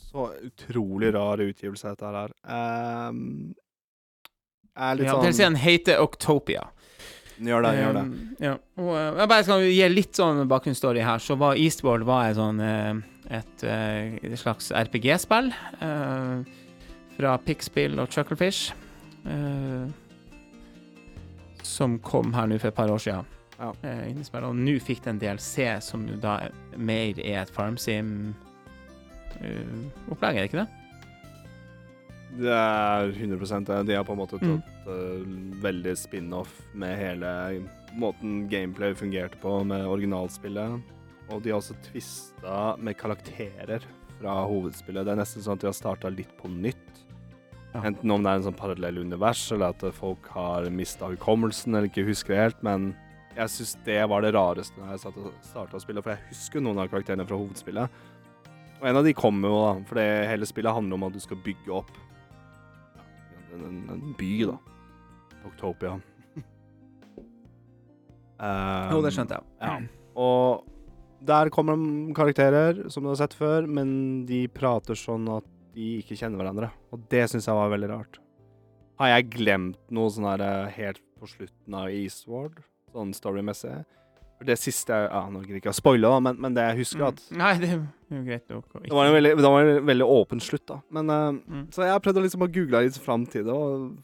så 0.10 0.28
utrolig 0.44 1.14
rar 1.14 1.46
utgivelse 1.46 1.94
dette 1.94 2.10
her 2.10 2.18
er. 2.26 2.36
Um, 2.50 3.54
er 4.76 4.98
litt 4.98 5.06
Ja, 5.06 5.16
sånn 5.16 5.30
DLC-en 5.30 5.62
heter 5.62 6.02
Octopia. 6.02 6.66
Gjør 7.38 7.62
det, 7.62 7.78
gjør 7.78 7.98
det. 8.00 8.08
Um, 8.10 8.38
ja. 8.42 8.58
Og 8.82 8.94
eh, 8.98 9.10
jeg 9.22 9.32
bare 9.38 9.46
skal 9.48 9.70
gi 9.70 9.90
litt 9.94 10.18
sånn 10.18 10.48
bakgrunnsstory 10.50 11.06
her. 11.06 11.22
Så 11.22 11.38
var 11.40 11.62
Eastward 11.62 12.10
var 12.10 12.32
et 12.32 12.42
sånn 12.42 12.60
eh, 12.64 12.96
et, 13.30 13.64
eh, 13.64 14.18
et 14.24 14.38
slags 14.40 14.72
RPG-spill 14.72 15.52
eh, 15.82 16.44
fra 17.16 17.38
Pickspill 17.46 18.00
og 18.00 18.10
Chucklefish. 18.14 18.74
eh, 19.26 19.88
som 21.66 21.98
kom 22.00 22.34
her 22.34 22.48
nå 22.48 22.60
for 22.62 22.70
et 22.70 22.78
par 22.78 22.92
år 22.94 23.02
siden. 23.02 23.26
Ja. 23.58 23.72
Og 24.46 24.56
nå 24.56 24.76
fikk 24.84 25.02
det 25.04 25.14
en 25.14 25.20
DLC 25.22 25.82
som 25.82 26.04
jo 26.08 26.18
da 26.22 26.50
mer 26.78 27.18
er 27.24 27.42
et 27.42 27.54
farmsim 27.56 28.34
eh, 29.42 29.78
opplegg, 30.12 30.36
er 30.36 30.44
det 30.46 30.50
ikke 30.52 30.64
det? 30.64 30.68
Det 32.36 32.52
er 32.52 33.14
100 33.16 33.66
det. 33.66 33.88
De 33.88 33.96
har 33.96 34.04
på 34.04 34.12
en 34.14 34.20
måte 34.20 34.38
tatt 34.38 34.46
Mm. 34.46 34.62
uh, 34.86 35.62
veldig 35.64 35.96
spin-off 35.98 36.52
med 36.74 36.98
hele 37.00 37.64
måten 37.98 38.50
gameplay 38.52 38.94
fungerte 38.94 39.40
på 39.42 39.64
med 39.64 39.86
originalspillet. 39.88 40.82
Og 41.34 41.42
de 41.42 41.52
har 41.52 41.62
også 41.62 41.78
tvista 41.88 42.76
med 42.78 42.98
karakterer 43.00 43.86
fra 44.20 44.36
hovedspillet. 44.48 45.06
Det 45.08 45.16
er 45.16 45.20
nesten 45.20 45.44
sånn 45.46 45.58
at 45.58 45.66
de 45.66 45.70
har 45.72 45.78
starta 45.78 46.12
litt 46.14 46.32
på 46.40 46.52
nytt. 46.52 47.02
Enten 47.76 48.12
om 48.14 48.24
det 48.24 48.32
er 48.32 48.40
en 48.40 48.46
sånn 48.46 48.56
parallell 48.56 49.02
univers, 49.04 49.42
eller 49.52 49.74
at 49.74 49.82
folk 49.98 50.30
har 50.32 50.70
mista 50.72 51.10
hukommelsen 51.12 51.76
eller 51.76 51.90
ikke 51.90 52.06
husker 52.08 52.38
helt. 52.40 52.62
Men 52.64 52.94
jeg 53.36 53.52
syns 53.52 53.74
det 53.84 54.00
var 54.08 54.24
det 54.24 54.32
rareste 54.36 54.80
når 54.80 54.94
jeg 54.94 55.02
starta 55.50 55.76
å 55.76 55.84
spille, 55.84 56.04
for 56.06 56.14
jeg 56.14 56.30
husker 56.30 56.64
noen 56.64 56.80
av 56.80 56.92
karakterene 56.94 57.26
fra 57.28 57.40
hovedspillet. 57.42 58.04
Og 58.80 58.88
en 58.88 59.00
av 59.02 59.08
de 59.08 59.16
kommer 59.18 59.52
jo, 59.52 59.58
da, 59.66 59.74
for 59.90 60.00
det 60.00 60.08
hele 60.30 60.48
spillet 60.48 60.78
handler 60.78 61.00
om 61.00 61.08
at 61.10 61.16
du 61.16 61.22
skal 61.24 61.42
bygge 61.44 61.74
opp 61.76 61.92
en, 63.56 63.66
en, 63.66 63.84
en 63.96 64.16
by, 64.20 64.32
da. 64.52 64.56
Oktopia. 65.48 65.98
Um, 68.36 68.90
Jo, 68.92 69.02
det 69.04 69.14
skjønte 69.16 69.38
jeg. 69.38 69.52
Ja. 69.64 69.76
Og 70.20 70.66
der 71.28 71.50
kommer 71.54 71.78
de 71.80 72.14
karakterer 72.18 72.86
som 72.94 73.04
du 73.06 73.12
har 73.12 73.20
sett 73.20 73.36
før, 73.38 73.66
men 73.68 74.26
de 74.30 74.46
prater 74.54 74.98
sånn 75.00 75.28
at 75.38 75.48
de 75.76 75.98
ikke 76.00 76.16
kjenner 76.20 76.40
hverandre. 76.40 76.70
Og 76.96 77.04
det 77.12 77.26
syns 77.32 77.48
jeg 77.50 77.58
var 77.58 77.74
veldig 77.74 77.90
rart. 77.92 78.20
Har 79.02 79.12
jeg 79.12 79.28
glemt 79.34 79.82
noe 79.92 80.12
sånn 80.14 80.28
her 80.30 80.44
eh, 80.46 80.70
helt 80.78 81.02
på 81.20 81.28
slutten 81.28 81.76
av 81.76 81.90
Eastward? 81.92 82.62
Sånn 82.96 83.12
storymessig? 83.16 83.74
Det 84.46 84.56
siste 84.60 84.92
jeg 84.92 85.08
ja, 85.08 85.22
Nå 85.32 85.42
gidder 85.46 85.60
ikke 85.62 85.72
å 85.72 85.76
spoile, 85.76 86.10
da, 86.12 86.20
men, 86.24 86.40
men 86.44 86.56
det 86.56 86.64
jeg 86.70 86.80
husker 86.84 87.06
at 87.10 87.22
Mm. 87.32 87.38
Nei, 87.40 87.52
det 87.62 87.70
er 87.72 87.76
jo 87.80 88.24
greit 88.28 88.50
nok 88.52 88.74
Det 88.84 88.92
var 88.96 89.08
en 89.08 89.16
veldig, 89.16 89.32
det 89.40 89.52
var 89.56 89.70
en 89.72 89.86
veldig 89.90 90.08
åpen 90.16 90.44
slutt, 90.44 90.66
da. 90.72 90.80
Men 90.96 91.10
eh, 91.10 91.40
Mm. 91.40 91.64
Så 91.76 91.84
jeg 91.88 91.96
har 91.96 92.04
prøvd 92.04 92.20
å 92.20 92.26
liksom 92.26 92.46
google 92.48 92.84
litt 92.86 93.00
fram 93.04 93.26
til 93.32 93.48
det, 93.48 93.56
og 93.56 93.98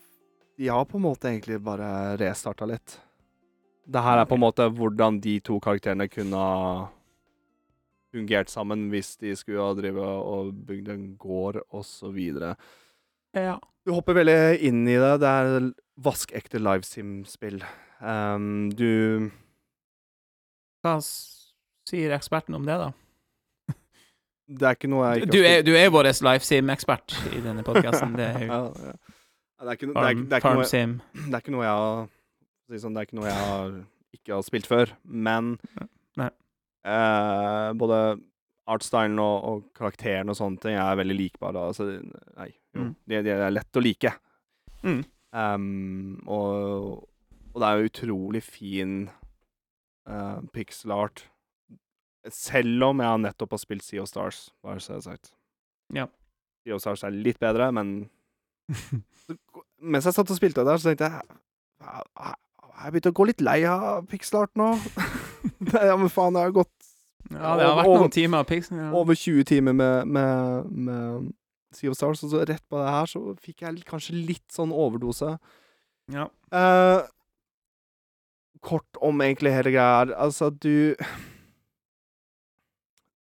de 0.60 0.68
har 0.72 0.86
på 0.88 1.00
en 1.00 1.06
måte 1.06 1.30
egentlig 1.32 1.60
bare 1.64 2.18
restarta 2.20 2.68
litt. 2.70 2.98
Det 3.92 4.02
her 4.04 4.22
er 4.22 4.28
på 4.30 4.36
en 4.38 4.44
måte 4.44 4.68
hvordan 4.72 5.20
de 5.24 5.40
to 5.44 5.60
karakterene 5.64 6.08
kunne 6.12 6.38
ha 6.38 6.90
fungert 8.12 8.52
sammen 8.52 8.90
hvis 8.92 9.16
de 9.22 9.34
skulle 9.40 9.64
ha 9.64 9.76
drevet 9.78 10.04
og 10.06 10.54
bygd 10.68 10.90
en 10.94 11.06
gård, 11.22 11.62
videre. 12.16 12.56
Ja. 13.38 13.58
Du 13.86 13.94
hopper 13.96 14.20
veldig 14.20 14.60
inn 14.68 14.84
i 14.86 14.98
det. 15.00 15.14
Det 15.24 15.30
er 15.30 15.70
vaskekte 16.02 16.62
livesim-spill. 16.62 17.62
Um, 18.02 18.70
du 18.74 19.30
Hva 20.82 20.98
sier 21.02 22.14
eksperten 22.16 22.58
om 22.58 22.66
det, 22.68 22.78
da? 22.82 22.92
Det 24.52 24.68
er 24.68 24.76
ikke 24.76 24.90
noe 24.92 25.08
jeg 25.14 25.24
ikke 25.24 25.38
har 25.38 25.48
er, 25.48 25.62
du 25.64 25.72
er 25.80 25.92
vår 25.94 26.10
LiveSim-ekspert 26.12 27.16
i 27.32 27.40
denne 27.44 27.64
podkasten. 27.64 28.18
Det 28.18 28.28
er 28.28 28.42
jo 28.46 28.50
ja, 28.52 28.62
ja. 28.92 28.96
Det 29.62 29.70
er 29.70 29.78
ikke, 29.78 29.88
no, 29.92 29.94
det 29.94 30.02
er, 30.10 30.22
det 30.26 30.38
er 30.40 30.46
noe 30.50 30.66
er 31.38 31.52
noe 31.54 32.82
sånn, 32.82 32.96
Det 32.96 33.02
er 33.04 33.08
ikke 33.08 33.20
noe 33.20 33.30
jeg 33.30 33.38
har 33.38 33.76
ikke 34.18 34.34
har 34.36 34.46
spilt 34.46 34.68
før, 34.68 34.92
men 35.04 35.54
Nei. 36.20 36.30
Eh, 36.86 37.70
både 37.78 38.02
artstylen 38.72 39.18
og, 39.20 39.38
og 39.50 39.64
karakteren 39.76 40.30
og 40.32 40.38
sånne 40.38 40.62
ting 40.64 40.76
er 40.80 41.00
veldig 41.00 41.18
likbare. 41.18 41.68
Altså, 41.72 41.90
nei, 42.38 42.52
jo, 42.76 42.82
Mm. 42.86 42.92
de, 43.10 43.18
de 43.26 43.32
er 43.36 43.52
lett 43.52 43.76
å 43.78 43.82
like. 43.84 44.14
Mm. 44.86 45.02
Um, 45.36 46.22
og, 46.28 47.02
og 47.52 47.58
det 47.60 47.68
er 47.68 47.80
jo 47.82 47.90
utrolig 47.90 48.42
fin 48.44 48.94
uh, 50.08 50.40
pixel 50.56 50.94
art. 50.96 51.26
Selv 52.32 52.84
om 52.92 53.02
jeg 53.04 53.22
nettopp 53.26 53.56
har 53.58 53.62
spilt 53.64 53.84
Sea 53.84 54.04
of 54.04 54.10
Stars, 54.12 54.52
bare 54.64 54.80
så 54.84 54.96
jeg 55.00 55.04
sagt. 55.10 55.32
Ja. 55.94 56.06
Sea 56.64 56.76
of 56.78 56.82
Stars 56.84 57.04
er 57.04 57.12
litt 57.16 57.40
bedre, 57.42 57.72
men 57.76 58.10
mens 59.82 60.06
jeg 60.08 60.14
satt 60.16 60.32
og 60.32 60.38
spilte 60.40 60.64
der, 60.68 60.78
så 60.80 60.92
tenkte 60.92 61.10
jeg 61.10 61.26
Jeg 61.82 62.86
har 62.86 62.92
begynt 62.94 63.10
å 63.12 63.16
gå 63.18 63.26
litt 63.28 63.42
lei 63.44 63.60
av 63.68 64.06
pixel 64.10 64.44
art 64.46 64.56
nå. 64.60 64.72
ja, 65.90 65.96
men 65.98 66.10
faen, 66.12 66.36
jeg 66.38 66.50
har 66.50 66.56
gått 66.56 66.74
Ja, 67.32 67.54
det 67.58 67.66
har 67.68 67.78
vært 67.80 67.88
Over- 67.90 68.04
noen 68.06 68.14
timer 68.16 68.44
Pixen, 68.50 68.78
Ja. 68.82 68.90
over 68.98 69.16
20 69.16 69.46
timer 69.48 69.74
med, 69.78 70.08
med, 70.08 70.72
med 70.72 71.32
Sea 71.74 71.90
of 71.92 71.96
Stars, 71.98 72.24
og 72.26 72.32
så 72.34 72.42
rett 72.48 72.64
på 72.70 72.80
det 72.82 72.90
her 72.92 73.08
så 73.08 73.22
fikk 73.40 73.62
jeg 73.64 73.86
kanskje 73.88 74.18
litt 74.28 74.48
sånn 74.52 74.74
overdose. 74.76 75.38
Ja. 76.12 76.26
Eh, 76.52 77.02
kort 78.62 79.00
om 79.02 79.22
egentlig 79.24 79.54
hele 79.56 79.72
greia 79.72 79.94
her. 80.02 80.12
Altså, 80.20 80.50
du 80.52 80.96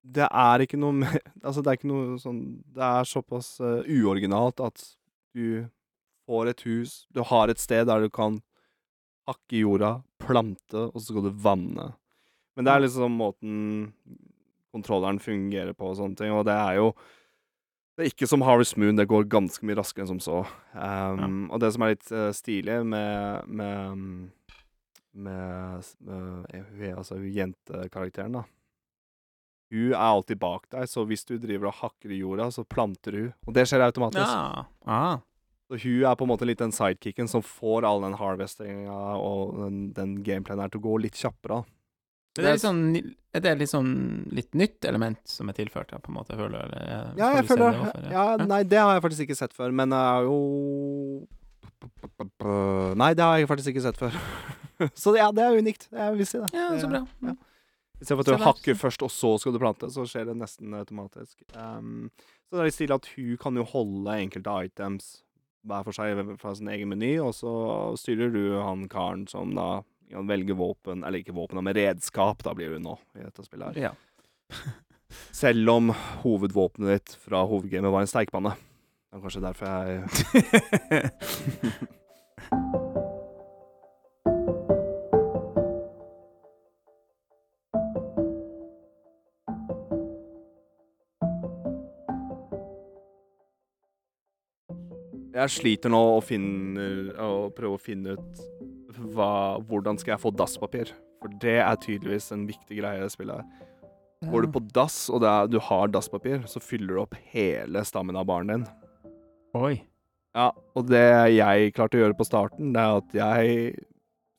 Det 0.02 0.26
er 0.26 0.64
ikke 0.64 0.78
noe 0.80 0.96
mer 0.96 1.18
Altså, 1.46 1.62
det 1.62 1.70
er 1.70 1.78
ikke 1.78 1.90
noe 1.92 2.18
sånn 2.20 2.40
Det 2.74 2.82
er 2.86 3.08
såpass 3.08 3.52
uh, 3.62 3.82
uoriginalt 3.86 4.62
at 4.64 4.82
du 5.36 5.66
får 6.26 6.50
et 6.54 6.64
hus 6.66 6.94
Du 7.14 7.22
har 7.30 7.52
et 7.52 7.60
sted 7.62 7.86
der 7.86 8.06
du 8.06 8.10
kan 8.10 8.40
hakke 9.30 9.60
jorda, 9.60 9.90
plante, 10.18 10.88
og 10.90 10.96
så 10.96 11.12
skal 11.12 11.22
du 11.28 11.34
vanne. 11.44 11.84
Men 12.56 12.66
det 12.66 12.72
er 12.74 12.82
liksom 12.84 13.14
måten 13.16 13.56
kontrolleren 14.74 15.18
fungerer 15.22 15.72
på 15.74 15.88
og 15.90 15.96
sånne 15.98 16.18
ting, 16.18 16.32
og 16.34 16.44
det 16.46 16.54
er 16.54 16.78
jo 16.80 16.90
det 17.98 18.06
er 18.06 18.10
ikke 18.14 18.28
som 18.30 18.40
Harvest 18.46 18.76
Moon, 18.80 18.96
det 18.96 19.08
går 19.10 19.26
ganske 19.28 19.66
mye 19.66 19.76
raskere 19.76 20.06
enn 20.06 20.08
som 20.14 20.20
så. 20.24 20.38
Um, 20.72 21.50
Og 21.52 21.60
det 21.60 21.68
som 21.74 21.82
er 21.84 21.90
litt 21.92 22.06
uh, 22.14 22.30
stilig 22.32 22.78
med 22.86 23.48
med, 23.50 24.30
med, 25.12 25.90
med 26.06 26.54
er- 26.54 26.94
altså 26.96 27.18
jentekarakteren, 27.20 28.38
da. 28.38 28.44
Hun 29.70 29.92
er 29.92 30.00
alltid 30.02 30.38
bak 30.42 30.64
deg, 30.72 30.88
så 30.90 31.04
hvis 31.06 31.26
du 31.28 31.36
driver 31.38 31.68
og 31.70 31.76
hakker 31.82 32.10
i 32.10 32.22
jorda, 32.22 32.48
så 32.50 32.64
planter 32.66 33.12
hun. 33.18 33.28
Og 33.46 33.54
det 33.54 33.66
skjer 33.70 33.84
automatisk. 33.84 34.24
Ja. 34.26 34.64
Ah. 34.86 35.18
Så 35.70 35.78
hun 35.84 36.00
er 36.08 36.16
på 36.18 36.26
en 36.26 36.32
måte 36.32 36.48
litt 36.48 36.58
den 36.58 36.72
sidekicken 36.74 37.28
som 37.30 37.44
får 37.46 37.86
all 37.86 38.00
den 38.02 38.16
harvestinga 38.18 38.96
og 39.20 39.52
den, 39.60 39.76
den 39.94 40.16
gameplayen 40.26 40.64
her 40.64 40.72
til 40.72 40.80
å 40.82 40.88
gå 40.88 40.96
litt 41.04 41.14
kjappere. 41.20 41.60
da. 41.60 41.76
Det 42.36 42.44
er, 42.46 42.54
litt 42.54 42.62
sånn, 42.62 42.82
er 43.34 43.42
det 43.42 43.52
litt 43.58 43.72
sånn 43.72 43.90
litt 44.30 44.54
nytt 44.54 44.86
element 44.86 45.20
som 45.26 45.50
er 45.50 45.56
tilført, 45.56 45.90
ja, 45.90 45.98
på 45.98 46.12
en 46.12 46.18
måte, 46.20 46.36
føler 46.38 46.54
du? 46.54 46.60
Eller, 46.62 46.86
eh, 46.86 47.18
Ja, 47.18 47.32
jeg 47.40 47.48
føler 47.48 47.72
det 47.74 47.82
også, 47.82 48.12
ja, 48.14 48.24
Nei, 48.46 48.62
det 48.70 48.78
har 48.78 48.94
jeg 48.94 49.04
faktisk 49.06 49.24
ikke 49.26 49.38
sett 49.40 49.56
før, 49.56 49.74
men 49.74 49.96
jeg 49.96 50.14
har 50.14 50.28
jo 50.28 51.26
Nei, 53.00 53.12
det 53.16 53.24
har 53.24 53.38
jeg 53.40 53.48
faktisk 53.48 53.72
ikke 53.72 53.84
sett 53.86 53.98
før. 53.98 54.16
så 55.02 55.14
ja, 55.16 55.30
det 55.32 55.44
er 55.44 55.56
unikt. 55.56 55.86
Jeg 55.92 56.16
vil 56.16 56.28
si 56.28 56.40
det. 56.42 56.50
Ja, 56.52 56.66
så 56.80 56.90
bra. 56.90 57.00
ja. 57.24 57.34
Istedenfor 58.00 58.24
at 58.24 58.30
du 58.30 58.44
hakker 58.44 58.76
først, 58.80 59.02
og 59.04 59.12
så 59.12 59.34
skal 59.40 59.52
du 59.52 59.60
plante, 59.60 59.88
så 59.92 60.06
skjer 60.08 60.30
det 60.30 60.36
nesten 60.40 60.72
automatisk. 60.76 61.42
Um, 61.52 62.08
så 62.48 62.56
det 62.56 62.62
er 62.62 62.70
i 62.70 62.74
stil 62.74 62.94
at 62.96 63.08
hun 63.12 63.34
kan 63.40 63.58
jo 63.60 63.66
holde 63.68 64.14
enkelte 64.24 64.54
items 64.64 65.10
hver 65.68 65.84
for 65.84 65.92
seg 65.92 66.16
fra 66.40 66.54
sin 66.56 66.70
egen 66.72 66.88
meny, 66.88 67.18
og 67.20 67.34
så 67.36 67.52
styrer 68.00 68.32
du 68.32 68.56
han 68.56 68.86
karen 68.88 69.26
som 69.28 69.52
da 69.56 69.82
kan 70.10 70.26
velge 70.28 70.56
våpen, 70.58 71.04
eller 71.04 71.22
ikke 71.22 71.36
våpen, 71.36 71.60
men 71.64 71.76
redskap, 71.76 72.42
da 72.44 72.54
blir 72.56 72.74
det 72.74 72.82
nå 72.84 72.96
i 73.16 73.24
dette 73.24 73.44
spillet 73.46 73.66
her. 73.70 73.90
Ja. 73.90 73.92
Selv 75.34 75.70
om 75.72 75.90
hovedvåpenet 76.22 76.90
ditt 76.94 77.16
fra 77.24 77.42
hovedgamet 77.46 77.92
var 77.94 78.04
en 78.04 78.10
steikpanne. 78.10 78.54
Det 79.10 79.18
er 79.18 79.22
kanskje 79.24 79.42
derfor 79.42 79.66
jeg 79.66 81.10
Jeg 95.40 95.52
sliter 95.54 95.88
nå 95.88 95.98
å 96.18 96.20
finne 96.20 97.14
å 97.16 97.48
prøve 97.56 97.78
å 97.78 97.80
finne 97.80 98.12
ut 98.18 98.59
hva, 99.14 99.32
hvordan 99.68 99.98
skal 100.00 100.14
jeg 100.14 100.22
få 100.22 100.32
dasspapir. 100.36 100.92
For 101.20 101.32
det 101.42 101.58
er 101.60 101.80
tydeligvis 101.82 102.30
en 102.34 102.46
viktig 102.48 102.78
greie 102.80 103.00
i 103.00 103.04
det 103.04 103.12
spillet. 103.12 103.40
her. 103.42 103.66
Går 104.30 104.44
du 104.44 104.52
på 104.52 104.60
dass, 104.76 105.08
og 105.08 105.24
er, 105.24 105.48
du 105.48 105.58
har 105.64 105.88
dasspapir, 105.88 106.42
så 106.48 106.60
fyller 106.60 106.96
du 106.96 107.02
opp 107.02 107.14
hele 107.32 107.82
stammen 107.88 108.18
av 108.20 108.26
baren 108.28 108.52
din. 108.52 108.66
Oi. 109.56 109.78
Ja, 110.36 110.50
og 110.76 110.86
det 110.90 111.00
jeg 111.34 111.72
klarte 111.74 111.98
å 111.98 112.02
gjøre 112.04 112.18
på 112.18 112.26
starten, 112.28 112.74
det 112.76 112.82
er 112.84 112.98
at 113.00 113.16
jeg 113.16 113.72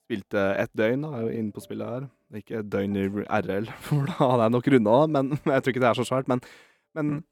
spilte 0.05 0.43
ett 0.61 0.71
døgn 0.77 1.03
da, 1.07 1.23
inne 1.33 1.51
på 1.55 1.63
spillet 1.63 1.89
her. 1.95 2.05
Ikke 2.37 2.61
et 2.61 2.69
døgn 2.71 2.95
i 2.95 3.07
RL, 3.09 3.67
for 3.87 4.07
da 4.07 4.19
hadde 4.21 4.45
jeg 4.45 4.55
nok 4.55 4.71
runda 4.75 4.95
men 5.17 5.33
jeg 5.55 5.65
tror 5.65 5.73
ikke 5.73 5.83
det 5.83 5.91
er 5.91 5.99
så 5.99 6.07
svært. 6.07 6.31
Men, 6.31 6.45
men 6.95 7.11
Mm. 7.17 7.25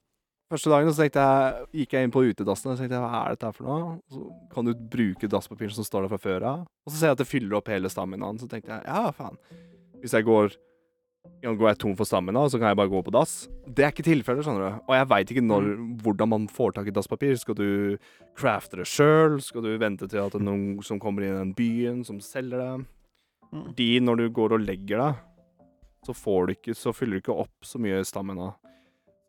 Første 0.50 0.72
dagen 0.72 0.94
så 0.94 1.06
jeg, 1.08 1.68
gikk 1.82 1.94
jeg 1.96 2.08
inn 2.08 2.14
på 2.14 2.24
utedassen 2.30 2.72
og 2.72 2.80
tenkte 2.80 2.98
jeg, 2.98 3.04
hva 3.04 3.24
er 3.24 3.36
dette 3.36 3.50
her 3.50 3.58
for 3.58 3.70
noe? 3.70 3.92
Så 4.12 4.24
kan 4.54 4.70
du 4.70 4.74
bruke 4.96 5.30
dasspapir 5.32 5.74
som 5.76 5.88
står 5.88 6.06
der 6.06 6.14
fra 6.14 6.24
før 6.24 6.48
av. 6.54 6.64
Og 6.86 6.94
så 6.94 6.98
ser 6.98 7.12
jeg 7.12 7.20
at 7.20 7.22
det 7.24 7.30
fyller 7.30 7.60
opp 7.60 7.70
hele 7.72 7.92
staminaen. 7.92 8.42
så 8.42 8.50
tenkte 8.50 8.74
jeg, 8.74 8.88
ja 8.88 9.14
faen. 9.16 9.38
Hvis 10.00 10.16
jeg 10.16 10.28
går 10.28 10.58
Går 11.40 11.70
jeg 11.70 11.78
tom 11.80 11.96
for 11.96 12.08
stamina, 12.08 12.42
så 12.52 12.60
kan 12.60 12.72
jeg 12.72 12.78
bare 12.80 12.92
gå 12.92 13.00
på 13.04 13.12
dass. 13.16 13.34
Det 13.64 13.84
er 13.86 13.92
ikke 13.94 14.04
tilfellet, 14.04 14.44
skjønner 14.44 14.64
du. 14.66 14.78
Og 14.90 14.94
jeg 14.96 15.08
veit 15.12 15.32
ikke 15.32 15.44
når, 15.44 15.68
hvordan 16.04 16.30
man 16.32 16.48
får 16.52 16.74
tak 16.76 16.90
i 16.90 16.94
dasspapir. 16.96 17.36
Skal 17.40 17.56
du 17.56 17.70
crafte 18.40 18.82
det 18.82 18.88
sjøl? 18.90 19.38
Skal 19.44 19.64
du 19.64 19.70
vente 19.80 20.08
til 20.10 20.20
at 20.20 20.36
det 20.36 20.42
er 20.42 20.48
noen 20.48 20.82
som 20.84 21.00
kommer 21.00 21.24
inn 21.24 21.36
i 21.36 21.40
den 21.40 21.54
byen, 21.56 22.02
som 22.08 22.20
selger 22.24 22.60
det? 22.60 22.72
Mm. 23.54 23.64
Fordi 23.70 23.90
når 24.04 24.20
du 24.20 24.26
går 24.36 24.58
og 24.58 24.66
legger 24.66 25.04
deg, 25.04 25.22
så 26.08 26.16
får 26.16 26.48
du 26.48 26.54
ikke 26.56 26.76
Så 26.80 26.94
fyller 26.96 27.20
du 27.20 27.24
ikke 27.24 27.40
opp 27.44 27.68
så 27.68 27.80
mye 27.84 28.04
stamina. 28.08 28.54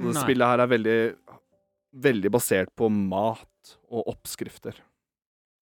Nei. 0.00 0.22
spillet 0.22 0.52
her 0.52 0.64
er 0.64 0.70
veldig 0.70 0.98
Veldig 1.90 2.30
basert 2.30 2.70
på 2.78 2.86
mat 2.86 3.72
og 3.90 4.06
oppskrifter. 4.12 4.76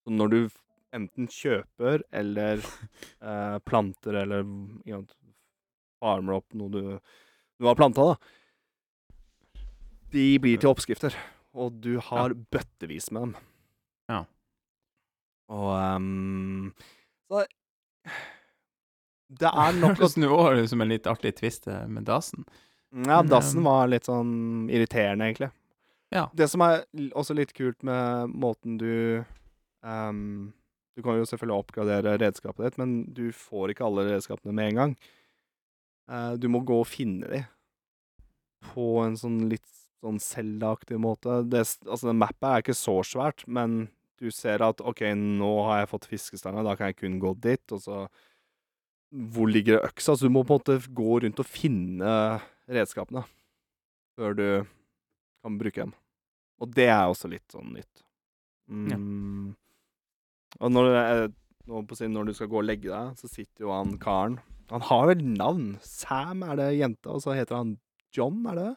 Så 0.04 0.12
når 0.12 0.28
du 0.34 0.40
enten 0.92 1.24
kjøper 1.32 2.02
eller 2.12 2.60
eh, 3.30 3.56
planter 3.64 4.18
eller 4.20 4.44
you 4.84 4.92
know, 4.92 5.06
farmer 6.04 6.36
opp 6.36 6.52
noe 6.52 6.68
du, 6.74 6.82
du 7.56 7.64
har 7.64 7.78
planta, 7.80 8.10
da 8.12 8.16
De 10.12 10.26
blir 10.44 10.60
til 10.60 10.68
oppskrifter. 10.68 11.16
Og 11.56 11.80
du 11.80 11.96
har 12.10 12.36
bøttevis 12.52 13.08
med 13.10 13.30
dem. 13.30 13.34
Ja. 14.12 14.20
Og 15.48 15.72
um, 15.96 16.74
Så 17.28 17.46
det 19.28 19.48
er 19.48 19.76
nok 19.80 19.96
Hørtes 19.96 20.16
nå 20.20 20.30
òg 20.32 20.62
ut 20.62 20.70
som 20.70 20.84
en 20.84 20.92
litt 20.92 21.08
artig 21.08 21.34
twist 21.40 21.68
eh, 21.68 21.84
med 21.88 22.06
dasen. 22.08 22.46
Ja, 22.90 23.22
dassen 23.22 23.60
um, 23.60 23.68
var 23.68 23.90
litt 23.90 24.08
sånn 24.08 24.68
irriterende, 24.72 25.28
egentlig. 25.28 25.50
Ja. 26.14 26.28
Det 26.32 26.48
som 26.48 26.64
er 26.64 26.86
også 27.12 27.36
litt 27.36 27.52
kult 27.56 27.82
med 27.84 28.32
måten 28.32 28.78
du 28.80 29.24
um, 29.84 30.54
Du 30.96 31.02
kan 31.04 31.18
jo 31.18 31.26
selvfølgelig 31.28 31.62
oppgradere 31.66 32.16
redskapet 32.18 32.64
ditt, 32.64 32.78
men 32.80 32.94
du 33.14 33.28
får 33.36 33.74
ikke 33.74 33.84
alle 33.86 34.06
redskapene 34.08 34.54
med 34.56 34.72
en 34.72 34.80
gang. 34.80 34.94
Uh, 36.08 36.32
du 36.40 36.48
må 36.50 36.64
gå 36.64 36.80
og 36.80 36.88
finne 36.88 37.28
de 37.28 37.42
på 38.72 38.96
en 39.04 39.14
sånn 39.20 39.44
litt 39.50 39.66
sånn 40.02 40.18
Zelda-aktig 40.22 40.98
måte. 41.02 41.42
Det, 41.50 41.62
altså, 41.86 42.08
den 42.10 42.20
mappet 42.20 42.48
er 42.48 42.64
ikke 42.64 42.76
så 42.78 42.98
svært, 43.06 43.44
men 43.46 43.86
du 44.18 44.30
ser 44.34 44.62
at 44.66 44.82
OK, 44.82 45.04
nå 45.14 45.52
har 45.68 45.82
jeg 45.82 45.90
fått 45.92 46.08
fiskestanga, 46.10 46.64
da 46.66 46.74
kan 46.78 46.90
jeg 46.90 46.98
kun 47.02 47.20
gå 47.22 47.34
dit, 47.42 47.62
og 47.74 47.84
så 47.84 48.08
Hvor 49.08 49.48
ligger 49.48 49.86
øksa? 49.86 50.16
Så 50.16 50.26
du 50.26 50.32
må 50.34 50.42
på 50.44 50.52
en 50.52 50.58
måte 50.60 50.92
gå 50.92 51.20
rundt 51.24 51.38
og 51.40 51.46
finne 51.48 52.10
redskapene 52.68 53.24
før 54.18 54.36
du 54.36 54.48
kan 55.44 55.58
bruke 55.60 55.86
dem. 55.86 55.94
Og 56.58 56.72
det 56.74 56.88
er 56.90 57.06
også 57.06 57.30
litt 57.30 57.46
sånn 57.54 57.70
nytt. 57.76 58.02
Mm. 58.68 59.54
Og 60.58 60.72
når, 60.74 61.30
sin, 61.96 62.12
når 62.12 62.28
du 62.28 62.34
skal 62.36 62.50
gå 62.50 62.60
og 62.60 62.66
legge 62.66 62.90
deg, 62.90 63.14
så 63.20 63.30
sitter 63.30 63.64
jo 63.64 63.72
han 63.72 63.94
karen 64.02 64.36
Han 64.72 64.84
har 64.90 65.06
vel 65.12 65.22
navn. 65.24 65.70
Sam 65.84 66.44
er 66.44 66.58
det 66.60 66.74
jenta, 66.76 67.14
og 67.14 67.24
så 67.24 67.36
heter 67.36 67.60
han 67.60 67.78
John, 68.14 68.42
er 68.48 68.58
det 68.58 68.66
det? 68.66 68.76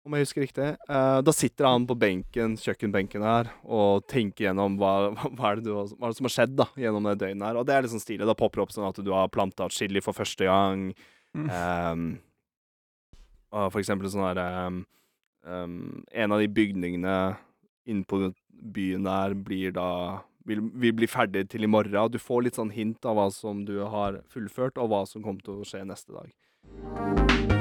Om 0.00 0.14
jeg 0.16 0.24
husker 0.24 0.44
riktig. 0.46 0.66
Eh, 0.88 1.18
da 1.20 1.32
sitter 1.36 1.66
han 1.68 1.84
på 1.88 1.96
benken, 2.00 2.54
kjøkkenbenken 2.56 3.24
her 3.24 3.50
og 3.68 4.06
tenker 4.08 4.46
gjennom 4.46 4.78
hva, 4.80 5.10
hva, 5.36 5.50
er 5.50 5.60
det 5.60 5.66
du, 5.66 5.74
hva 5.74 6.08
er 6.08 6.14
det 6.14 6.16
som 6.16 6.28
har 6.28 6.34
skjedd 6.38 6.54
da, 6.56 6.66
gjennom 6.80 7.08
det 7.10 7.18
døgnet 7.20 7.46
her. 7.50 7.58
Og 7.60 7.68
det 7.68 7.76
er 7.76 7.84
litt 7.84 7.92
sånn 7.92 8.02
stilig. 8.02 8.24
Da 8.28 8.36
popper 8.38 8.62
det 8.62 8.64
opp 8.64 8.72
sånn 8.72 8.88
at 8.88 9.02
du 9.04 9.12
har 9.12 9.28
planta 9.32 9.68
chili 9.74 10.00
for 10.04 10.16
første 10.16 10.48
gang. 10.48 10.88
Mm. 11.36 11.50
Ehm, 11.52 12.06
og 13.50 13.70
for 13.74 13.82
eksempel 13.82 14.10
sånn 14.10 14.26
her 14.28 14.40
um, 14.66 14.82
ehm, 15.46 15.78
En 16.12 16.34
av 16.34 16.42
de 16.42 16.48
bygningene 16.48 17.14
inne 17.90 18.06
på 18.06 18.32
byen 18.50 19.06
der 19.08 19.34
blir 19.34 19.74
da 19.74 20.20
vil, 20.46 20.62
vil 20.82 20.96
bli 20.96 21.08
ferdig 21.10 21.48
til 21.50 21.64
i 21.64 21.70
morgen. 21.70 21.96
Og 21.96 22.12
Du 22.12 22.20
får 22.22 22.46
litt 22.46 22.60
sånn 22.60 22.74
hint 22.74 23.06
av 23.06 23.18
hva 23.18 23.30
som 23.34 23.64
du 23.66 23.80
har 23.84 24.20
fullført, 24.30 24.78
og 24.78 24.92
hva 24.92 25.06
som 25.08 25.24
kommer 25.24 25.42
til 25.44 25.60
å 25.60 25.66
skje 25.66 25.86
neste 25.88 26.14
dag. 26.16 27.59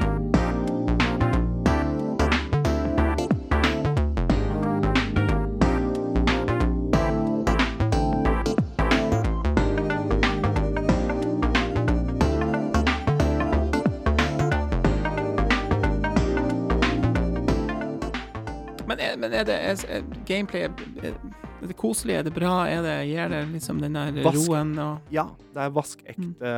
Men, 18.99 19.05
er, 19.07 19.17
men 19.21 19.33
er 19.33 19.45
det 19.47 19.55
er, 19.55 19.83
er 19.95 20.07
gameplay 20.27 20.65
er, 20.67 21.13
det 21.61 21.75
koselig? 21.79 22.17
Er 22.19 22.25
det 22.27 22.33
bra? 22.35 22.65
Er 22.67 22.81
det, 22.83 22.95
gir 23.07 23.29
det 23.31 23.45
liksom 23.53 23.79
den 23.79 23.95
der 23.95 24.11
Vask. 24.25 24.49
roen 24.49 24.73
og 24.79 25.13
Ja, 25.13 25.23
det 25.55 25.63
er 25.63 25.71
vaskekte 25.75 26.51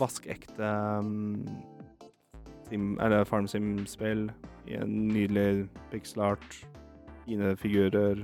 Vaskekte 0.00 0.70
um, 1.04 1.44
sim, 2.70 2.94
Eller 3.04 3.24
Farm 3.28 3.46
Sim-spill 3.50 4.30
i 4.64 4.78
en 4.80 4.94
nydelig 5.12 5.66
pixelart. 5.92 6.56
Fine 7.26 7.50
figurer. 7.60 8.22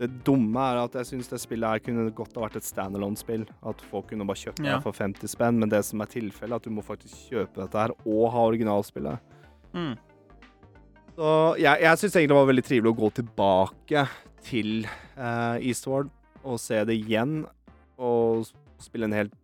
Det 0.00 0.08
dumme 0.26 0.58
er 0.72 0.80
at 0.82 0.96
jeg 0.98 1.06
syns 1.12 1.30
det 1.30 1.38
spillet 1.40 1.70
her 1.70 1.84
kunne 1.86 2.10
godt 2.18 2.34
ha 2.34 2.42
vært 2.48 2.58
et 2.58 2.66
standalone-spill. 2.66 3.46
At 3.62 3.84
folk 3.92 4.10
kunne 4.10 4.26
bare 4.26 4.42
kjøpt 4.42 4.58
det 4.64 4.72
Ja. 4.72 4.80
for 4.82 4.90
50 4.92 5.30
spenn, 5.36 5.60
men 5.62 5.70
det 5.70 5.84
som 5.86 6.02
er 6.02 6.10
tilfellet, 6.10 6.50
er 6.50 6.56
at 6.58 6.66
du 6.66 6.74
må 6.74 6.82
faktisk 6.82 7.30
kjøpe 7.30 7.62
dette 7.62 7.78
her 7.78 7.94
og 8.04 8.26
ha 8.34 8.42
originalspillet. 8.50 9.22
mm. 9.72 9.94
Så 11.16 11.28
jeg, 11.60 11.80
jeg 11.80 11.98
syns 12.00 12.12
egentlig 12.16 12.34
det 12.34 12.38
var 12.42 12.48
veldig 12.50 12.64
trivelig 12.66 12.92
å 12.92 12.98
gå 12.98 13.08
tilbake 13.16 14.02
til 14.44 14.72
uh, 15.16 15.56
Eastward 15.64 16.10
og 16.46 16.58
se 16.60 16.82
det 16.86 16.96
igjen. 17.00 17.38
Og 17.96 18.44
spille 18.84 19.08
en 19.08 19.16
helt 19.16 19.34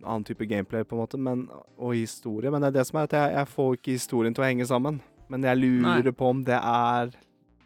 annen 0.00 0.24
type 0.28 0.44
gameplay, 0.48 0.84
på 0.84 0.96
en 0.96 1.02
måte, 1.02 1.20
men, 1.20 1.42
og 1.80 1.92
historie. 1.96 2.50
Men 2.52 2.64
det 2.64 2.70
er 2.72 2.78
det 2.80 2.86
som 2.88 2.98
er 3.00 3.08
at 3.08 3.16
jeg, 3.16 3.34
jeg 3.36 3.50
får 3.52 3.76
ikke 3.76 3.96
historien 3.98 4.36
til 4.36 4.44
å 4.44 4.48
henge 4.48 4.66
sammen. 4.68 5.00
Men 5.30 5.44
jeg 5.46 5.60
lurer 5.60 6.08
Nei. 6.08 6.14
på 6.16 6.30
om 6.32 6.40
det 6.48 6.56
er 6.58 7.12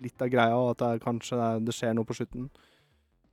litt 0.04 0.20
av 0.26 0.28
greia, 0.34 0.58
og 0.58 0.72
at 0.74 0.82
det 0.82 0.88
er, 0.90 1.02
kanskje 1.06 1.38
det, 1.38 1.46
er- 1.46 1.62
det 1.70 1.74
skjer 1.78 1.94
noe 1.96 2.04
på 2.10 2.16
slutten. 2.18 2.50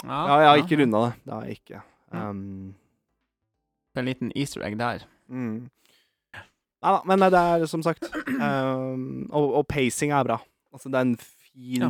ja, 0.06 0.22
Ja, 0.30 0.38
jeg 0.45 0.49
har 0.52 0.61
ikke 0.64 0.80
runda 0.84 1.02
det. 1.07 1.14
Det 1.26 1.34
har 1.35 1.49
jeg 1.49 1.60
ikke. 1.64 1.81
Det 1.81 1.88
Um, 2.22 2.73
En 3.95 4.06
liten 4.06 4.31
easter 4.35 4.61
egg 4.68 4.77
der. 4.80 5.03
Mm. 5.31 5.69
Nei 6.82 6.91
da, 6.95 7.02
men 7.06 7.20
det 7.30 7.40
er 7.40 7.66
som 7.70 7.84
sagt 7.86 8.08
um, 8.28 9.28
og, 9.30 9.52
og 9.60 9.68
pacing 9.70 10.12
er 10.18 10.24
bra. 10.26 10.40
Altså, 10.74 10.90
det 10.90 10.98
er 10.98 11.06
en 11.10 11.18
fin 11.22 11.84
Ja. 11.84 11.90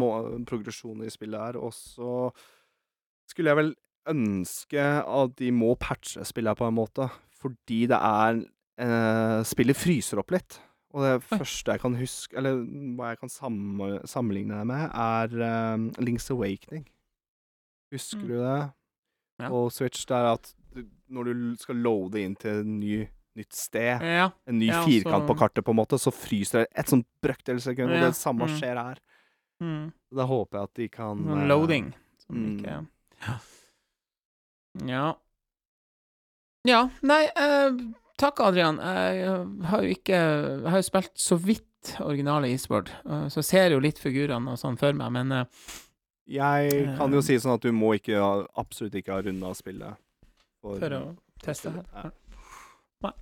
progresjon 0.49 1.03
i 1.05 1.09
spillet 1.13 1.39
her. 1.39 1.57
Og 1.61 1.71
så 1.75 2.31
skulle 3.29 3.53
jeg 3.53 3.59
vel 3.61 3.71
ønske 4.11 4.81
at 5.05 5.35
de 5.39 5.51
må 5.55 5.75
patche 5.79 6.25
spillet 6.27 6.51
her 6.51 6.59
på 6.59 6.67
en 6.67 6.75
måte, 6.75 7.07
fordi 7.39 7.85
det 7.87 7.99
er 8.01 8.41
eh, 8.81 9.43
Spillet 9.47 9.77
fryser 9.77 10.19
opp 10.19 10.31
litt. 10.35 10.57
Og 10.91 11.05
det 11.05 11.11
Oi. 11.21 11.37
første 11.37 11.71
jeg 11.71 11.79
kan 11.85 11.95
huske, 11.95 12.35
eller 12.35 12.57
hva 12.97 13.13
jeg 13.13 13.21
kan 13.21 13.31
sammenligne 13.31 14.57
det 14.59 14.67
med, 14.67 14.89
er 14.91 15.73
um, 15.77 15.85
Link's 16.03 16.27
Awakening. 16.33 16.83
Husker 17.93 18.19
Mm. 18.19 18.27
du 18.27 18.35
det? 18.41 18.71
Ja. 19.39 19.49
Og 19.55 19.71
Switch, 19.71 20.03
det 20.07 20.15
er 20.17 20.33
at 20.33 20.51
du, 20.75 20.83
når 21.09 21.23
du 21.31 21.55
skal 21.59 21.75
loade 21.79 22.19
inn 22.21 22.35
til 22.35 22.59
en 22.65 22.79
ny, 22.81 23.07
nytt 23.35 23.53
sted 23.53 24.01
Ja. 24.01 24.29
en 24.47 24.59
ny 24.59 24.67
Ja, 24.67 24.83
firkant 24.85 25.23
så- 25.23 25.27
på 25.27 25.37
kartet, 25.39 25.63
på 25.65 25.71
en 25.71 25.77
måte, 25.77 25.97
så 25.99 26.11
fryser 26.11 26.59
det 26.63 26.67
et 26.75 26.87
sånt 26.87 27.05
brøkdels 27.23 27.63
sekund, 27.63 27.91
og 27.91 27.97
Ja, 27.97 28.05
det 28.07 28.15
samme 28.15 28.47
mm. 28.47 28.57
skjer 28.59 28.75
her. 28.83 28.97
Mm. 29.61 29.93
Da 30.13 30.25
håper 30.25 30.57
jeg 30.57 30.63
at 30.63 30.73
de 30.73 30.87
kan 30.89 31.17
Noen 31.25 31.41
eh, 31.43 31.47
loading. 31.47 31.93
Som 32.25 32.35
mm. 32.35 32.59
ikke 32.59 32.87
Ja. 34.87 35.15
Ja, 36.67 36.89
nei 37.03 37.25
eh, 37.35 37.71
Takk, 38.21 38.39
Adrian. 38.39 38.77
Jeg 38.77 39.65
har 39.65 39.81
jo 39.81 39.89
ikke 39.95 40.17
Jeg 40.17 40.69
har 40.69 40.77
jo 40.77 40.85
spilt 40.85 41.15
så 41.17 41.37
vidt 41.41 41.95
originale 41.99 42.49
Eastward, 42.51 42.91
eh, 43.05 43.25
så 43.33 43.39
jeg 43.41 43.47
ser 43.47 43.71
jo 43.73 43.79
litt 43.81 43.97
figurene 43.97 44.51
og 44.53 44.59
sånn 44.61 44.77
for 44.77 44.93
meg, 44.93 45.11
men 45.11 45.31
eh, 45.31 45.45
Jeg 46.29 46.97
kan 46.97 47.11
jo 47.11 47.17
Eh. 47.17 47.21
si 47.25 47.35
sånn 47.41 47.55
at 47.55 47.61
du 47.61 47.71
må 47.73 47.95
ikke 47.97 48.19
absolutt 48.55 48.93
ikke 48.93 49.11
ha 49.15 49.21
runda 49.25 49.53
spillet. 49.57 49.97
For, 50.61 50.77
for 50.79 50.89
å 50.93 51.17
teste 51.41 51.71
her. 51.73 52.11
Nei. 53.01 53.13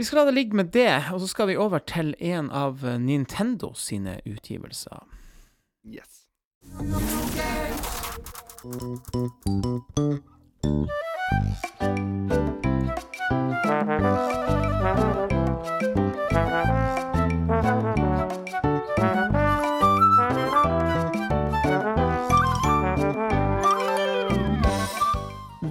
Vi 0.00 0.04
skal 0.08 0.22
la 0.22 0.24
det 0.30 0.34
ligge 0.34 0.56
med 0.56 0.72
det, 0.72 1.12
og 1.12 1.20
så 1.20 1.26
skal 1.28 1.50
vi 1.50 1.56
over 1.60 1.78
til 1.84 2.14
en 2.18 2.48
av 2.50 2.80
Nintendo 3.00 3.74
sine 3.76 4.20
utgivelser. 4.24 5.04
Yes. 5.84 6.24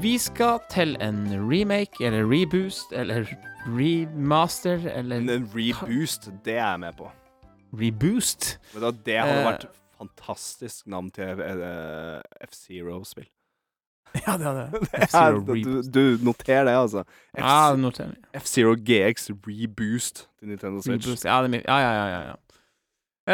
Vi 0.01 0.17
skal 0.17 0.59
til 0.71 0.95
en 1.01 1.25
remake, 1.51 2.05
eller 2.05 2.23
reboost, 2.23 2.91
eller 2.91 3.25
remaster, 3.67 4.79
eller 4.95 5.17
en 5.17 5.49
reboost, 5.55 6.29
det 6.45 6.53
er 6.53 6.69
jeg 6.71 6.79
med 6.79 6.93
på. 6.97 7.09
reboost. 7.73 8.59
Men 8.73 8.83
da, 8.83 8.91
det 9.05 9.17
hadde 9.19 9.33
vært 9.43 9.65
vært 9.65 9.65
fantastisk 9.99 10.87
navn 10.87 11.09
til 11.11 11.41
uh, 11.41 12.21
F-Zero-spill. 12.47 13.27
Ja, 14.25 14.37
det 14.37 14.45
hadde 14.47 14.63
du, 14.73 14.85
F-Zero 15.05 15.41
Reboost. 15.43 15.93
du 15.93 16.17
noter 16.25 16.63
det, 16.65 16.71
altså. 16.73 17.03
Ja, 17.37 17.71
det 17.71 17.79
noterer 17.83 18.15
jeg. 18.15 18.41
F-Zero 18.41 18.71
GX 18.73 19.29
Reboost 19.47 20.23
til 20.39 20.47
Nintendo 20.47 20.81
Switch. 20.81 21.05
Reboost. 21.07 21.25
Ja, 21.25 21.41
det 21.43 21.59
er. 21.59 21.61
Ja, 21.67 21.77
ja, 21.77 21.91
ja. 21.91 22.07
ja, 22.07 22.21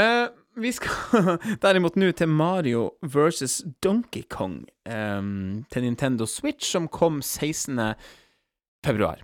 ja. 0.01 0.27
Vi 0.55 0.71
skal 0.71 1.35
derimot 1.63 1.97
nå 1.99 2.13
til 2.15 2.29
Mario 2.31 2.85
versus 3.01 3.59
Donkey 3.83 4.23
Kong 4.31 4.61
um, 4.87 5.65
til 5.71 5.83
Nintendo 5.83 6.25
Switch, 6.25 6.71
som 6.71 6.87
kom 6.87 7.21
16. 7.21 7.79
februar. 8.85 9.19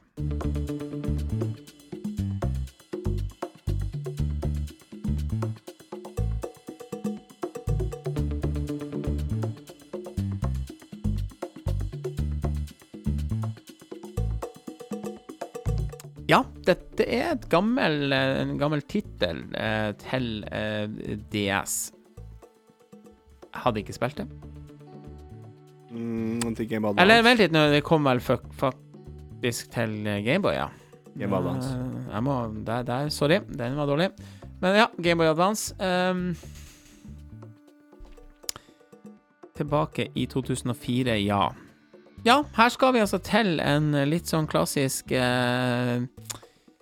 Ja, 16.32 16.46
dette 16.64 17.04
er 17.04 17.34
et 17.34 17.48
gammel, 17.52 18.14
eh, 18.16 18.38
en 18.46 18.56
gammel 18.60 18.86
tittel 18.88 19.44
eh, 19.58 19.92
til 20.00 20.46
eh, 20.48 20.86
DS. 21.34 21.76
Jeg 23.52 23.64
hadde 23.66 23.82
ikke 23.82 23.96
spilt 23.98 24.22
det. 24.22 24.28
Mm, 25.92 26.40
Boy 26.56 26.62
Advance. 26.64 27.02
Eller 27.04 27.26
vent 27.26 27.42
litt, 27.42 27.52
nå, 27.52 27.66
det 27.74 27.82
kom 27.84 28.08
vel 28.08 28.22
faktisk 28.24 29.74
til 29.76 29.98
eh, 30.08 30.22
Gameboy, 30.24 30.56
ja. 30.56 30.70
Game 31.18 31.34
Boy 31.34 31.42
Advance. 31.42 31.74
Jeg 32.14 32.24
må, 32.24 32.38
der, 32.64 32.88
der, 32.88 33.12
sorry, 33.12 33.42
den 33.60 33.76
var 33.76 33.92
dårlig. 33.92 34.08
Men 34.64 34.78
ja, 34.80 34.88
Gameboy 35.04 35.34
Advance. 35.34 35.76
Um, 35.84 36.30
tilbake 39.58 40.08
i 40.16 40.30
2004, 40.32 41.20
ja. 41.26 41.50
Ja, 42.24 42.44
her 42.54 42.70
skal 42.70 42.94
vi 42.94 43.02
altså 43.02 43.18
til 43.26 43.58
en 43.64 43.92
litt 44.10 44.30
sånn 44.30 44.46
klassisk 44.50 45.10
eh, 45.18 46.04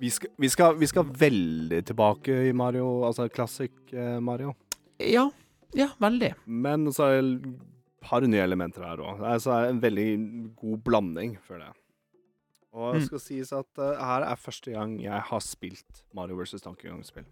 Vi 0.03 0.09
skal, 0.11 0.31
vi, 0.39 0.49
skal, 0.51 0.75
vi 0.79 0.87
skal 0.89 1.07
veldig 1.21 1.79
tilbake 1.87 2.35
i 2.49 2.53
Mario, 2.55 3.05
altså 3.07 3.29
classic 3.31 3.71
eh, 3.93 4.17
Mario. 4.23 4.53
Ja, 4.99 5.29
ja, 5.75 5.89
veldig. 6.01 6.33
Men 6.47 6.89
så 6.95 7.07
er 7.07 7.21
det 7.21 7.29
et 7.53 7.67
par 8.03 8.23
nye 8.27 8.43
elementer 8.43 8.83
her 8.87 8.99
òg. 9.03 9.19
Det 9.23 9.37
så 9.43 9.55
det 9.63 9.73
en 9.73 9.81
veldig 9.83 10.07
god 10.59 10.81
blanding, 10.87 11.37
føler 11.47 11.69
jeg. 11.69 11.75
Og 12.75 12.93
det 12.93 13.01
Mm. 13.01 13.05
skal 13.07 13.19
sies 13.23 13.51
at 13.55 13.79
uh, 13.81 13.95
her 13.97 14.23
er 14.27 14.35
første 14.37 14.71
gang 14.71 14.91
jeg 15.01 15.21
har 15.25 15.39
spilt 15.41 16.03
Mario 16.13 16.35
vs. 16.37 16.61
Donkey 16.61 16.87
Kong-spill. 16.91 17.25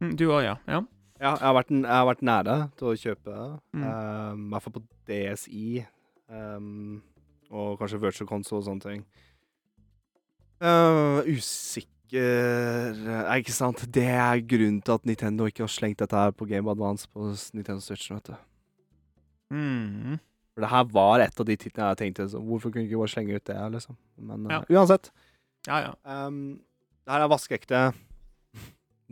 Mm, 0.00 0.14
Du 0.16 0.24
òg, 0.30 0.42
ja. 0.46 0.54
ja. 0.66 0.80
Ja, 1.20 1.34
jeg 1.36 1.44
har, 1.44 1.54
vært, 1.54 1.70
jeg 1.70 1.90
har 1.92 2.06
vært 2.08 2.22
nære 2.26 2.54
til 2.78 2.88
å 2.88 2.94
kjøpe 2.98 3.34
det. 3.34 3.50
Mm. 3.76 3.82
eh, 3.84 4.30
I 4.34 4.48
hvert 4.54 4.64
fall 4.64 4.74
på 4.78 4.82
DSI. 5.10 5.84
Ehm, 6.30 7.02
og 7.50 7.78
kanskje 7.78 8.00
Virtual 8.02 8.28
Console 8.28 8.62
og 8.62 8.68
sånne 8.68 8.84
ting. 8.84 9.04
Uh, 10.62 11.20
usikker 11.28 11.90
Nei, 12.14 13.40
ikke 13.40 13.50
sant. 13.52 13.80
Det 13.90 14.04
er 14.06 14.38
grunnen 14.46 14.76
til 14.84 14.94
at 14.94 15.06
Nintendo 15.08 15.48
ikke 15.50 15.64
har 15.64 15.72
slengt 15.72 15.98
dette 15.98 16.14
her 16.14 16.30
på 16.36 16.46
Game 16.46 16.70
Advance 16.70 17.08
på 17.10 17.32
Nintendo 17.56 17.80
Switch. 17.82 18.06
Vet 18.12 18.28
du. 18.30 18.36
Mm. 19.50 20.20
For 20.54 20.62
det 20.62 20.70
her 20.70 20.84
var 20.94 21.24
et 21.24 21.40
av 21.42 21.48
de 21.48 21.56
titlene 21.58 21.88
jeg 21.90 21.98
tenkte 22.04 22.28
så, 22.30 22.38
Hvorfor 22.38 22.70
kunne 22.70 22.84
jeg 22.84 22.92
ikke 22.92 23.00
bare 23.02 23.10
slenge 23.16 23.34
ut 23.40 23.46
det, 23.50 23.56
liksom? 23.74 23.96
Men 24.30 24.46
eh, 24.46 24.54
Ja. 24.54 24.60
uansett. 24.78 25.10
Ja, 25.66 25.80
ja. 25.88 26.26
Um, 26.26 26.60
det 27.04 27.16
her 27.16 27.24
er 27.24 27.32
vaskeekte. 27.32 27.80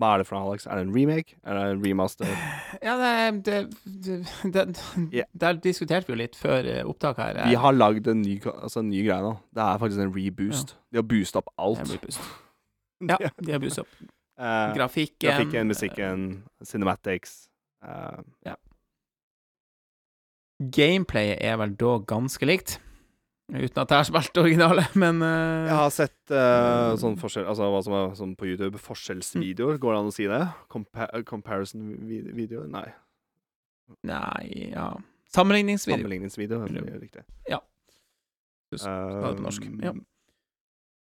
Hva 0.00 0.14
er 0.14 0.22
det 0.22 0.26
for 0.26 0.38
noe, 0.38 0.52
Alex? 0.54 0.64
Er 0.66 0.78
det 0.78 0.86
en 0.86 0.94
remake? 0.94 1.36
Er 1.44 1.58
det 1.58 1.64
en 1.74 1.82
remaster? 1.84 2.30
Ja, 2.86 2.94
det, 2.98 3.44
det, 3.46 3.58
det, 3.84 4.16
det 4.54 4.64
Ja. 5.12 5.26
Der 5.44 5.58
diskuterte 5.62 6.08
vi 6.08 6.14
jo 6.14 6.20
litt 6.22 6.38
før 6.38 6.64
eh, 6.64 6.80
opptak 6.88 7.20
her. 7.20 7.42
Vi 7.48 7.58
har 7.60 7.76
lagd 7.76 8.08
en 8.08 8.22
ny, 8.24 8.38
altså 8.54 8.80
en 8.80 8.88
ny 8.90 9.04
greie 9.06 9.20
nå. 9.22 9.34
Det 9.52 9.62
er 9.66 9.78
faktisk 9.82 10.00
en 10.06 10.14
reboost. 10.16 10.74
De 10.90 10.98
har 11.02 11.06
boosta 11.06 11.42
opp 11.42 11.52
alt. 11.60 11.92
Pust. 12.02 12.24
Ja, 13.02 13.18
de 13.38 13.52
har 13.52 13.60
bussa 13.62 13.84
opp 13.84 13.94
uh, 14.02 14.72
grafikken. 14.78 15.28
grafikken, 15.28 15.68
musikken, 15.68 16.26
cinematics. 16.64 17.48
eh, 17.84 18.54
Gameplayet 20.72 21.40
er 21.42 21.56
vel 21.58 21.72
da 21.74 21.96
ganske 22.06 22.46
likt. 22.46 22.76
Uten 23.52 23.82
at 23.82 23.90
jeg 23.92 24.00
har 24.00 24.06
spilt 24.08 24.38
originale, 24.40 24.86
men 24.96 25.20
uh... 25.20 25.68
jeg 25.68 25.76
har 25.76 25.90
sett 25.92 26.32
uh, 26.32 26.94
sånn 26.96 27.18
forskjell 27.20 27.44
Altså 27.50 27.66
hva 27.68 27.82
som 27.84 27.96
er 27.98 28.14
sånn 28.16 28.32
på 28.38 28.48
YouTube. 28.48 28.80
Forskjellsvideoer, 28.80 29.76
går 29.82 29.92
det 29.92 30.00
an 30.00 30.08
å 30.08 30.14
si 30.16 30.28
det? 30.30 30.42
Compa 30.72 31.08
Comparison-videoer? 31.28 32.70
Nei. 32.72 32.86
Nei, 34.08 34.70
ja 34.72 34.88
Sammenligningsvideo. 35.32 35.98
Sammenligningsvideo. 35.98 36.62
er 36.64 36.68
det 36.68 36.98
Riktig. 37.00 37.22
Skal 38.72 38.88
ha 39.22 39.30
det 39.30 39.38
på 39.38 39.44
norsk. 39.46 39.68
Ja. 39.84 39.92
Um, 39.92 40.02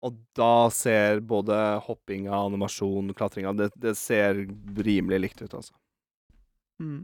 Og 0.06 0.18
da 0.38 0.70
ser 0.70 1.20
både 1.26 1.58
hoppinga, 1.86 2.34
animasjon, 2.34 3.14
klatringa 3.18 3.54
det, 3.58 3.72
det 3.74 3.96
ser 3.98 4.44
rimelig 4.78 5.18
likt 5.24 5.42
ut, 5.42 5.54
altså. 5.58 5.74
Mm. 6.78 7.02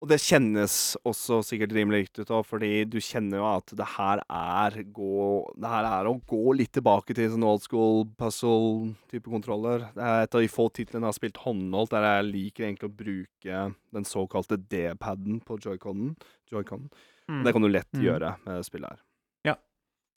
Og 0.00 0.08
det 0.08 0.16
kjennes 0.24 0.74
også 1.04 1.42
sikkert 1.44 1.74
rimelig 1.76 2.06
riktig 2.06 2.24
ut 2.24 2.30
fordi 2.48 2.70
du 2.88 2.96
kjenner 3.04 3.36
jo 3.42 3.44
at 3.50 3.72
det 3.76 3.84
her 3.98 4.22
er 4.32 4.78
gå 4.96 5.16
Det 5.60 5.68
her 5.68 5.88
er 5.90 6.08
å 6.08 6.14
gå 6.24 6.54
litt 6.56 6.72
tilbake 6.72 7.12
til 7.16 7.28
sånn 7.34 7.44
old 7.44 7.60
school 7.66 8.06
puzzle-type 8.16 9.28
kontroller. 9.28 9.84
Det 9.92 10.00
er 10.06 10.22
et 10.24 10.36
av 10.38 10.40
de 10.40 10.48
få 10.48 10.70
titlene 10.72 11.04
jeg 11.04 11.12
har 11.12 11.18
spilt 11.18 11.42
håndholdt, 11.44 11.92
der 11.92 12.06
jeg 12.08 12.30
liker 12.30 12.64
egentlig 12.64 12.88
å 12.88 12.96
bruke 13.02 13.58
den 13.92 14.08
såkalte 14.08 14.56
D-paden 14.72 15.42
på 15.44 15.58
joyconen. 15.60 16.14
Joy-Con. 16.50 16.88
Mm. 17.28 17.42
Det 17.44 17.52
kan 17.52 17.62
du 17.62 17.68
lett 17.68 17.92
Mm. 17.92 18.02
gjøre 18.02 18.30
med 18.46 18.56
det 18.56 18.64
spillet 18.66 18.88
her. 18.90 19.02
Ja. 19.44 19.54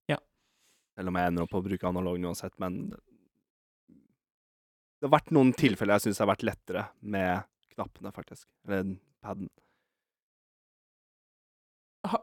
Ja. 0.08 0.18
Selv 0.96 1.10
om 1.12 1.16
jeg 1.20 1.28
ender 1.28 1.44
opp 1.44 1.52
på 1.52 1.60
å 1.60 1.68
bruke 1.68 1.88
analog 1.92 2.18
uansett, 2.24 2.56
men 2.58 2.96
Det 5.02 5.10
har 5.10 5.20
vært 5.20 5.32
noen 5.36 5.52
tilfeller 5.54 6.00
jeg 6.00 6.08
syns 6.08 6.20
har 6.24 6.30
vært 6.32 6.46
lettere 6.48 6.86
med 7.02 7.44
knappene, 7.76 8.14
faktisk. 8.16 8.46
Eller 8.66 8.96
paden. 9.22 9.50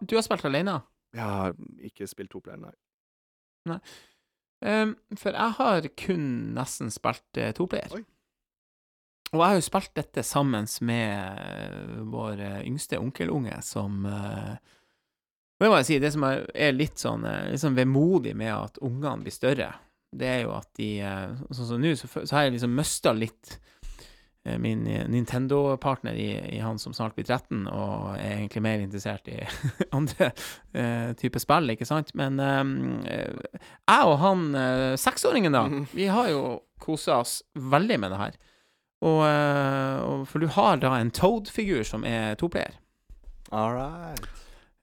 Du 0.00 0.16
har 0.16 0.24
spilt 0.26 0.44
alene? 0.44 0.80
Jeg 1.16 1.26
har 1.26 1.56
ikke 1.82 2.06
spilt 2.06 2.30
toplayer, 2.30 2.72
nei. 3.68 3.80
Um, 4.60 4.92
for 5.16 5.32
jeg 5.32 5.56
har 5.56 5.86
kun 5.96 6.24
nesten 6.56 6.92
spilt 6.92 7.40
uh, 7.40 7.50
toplayer. 7.56 8.02
Og 9.30 9.38
jeg 9.38 9.46
har 9.46 9.58
jo 9.60 9.64
spilt 9.64 9.92
dette 9.94 10.22
sammen 10.26 10.66
med 10.86 11.42
eh, 11.44 11.98
vår 12.10 12.40
eh, 12.42 12.62
yngste 12.66 12.98
onkelunge, 12.98 13.60
som 13.62 14.02
uh, 14.06 14.56
Det 15.60 15.68
må 15.68 15.76
jeg 15.78 15.86
si, 15.86 15.98
det 16.02 16.10
som 16.14 16.26
er, 16.26 16.72
litt 16.74 16.98
sånn 16.98 17.26
eh, 17.28 17.52
litt 17.52 17.62
sånn 17.62 17.78
vemodig 17.78 18.34
med 18.34 18.50
at 18.56 18.80
ungene 18.82 19.22
blir 19.22 19.34
større, 19.34 19.68
det 20.10 20.26
er 20.26 20.40
jo 20.42 20.54
at 20.56 20.70
de 20.80 20.88
eh, 21.06 21.36
Sånn 21.54 21.68
som 21.68 21.82
nå, 21.82 21.94
så, 21.94 22.10
så 22.10 22.36
har 22.36 22.48
jeg 22.48 22.56
liksom 22.56 22.74
mista 22.74 23.14
litt 23.14 23.54
eh, 23.54 23.79
min 24.58 24.86
eh, 24.88 25.02
Nintendo-partner 25.08 26.16
i, 26.16 26.28
i 26.56 26.58
han 26.64 26.78
som 26.80 26.94
snart 26.96 27.14
blir 27.14 27.26
13, 27.28 27.66
og 27.68 28.14
er 28.16 28.38
egentlig 28.38 28.62
mer 28.64 28.80
interessert 28.80 29.28
i 29.28 29.36
andre 29.98 30.30
uh, 30.74 31.12
typer 31.20 31.42
spill, 31.42 31.70
ikke 31.74 31.88
sant? 31.88 32.14
Men 32.16 32.40
um, 32.40 32.72
jeg 33.04 34.06
og 34.08 34.16
han 34.22 34.46
uh, 34.56 34.94
seksåringen, 34.96 35.52
da, 35.52 35.66
Mhm. 35.68 35.86
vi 35.92 36.06
har 36.08 36.28
jo 36.32 36.42
kosa 36.80 37.18
oss 37.20 37.42
veldig 37.54 37.98
med 38.00 38.10
det 38.14 38.18
her. 38.22 38.38
Og, 39.02 39.20
uh, 39.24 40.24
For 40.28 40.38
du 40.40 40.46
har 40.56 40.76
da 40.80 40.94
en 40.98 41.10
Toad-figur 41.10 41.84
som 41.84 42.04
er 42.04 42.34
toplayer. 42.40 42.74
All 43.52 43.72
right. 43.76 44.26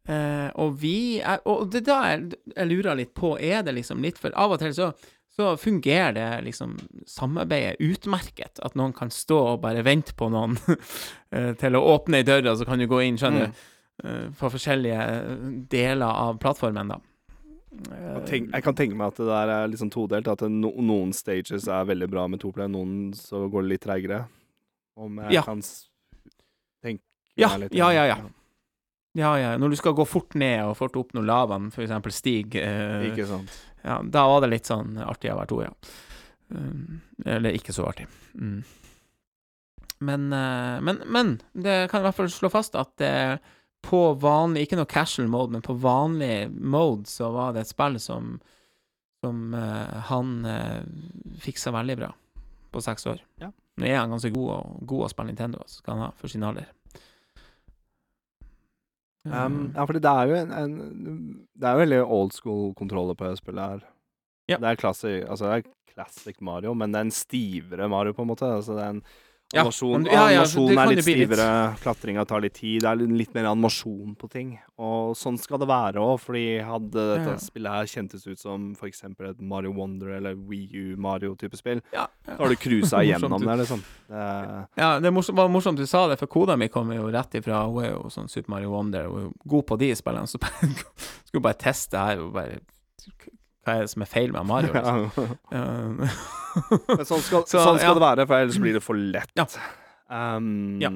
Uh, 0.08 0.48
og 0.56 0.78
vi 0.82 1.20
er, 1.20 1.42
Og 1.46 1.68
det 1.72 1.82
er 1.82 1.86
da 1.90 1.98
jeg, 2.08 2.38
jeg 2.56 2.68
lurer 2.70 2.96
litt 2.96 3.14
på, 3.18 3.34
er 3.44 3.62
det 3.68 3.74
liksom 3.76 4.00
litt 4.02 4.18
For 4.18 4.32
av 4.40 4.54
og 4.56 4.60
til 4.62 4.72
så, 4.74 4.94
så 5.38 5.52
fungerer 5.62 6.14
det 6.18 6.28
liksom 6.48 6.76
samarbeidet 7.06 7.78
utmerket. 7.80 8.60
At 8.66 8.74
noen 8.76 8.94
kan 8.98 9.12
stå 9.14 9.38
og 9.54 9.62
bare 9.62 9.84
vente 9.86 10.16
på 10.18 10.32
noen 10.34 10.58
eh, 11.32 11.52
til 11.62 11.78
å 11.78 11.84
åpne 11.94 12.18
ei 12.24 12.26
dør, 12.28 12.50
og 12.52 12.58
så 12.58 12.66
kan 12.66 12.80
du 12.82 12.88
gå 12.90 13.04
inn, 13.06 13.18
skjønner 13.22 13.48
du, 13.52 13.66
Mm. 13.98 14.10
eh, 14.10 14.26
på 14.38 14.50
forskjellige 14.54 15.04
deler 15.70 16.06
av 16.10 16.36
plattformen, 16.42 16.92
da. 16.96 17.00
Tenk, 18.26 18.52
jeg 18.54 18.64
kan 18.66 18.76
tenke 18.78 18.96
meg 18.98 19.08
at 19.12 19.18
det 19.22 19.26
der 19.30 19.50
er 19.54 19.74
sånn 19.78 19.92
todelt. 19.94 20.28
At 20.32 20.42
no, 20.50 20.72
noen 20.82 21.14
stages 21.14 21.68
er 21.70 21.86
veldig 21.86 22.08
bra 22.10 22.28
med 22.30 22.42
toplayer, 22.42 22.70
noen 22.74 23.12
så 23.18 23.44
går 23.50 23.66
det 23.66 23.72
litt 23.76 23.86
treigere. 23.86 24.24
Om 24.98 25.20
jeg 25.26 25.34
Ja. 25.38 25.44
kan 25.46 25.62
tenke 25.62 27.02
Ja, 27.38 27.50
meg 27.54 27.68
litt 27.68 27.74
ja, 27.78 27.90
ja, 27.94 28.06
ja. 28.10 28.18
Ja, 29.18 29.32
ja. 29.38 29.58
Når 29.58 29.70
du 29.74 29.76
skal 29.78 29.94
gå 29.98 30.06
fort 30.08 30.34
ned 30.38 30.62
og 30.66 30.76
fort 30.78 30.96
opp 30.98 31.14
når 31.18 31.26
lavaen 31.26 31.72
eksempel 31.74 32.12
stiger, 32.14 32.62
eh, 32.62 33.12
Ikke 33.12 33.26
sant. 33.28 33.50
Ja, 33.88 34.02
da 34.04 34.26
var 34.28 34.44
det 34.44 34.52
litt 34.52 34.70
sånn 34.70 35.00
artig 35.00 35.32
å 35.32 35.40
være 35.40 35.52
to, 35.52 35.62
ja. 35.64 35.72
Um, 36.48 37.00
eller 37.26 37.56
ikke 37.56 37.76
så 37.76 37.88
artig. 37.90 38.08
Mm. 38.36 38.62
Men, 39.98 40.34
eh, 40.34 40.82
men, 40.82 41.02
men 41.06 41.42
det 41.54 41.88
kan 41.92 42.02
i 42.02 42.08
hvert 42.08 42.16
fall 42.16 42.30
slå 42.32 42.52
fast 42.54 42.76
at 42.78 43.02
eh, 43.02 43.38
på 43.88 44.02
vanlig, 44.22 44.68
ikke 44.68 44.80
noe 44.80 44.90
casual 44.90 45.30
mode, 45.32 45.56
men 45.56 45.66
på 45.66 45.76
vanlig 45.82 46.50
mode 46.52 47.10
så 47.10 47.32
var 47.34 47.56
det 47.56 47.66
et 47.66 47.72
spill 47.72 47.98
som, 48.02 48.36
som 49.24 49.54
eh, 49.58 49.96
han 50.10 50.34
uh, 50.46 50.82
fiksa 51.42 51.72
veldig 51.74 51.98
bra 52.02 52.12
på 52.74 52.84
seks 52.84 53.08
år. 53.10 53.24
Ja. 53.42 53.52
Nå 53.78 53.88
er 53.88 54.02
han 54.02 54.14
ganske 54.14 54.34
god, 54.34 54.50
og, 54.58 54.82
god 54.90 55.06
å 55.08 55.12
spille 55.14 55.32
Nintendo, 55.32 55.64
så 55.66 55.82
skal 55.82 55.96
han 55.96 56.08
ha 56.08 56.12
for 56.18 56.34
sin 56.34 56.46
alder. 56.46 56.68
Um, 59.28 59.58
ja, 59.76 59.84
fordi 59.84 60.02
det 60.04 60.12
er 60.12 60.30
jo 60.30 60.36
en, 60.40 60.52
en 60.56 60.76
Det 61.52 61.68
er 61.68 61.76
jo 61.76 61.84
veldig 61.84 62.02
old 62.04 62.36
school 62.36 62.74
kontroller 62.78 63.18
på 63.18 63.32
spillet 63.36 63.74
her. 63.74 63.86
Ja. 64.48 64.60
Det 64.62 64.70
er 64.70 64.80
classic, 64.80 65.26
altså 65.28 65.50
det 65.50 65.56
er 65.58 65.72
classic 65.92 66.38
Mario, 66.42 66.74
men 66.78 66.94
det 66.94 67.00
er 67.00 67.08
en 67.10 67.16
stivere 67.16 67.90
Mario, 67.92 68.16
på 68.16 68.24
en 68.24 68.30
måte. 68.32 68.48
Altså 68.48 68.78
det 68.78 68.86
er 68.86 68.96
en 68.96 69.04
Ja, 69.56 69.62
animasjon, 69.64 70.06
ja, 70.12 70.12
ja, 70.28 70.42
animasjon 70.42 70.74
er 70.78 70.90
litt 70.92 71.06
bli 71.06 71.14
litt- 71.16 71.30
stivere, 71.32 71.78
klatringa 71.80 72.26
tar 72.28 72.42
litt 72.44 72.54
tid. 72.58 72.82
Det 72.84 72.90
er 72.90 72.96
litt 73.08 73.34
mer 73.34 73.46
animasjon 73.48 74.18
på 74.20 74.28
ting. 74.30 74.50
Og 74.78 75.14
sånn 75.16 75.38
skal 75.40 75.62
det 75.62 75.70
være 75.70 76.02
òg, 76.04 76.18
fordi 76.20 76.42
hadde 76.68 77.06
dette 77.14 77.38
spillet 77.46 77.72
her 77.72 77.86
kjentes 77.88 78.28
ut 78.28 78.38
som 78.42 78.74
eksempel 78.90 79.30
et 79.30 79.40
Mario 79.40 79.72
Wonder 79.72 80.10
eller 80.18 80.36
Wii 80.36 80.68
U 80.76 80.96
Mario-type 80.98 81.56
spill, 81.56 81.80
ja, 81.96 82.08
så 82.26 82.36
har 82.42 82.50
du 82.50 82.56
cruisa 82.60 83.00
igjennom 83.08 83.40
det, 83.40 83.56
liksom. 83.64 83.86
Det, 84.10 84.68
Ja, 84.84 85.00
det 85.00 85.14
morsomt, 85.16 85.38
var 85.40 85.48
morsomt 85.48 85.78
du 85.80 85.86
sa 85.88 86.08
det, 86.12 86.20
for 86.20 86.28
kona 86.28 86.58
mi 86.60 86.68
kommer 86.68 86.96
jo 87.00 87.08
rett 87.10 87.40
ifra 87.40 87.64
Hun 87.72 87.84
er 87.86 87.92
jo 87.94 88.04
sånn 88.12 88.28
Super 88.30 88.50
Mario 88.58 88.72
Wonder, 88.76 89.08
hun 89.08 89.30
er 89.30 89.48
god 89.48 89.66
på 89.72 89.78
de 89.80 89.94
spillene, 89.96 90.28
så 90.28 90.38
bare, 90.44 90.74
skulle 91.26 91.42
bare 91.48 91.62
teste 91.64 91.96
her 91.98 92.20
og 92.20 92.34
bare 92.36 92.60
Hva 93.68 93.74
er 93.76 93.84
det 93.84 93.92
som 93.92 94.04
er 94.06 94.08
feil 94.08 94.32
med 94.32 94.48
Mario? 94.48 94.72
Liksom? 94.72 95.32
Uh, 95.52 96.20
Men 96.88 97.06
sånn 97.06 97.20
skal, 97.20 97.44
Så, 97.44 97.60
sånn 97.60 97.80
skal 97.82 97.92
ja. 97.92 97.96
det 97.98 98.04
være, 98.06 98.26
for 98.30 98.40
ellers 98.40 98.60
blir 98.64 98.78
det 98.78 98.84
for 98.86 98.96
lett. 98.98 99.34
Ja. 99.36 99.44
Um, 100.08 100.78
Ja. 100.80 100.92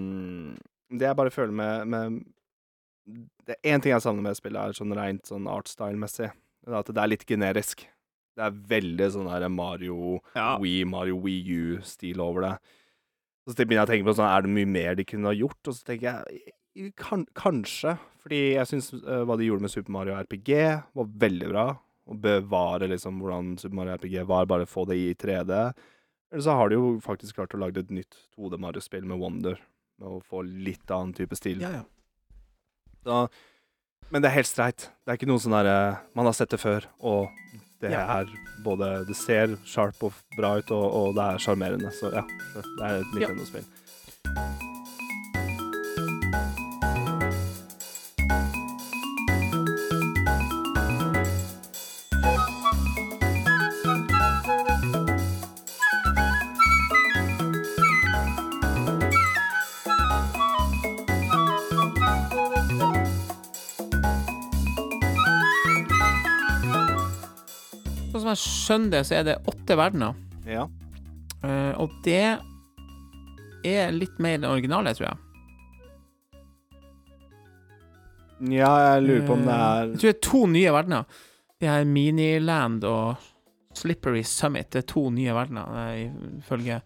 Det 0.91 1.07
jeg 1.07 1.15
bare 1.19 1.31
føler 1.31 1.55
med, 1.55 1.87
med 1.87 2.15
Det 3.47 3.55
er 3.57 3.73
én 3.73 3.83
ting 3.83 3.93
jeg 3.93 4.03
savner 4.03 4.23
med 4.23 4.39
spillet, 4.39 4.59
er 4.59 4.77
sånn 4.77 4.95
rent 4.95 5.27
sånn 5.27 5.47
artstyle-messig. 5.51 6.31
At 6.71 6.91
det 6.91 7.03
er 7.03 7.11
litt 7.11 7.27
generisk. 7.27 7.83
Det 8.37 8.43
er 8.47 8.55
veldig 8.71 9.07
sånn 9.11 9.27
der 9.27 9.47
Mario 9.51 10.21
ja. 10.35 10.53
Wii, 10.61 10.85
Mario 10.87 11.19
Wii 11.19 11.57
U-stil 11.75 12.23
over 12.23 12.47
det. 12.47 12.53
Så 13.49 13.57
begynner 13.57 13.81
jeg 13.81 13.87
å 13.87 13.91
tenke 13.91 14.07
på 14.07 14.15
sånn, 14.15 14.31
er 14.31 14.45
det 14.45 14.55
mye 14.55 14.69
mer 14.69 14.95
de 14.95 15.07
kunne 15.07 15.27
ha 15.27 15.35
gjort? 15.35 15.59
Og 15.67 15.75
så 15.75 15.87
tenker 15.91 16.07
jeg 16.07 16.93
kan, 16.95 17.25
kanskje. 17.35 17.97
Fordi 18.23 18.41
jeg 18.53 18.69
syns 18.69 18.91
hva 19.01 19.35
de 19.35 19.47
gjorde 19.49 19.65
med 19.65 19.73
Super 19.73 19.95
Mario 19.97 20.15
RPG, 20.21 20.51
var 20.95 21.09
veldig 21.25 21.49
bra. 21.51 21.65
Å 22.09 22.15
bevare 22.17 22.87
liksom 22.89 23.19
hvordan 23.21 23.57
Super 23.61 23.75
Mario 23.77 23.93
RPG 23.99 24.23
var, 24.27 24.45
bare 24.49 24.65
få 24.65 24.85
det 24.89 24.97
i 24.97 25.13
3D. 25.13 25.73
Eller 26.31 26.41
så 26.43 26.55
har 26.57 26.69
de 26.71 26.75
jo 26.79 26.99
faktisk 27.03 27.35
klart 27.37 27.53
å 27.53 27.59
lage 27.61 27.83
et 27.83 27.91
nytt 27.93 28.15
2D 28.37 28.57
Mario-spill 28.59 29.03
med 29.05 29.19
Wonder. 29.21 29.59
med 30.01 30.09
å 30.09 30.21
få 30.25 30.41
litt 30.41 30.89
annen 30.89 31.13
type 31.13 31.35
stil. 31.37 31.59
Ja, 31.61 31.69
ja. 31.69 31.83
Så, 33.05 33.29
men 34.09 34.21
det 34.23 34.31
er 34.31 34.37
helt 34.39 34.49
streit. 34.49 34.87
Det 35.05 35.11
er 35.13 35.19
ikke 35.19 35.29
noe 35.29 35.41
sånn 35.41 35.53
derre 35.53 35.99
Man 36.17 36.25
har 36.25 36.33
sett 36.33 36.49
det 36.49 36.59
før, 36.61 36.87
og 36.99 37.29
det 37.81 37.91
Ja. 37.91 38.19
er 38.21 38.25
både 38.63 39.05
Det 39.07 39.15
ser 39.15 39.55
sharp 39.65 40.01
og 40.03 40.13
bra 40.37 40.57
ut, 40.57 40.71
og, 40.71 40.85
og 40.93 41.15
det 41.15 41.23
er 41.35 41.37
sjarmerende. 41.37 41.91
Så 41.93 42.11
ja, 42.13 42.25
det 42.55 42.81
er 42.89 42.99
et 43.01 43.21
Ja. 43.21 43.27
Nintendo-spill. 43.29 43.65
Sånn 44.25 44.70
skjønner 68.61 68.93
det, 68.97 69.01
så 69.09 69.17
er 69.19 69.27
det 69.27 69.37
åtte 69.51 69.77
verdener. 69.79 70.15
Ja. 70.47 70.67
Uh, 71.41 71.73
og 71.81 71.93
det 72.05 72.21
er 73.65 73.91
litt 73.93 74.17
mer 74.21 74.37
enn 74.39 74.47
originale, 74.49 74.93
tror 74.97 75.09
jeg. 75.11 75.27
ja, 78.51 78.71
jeg 78.95 79.03
lurer 79.05 79.27
på 79.27 79.35
om 79.37 79.43
det 79.45 79.53
Eh, 79.53 79.61
er 79.61 79.91
Jeg 79.91 79.99
tror 79.99 80.09
det 80.09 80.15
er 80.15 80.25
to 80.31 80.41
nye 80.49 80.71
verdener. 80.73 81.03
Det 81.61 81.67
er 81.69 81.83
Miniland 81.85 82.83
og 82.89 83.15
Slippery 83.77 84.23
Summit. 84.25 84.71
Det 84.73 84.81
er 84.81 84.87
to 84.89 85.09
nye 85.13 85.33
verdener, 85.37 85.67
eh, 85.93 86.11
ifølge 86.41 86.79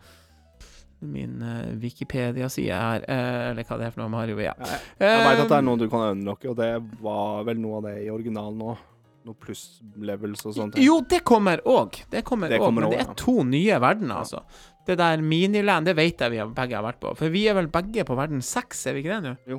min 1.05 1.41
eh, 1.41 1.75
Wikipedia-side 1.79 2.73
her. 2.75 3.05
eh, 3.07 3.51
eller 3.51 3.63
hva 3.63 3.77
det 3.79 3.87
er 3.87 3.91
for 3.95 4.01
noe, 4.03 4.09
Mario. 4.11 4.37
Ja. 4.43 4.53
Jeg, 4.59 4.81
jeg 4.99 5.23
veit 5.27 5.39
at 5.39 5.47
det 5.47 5.51
Eh, 5.51 5.57
er 5.57 5.61
noe 5.69 5.77
du 5.79 5.87
kan 5.89 6.09
unlocke, 6.11 6.49
og 6.49 6.57
det 6.57 6.69
var 7.01 7.43
vel 7.47 7.57
noe 7.63 7.77
av 7.79 7.83
det 7.87 7.95
i 8.03 8.09
originalen 8.11 8.59
òg. 8.61 8.77
Noe 9.25 9.33
pluss-levels 9.41 10.43
og 10.45 10.53
sånt. 10.53 10.75
Jo, 10.77 10.99
det 11.09 11.23
kommer 11.25 11.63
òg. 11.65 11.97
Det 12.11 12.21
kommer 12.27 12.51
òg, 12.53 12.67
men 12.75 12.91
det 12.91 12.99
er 13.01 13.13
to 13.17 13.39
nye 13.47 13.79
verdener, 13.81 14.19
altså. 14.21 14.43
Det 14.85 14.99
der 14.99 15.23
Miniland, 15.25 15.87
det 15.89 15.95
vet 15.97 16.21
jeg 16.21 16.33
vi 16.35 16.43
begge 16.53 16.77
har 16.77 16.85
vært 16.85 16.99
på. 17.01 17.15
For 17.17 17.33
vi 17.33 17.47
er 17.49 17.57
vel 17.57 17.71
begge 17.73 18.05
på 18.05 18.17
verden 18.19 18.43
seks, 18.45 18.83
er 18.85 18.93
vi 18.93 19.01
ikke 19.01 19.17
det 19.17 19.33
nå? 19.33 19.57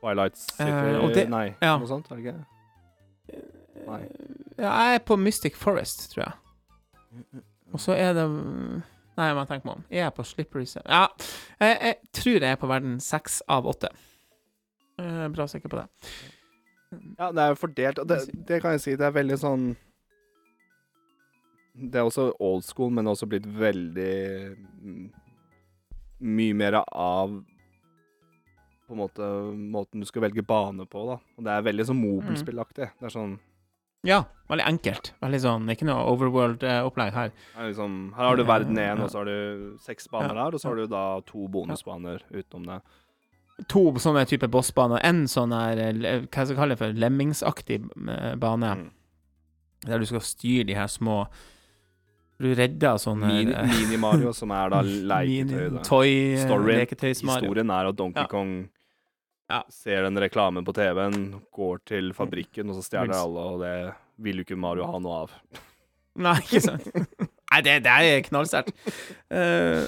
Twilight 0.00 0.36
City 0.38 0.66
uh, 0.70 1.06
det- 1.14 1.28
Nei, 1.30 1.46
ja. 1.62 1.76
noe 1.78 1.86
sånt? 1.90 2.10
Er 2.10 2.18
det 2.18 2.26
ikke? 2.26 3.40
Nei. 3.86 4.02
Ja, 4.58 4.70
jeg 4.88 4.98
er 4.98 5.06
på 5.06 5.16
Mystic 5.20 5.56
Forest, 5.58 6.08
tror 6.12 6.26
jeg. 6.26 7.42
Og 7.72 7.80
så 7.82 7.94
er 7.94 8.14
det 8.16 8.26
Nei, 9.16 9.30
jeg 9.30 9.36
må 9.38 9.46
tenke 9.48 9.64
meg 9.64 9.78
om. 9.78 9.84
Jeg 9.88 10.04
Er 10.04 10.10
på 10.12 10.24
Slippery? 10.28 10.66
Ja, 10.84 11.06
jeg, 11.60 11.76
jeg 11.80 11.94
tror 12.12 12.34
jeg 12.36 12.50
er 12.50 12.58
på 12.60 12.68
verden 12.68 12.98
seks 13.00 13.38
av 13.48 13.64
åtte. 13.70 13.88
Er 15.00 15.30
bra 15.32 15.46
sikker 15.48 15.72
på 15.72 15.78
det. 15.80 15.86
Ja, 17.18 17.30
det 17.32 17.42
er 17.42 17.48
jo 17.54 17.58
fordelt, 17.60 17.98
og 18.02 18.06
det, 18.10 18.18
det 18.48 18.60
kan 18.62 18.72
jeg 18.76 18.80
si. 18.84 18.96
Det 18.96 19.06
er 19.06 19.14
veldig 19.16 19.38
sånn 19.40 19.66
Det 21.76 22.00
er 22.00 22.06
også 22.08 22.30
old 22.40 22.64
school, 22.64 22.90
men 22.96 23.06
også 23.10 23.28
blitt 23.28 23.46
veldig 23.46 24.56
mm, 24.82 25.10
Mye 26.24 26.54
mer 26.56 26.78
av 26.82 27.34
På 28.86 28.94
en 28.94 29.00
måte 29.02 29.26
måten 29.76 30.00
du 30.00 30.06
skal 30.08 30.24
velge 30.28 30.44
bane 30.46 30.86
på, 30.88 31.02
da. 31.10 31.18
Og 31.36 31.44
det 31.44 31.52
er 31.52 31.64
veldig 31.66 31.86
sånn 31.88 31.98
mobilspillaktig. 32.00 32.88
Det 33.00 33.08
er 33.10 33.12
sånn 33.16 33.34
Ja, 34.06 34.20
veldig 34.48 34.66
enkelt. 34.70 35.10
Veldig 35.24 35.40
sånn 35.42 35.72
Ikke 35.74 35.88
noe 35.88 36.04
overworld-opplegg 36.12 37.12
her. 37.16 37.32
det 37.34 37.64
er 37.64 37.72
liksom, 37.72 37.96
Her 38.16 38.30
har 38.30 38.36
du 38.38 38.44
verden 38.46 38.78
én, 38.78 39.02
og 39.02 39.10
så 39.10 39.18
har 39.24 39.26
du 39.32 39.76
seks 39.82 40.06
baner 40.12 40.34
Ja. 40.36 40.44
der, 40.46 40.54
og 40.54 40.62
så 40.62 40.70
har 40.70 40.76
du 40.80 40.86
da 40.86 41.04
to 41.26 41.48
bonusbaner 41.48 42.22
utenom 42.30 42.66
det. 42.70 42.80
To 43.72 43.82
sånne 44.02 44.26
type 44.28 44.48
bossbaner. 44.52 45.00
En 45.06 45.24
sånn 45.32 45.54
her 45.56 45.78
eh, 45.80 46.24
Hva 46.26 46.44
skal 46.44 46.50
jeg 46.52 46.58
kalle 46.58 46.74
det 46.76 46.80
for? 46.82 46.96
Lemmingsaktig 47.06 47.78
eh, 48.12 48.34
bane. 48.40 48.72
Mm. 48.82 48.88
Der 49.86 50.02
du 50.02 50.06
skal 50.08 50.20
styre 50.24 50.66
de 50.68 50.74
her 50.76 50.88
små 50.92 51.22
Du 52.40 52.50
redder 52.52 52.98
sånne 53.00 53.28
Mini-Mario, 53.30 53.78
Mini-Mario, 53.80 54.32
som 54.36 54.52
er 54.52 54.72
da 54.74 54.82
leketøy. 55.12 55.78
Toy 55.88 56.10
eh, 56.34 56.42
Storyen. 56.44 56.82
Historien 57.16 57.72
er 57.72 57.88
at 57.92 57.96
Donkey 57.96 58.26
Ja. 58.26 58.28
Kong 58.28 58.56
Ja. 59.48 59.62
ser 59.70 60.02
den 60.02 60.18
reklame 60.18 60.60
på 60.66 60.72
TV-en, 60.74 61.40
går 61.54 61.78
til 61.86 62.12
fabrikken, 62.12 62.68
og 62.68 62.76
så 62.76 62.82
stjeler 62.82 63.14
alle, 63.14 63.44
og 63.54 63.60
det 63.62 63.74
vil 64.18 64.40
jo 64.40 64.44
ikke 64.44 64.58
Mario 64.58 64.88
ha 64.90 64.98
noe 64.98 65.20
av. 65.22 65.36
Nei, 66.18 66.34
ikke 66.42 66.60
sant? 66.64 66.88
Nei, 67.46 67.60
det, 67.62 67.76
det 67.84 67.92
er 67.94 68.22
knallsterkt. 68.26 68.72
Uh, 69.30 69.86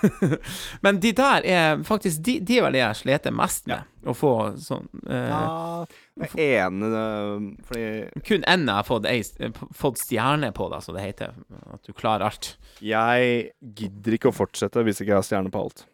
men 0.84 1.00
de 1.02 1.10
der 1.16 1.46
er 1.46 1.82
faktisk 1.86 2.22
De, 2.26 2.36
de 2.46 2.58
er 2.58 2.64
vel 2.68 2.76
det 2.78 2.82
jeg 2.84 2.98
sliter 3.00 3.34
mest 3.34 3.66
med. 3.70 3.88
Å 4.06 4.14
få 4.16 4.30
sånn 4.62 4.86
uh, 5.10 5.12
Ja, 5.12 5.40
det 6.22 6.30
ene 6.40 6.88
øh, 6.88 7.42
Fordi 7.68 8.22
Kun 8.24 8.46
én 8.48 8.62
jeg 8.64 8.72
har 8.78 8.86
fått, 8.88 9.08
ei, 9.10 9.20
fått 9.76 10.00
stjerne 10.00 10.48
på, 10.56 10.70
da, 10.72 10.78
så 10.80 10.94
det 10.96 11.04
heter. 11.04 11.34
At 11.74 11.84
du 11.84 11.92
klarer 11.92 12.30
alt. 12.30 12.54
jeg 12.80 13.50
gidder 13.76 14.16
ikke 14.16 14.30
å 14.30 14.36
fortsette 14.36 14.86
hvis 14.86 15.02
ikke 15.02 15.12
jeg 15.12 15.20
har 15.20 15.26
stjerne 15.26 15.52
på 15.52 15.64
alt. 15.66 15.84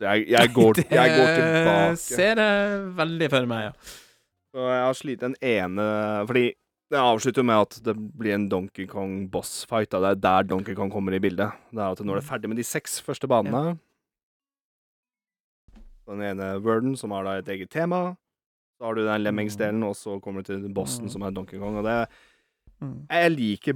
Jeg, 0.00 0.26
jeg, 0.32 0.52
går, 0.56 0.82
jeg 0.98 1.16
går 1.16 1.26
Det 1.30 1.40
tilbake. 1.40 1.96
ser 2.00 2.40
jeg 2.44 2.84
veldig 3.00 3.30
for 3.32 3.50
meg, 3.54 3.66
ja. 3.70 3.96
Så 4.50 4.66
jeg 4.66 4.82
har 4.82 4.96
slitt 4.98 5.20
den 5.22 5.34
ene 5.46 5.84
Fordi 6.26 6.48
det 6.90 6.98
avslutter 6.98 7.44
med 7.46 7.60
at 7.66 7.76
det 7.86 7.94
blir 8.18 8.34
en 8.34 8.48
Donkey 8.50 8.86
Kong 8.90 9.28
bossfight. 9.30 9.90
Da. 9.92 10.00
Det 10.00 10.10
er 10.10 10.20
der 10.24 10.48
Donkey 10.50 10.74
Kong 10.74 10.90
kommer 10.90 11.14
i 11.14 11.20
bildet. 11.22 11.52
Det 11.70 11.78
er 11.78 11.92
at 11.94 12.00
Når 12.02 12.18
du 12.18 12.20
er 12.22 12.26
ferdig 12.26 12.48
med 12.50 12.58
de 12.58 12.66
seks 12.66 12.98
første 13.00 13.28
banene 13.30 13.78
Den 16.10 16.22
ene 16.26 16.48
worden, 16.64 16.96
som 16.98 17.12
har 17.14 17.22
da 17.24 17.36
et 17.38 17.48
eget 17.54 17.70
tema. 17.70 18.16
Så 18.78 18.88
har 18.88 18.96
du 18.96 19.04
den 19.04 19.22
Lemmings-delen, 19.22 19.84
og 19.86 19.94
så 19.94 20.16
kommer 20.20 20.42
du 20.42 20.50
til 20.50 20.68
bossen, 20.74 21.04
Mm. 21.06 21.10
som 21.12 21.22
er 21.22 21.30
Donkey 21.30 21.58
Kong. 21.58 21.76
Og 21.76 21.84
det 21.84 22.08
Mm. 22.80 23.06
Jeg 23.10 23.30
liker 23.30 23.72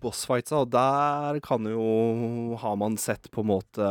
bossfightsa, 0.00 0.56
og 0.62 0.70
der 0.70 1.38
kan 1.40 1.66
jo 1.66 2.56
Har 2.56 2.76
man 2.76 2.96
sett 2.96 3.30
på 3.30 3.42
en 3.42 3.46
måte 3.46 3.84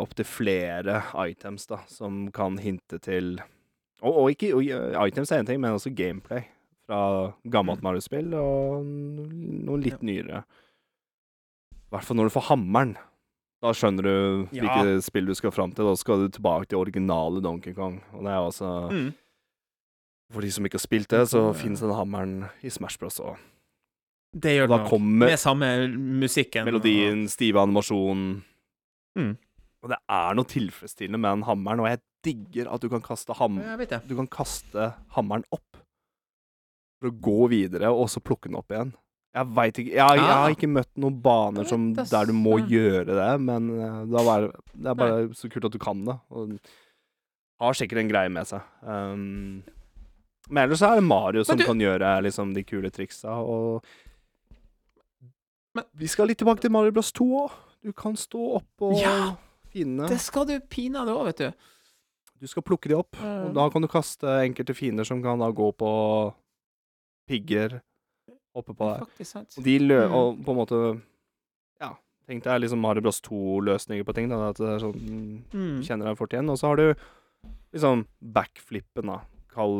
opptil 0.00 0.24
flere 0.24 1.02
items, 1.28 1.66
da, 1.66 1.76
som 1.86 2.30
kan 2.32 2.56
hinte 2.58 2.98
til 2.98 3.38
Og, 4.00 4.16
og 4.16 4.30
ikke 4.30 4.54
og, 4.54 4.62
Items 5.08 5.30
er 5.30 5.42
én 5.42 5.46
ting, 5.46 5.60
men 5.60 5.72
også 5.72 5.94
gameplay 5.94 6.40
fra 6.88 7.34
gammelt 7.52 7.82
Mm. 7.82 7.84
Mario-spill 7.84 8.32
og 8.34 8.84
noe 9.68 9.76
litt 9.82 10.00
nyere. 10.02 10.42
I 11.76 11.90
hvert 11.92 12.04
fall 12.08 12.16
når 12.16 12.30
du 12.30 12.34
får 12.38 12.46
hammeren. 12.48 12.96
Da 13.60 13.72
skjønner 13.74 14.02
du 14.06 14.48
Ja. 14.56 14.62
hvilke 14.62 15.02
spill 15.02 15.26
du 15.26 15.34
skal 15.34 15.50
fram 15.50 15.72
til. 15.74 15.84
Da 15.84 15.94
skal 15.96 16.24
du 16.24 16.28
tilbake 16.28 16.68
til 16.68 16.78
originale 16.78 17.42
Donkey 17.42 17.74
Kong. 17.74 18.00
Og 18.14 18.22
det 18.24 18.30
er 18.32 18.40
altså 18.40 18.90
Mm. 18.90 19.14
For 20.30 20.40
de 20.42 20.50
som 20.50 20.64
ikke 20.64 20.74
har 20.76 20.86
spilt 20.86 21.08
det, 21.08 21.26
så 21.28 21.46
Ja. 21.48 21.52
finnes 21.52 21.80
den 21.80 21.90
hammeren 21.90 22.50
i 22.62 22.68
Smash 22.68 22.98
Bros. 22.98 23.18
òg. 23.18 23.36
Det 24.38 24.50
gjør 24.60 24.68
det 24.68 24.90
nok. 24.92 25.00
Med 25.00 25.38
samme 25.38 25.88
musikken. 25.96 26.64
melodien, 26.66 27.26
stive 27.28 27.56
animasjonen 27.60 28.44
Mm. 29.16 29.36
Og 29.82 29.88
det 29.88 29.98
er 30.08 30.34
noe 30.34 30.44
tilfredsstillende 30.44 31.18
med 31.18 31.30
den 31.30 31.42
hammeren, 31.44 31.80
og 31.80 31.86
jeg 31.88 32.00
digger 32.22 32.72
at 32.72 32.80
du 32.80 32.88
kan 32.88 33.00
kaste, 33.00 33.32
ham 33.34 33.56
du 33.56 34.16
kan 34.16 34.26
kaste 34.28 34.94
hammeren 35.16 35.44
opp 35.50 35.77
for 37.00 37.10
å 37.10 37.20
gå 37.20 37.48
videre, 37.50 37.90
og 37.94 38.08
så 38.10 38.20
plukke 38.20 38.48
den 38.50 38.56
opp 38.58 38.68
igjen. 38.74 38.92
Jeg 39.34 39.46
veit 39.54 39.74
ikke 39.78 39.92
jeg, 39.92 40.16
jeg 40.18 40.24
har 40.24 40.48
Ah. 40.48 40.54
ikke 40.54 40.68
møtt 40.72 40.90
noen 40.96 41.20
baner 41.22 41.64
som, 41.68 41.92
der 41.94 42.26
du 42.26 42.32
må 42.32 42.56
gjøre 42.66 43.04
det, 43.06 43.40
men 43.40 43.68
eh, 43.78 44.04
det 44.08 44.18
er 44.20 44.24
bare, 44.24 44.52
det 44.74 44.86
er 44.90 44.94
bare 44.94 45.28
så 45.36 45.50
kult 45.52 45.64
at 45.68 45.72
du 45.72 45.78
kan 45.78 46.04
det. 46.04 46.16
Og 46.30 46.58
har 47.60 47.72
sikkert 47.74 47.98
en 48.02 48.08
greie 48.10 48.28
med 48.30 48.46
seg. 48.46 48.62
Um, 48.82 49.62
men 50.48 50.64
ellers 50.64 50.82
er 50.82 50.94
det 50.96 51.04
Mario 51.04 51.42
som 51.44 51.58
du- 51.58 51.64
kan 51.66 51.78
gjøre 51.78 52.22
liksom 52.24 52.54
de 52.54 52.62
kule 52.64 52.90
triksa, 52.90 53.28
og 53.36 53.84
Men- 55.74 55.84
Vi 55.94 56.06
skal 56.08 56.26
litt 56.26 56.38
tilbake 56.38 56.60
til 56.60 56.70
Mario 56.70 56.90
Bros 56.90 57.12
2 57.12 57.24
òg. 57.46 57.50
Du 57.84 57.92
kan 57.92 58.14
stå 58.16 58.56
opp 58.56 58.82
og 58.82 58.96
Ja, 59.00 59.36
finne 59.72 60.08
Det 60.08 60.18
skal 60.20 60.44
du 60.46 60.58
pinadø 60.60 61.12
òg, 61.14 61.24
vet 61.26 61.36
du. 61.36 61.52
Du 62.40 62.46
skal 62.46 62.62
plukke 62.62 62.88
de 62.88 62.94
opp, 62.96 63.14
Eh. 63.20 63.46
og 63.46 63.54
da 63.54 63.68
kan 63.70 63.82
du 63.82 63.86
kaste 63.88 64.22
enkelte 64.26 64.74
fiender 64.74 65.04
som 65.06 65.22
kan 65.22 65.38
da 65.38 65.50
gå 65.52 65.72
på 65.76 66.34
pigger 67.28 67.78
oppe 68.56 68.74
på 68.74 68.88
der. 68.88 69.04
Faktisk 69.06 69.30
sant. 69.36 69.54
Og 69.60 69.64
de 69.68 69.78
lø... 69.84 70.00
Mm. 70.08 70.14
Og 70.18 70.40
på 70.46 70.54
en 70.54 70.58
måte 70.62 70.80
Ja, 71.80 71.92
tenk 72.26 72.42
deg 72.48 72.60
liksom 72.64 72.80
Mario 72.82 73.04
Bros 73.04 73.20
2-løsninger 73.22 74.04
på 74.08 74.14
ting. 74.16 74.28
Da, 74.32 74.48
at 74.50 74.56
det 74.58 74.68
er 74.74 74.82
sånn 74.82 74.98
Mm. 75.52 75.80
Kjenner 75.86 76.10
deg 76.10 76.18
fort 76.18 76.32
igjen. 76.34 76.50
Og 76.50 76.58
så 76.58 76.72
har 76.72 76.76
du 76.80 76.88
liksom 77.72 78.06
backflippen, 78.34 79.06
da. 79.12 79.20
Kall 79.54 79.78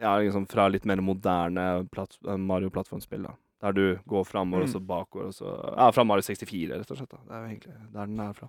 Ja, 0.00 0.18
liksom 0.20 0.44
fra 0.50 0.66
litt 0.68 0.84
mer 0.84 1.00
moderne 1.00 1.86
platt, 1.88 2.18
eh, 2.28 2.36
Mario-plattformspill, 2.36 3.22
da. 3.24 3.32
Der 3.64 3.72
du 3.72 3.84
går 4.08 4.26
framover 4.28 4.66
og 4.66 4.68
Mm. 4.68 4.72
så 4.74 4.80
bakover 4.86 5.26
og 5.30 5.32
så 5.32 5.76
Ja, 5.76 5.90
fra 5.90 6.04
Mario 6.04 6.20
64, 6.22 6.76
rett 6.76 6.90
og 6.90 6.98
slett. 6.98 7.08
da. 7.08 7.16
Det 7.24 7.32
er 7.32 7.40
jo 7.40 7.48
egentlig 7.54 7.92
der 7.92 8.06
den 8.06 8.20
er 8.20 8.32
fra. 8.34 8.48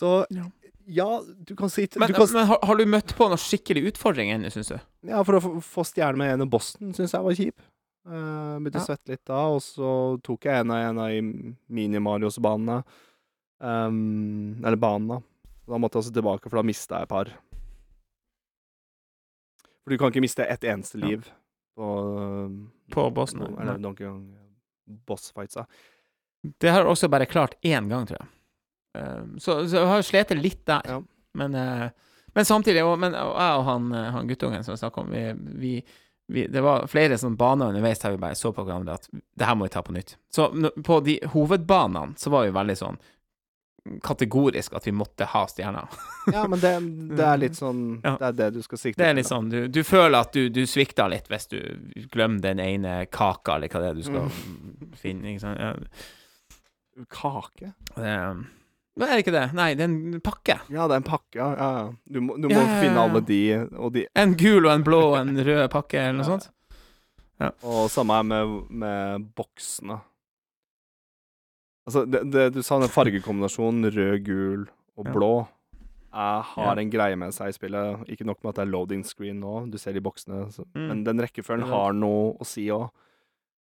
Så 0.00 0.24
Ja. 0.30 0.44
Ja, 0.86 1.22
du 1.46 1.56
kan 1.56 1.70
si 1.70 1.88
Men, 1.96 2.08
du 2.08 2.14
kan, 2.14 2.28
men 2.32 2.46
har, 2.46 2.58
har 2.62 2.76
du 2.76 2.84
møtt 2.86 3.14
på 3.16 3.28
noen 3.28 3.40
skikkelig 3.40 3.92
utfordringer 3.92 4.38
ennå, 4.38 4.50
syns 4.54 4.72
du? 4.72 4.78
Ja, 5.08 5.22
for 5.24 5.38
å 5.38 5.42
få, 5.44 5.52
få 5.64 5.84
stjerne 5.88 6.18
med 6.20 6.34
en 6.34 6.46
av 6.46 6.50
bossen 6.52 6.94
syns 6.96 7.14
jeg 7.14 7.26
var 7.26 7.36
kjip. 7.38 7.60
Uh, 8.08 8.56
begynte 8.62 8.80
å 8.80 8.86
svette 8.88 9.12
litt 9.12 9.24
da, 9.28 9.42
og 9.52 9.60
så 9.62 9.90
tok 10.24 10.48
jeg 10.48 10.62
en 10.64 10.72
av 10.74 10.86
en 10.88 11.02
av 11.04 11.12
Mini-Marios-banene. 11.68 12.80
Um, 13.60 14.56
eller 14.64 14.80
banen, 14.80 15.08
da. 15.12 15.20
Da 15.70 15.78
måtte 15.78 15.98
jeg 16.00 16.06
også 16.06 16.14
tilbake, 16.16 16.48
for 16.48 16.58
da 16.62 16.66
mista 16.66 16.98
jeg 17.02 17.08
et 17.10 17.12
par. 17.12 17.30
For 19.84 19.92
du 19.92 20.00
kan 20.00 20.12
ikke 20.12 20.24
miste 20.24 20.46
ett 20.46 20.64
eneste 20.64 20.98
Ja. 20.98 21.06
liv 21.06 21.30
på 21.76 21.90
På 22.90 23.10
bossen, 23.14 23.38
no- 23.40 23.50
nei. 23.54 23.62
Eller 23.62 23.78
Donkey 23.78 24.06
Kong 24.06 24.36
bossfightsa. 25.06 25.66
Det 26.58 26.70
har 26.70 26.82
jeg 26.82 26.90
også 26.90 27.08
bare 27.08 27.26
klart 27.26 27.54
én 27.62 27.88
gang, 27.88 28.06
tror 28.06 28.18
jeg. 28.18 28.28
Eh, 28.98 29.22
så, 29.38 29.68
så 29.68 29.76
jeg 29.76 29.90
har 29.92 30.02
slitt 30.06 30.34
litt 30.38 30.62
der. 30.66 30.86
Ja. 30.86 31.00
Men, 31.38 31.54
eh, 31.54 31.88
men 32.34 32.44
samtidig 32.44 32.82
Men 32.98 33.14
jeg 33.14 33.22
og 33.22 33.64
han, 33.66 33.92
eh, 33.94 34.10
han 34.14 34.28
guttungen 34.28 34.64
som 34.64 34.74
jeg 34.74 34.82
snakka 34.84 35.04
om, 35.04 35.10
vi, 35.14 35.24
vi, 35.62 35.74
vi, 36.26 36.46
det 36.50 36.62
var 36.62 36.86
flere 36.90 37.18
sånne 37.18 37.38
baner 37.38 37.70
underveis 37.70 38.02
der 38.02 38.16
vi 38.16 38.22
bare 38.22 38.38
så 38.38 38.52
på 38.54 38.64
hverandre 38.66 38.98
at 38.98 39.08
det 39.10 39.46
her 39.46 39.56
må 39.58 39.66
vi 39.68 39.74
ta 39.74 39.82
på 39.86 39.94
nytt. 39.94 40.16
Så 40.30 40.50
på 40.86 41.00
de 41.06 41.20
hovedbanene 41.32 42.18
så 42.18 42.30
var 42.34 42.46
vi 42.46 42.54
veldig 42.58 42.78
sånn 42.78 43.00
kategorisk 44.04 44.74
at 44.76 44.84
vi 44.86 44.92
måtte 44.92 45.24
ha 45.24 45.46
stjerner. 45.48 45.88
Ja, 46.28 46.42
men 46.50 46.60
det, 46.60 46.72
det 47.16 47.24
er 47.24 47.38
litt 47.40 47.56
sånn 47.62 48.00
Ja. 48.04 48.12
Det 48.20 48.26
er 48.28 48.34
det 48.42 48.48
du 48.58 48.62
skal 48.62 48.78
sikte 48.78 49.00
Det 49.00 49.14
til, 49.16 49.26
sånn, 49.26 49.48
du, 49.50 49.60
du 49.72 49.80
føler 49.86 50.18
at 50.20 50.36
du, 50.36 50.50
du 50.52 50.62
svikter 50.68 51.08
litt 51.10 51.30
hvis 51.32 51.48
du 51.50 51.58
glemmer 52.12 52.42
den 52.44 52.60
ene 52.60 53.04
kaka, 53.10 53.56
eller 53.56 53.72
hva 53.72 53.82
det 53.82 53.92
er 53.92 53.98
du 53.98 54.04
skal 54.06 54.28
finne. 55.00 55.32
Ikke 55.32 55.46
sant? 55.46 55.62
Ja, 55.62 55.74
Kake? 57.08 57.72
det, 57.96 58.14
men 59.00 59.08
er 59.08 59.16
det 59.18 59.24
ikke 59.24 59.32
det? 59.34 59.46
Nei, 59.56 59.70
det 59.74 59.84
er 59.86 59.90
en 59.90 60.20
pakke. 60.24 60.56
Ja, 60.70 60.84
det 60.86 60.94
er 60.96 61.00
en 61.00 61.06
pakke. 61.08 61.36
Ja, 61.40 61.48
ja. 61.56 61.68
ja. 61.80 61.84
Du 62.12 62.20
må, 62.22 62.36
du 62.36 62.46
må 62.52 62.60
Ja, 62.60 62.66
finne 62.82 63.00
alle 63.02 63.22
de, 63.26 63.40
de 63.96 64.04
En 64.20 64.36
gul 64.38 64.66
og 64.68 64.72
en 64.76 64.84
blå 64.86 65.00
og 65.14 65.18
en 65.22 65.34
rød 65.46 65.64
pakke, 65.72 65.98
eller 66.04 66.20
noe 66.20 66.28
Ja. 66.28 66.36
sånt. 66.36 66.50
Og 67.64 67.86
samme 67.90 68.18
her 68.18 68.22
med, 68.28 68.56
med 68.68 69.28
boksene. 69.34 69.96
Altså, 71.88 72.04
det, 72.06 72.20
det, 72.30 72.42
du 72.54 72.60
sa 72.62 72.78
den 72.82 72.92
fargekombinasjonen 72.92 73.88
rød, 73.94 74.18
gul 74.26 74.66
og 75.00 75.08
blå 75.14 75.30
Jeg 76.12 76.42
har 76.52 76.78
en 76.82 76.90
greie 76.92 77.16
med 77.18 77.32
seg 77.34 77.50
i 77.52 77.56
spillet. 77.56 78.04
Ikke 78.12 78.26
nok 78.28 78.42
med 78.42 78.52
at 78.52 78.60
det 78.60 78.64
er 78.66 78.72
loading 78.74 79.04
screen 79.06 79.40
nå, 79.40 79.54
du 79.72 79.78
ser 79.80 79.94
de 79.96 80.02
boksene, 80.04 80.44
så, 80.52 80.66
Mm. 80.74 80.88
men 80.90 81.04
den 81.06 81.22
rekkefølgen 81.22 81.68
har 81.70 81.92
noe 81.96 82.34
å 82.36 82.46
si 82.46 82.66
òg. 82.74 82.90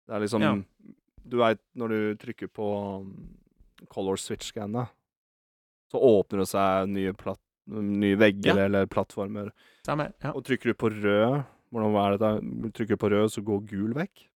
Det 0.08 0.16
er 0.16 0.20
liksom. 0.24 0.64
Du 1.30 1.36
veit 1.38 1.60
når 1.78 1.88
du 1.92 2.16
trykker 2.18 2.48
på 2.50 2.66
um, 3.04 3.10
color 3.92 4.16
switch-scannet, 4.18 4.88
så 5.90 5.98
åpner 6.00 6.38
det 6.44 6.48
seg 6.48 6.88
nye, 6.88 7.12
platt, 7.12 7.40
nye 7.68 8.16
vegger 8.16 8.56
Ja. 8.56 8.64
eller 8.66 8.86
plattformer. 8.86 9.50
Samme, 9.86 10.12
Ja. 10.22 10.32
Og 10.32 10.44
trykker 10.44 10.70
du 10.70 10.74
på 10.74 10.90
rød 10.90 11.44
Hvordan 11.72 11.94
er 11.94 12.10
det 12.10 12.20
da? 12.20 12.30
Trykker 12.74 12.96
du 12.96 12.96
på 12.96 13.10
rød, 13.12 13.30
så 13.30 13.42
går 13.46 13.60
gul 13.70 13.92
vekk? 13.94 14.26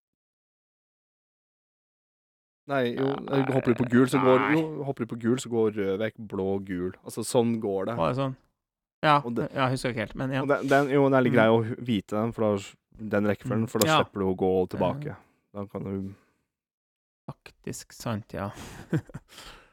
Nei, 2.71 2.95
jo, 2.97 3.09
hopper 3.53 3.75
du 3.75 3.81
på 3.83 3.89
gul, 3.91 4.07
så 4.09 4.21
går. 4.23 4.45
Jo, 4.55 4.85
hopper 4.87 5.05
du 5.05 5.11
på 5.15 5.19
gul, 5.21 5.37
så 5.43 5.51
går 5.53 5.75
rød 5.77 5.99
vekk, 6.01 6.15
blå, 6.31 6.47
gul. 6.65 6.93
Altså, 7.05 7.25
sånn 7.27 7.59
går 7.61 7.91
det. 7.91 7.97
Det 7.99 8.15
sånn? 8.17 8.37
Ja, 9.05 9.19
det- 9.21 9.51
jeg 9.53 9.71
husker 9.75 9.91
ikke 9.91 10.05
helt, 10.07 10.15
men 10.15 10.31
ja. 10.33 10.45
Den, 10.47 10.67
den, 10.69 10.89
jo, 10.95 11.09
det 11.11 11.17
er 11.19 11.23
litt 11.27 11.33
Mm. 11.35 11.37
grei 11.37 11.49
å 11.51 11.77
vite 11.85 12.09
den, 12.23 12.33
for 12.33 12.57
da, 12.57 12.63
den 12.97 13.25
rekkefølgen, 13.27 13.69
for 13.69 13.79
da 13.81 13.87
Ja. 13.89 13.99
slipper 14.03 14.21
du 14.21 14.27
å 14.33 14.37
gå 14.37 14.69
tilbake. 14.71 15.17
Da 15.53 15.67
kan 15.67 15.83
du 15.85 16.15
Faktisk 17.29 17.93
sant, 17.93 18.33
ja. 18.33 18.51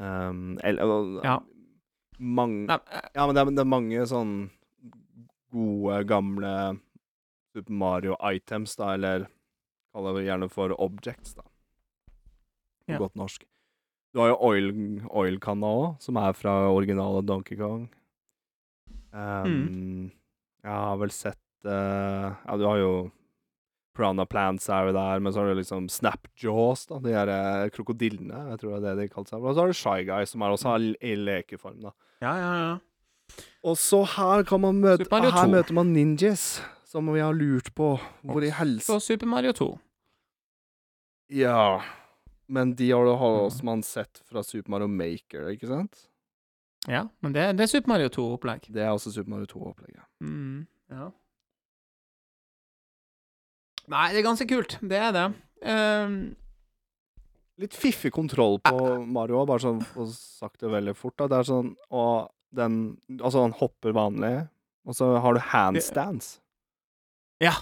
um, 0.00 0.58
eller, 0.64 1.20
Ja. 1.24 1.38
Mange 2.20 2.66
Ja, 2.68 3.26
men 3.26 3.34
det 3.36 3.40
er, 3.40 3.50
det 3.56 3.62
er 3.62 3.68
mange 3.68 4.02
sånn 4.08 4.32
gode, 5.52 6.02
gamle 6.08 6.50
Super 7.54 7.72
Mario-items, 7.80 8.76
da, 8.78 8.90
eller 8.94 9.24
kaller 9.94 10.18
det 10.18 10.26
gjerne 10.28 10.48
for 10.52 10.74
objects, 10.80 11.32
da. 11.38 11.46
Ja. 12.90 12.98
godt 12.98 13.16
norsk. 13.18 13.44
Du 14.12 14.18
har 14.20 14.32
jo 14.32 14.36
oil, 14.42 14.68
oil-kanna 15.14 15.66
òg, 15.80 15.88
som 16.02 16.18
er 16.18 16.34
fra 16.34 16.52
originale 16.74 17.22
Donkey 17.26 17.56
Kong. 17.58 17.88
Um, 19.12 19.46
Mm. 19.50 20.10
Jeg 20.62 20.70
har 20.70 20.96
vel 21.00 21.10
sett 21.10 21.40
uh, 21.66 22.36
Ja, 22.44 22.56
du 22.60 22.64
har 22.68 22.76
jo 22.78 22.90
Piranha 24.00 24.24
Plants 24.26 24.66
er 24.72 24.88
jo 24.88 24.92
der, 24.96 25.20
men 25.20 25.32
så 25.36 25.42
har 25.44 25.50
du 25.52 25.58
liksom 25.60 25.86
Snapjaws, 25.92 26.86
da, 26.88 26.98
de 27.04 27.12
her 27.12 27.28
eh, 27.36 27.68
krokodillene, 27.76 28.40
jeg 28.54 28.62
tror 28.62 28.78
det 28.80 28.88
er 28.94 28.96
det 28.96 29.04
de 29.04 29.12
kaller 29.12 29.28
seg. 29.34 29.44
Og 29.44 29.52
så 29.54 29.60
har 29.66 29.74
du 29.74 29.76
Shy 29.76 29.98
Guy, 30.08 30.24
som 30.30 30.42
er 30.48 30.54
også 30.56 30.74
i 31.04 31.12
lekeform, 31.20 31.82
da. 31.84 31.92
ja, 32.24 32.32
ja, 32.40 32.52
ja. 32.64 32.78
Og 33.62 33.76
så 33.78 34.00
her 34.16 34.42
kan 34.48 34.58
man 34.64 34.80
møte 34.82 35.04
Her 35.06 35.30
2. 35.30 35.44
møter 35.52 35.76
man 35.76 35.92
ninjas, 35.94 36.62
som 36.90 37.06
vi 37.14 37.20
har 37.22 37.36
lurt 37.36 37.68
på. 37.78 37.92
Hvor 38.26 38.42
i 38.42 38.48
helse 38.50 38.90
Og 38.96 39.02
Super 39.04 39.28
Mario 39.30 39.52
2. 39.54 39.68
Ja. 41.30 41.80
Men 42.50 42.72
de 42.74 42.88
har, 42.90 43.06
har 43.06 43.36
Mm. 43.36 43.44
også 43.46 43.62
man 43.64 43.82
sett 43.86 44.22
fra 44.26 44.42
Super 44.42 44.70
Mario 44.70 44.88
Maker, 44.88 45.46
ikke 45.54 45.68
sant? 45.68 46.08
Ja, 46.88 47.04
men 47.22 47.32
det, 47.32 47.44
det 47.56 47.62
er 47.68 47.70
Super 47.70 47.88
Mario 47.92 48.08
2-opplegg. 48.08 48.66
Det 48.72 48.82
er 48.82 48.90
også 48.90 49.12
Super 49.14 49.30
Mario 49.30 49.46
2-opplegget. 49.46 50.02
Mm, 50.24 50.66
ja. 50.90 51.10
Nei, 53.90 54.06
det 54.14 54.20
er 54.20 54.26
ganske 54.28 54.46
kult. 54.50 54.76
Det 54.86 54.98
er 55.02 55.12
det. 55.16 55.24
Um, 55.66 56.14
Litt 57.60 57.74
fiffig 57.76 58.12
kontroll 58.16 58.56
på 58.64 58.76
Mario, 59.04 59.42
bare 59.48 59.60
sånn 59.60 59.82
for 59.84 60.06
å 60.06 60.12
sagt 60.14 60.62
det 60.62 60.70
veldig 60.72 60.94
fort. 60.96 61.16
da 61.20 61.26
Det 61.28 61.40
er 61.42 61.48
sånn 61.50 61.74
Og 61.92 62.30
den 62.56 62.76
Altså, 63.18 63.42
han 63.44 63.52
hopper 63.58 63.92
vanlig, 63.92 64.48
og 64.88 64.96
så 64.96 65.10
har 65.20 65.34
du 65.36 65.40
handstands. 65.52 66.38
ja. 67.42 67.52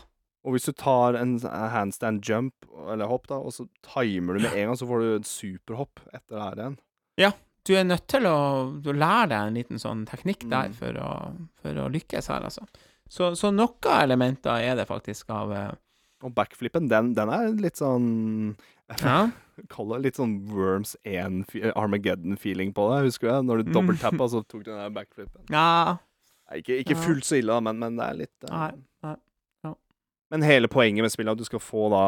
Og 0.47 0.55
hvis 0.55 0.69
du 0.71 0.73
tar 0.73 1.17
en 1.19 1.35
handstand 1.43 2.23
jump, 2.25 2.55
eller 2.89 3.11
hopp, 3.11 3.27
da, 3.29 3.37
og 3.43 3.51
så 3.53 3.67
timer 3.85 4.39
du 4.39 4.45
med 4.47 4.55
en 4.55 4.69
gang, 4.71 4.77
så 4.79 4.87
får 4.89 5.01
du 5.03 5.09
et 5.17 5.27
superhopp 5.29 6.01
etter 6.15 6.37
det 6.39 6.45
her 6.45 6.61
igjen. 6.63 6.77
Ja. 7.21 7.31
Du 7.67 7.75
er 7.77 7.85
nødt 7.85 8.07
til 8.09 8.25
å 8.25 8.37
du 8.81 8.93
lære 8.95 9.27
deg 9.29 9.49
en 9.51 9.59
liten 9.59 9.83
sånn 9.83 10.07
teknikk 10.09 10.47
der 10.49 10.71
Mm. 10.71 10.77
for, 10.79 11.01
å, 11.03 11.11
for 11.61 11.83
å 11.83 11.89
lykkes 11.93 12.31
her, 12.33 12.47
altså. 12.49 12.65
Så, 13.11 13.35
så 13.37 13.51
noen 13.53 13.91
elementer 13.99 14.63
er 14.63 14.77
det 14.79 14.87
faktisk 14.89 15.29
av 15.35 15.53
eh, 15.53 15.75
Og 16.27 16.33
backflippen, 16.35 16.89
den, 16.91 17.13
den 17.15 17.31
er 17.31 17.53
litt 17.63 17.79
sånn 17.79 18.57
Ja. 19.05 19.29
Kall 19.71 19.91
det 19.93 19.99
litt 20.07 20.19
sånn 20.19 20.37
Worms 20.51 20.97
1 21.05 21.45
Armageddon-feeling 21.77 22.73
på 22.75 22.87
det. 22.93 23.05
Husker 23.09 23.29
du 23.29 23.33
det? 23.35 23.41
Når 23.49 23.63
du 23.63 23.71
Mm. 23.71 23.75
dobbelttappa, 23.77 24.29
så 24.33 24.41
tok 24.47 24.65
du 24.65 24.71
den 24.73 24.81
der 24.81 24.91
backflippen. 24.95 25.45
ja. 25.51 25.99
Nei, 26.49 26.63
ikke, 26.63 26.79
ikke 26.81 26.97
fullt 26.97 27.27
så 27.29 27.37
ille, 27.37 27.59
men, 27.61 27.77
men 27.79 27.99
det 27.99 28.05
er 28.07 28.15
litt 28.23 28.45
uh... 28.49 28.53
Nei, 28.55 28.71
nei, 29.05 29.17
ja. 29.67 29.73
Men 30.33 30.47
hele 30.49 30.71
poenget 30.73 31.05
med 31.05 31.13
spillet 31.13 31.29
er 31.29 31.37
at 31.37 31.43
du 31.43 31.45
skal 31.45 31.61
få 31.61 31.91
da 31.93 32.05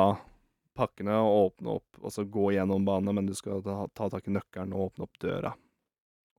pakkene 0.81 1.13
og 1.21 1.35
åpne 1.51 1.75
opp, 1.75 1.99
og 2.01 2.15
så 2.15 2.25
gå 2.25 2.47
gjennom 2.55 2.87
banene, 2.89 3.13
men 3.19 3.27
du 3.29 3.35
skal 3.37 3.61
ta, 3.67 3.83
ta 3.93 4.09
tak 4.09 4.31
i 4.31 4.33
nøkkelen 4.33 4.73
og 4.73 4.87
åpne 4.87 5.05
opp 5.05 5.21
døra. 5.21 5.53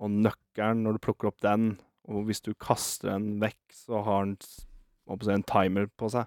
Og 0.01 0.09
nøkkelen, 0.17 0.81
når 0.81 0.97
du 0.97 1.03
plukker 1.05 1.29
opp 1.29 1.37
den, 1.45 1.75
og 2.09 2.25
hvis 2.25 2.41
du 2.41 2.55
kaster 2.57 3.11
den 3.13 3.35
vekk, 3.43 3.59
så 3.83 4.01
har 4.07 4.25
den 4.25 4.39
en 5.35 5.45
timer 5.45 5.85
på 5.93 6.09
seg. 6.09 6.25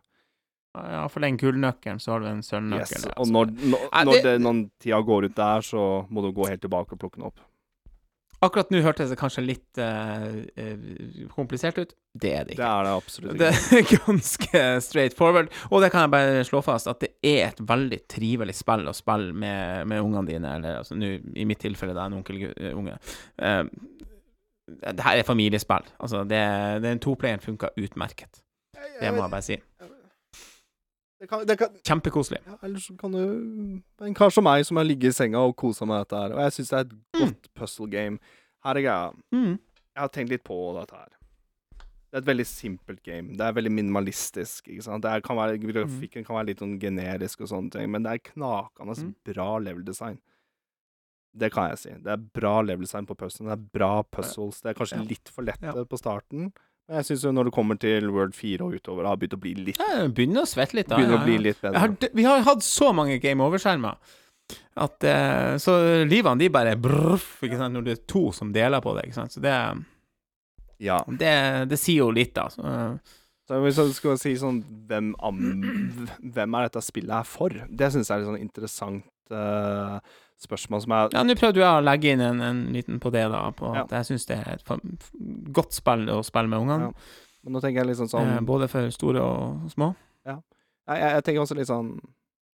Ja, 0.75 1.05
for 1.09 1.23
den 1.23 1.37
gullnøkkelen, 1.39 2.01
så 2.03 2.17
har 2.17 2.23
du 2.25 2.27
en 2.33 2.43
sølvnøkkel. 2.43 3.05
Yes. 3.07 3.11
Og 3.23 3.29
når, 3.31 3.53
når, 3.63 3.83
når, 4.09 4.23
det- 4.27 4.39
når 4.43 4.63
tida 4.83 4.99
går 5.07 5.29
ut 5.31 5.35
der, 5.39 5.61
så 5.63 5.83
må 6.11 6.25
du 6.25 6.33
gå 6.35 6.49
helt 6.51 6.65
tilbake 6.65 6.97
og 6.97 6.99
plukke 7.05 7.21
den 7.21 7.29
opp. 7.31 7.39
Akkurat 8.45 8.69
nå 8.75 8.81
hørtes 8.85 9.09
det 9.09 9.17
kanskje 9.17 9.41
litt 9.47 9.79
eh, 9.81 10.25
eh, 10.61 10.83
komplisert 11.33 11.79
ut. 11.81 11.95
Det 12.13 12.33
er 12.37 12.45
det 12.45 12.57
Det 12.59 12.67
er 12.67 12.83
det 12.85 12.91
absolutt 12.93 13.39
Det 13.41 13.49
er 13.55 13.87
ganske 14.05 14.63
straight 14.85 15.15
forward. 15.17 15.49
Og 15.71 15.81
det 15.81 15.89
kan 15.95 16.05
jeg 16.05 16.13
bare 16.13 16.43
slå 16.45 16.61
fast, 16.67 16.91
at 16.91 17.01
det 17.01 17.13
er 17.25 17.47
et 17.55 17.63
veldig 17.65 18.03
trivelig 18.11 18.57
spill 18.59 18.85
å 18.91 18.93
spille 18.99 19.33
med, 19.33 19.87
med 19.89 20.03
ungene 20.05 20.27
dine, 20.29 20.57
eller 20.59 20.83
altså 20.83 20.99
nå, 20.99 21.15
i 21.41 21.47
mitt 21.49 21.63
tilfelle, 21.63 21.95
det 21.97 22.03
er 22.03 22.11
en 22.13 22.19
onkelunge. 22.21 22.99
Uh, 23.41 23.65
det 24.93 25.05
her 25.07 25.23
er 25.23 25.27
familiespill. 25.29 25.89
Altså, 26.01 26.25
det, 26.29 26.43
den 26.85 27.01
toplayeren 27.01 27.41
funka 27.45 27.73
utmerket. 27.81 28.43
Det 29.01 29.09
må 29.15 29.23
jeg 29.25 29.33
bare 29.33 29.45
si. 29.47 29.57
Det 31.21 31.29
kan, 31.31 31.45
det 31.47 31.57
kan, 31.59 31.69
Kjempekoselig. 31.87 32.41
ja, 32.47 32.57
eller 32.67 32.79
så 32.83 32.97
kan 32.99 33.13
du 33.13 33.83
En 34.05 34.15
kar 34.15 34.31
som 34.35 34.45
meg 34.45 34.65
som 34.67 34.77
har 34.77 34.85
ligget 34.85 35.13
i 35.15 35.17
senga 35.23 35.39
og 35.47 35.55
kosa 35.57 35.87
med 35.87 36.03
dette 36.03 36.17
her, 36.21 36.33
og 36.35 36.41
jeg 36.43 36.53
syns 36.59 36.71
det 36.73 36.79
er 36.79 36.87
et 36.89 36.97
godt 37.21 37.49
puzzle 37.55 37.87
game. 37.89 38.19
Her 38.65 38.77
er 38.81 38.83
greia. 38.83 39.13
Mm. 39.33 39.59
Jeg 39.95 40.01
har 40.03 40.09
tenkt 40.09 40.31
litt 40.35 40.45
på 40.45 40.57
dette 40.79 40.97
her. 40.99 41.09
Det 41.79 42.19
er 42.19 42.23
et 42.23 42.29
veldig 42.31 42.47
simpelt 42.47 43.03
game. 43.03 43.33
Det 43.35 43.41
er 43.47 43.53
veldig 43.57 43.73
minimalistisk. 43.75 44.69
ikke 44.69 44.83
sant? 44.87 45.03
Det 45.03 45.23
kan 45.27 45.37
være, 45.37 45.59
grafikken 45.59 46.25
kan 46.27 46.37
være 46.37 46.47
litt 46.53 46.61
sånn 46.63 46.77
generisk 46.83 47.41
og 47.43 47.49
sånne 47.51 47.71
ting, 47.75 47.91
men 47.91 48.03
det 48.07 48.13
er 48.13 48.19
knakende 48.33 48.95
Mm. 48.99 49.15
bra 49.25 49.59
level 49.59 49.83
design. 49.85 50.19
Det 51.37 51.51
kan 51.53 51.71
jeg 51.71 51.79
si. 51.79 51.91
Det 51.91 52.07
er 52.13 52.17
bra 52.17 52.61
level 52.63 52.85
design 52.87 53.07
på 53.07 53.17
puzzlen. 53.17 53.49
Det 53.49 53.53
er 53.59 53.79
bra 53.79 54.03
puzzles. 54.05 54.61
Det 54.61 54.71
er 54.71 54.75
kanskje 54.79 54.99
Ja. 54.99 55.03
litt 55.03 55.29
for 55.29 55.43
lette 55.43 55.63
Ja. 55.63 55.73
på 55.85 55.99
starten, 55.99 56.53
jeg 56.91 57.05
syns 57.09 57.23
når 57.33 57.45
det 57.49 57.53
kommer 57.57 57.79
til 57.81 58.11
World 58.13 58.35
4 58.37 58.65
og 58.67 58.75
utover, 58.77 59.07
har 59.09 59.17
begynt 59.17 59.37
å 59.39 59.41
bli 59.41 59.55
litt, 59.71 59.79
jeg 59.81 60.11
begynner 60.15 60.43
å 60.45 60.49
svette 60.51 60.75
litt. 60.77 60.89
da. 60.89 60.97
begynner 60.99 61.21
å 61.21 61.25
bli 61.25 61.39
litt 61.39 61.61
bedre. 61.63 61.79
har, 61.81 61.95
vi 62.13 62.25
har 62.29 62.43
hatt 62.45 62.63
så 62.67 62.93
mange 62.97 63.19
game 63.23 63.41
over-skjermer 63.45 63.97
at 64.77 65.05
eh, 65.09 65.55
Så 65.63 65.73
livene, 66.05 66.37
de 66.39 66.51
bare 66.53 66.75
brrf, 66.77 67.39
ikke 67.47 67.57
sant, 67.57 67.73
når 67.73 67.85
det 67.87 67.93
er 67.97 68.03
to 68.13 68.27
som 68.37 68.51
deler 68.53 68.83
på 68.85 68.93
det, 68.99 69.07
ikke 69.09 69.15
sant. 69.23 69.33
Så 69.33 69.41
det, 69.41 69.55
Ja. 70.85 70.99
det, 71.09 71.69
det 71.71 71.79
sier 71.81 72.03
jo 72.05 72.11
litt, 72.13 72.35
da. 72.37 72.49
Så, 72.53 72.61
eh, 72.61 73.15
Så 73.49 73.61
hvis 73.63 73.77
jeg 73.81 73.95
skal 73.97 74.19
si 74.21 74.35
sånn 74.41 74.63
Hvem, 74.89 75.15
am, 75.25 75.41
hvem 76.21 76.55
er 76.59 76.69
dette 76.69 76.83
spillet 76.85 77.13
her 77.13 77.25
for? 77.29 77.49
Det 77.69 77.91
syns 77.93 78.09
jeg 78.09 78.17
er 78.19 78.23
litt 78.25 78.31
sånn 78.33 78.45
interessant. 78.45 79.05
eh, 79.31 79.99
spørsmål 80.43 80.83
som 80.83 80.93
er 80.93 81.09
Ja, 81.15 81.23
nå 81.23 81.35
prøvde 81.39 81.61
jeg 81.63 81.69
å 81.69 81.85
legge 81.85 82.13
inn 82.13 82.21
en, 82.21 82.41
en 82.43 82.63
liten 82.75 82.99
på 83.01 83.11
det, 83.15 83.23
da, 83.31 83.51
på 83.55 83.71
Ja. 83.75 83.85
at 83.85 83.91
jeg 83.91 84.05
syns 84.11 84.27
det 84.27 84.39
er 84.41 84.57
et 84.59 85.53
godt 85.55 85.73
spill 85.73 86.09
å 86.11 86.23
spille 86.27 86.49
med 86.51 86.59
ungene. 86.65 86.91
Ja. 86.91 87.31
Men 87.45 87.53
nå 87.53 87.61
tenker 87.61 87.83
jeg 87.83 87.87
litt 87.93 87.99
sånn 88.01 88.09
sånn 88.11 88.33
eh, 88.39 88.41
både 88.41 88.69
for 88.73 88.89
store 88.91 89.21
og 89.23 89.71
små. 89.71 89.95
jeg, 90.27 90.39
jeg, 90.89 91.01
jeg 91.15 91.25
tenker 91.25 91.43
også 91.45 91.57
litt 91.59 91.69
sånn 91.69 91.95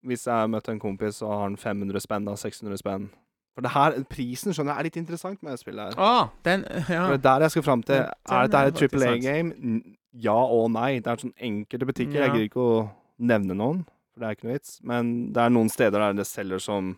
Hvis 0.05 0.25
jeg 0.29 0.49
møter 0.53 0.71
en 0.75 0.79
kompis 0.79 1.21
og 1.25 1.29
har 1.33 1.43
han 1.47 1.55
500 1.57 1.99
spenn, 2.03 2.25
da 2.25 2.35
600 2.37 2.77
spenn 2.77 3.07
For 3.55 3.61
det 3.65 3.71
her, 3.73 3.95
prisen 4.09 4.53
skjønner 4.53 4.75
jeg 4.75 4.79
er 4.79 4.87
litt 4.89 4.97
interessant 5.01 5.41
med 5.41 5.53
det 5.55 5.59
spillet 5.63 5.95
her. 5.95 5.95
Ah, 5.97 6.27
den 6.45 6.65
Ja. 6.89 7.07
For 7.07 7.15
det 7.17 7.19
er 7.19 7.23
der 7.25 7.45
jeg 7.47 7.51
skal 7.55 7.63
fram 7.65 7.83
til. 7.87 8.01
Ja, 8.03 8.41
Er 8.41 8.47
dette 8.47 8.67
et 8.67 8.75
Triple 8.81 9.09
A-game? 9.15 9.81
Ja 10.13 10.35
og 10.37 10.69
nei. 10.71 10.99
Det 11.03 11.07
er 11.11 11.17
sånn 11.25 11.33
enkelte 11.43 11.85
butikker. 11.89 12.19
Ja. 12.19 12.27
Jeg 12.27 12.33
gidder 12.35 12.49
ikke 12.49 12.65
å 12.65 12.75
nevne 13.19 13.55
noen, 13.57 13.81
for 14.13 14.21
det 14.21 14.27
er 14.29 14.35
ikke 14.37 14.47
noe 14.47 14.53
vits. 14.59 14.77
Men 14.83 15.09
det 15.33 15.41
er 15.43 15.49
noen 15.55 15.69
steder 15.71 15.99
der 16.05 16.13
det 16.21 16.27
selger 16.29 16.59
som, 16.63 16.93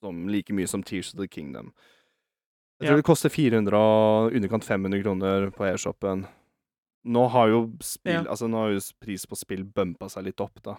som 0.00 0.28
like 0.28 0.54
mye 0.54 0.68
som 0.70 0.82
Tears 0.82 1.12
of 1.14 1.20
the 1.20 1.28
Kingdom. 1.28 1.72
Jeg 2.80 2.88
tror 2.88 2.94
Ja. 2.94 3.00
det 3.00 3.04
koster 3.08 3.28
400 3.28 3.74
og 3.76 4.32
underkant 4.32 4.64
500 4.64 5.02
kroner 5.02 5.50
på 5.50 5.66
e-shoppen. 5.66 6.26
Nå 7.04 7.28
har 7.30 7.48
jo 7.48 7.72
spill, 7.80 8.24
Ja. 8.24 8.30
altså 8.30 8.46
nå 8.48 8.56
har 8.56 8.70
jo 8.70 8.80
pris 9.00 9.26
på 9.26 9.36
spill 9.36 9.64
bumpa 9.64 10.08
seg 10.08 10.24
litt 10.24 10.40
opp, 10.40 10.62
da. 10.62 10.76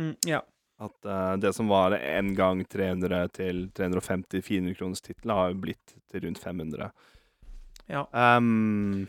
Mm, 0.00 0.16
ja. 0.26 0.40
At 0.78 1.06
uh, 1.06 1.36
det 1.36 1.54
som 1.54 1.68
var 1.68 1.92
en 1.92 2.34
gang 2.34 2.64
300 2.68 3.28
til 3.32 3.70
350-400 3.72 4.74
kroners 4.76 5.00
tittel, 5.00 5.30
har 5.30 5.48
jo 5.54 5.60
blitt 5.62 5.94
til 6.10 6.20
rundt 6.26 6.38
500. 6.38 6.90
Ja. 7.88 8.04
Um, 8.12 9.08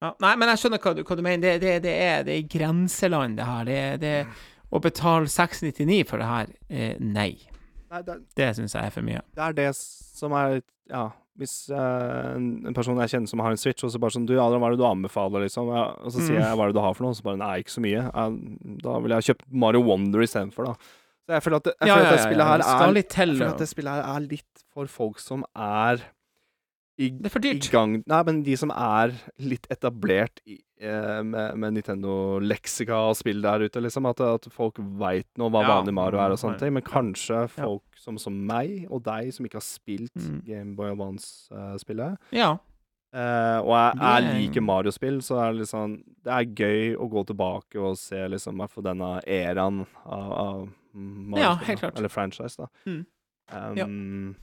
ja. 0.00 0.12
Nei, 0.20 0.36
men 0.36 0.48
jeg 0.52 0.58
skjønner 0.58 0.78
hva 0.78 0.94
du, 0.94 1.02
hva 1.02 1.16
du 1.16 1.22
mener. 1.22 1.42
Det, 1.42 1.60
det, 1.60 1.82
det, 1.82 1.94
er, 2.04 2.22
det 2.22 2.36
er 2.36 2.46
grenseland, 2.46 3.36
det 3.36 3.44
her. 3.48 3.64
Det, 3.64 4.00
det, 4.04 4.14
å 4.70 4.78
betale 4.84 5.26
699 5.26 6.04
for 6.06 6.18
det 6.22 6.28
her, 6.28 6.50
eh, 6.68 6.96
nei. 7.00 7.32
Nei, 7.90 8.02
det, 8.06 8.18
Det 8.36 8.50
syns 8.56 8.74
jeg 8.76 8.84
er 8.84 8.90
for 8.94 9.02
mye. 9.06 9.22
det 9.34 9.44
er 9.48 9.56
det 9.62 9.70
som 9.78 10.32
er 10.32 10.60
Ja, 10.90 11.06
hvis 11.38 11.70
eh, 11.70 12.28
en, 12.34 12.74
person 12.74 12.96
jeg 12.98 13.12
kjenner 13.12 13.28
som 13.30 13.38
har 13.44 13.50
en 13.54 13.60
Switch, 13.60 13.84
og 13.86 13.92
så 13.94 14.00
bare 14.02 14.10
sånn 14.16 14.26
Du, 14.26 14.32
Adrian, 14.40 14.60
hva 14.60 14.70
er 14.72 14.76
det 14.76 14.80
du 14.82 14.86
anbefaler, 14.88 15.44
liksom? 15.46 15.68
Ja, 15.70 15.84
og 16.02 16.10
så 16.14 16.18
sier 16.24 16.38
Mm. 16.40 16.44
jeg 16.46 16.56
hva 16.58 16.64
er 16.64 16.72
det 16.72 16.78
du 16.78 16.80
har 16.82 16.94
for 16.98 17.04
noe, 17.06 17.10
og 17.14 17.18
så 17.20 17.26
bare 17.28 17.38
Nei, 17.38 17.52
ikke 17.62 17.74
så 17.76 17.82
mye. 17.84 18.00
Jeg, 18.08 18.78
da 18.82 18.98
ville 19.04 19.18
jeg 19.20 19.28
kjøpt 19.30 19.44
Mario 19.52 19.82
Wonder 19.86 20.24
istedenfor, 20.26 20.64
da. 20.72 20.74
Så 21.28 21.34
jeg 21.36 21.42
føler 21.44 21.56
at 21.60 21.64
det, 21.68 21.74
jeg 21.80 21.88
føler 21.92 22.06
at 22.08 22.14
det 22.16 22.24
spillet 22.24 22.46
her 22.48 22.54
er. 22.54 22.62
Jeg 22.64 23.28
føler 23.36 23.50
at 23.52 23.58
det 23.62 23.68
spillet 23.68 23.92
her 23.92 24.16
er 24.16 24.20
litt 24.24 24.62
for 24.72 24.86
folk 24.88 25.18
som 25.20 25.44
er 25.54 26.00
i, 26.98 27.10
Det 27.10 27.26
er 27.28 27.34
for 27.36 27.38
i 27.44 27.52
dyrt. 27.52 27.70
gang 27.70 27.98
Nei, 28.10 28.22
men 28.26 28.42
de 28.42 28.56
som 28.56 28.70
er 28.74 29.12
litt 29.38 29.68
etablert 29.70 30.40
i, 30.48 30.58
med, 30.80 31.56
med 31.58 31.74
Nintendo 31.74 32.38
leksika 32.38 32.94
og 33.10 33.16
spill 33.18 33.40
der 33.42 33.64
ute, 33.66 33.80
liksom. 33.82 34.06
At, 34.06 34.20
at 34.20 34.46
folk 34.54 34.76
veit 34.78 35.26
nå 35.36 35.48
hva 35.50 35.62
Ja, 35.64 35.72
vanlig 35.76 35.94
Mario 35.94 36.20
er 36.22 36.30
og 36.30 36.38
sånne 36.38 36.58
ting. 36.60 36.72
Men 36.76 36.82
kanskje 36.86 37.48
folk 37.50 37.82
som, 37.98 38.16
som 38.18 38.36
meg 38.46 38.86
og 38.90 39.02
deg, 39.02 39.32
som 39.34 39.44
ikke 39.48 39.58
har 39.58 39.66
spilt 39.66 40.14
Mm. 40.14 40.40
Gameboy 40.46 40.90
Advance-spillet, 40.92 42.18
Ja. 42.32 42.52
eh, 43.12 43.58
og 43.58 43.72
jeg, 43.74 43.98
jeg 43.98 44.22
er- 44.22 44.38
liker 44.38 44.60
Mario-spill, 44.62 45.18
så 45.24 45.40
er 45.48 45.58
det 45.58 45.66
sånn 45.68 45.98
Det 46.22 46.32
er 46.32 46.44
gøy 46.54 46.96
å 46.96 47.08
gå 47.10 47.26
tilbake 47.26 47.76
og 47.82 47.96
se 47.98 48.16
liksom 48.28 48.56
hvert 48.60 48.70
fall 48.70 48.84
denne 48.84 49.22
æraen 49.26 49.86
av, 50.06 50.32
av 50.32 50.68
Mario. 50.94 51.42
Ja, 51.44 51.54
helt 51.56 51.80
klart. 51.80 51.96
Eller 51.98 52.08
franchise, 52.08 52.56
da. 52.56 52.66
Mm. 52.86 53.06
Um, 53.50 54.36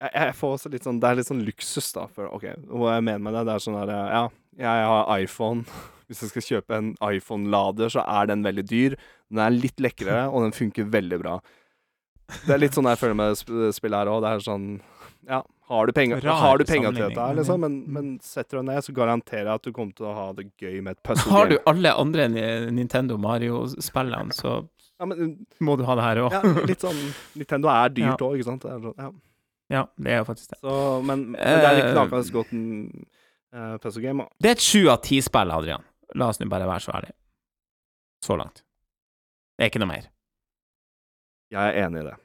jeg, 0.00 0.10
jeg 0.14 0.34
får 0.38 0.54
også 0.56 0.70
litt 0.72 0.86
sånn 0.86 1.00
Det 1.00 1.08
er 1.10 1.18
litt 1.18 1.28
sånn 1.28 1.42
luksus, 1.44 1.90
da. 1.92 2.06
For, 2.08 2.30
OK, 2.32 2.46
hva 2.72 2.94
jeg 2.96 3.04
mener 3.04 3.18
med 3.26 3.34
det, 3.36 3.42
det 3.50 3.54
er 3.56 3.64
sånn 3.66 3.76
der 3.86 3.92
Ja, 4.14 4.22
jeg 4.60 4.86
har 4.92 5.10
iPhone. 5.20 5.64
Hvis 6.10 6.24
jeg 6.24 6.30
skal 6.32 6.42
kjøpe 6.42 6.74
en 6.76 6.92
iPhone-lader, 7.06 7.90
så 7.94 8.02
er 8.02 8.26
den 8.32 8.40
veldig 8.42 8.64
dyr. 8.66 8.96
Den 9.30 9.38
er 9.44 9.52
litt 9.54 9.78
lekrere, 9.82 10.24
og 10.34 10.42
den 10.48 10.52
funker 10.56 10.88
veldig 10.90 11.18
bra. 11.22 11.36
Det 12.46 12.54
er 12.54 12.60
litt 12.62 12.74
sånn 12.76 12.86
jeg 12.90 12.98
føler 12.98 13.16
med 13.18 13.38
sp- 13.38 13.70
spillet 13.74 13.98
her 14.04 14.10
òg. 14.10 14.20
Det 14.24 14.32
er 14.36 14.42
sånn 14.46 14.66
Ja, 15.30 15.40
har 15.70 15.86
du 15.86 15.92
penger, 15.94 16.18
til 16.22 16.26
dette, 16.30 17.14
her, 17.20 17.34
liksom, 17.38 17.60
men, 17.62 17.74
men 17.86 17.92
men 18.10 18.12
setter 18.26 18.56
du 18.58 18.60
deg 18.64 18.68
ned, 18.72 18.84
så 18.86 18.94
garanterer 18.96 19.46
jeg 19.52 19.60
at 19.60 19.66
du 19.66 19.72
kommer 19.76 19.94
til 19.98 20.06
å 20.10 20.14
ha 20.16 20.26
det 20.34 20.48
gøy 20.58 20.80
med 20.82 20.96
et 20.96 21.02
puzzle 21.06 21.26
game. 21.30 21.36
Har 21.36 21.50
du 21.50 21.56
alle 21.70 21.92
andre 22.02 22.26
Nintendo 22.74 23.18
Mario-spillene, 23.22 24.34
så 24.34 24.56
Ja, 25.00 25.06
men, 25.06 25.36
må 25.62 25.76
du 25.78 25.84
ha 25.86 25.94
det 25.98 26.06
her 26.08 26.22
òg. 26.24 26.34
ja, 26.34 26.66
litt 26.66 26.82
sånn 26.82 26.98
Nintendo 27.38 27.70
er 27.70 27.92
dyrt 28.00 28.18
Ja. 28.26 28.32
ikke 28.34 28.48
sant? 28.50 28.66
Det 28.66 28.72
er 28.74 28.82
sånn, 28.88 28.98
ja. 28.98 29.10
Ja, 29.70 29.84
det 30.02 30.10
er 30.16 30.18
jo 30.24 30.26
faktisk 30.32 30.50
det. 30.56 30.58
Så, 30.64 30.74
men, 31.06 31.28
men 31.36 31.38
det 31.38 31.68
er 31.70 31.78
ikke 31.78 31.90
Eh, 31.92 31.94
knakende 31.94 32.34
godt 32.34 32.54
uh, 33.54 33.76
puzzle 33.82 34.02
game. 34.02 34.26
Det 34.40 34.52
er 34.52 34.58
et 34.58 34.64
sju 34.64 34.88
av 34.92 35.00
ti 35.04 35.20
spill, 35.24 35.52
Adrian. 35.54 35.84
La 36.18 36.30
oss 36.30 36.40
nå 36.40 36.48
bare 36.50 36.68
være 36.68 36.84
så 36.84 36.94
ærlige. 36.96 37.16
Så 38.24 38.36
langt. 38.36 38.64
Det 39.56 39.66
er 39.66 39.72
ikke 39.72 39.82
noe 39.82 39.92
mer. 39.92 40.10
Jeg 41.50 41.72
er 41.72 41.86
enig 41.86 42.02
i 42.02 42.08
det. 42.10 42.16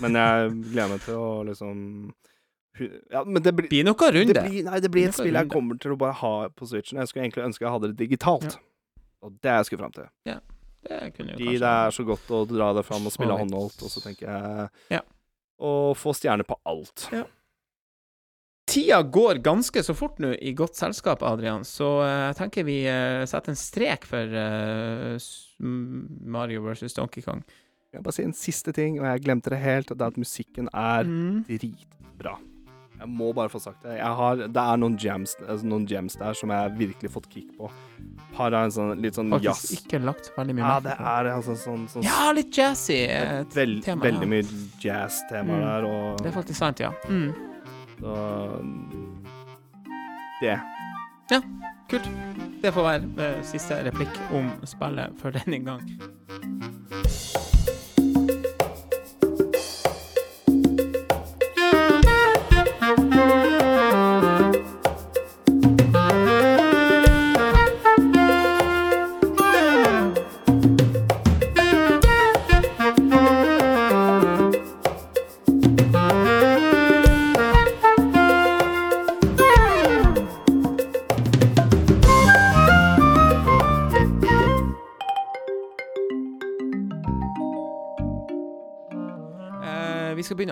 Men 0.00 0.16
jeg 0.16 0.52
gleder 0.72 0.90
meg 0.94 1.02
til 1.04 1.18
å 1.20 1.28
liksom 1.46 1.80
Ja, 3.12 3.22
men 3.26 3.42
det 3.44 3.52
blir 3.56 3.68
Blir 3.68 3.84
noe 3.84 4.08
det 4.14 4.24
blir, 4.24 4.62
nei, 4.64 4.78
det 4.80 4.90
blir 4.90 5.10
et 5.10 5.16
spill 5.18 5.36
jeg 5.36 5.50
kommer 5.52 5.76
til 5.80 5.92
å 5.94 5.98
bare 6.00 6.16
ha 6.22 6.32
på 6.48 6.68
Switchen. 6.70 7.00
Jeg 7.02 7.10
skulle 7.10 7.26
egentlig 7.26 7.44
ønske 7.50 7.66
jeg 7.66 7.74
hadde 7.74 7.90
det 7.92 7.98
digitalt. 8.00 8.56
Og 9.20 9.36
det 9.44 9.52
er 9.52 9.60
jeg 9.60 9.68
skulle 9.68 9.84
fram 9.84 9.96
til. 9.96 10.08
Ja. 10.28 10.38
Det 10.80 11.00
kunne 11.12 11.34
jo 11.34 11.36
Fordi 11.36 11.44
kanskje 11.44 11.60
det 11.60 11.72
er 11.76 11.96
så 11.98 12.04
godt 12.08 12.30
å 12.32 12.40
dra 12.48 12.70
det 12.78 12.84
fram 12.88 13.04
og 13.04 13.12
spille 13.12 13.36
håndholdt, 13.36 13.82
og 13.84 13.92
så 13.92 14.00
tenker 14.04 14.30
jeg 14.30 14.96
Ja. 14.96 15.02
Å 15.60 15.92
få 15.92 16.14
stjerner 16.16 16.46
på 16.48 16.56
alt. 16.64 17.04
Tida 18.70 19.00
går 19.02 19.40
ganske 19.42 19.82
så 19.82 19.94
fort 19.98 20.20
nå 20.22 20.30
i 20.38 20.52
godt 20.54 20.76
selskap, 20.78 21.22
Adrian, 21.26 21.64
så 21.66 21.88
jeg 22.06 22.18
jeg 22.30 22.36
tenker 22.38 22.64
vi 22.68 22.76
uh, 22.86 23.24
setter 23.26 23.50
en 23.54 23.58
strek 23.58 24.04
for 24.06 24.36
uh, 24.38 25.16
Mario 25.60 26.62
versus 26.62 26.94
Donkey 26.94 27.22
Kong. 27.24 27.42
Jeg 27.90 27.98
vil 27.98 28.04
bare 28.06 28.14
si 28.14 28.22
en 28.22 28.36
siste 28.36 28.72
ting, 28.76 29.00
og 29.00 29.08
jeg 29.08 29.24
glemte 29.26 29.50
det 29.50 29.58
helt, 29.64 29.90
og 29.90 29.98
det 29.98 30.06
er 30.06 30.14
at 30.14 30.20
musikken 30.22 30.68
er 30.72 31.04
Mm. 31.04 31.42
dritbra. 31.48 32.36
Jeg 33.00 33.08
må 33.08 33.32
bare 33.34 33.48
få 33.48 33.58
sagt 33.58 33.82
det. 33.82 33.98
Har, 33.98 34.36
det 34.36 34.60
er 34.60 34.76
noen 34.76 34.96
gems, 35.00 35.34
altså 35.48 35.64
noen 35.66 35.86
jams, 35.88 36.14
der 36.20 36.34
som 36.36 36.50
jeg 36.52 36.74
virkelig 36.76 37.10
fått 37.10 37.28
kick 37.32 37.48
på. 37.58 37.70
Har 38.36 38.52
en 38.52 38.70
sånn, 38.70 39.00
litt 39.00 39.14
sånn 39.16 39.30
Faktisk 39.32 39.72
jazz. 39.72 39.84
ikke 39.86 40.02
lagt 40.04 40.30
veldig 40.36 40.54
mye 40.54 40.68
Ja, 40.68 40.80
det 40.84 40.94
er 41.00 41.30
altså 41.34 41.56
sånn, 41.56 41.88
sånn 41.88 42.04
Ja, 42.04 42.30
litt 42.36 42.52
jazzy. 42.52 43.00
eh, 43.08 43.40
et 43.40 43.54
vel, 43.56 43.80
tema, 43.82 44.04
Veldig 44.04 44.28
mye 44.28 44.44
jazz-tema 44.78 45.56
Mm. 45.56 45.60
der, 45.64 45.84
og 45.90 46.18
Det 46.22 46.26
er 46.26 46.36
faktisk 46.42 46.56
sant, 46.60 46.78
ja. 46.78 46.92
Mm. 47.08 47.34
Så, 48.00 48.14
Det. 50.40 50.56
Kult. 51.90 52.10
Det 52.62 52.72
får 52.74 52.82
være 52.86 53.28
eh, 53.28 53.44
siste 53.44 53.76
replikk 53.86 54.18
om 54.36 54.50
spillet 54.68 55.16
for 55.20 55.34
denne 55.34 55.58
gang. 55.64 55.84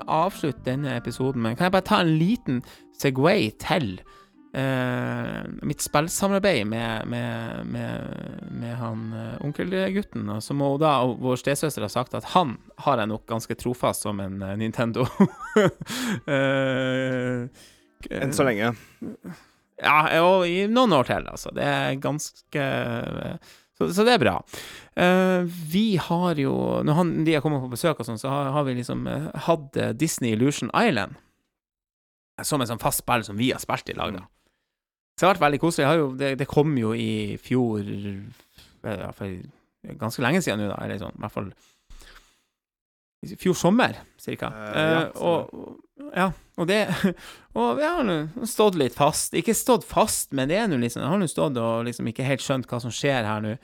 Avslutte 0.09 0.65
denne 0.67 0.97
episoden, 0.99 1.43
men 1.45 1.57
kan 1.57 1.69
jeg 1.69 1.77
bare 1.77 1.89
ta 1.89 2.01
en 2.03 2.15
liten 2.19 2.63
Segway 2.99 3.51
til 3.63 4.01
eh, 4.57 5.43
mitt 5.63 5.85
spillsamarbeid 5.85 6.67
med, 6.67 7.07
med, 7.13 7.67
med, 7.71 8.49
med 8.51 8.75
han 8.81 9.05
eh, 9.15 9.37
onkelgutten? 9.47 10.29
Og 10.35 10.43
så 10.43 10.57
må 10.59 10.73
da, 10.83 10.97
vår 11.07 11.39
stesøster 11.41 11.87
har 11.87 11.93
sagt 11.93 12.17
at 12.19 12.33
han 12.35 12.57
har 12.85 12.99
jeg 13.03 13.13
nok 13.13 13.27
ganske 13.31 13.59
trofast 13.61 14.07
som 14.09 14.21
en 14.25 14.43
eh, 14.43 14.57
Nintendo. 14.61 15.07
Eh, 16.29 17.49
Enn 18.15 18.31
så 18.37 18.45
lenge. 18.47 18.69
ja, 19.83 19.97
og 20.23 20.45
i 20.47 20.69
noen 20.71 20.93
år 20.95 21.09
til, 21.09 21.25
altså. 21.33 21.51
Det 21.57 21.65
er 21.67 21.97
ganske 22.03 22.67
Så, 23.79 23.93
så 23.95 24.05
det 24.07 24.17
er 24.17 24.23
bra. 24.23 24.35
Uh, 24.99 25.47
vi 25.47 25.97
har 26.03 26.41
jo 26.43 26.83
Når 26.83 26.97
han, 26.99 27.13
de 27.27 27.37
har 27.37 27.45
kommet 27.45 27.63
på 27.63 27.71
besøk 27.71 28.01
og 28.03 28.09
sånn, 28.09 28.19
så 28.19 28.33
har, 28.33 28.51
har 28.57 28.67
vi 28.67 28.75
liksom 28.81 29.07
uh, 29.07 29.29
hatt 29.47 29.79
eh, 29.79 29.95
Disney 29.95 30.35
Illusion 30.35 30.73
Island 30.75 31.15
som 32.47 32.63
et 32.63 32.71
sånn 32.71 32.83
fast 32.83 33.03
spill 33.03 33.25
som 33.27 33.39
vi 33.39 33.49
har 33.51 33.59
spilt 33.63 33.89
i 33.91 33.97
lag, 33.99 34.13
da. 34.15 34.21
Så 35.19 35.25
det 35.25 35.27
har 35.27 35.33
vært 35.33 35.45
veldig 35.49 35.59
koselig. 35.59 35.87
Jo, 35.99 36.11
det, 36.15 36.29
det 36.39 36.47
kom 36.47 36.77
jo 36.79 36.93
i 36.95 37.35
fjor 37.43 37.83
ja, 37.83 39.09
for 39.11 39.41
ganske 39.99 40.23
lenge 40.23 40.43
siden 40.47 40.63
nå, 40.63 40.69
da. 40.71 40.77
Eller 40.85 41.01
sånn, 41.03 41.17
i 41.19 41.25
hvert 41.25 41.35
fall 41.35 41.49
i 43.27 43.35
fjor 43.41 43.57
sommer, 43.59 43.97
cirka. 44.21 44.49
Uh, 44.55 44.79
ja, 44.79 45.01
og, 45.19 45.55
og- 45.55 45.85
ja, 46.15 46.29
og 46.57 46.69
det 46.71 46.77
Og 47.59 47.81
jeg 47.83 47.91
har 47.91 48.05
nå 48.07 48.47
stått 48.47 48.77
litt 48.79 48.95
fast. 48.95 49.35
Ikke 49.37 49.55
stått 49.57 49.85
fast, 49.85 50.31
men 50.37 50.49
det 50.49 50.57
er 50.61 50.69
nå 50.71 50.79
liksom 50.79 51.03
Jeg 51.03 51.11
har 51.11 51.19
nå 51.21 51.27
stått 51.29 51.59
og 51.59 51.85
liksom 51.89 52.07
ikke 52.13 52.27
helt 52.29 52.45
skjønt 52.45 52.69
hva 52.71 52.79
som 52.85 52.95
skjer 52.95 53.27
her 53.27 53.43
nå. 53.45 53.57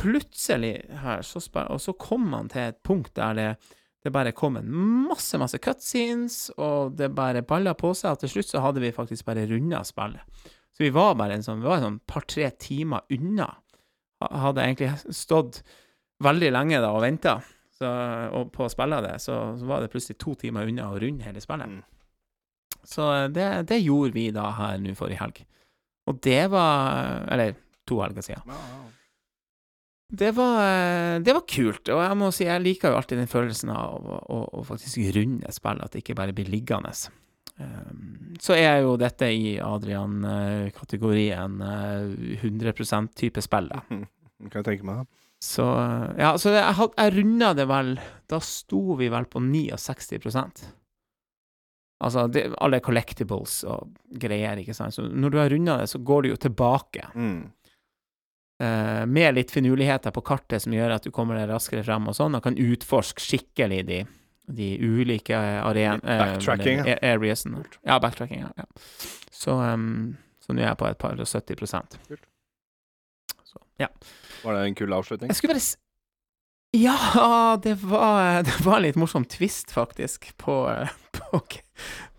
Plutselig 0.00 0.72
her, 1.04 1.22
så 1.22 1.38
spør, 1.44 1.68
og 1.76 1.82
så 1.84 1.92
kom 2.00 2.24
man 2.32 2.48
til 2.50 2.64
et 2.72 2.80
punkt 2.82 3.12
der 3.14 3.36
det, 3.38 3.48
Det 4.02 4.12
bare 4.12 4.32
kom 4.36 4.56
en 4.58 4.68
masse, 5.08 5.38
masse 5.40 5.56
cutscenes, 5.62 6.50
og 6.60 6.96
det 6.98 7.12
bare 7.14 7.44
balla 7.46 7.72
på 7.78 7.92
seg. 7.96 8.16
Og 8.16 8.24
til 8.24 8.32
slutt 8.34 8.50
så 8.50 8.60
hadde 8.64 8.82
vi 8.82 8.90
faktisk 8.92 9.24
bare 9.28 9.46
runda 9.48 9.84
spillet. 9.86 10.20
Så 10.74 10.82
vi 10.82 10.90
var 10.92 11.14
bare 11.14 11.36
en 11.38 11.44
sånn, 11.46 11.60
vi 11.62 11.68
var 11.70 11.78
en 11.78 11.86
sånn 11.86 12.00
par-tre 12.10 12.50
timer 12.60 13.04
unna. 13.14 13.46
Hadde 14.24 14.64
egentlig 14.64 15.14
stått 15.14 15.62
veldig 16.24 16.50
lenge 16.52 16.80
da 16.82 16.90
og 16.96 17.04
venta 17.04 17.38
på 18.54 18.66
å 18.66 18.70
spille 18.72 19.00
det, 19.04 19.16
så, 19.22 19.40
så 19.58 19.68
var 19.68 19.82
det 19.82 19.90
plutselig 19.92 20.18
to 20.22 20.34
timer 20.40 20.70
unna 20.70 20.90
å 20.92 21.00
runde 21.00 21.26
hele 21.26 21.42
spillet. 21.42 21.70
Mm. 21.70 21.82
Så 22.84 23.10
det, 23.32 23.48
det 23.70 23.80
gjorde 23.80 24.14
vi 24.16 24.28
da 24.34 24.50
her 24.58 24.80
nå 24.82 24.94
forrige 24.98 25.22
helg. 25.22 25.44
Og 26.10 26.18
det 26.24 26.42
var 26.52 27.24
Eller 27.32 27.54
to 27.88 28.00
helger 28.02 28.24
siden. 28.24 28.48
Ja. 28.48 28.84
Det 30.14 30.30
var, 30.36 30.60
eh, 30.62 31.20
det 31.24 31.32
var 31.34 31.42
kult, 31.48 31.88
og 31.90 32.02
jeg 32.04 32.16
må 32.20 32.28
si 32.32 32.44
jeg 32.44 32.62
liker 32.62 32.92
jo 32.92 32.98
alltid 33.00 33.18
den 33.18 33.30
følelsen 33.30 33.70
av 33.72 34.04
å, 34.04 34.18
å, 34.30 34.38
å 34.60 34.64
faktisk 34.68 35.00
runde 35.16 35.48
et 35.48 35.56
spill, 35.56 35.80
at 35.82 35.92
det 35.92 36.04
ikke 36.04 36.16
bare 36.18 36.34
blir 36.36 36.50
liggende. 36.52 36.92
Um, 37.58 38.34
så 38.42 38.54
er 38.58 38.82
jo 38.84 38.96
dette 39.00 39.26
i 39.30 39.56
Adrian-kategorien 39.62 41.60
100 41.62 43.08
type 43.16 43.42
spill, 43.42 43.70
da. 43.72 43.82
tenker 44.44 44.50
kan 44.50 44.60
jeg 44.60 44.66
tenke 44.68 44.86
meg. 44.86 45.06
Så 45.44 45.64
eh, 45.76 46.14
ja, 46.22 46.30
så 46.40 46.54
jeg, 46.54 46.72
had- 46.78 46.94
jeg 46.96 47.12
runda 47.18 47.50
det 47.58 47.66
vel 47.68 47.90
Da 48.32 48.38
sto 48.40 48.94
vi 48.96 49.10
vel 49.12 49.26
på 49.28 49.42
69% 49.44 50.62
Altså 52.04 52.26
det, 52.28 52.46
alle 52.64 52.80
collectibles 52.84 53.58
og 53.70 53.92
greier, 54.20 54.58
ikke 54.60 54.74
sant. 54.76 54.92
Så 54.96 55.04
når 55.08 55.30
du 55.32 55.38
har 55.40 55.52
runda 55.52 55.76
det, 55.80 55.86
så 55.88 56.00
går 56.04 56.24
du 56.24 56.28
jo 56.32 56.38
tilbake. 56.42 57.06
Mm. 57.14 57.38
eh, 58.60 59.04
med 59.06 59.34
litt 59.38 59.50
finurligheter 59.54 60.12
på 60.12 60.20
kartet 60.26 60.62
som 60.64 60.74
gjør 60.74 60.96
at 60.98 61.06
du 61.06 61.10
kommer 61.14 61.38
deg 61.38 61.48
raskere 61.52 61.84
frem 61.86 62.10
og 62.10 62.16
sånn, 62.18 62.36
og 62.36 62.44
kan 62.44 62.58
utforske 62.60 63.22
skikkelig 63.24 63.80
de, 63.88 64.00
de 64.58 64.68
ulike 64.84 65.38
arenaene 65.38 66.18
backtracking, 66.20 66.84
ja. 66.90 66.98
Areasene. 67.14 67.64
Ja, 67.86 67.96
backtracking, 68.02 68.44
ja. 68.44 68.52
ja. 68.58 68.66
Så, 69.32 69.56
um, 69.62 70.16
så 70.44 70.52
nå 70.52 70.60
er 70.64 70.70
jeg 70.72 70.80
på 70.82 70.90
et 70.90 71.00
par 71.00 71.16
og 71.16 71.30
70 71.30 71.64
Kult. 72.10 72.28
Så, 73.48 73.62
ja. 73.80 73.88
Var 74.44 74.54
det 74.58 74.66
en 74.68 74.76
kul 74.78 74.92
avslutning? 74.92 75.30
Jeg 75.32 75.36
skulle 75.40 75.54
bare 75.56 75.64
s 75.64 75.72
Ja, 76.74 77.54
det 77.62 77.76
var, 77.86 78.42
det 78.42 78.56
var 78.66 78.80
litt 78.82 78.96
morsom 78.98 79.24
twist, 79.30 79.70
faktisk, 79.70 80.32
på, 80.42 80.56
eh, 80.72 80.90
på, 81.14 81.38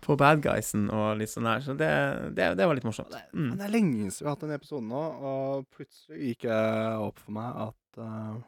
på 0.00 0.16
bad 0.16 0.40
guysen 0.44 0.86
og 0.88 1.18
litt 1.20 1.28
sånn 1.28 1.44
her, 1.50 1.60
så 1.60 1.74
det, 1.76 1.90
det, 2.38 2.46
det 2.56 2.64
var 2.66 2.78
litt 2.78 2.86
morsomt. 2.88 3.12
Men 3.34 3.50
Mm. 3.50 3.58
det 3.58 3.66
er 3.66 3.74
lenge 3.74 4.08
siden 4.08 4.24
vi 4.24 4.28
har 4.30 4.34
hatt 4.36 4.44
den 4.46 4.54
episoden 4.56 4.88
nå, 4.88 5.02
og 5.30 5.66
plutselig 5.76 6.30
gikk 6.30 6.46
det 6.48 6.60
opp 7.04 7.20
for 7.20 7.36
meg 7.36 7.60
at 7.66 8.00
uh, 8.00 8.38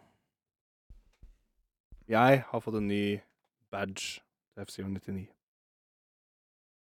jeg 2.08 2.40
har 2.48 2.64
fått 2.64 2.78
en 2.80 2.88
ny 2.88 3.02
badge 3.72 4.22
til 4.56 4.64
F099. 4.64 5.26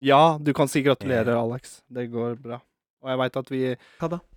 Ja, 0.01 0.39
du 0.41 0.55
kan 0.57 0.69
si 0.73 0.81
gratulerer, 0.81 1.35
Alex. 1.37 1.83
Det 1.93 2.07
går 2.09 2.39
bra. 2.41 2.63
Og 3.01 3.09
jeg 3.09 3.19
veit 3.23 3.37
at 3.41 3.51
vi? 3.53 3.61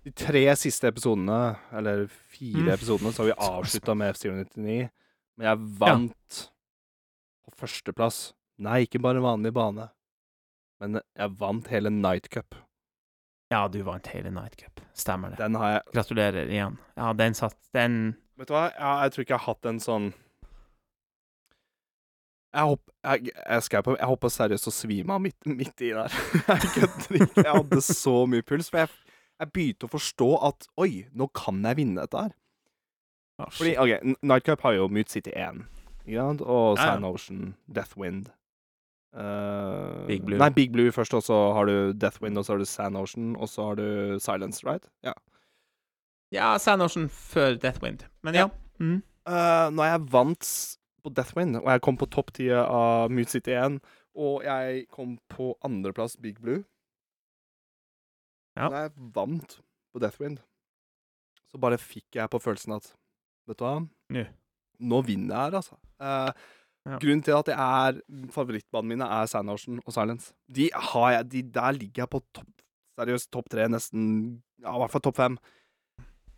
De 0.04 0.12
tre 0.16 0.42
siste 0.56 0.88
episodene, 0.88 1.40
eller 1.76 2.06
fire 2.08 2.62
Mm. 2.64 2.72
episodene, 2.74 3.12
så 3.12 3.22
har 3.22 3.28
vi 3.30 3.38
avslutta 3.52 3.94
med 3.96 4.14
F099. 4.16 4.88
Men 5.36 5.46
jeg 5.50 5.58
vant 5.80 6.38
på 7.44 7.54
førsteplass. 7.60 8.32
Nei, 8.64 8.84
ikke 8.86 9.02
bare 9.02 9.20
vanlig 9.20 9.52
bane. 9.52 9.90
Men 10.80 11.00
jeg 11.16 11.30
vant 11.40 11.68
hele 11.68 11.90
Night 11.90 12.28
Cup. 12.30 12.54
Ja, 13.52 13.66
du 13.68 13.82
vant 13.86 14.06
hele 14.14 14.30
Night 14.32 14.56
Cup. 14.56 14.80
Stemmer 14.96 15.30
det. 15.34 15.38
Den 15.42 15.54
har 15.60 15.74
jeg 15.76 15.82
Gratulerer 15.94 16.48
igjen. 16.48 16.78
Ja, 16.96 17.12
den 17.12 17.34
satt 17.34 17.56
Den 17.74 18.16
Vet 18.38 18.48
du 18.48 18.54
hva, 18.56 18.64
ja, 18.74 18.94
jeg 19.04 19.12
tror 19.14 19.22
ikke 19.22 19.34
jeg 19.36 19.42
har 19.44 19.54
hatt 19.54 19.66
en 19.70 19.78
sånn 19.82 20.06
Jeg 22.54 22.70
hopp, 22.70 22.90
jeg, 23.02 23.32
jeg, 23.34 23.62
skal 23.66 23.82
på, 23.82 23.96
jeg 23.98 24.06
hoppa 24.06 24.28
seriøst 24.30 24.68
og 24.70 24.74
svima 24.76 25.18
midt, 25.18 25.40
midt 25.46 25.82
i 25.82 25.90
der. 25.90 26.14
jeg 26.48 26.70
kødder 26.76 27.16
ikke. 27.18 27.42
Jeg 27.42 27.50
hadde 27.50 27.80
så 27.82 28.14
mye 28.30 28.46
puls. 28.46 28.70
For 28.70 28.84
jeg, 28.84 28.92
jeg 29.42 29.50
begynte 29.56 29.88
å 29.88 29.92
forstå 29.92 30.28
at 30.50 30.68
oi, 30.78 30.90
nå 31.18 31.26
kan 31.34 31.58
jeg 31.66 31.80
vinne 31.80 32.04
dette 32.04 32.22
her. 32.26 32.36
ah, 33.42 33.50
Fordi. 33.50 33.74
OK, 33.82 34.14
Nightcup 34.22 34.62
har 34.62 34.76
jo 34.78 34.86
Mute 34.86 35.10
City 35.10 35.34
1, 35.34 35.64
ikke 36.06 36.20
sant? 36.20 36.44
Og 36.46 36.78
Ja, 36.78 36.84
ja. 36.84 36.92
Sand 36.92 37.10
Ocean, 37.10 37.54
Deathwind. 37.66 38.30
Uh, 39.14 40.06
Big 40.06 40.22
Blue. 40.26 40.38
Nei, 40.38 40.50
Big 40.54 40.72
Blue 40.74 40.90
først, 40.94 41.14
og 41.14 41.22
så 41.22 41.40
har 41.54 41.66
du 41.70 41.92
Deathwind, 41.92 42.38
og 42.38 42.46
så 42.46 42.54
har 42.54 42.62
du 42.62 42.66
Sand 42.70 42.96
Ocean, 42.98 43.34
og 43.36 43.50
så 43.50 43.68
har 43.68 43.82
du 43.82 44.18
Silence, 44.22 44.62
right? 44.66 44.86
Ja. 45.06 45.12
Ja, 46.34 46.54
Sand 46.58 46.82
Ocean 46.82 47.08
før 47.10 47.58
Deathwind. 47.58 48.06
Men 48.22 48.34
ja. 48.38 48.48
Mm. 48.78 49.02
Uh, 49.26 49.70
når 49.74 49.84
jeg 49.90 50.00
vant 50.12 50.48
på 51.04 51.12
Deathwind, 51.14 51.58
og 51.60 51.68
jeg 51.70 51.82
kom 51.84 51.98
på 52.00 52.08
topp 52.12 52.32
ti 52.36 52.48
av 52.54 53.12
Mute 53.12 53.34
City 53.36 53.52
1, 53.58 53.78
og 54.16 54.44
jeg 54.46 54.86
kom 54.94 55.16
på 55.32 55.52
andreplass 55.66 56.16
Big 56.20 56.40
Blue 56.40 56.62
Ja. 58.54 58.68
Når 58.68 58.76
jeg 58.78 58.92
vant 59.16 59.56
på 59.92 60.02
Deathwind, 60.02 60.38
så 61.50 61.58
bare 61.62 61.78
fikk 61.78 62.18
jeg 62.20 62.30
på 62.30 62.42
følelsen 62.42 62.76
at 62.78 62.92
Vet 63.44 63.58
du 63.60 63.64
hva? 63.66 63.74
Nå. 64.14 64.22
Nå 64.80 65.00
vinner 65.04 65.34
jeg 65.34 65.50
her, 65.50 65.56
altså. 65.60 65.76
Uh, 66.00 66.30
Ja. 66.84 66.98
Grunnen 67.00 67.22
til 67.24 67.32
at 67.32 67.48
jeg 67.48 67.56
er 67.56 68.28
favorittbanene 68.34 68.90
mine 68.92 69.06
er 69.08 69.28
Sand 69.30 69.48
Ocean 69.48 69.78
og 69.86 69.92
Silence. 69.94 70.34
De 70.52 70.66
har 70.68 71.12
jeg, 71.14 71.30
de, 71.32 71.42
Der 71.54 71.72
ligger 71.72 72.02
jeg 72.02 72.10
på 72.12 72.20
topp 72.36 72.50
seriøst 72.98 73.30
topp 73.32 73.48
tre, 73.50 73.64
nesten 73.72 74.02
Ja, 74.60 74.74
i 74.74 74.80
hvert 74.82 74.92
fall 74.92 75.02
topp 75.06 75.16
fem. 75.16 75.38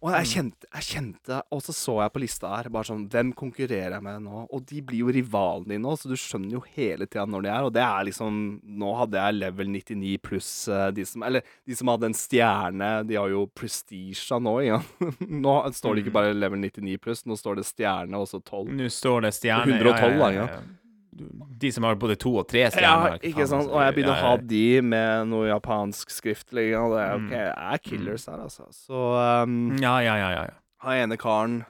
Og 0.04 0.10
jeg 0.12 0.26
Mm. 0.26 0.32
kjente, 0.52 0.66
jeg 0.74 0.82
kjente 0.92 1.42
Og 1.52 1.62
så 1.64 1.72
så 1.72 1.94
jeg 2.02 2.12
på 2.12 2.20
lista 2.20 2.48
her, 2.54 2.68
bare 2.68 2.84
sånn 2.84 3.08
Hvem 3.08 3.32
konkurrerer 3.34 3.94
jeg 3.96 4.02
med 4.04 4.20
nå? 4.22 4.42
Og 4.52 4.66
de 4.66 4.82
blir 4.82 4.98
jo 4.98 5.06
rivalene 5.10 5.66
dine 5.68 5.82
nå, 5.82 5.94
så 5.96 6.10
du 6.10 6.14
skjønner 6.20 6.52
jo 6.52 6.60
hele 6.76 7.06
tida 7.06 7.24
når 7.26 7.42
de 7.42 7.48
er. 7.48 7.62
Og 7.64 7.72
det 7.72 7.82
er 7.82 8.04
liksom 8.04 8.60
Nå 8.62 8.90
hadde 8.98 9.16
jeg 9.16 9.34
level 9.40 9.66
99 9.72 10.18
pluss 10.20 10.68
eh, 10.68 10.90
de 10.92 11.04
som 11.08 11.22
Eller 11.22 11.42
de 11.66 11.74
som 11.74 11.88
hadde 11.88 12.04
en 12.10 12.12
stjerne, 12.12 13.06
de 13.08 13.14
har 13.16 13.28
jo 13.32 13.46
prestisja 13.56 14.38
nå, 14.38 14.56
ja. 14.66 14.82
nå 15.20 15.56
står 15.72 15.94
det 15.96 16.04
ikke 16.04 16.12
Mm. 16.12 16.18
bare 16.20 16.34
level 16.34 16.58
99 16.60 16.98
pluss, 17.00 17.24
nå 17.24 17.32
står 17.40 17.56
det 17.56 17.64
stjerne 17.64 18.14
og 18.20 18.28
så 18.28 18.42
12. 18.44 18.68
Nå 18.76 18.90
står 18.92 19.22
det 19.22 19.32
stjerne 19.34 19.80
112 19.80 20.18
ja, 20.20 20.30
ja. 20.30 20.46
Du- 20.46 20.74
De 21.16 21.70
som 21.72 21.86
har 21.86 21.96
både 22.00 22.16
to 22.20 22.34
og 22.40 22.46
tre 22.50 22.66
Ja, 22.66 23.16
ikke 23.16 23.46
sant? 23.48 23.70
Og 23.70 23.80
jeg 23.82 23.96
begynner 23.96 24.16
å 24.16 24.30
ha 24.30 24.36
de 24.40 24.64
med 24.84 25.30
noe 25.32 25.48
japansk 25.50 26.12
skrift. 26.14 26.48
Og 26.52 26.58
Det 26.58 26.66
er, 26.68 27.16
okay, 27.16 27.26
ok, 27.26 27.34
jeg 27.36 27.72
er 27.72 27.82
killers 27.84 28.28
her, 28.30 28.44
altså. 28.46 28.68
Så 28.74 29.02
um, 29.46 29.76
Ja, 29.82 29.98
ja, 30.04 30.16
ja, 30.20 30.30
ja. 30.34 30.46
ja. 30.50 30.56
han 30.86 31.04
ene 31.06 31.20
karen, 31.20 31.60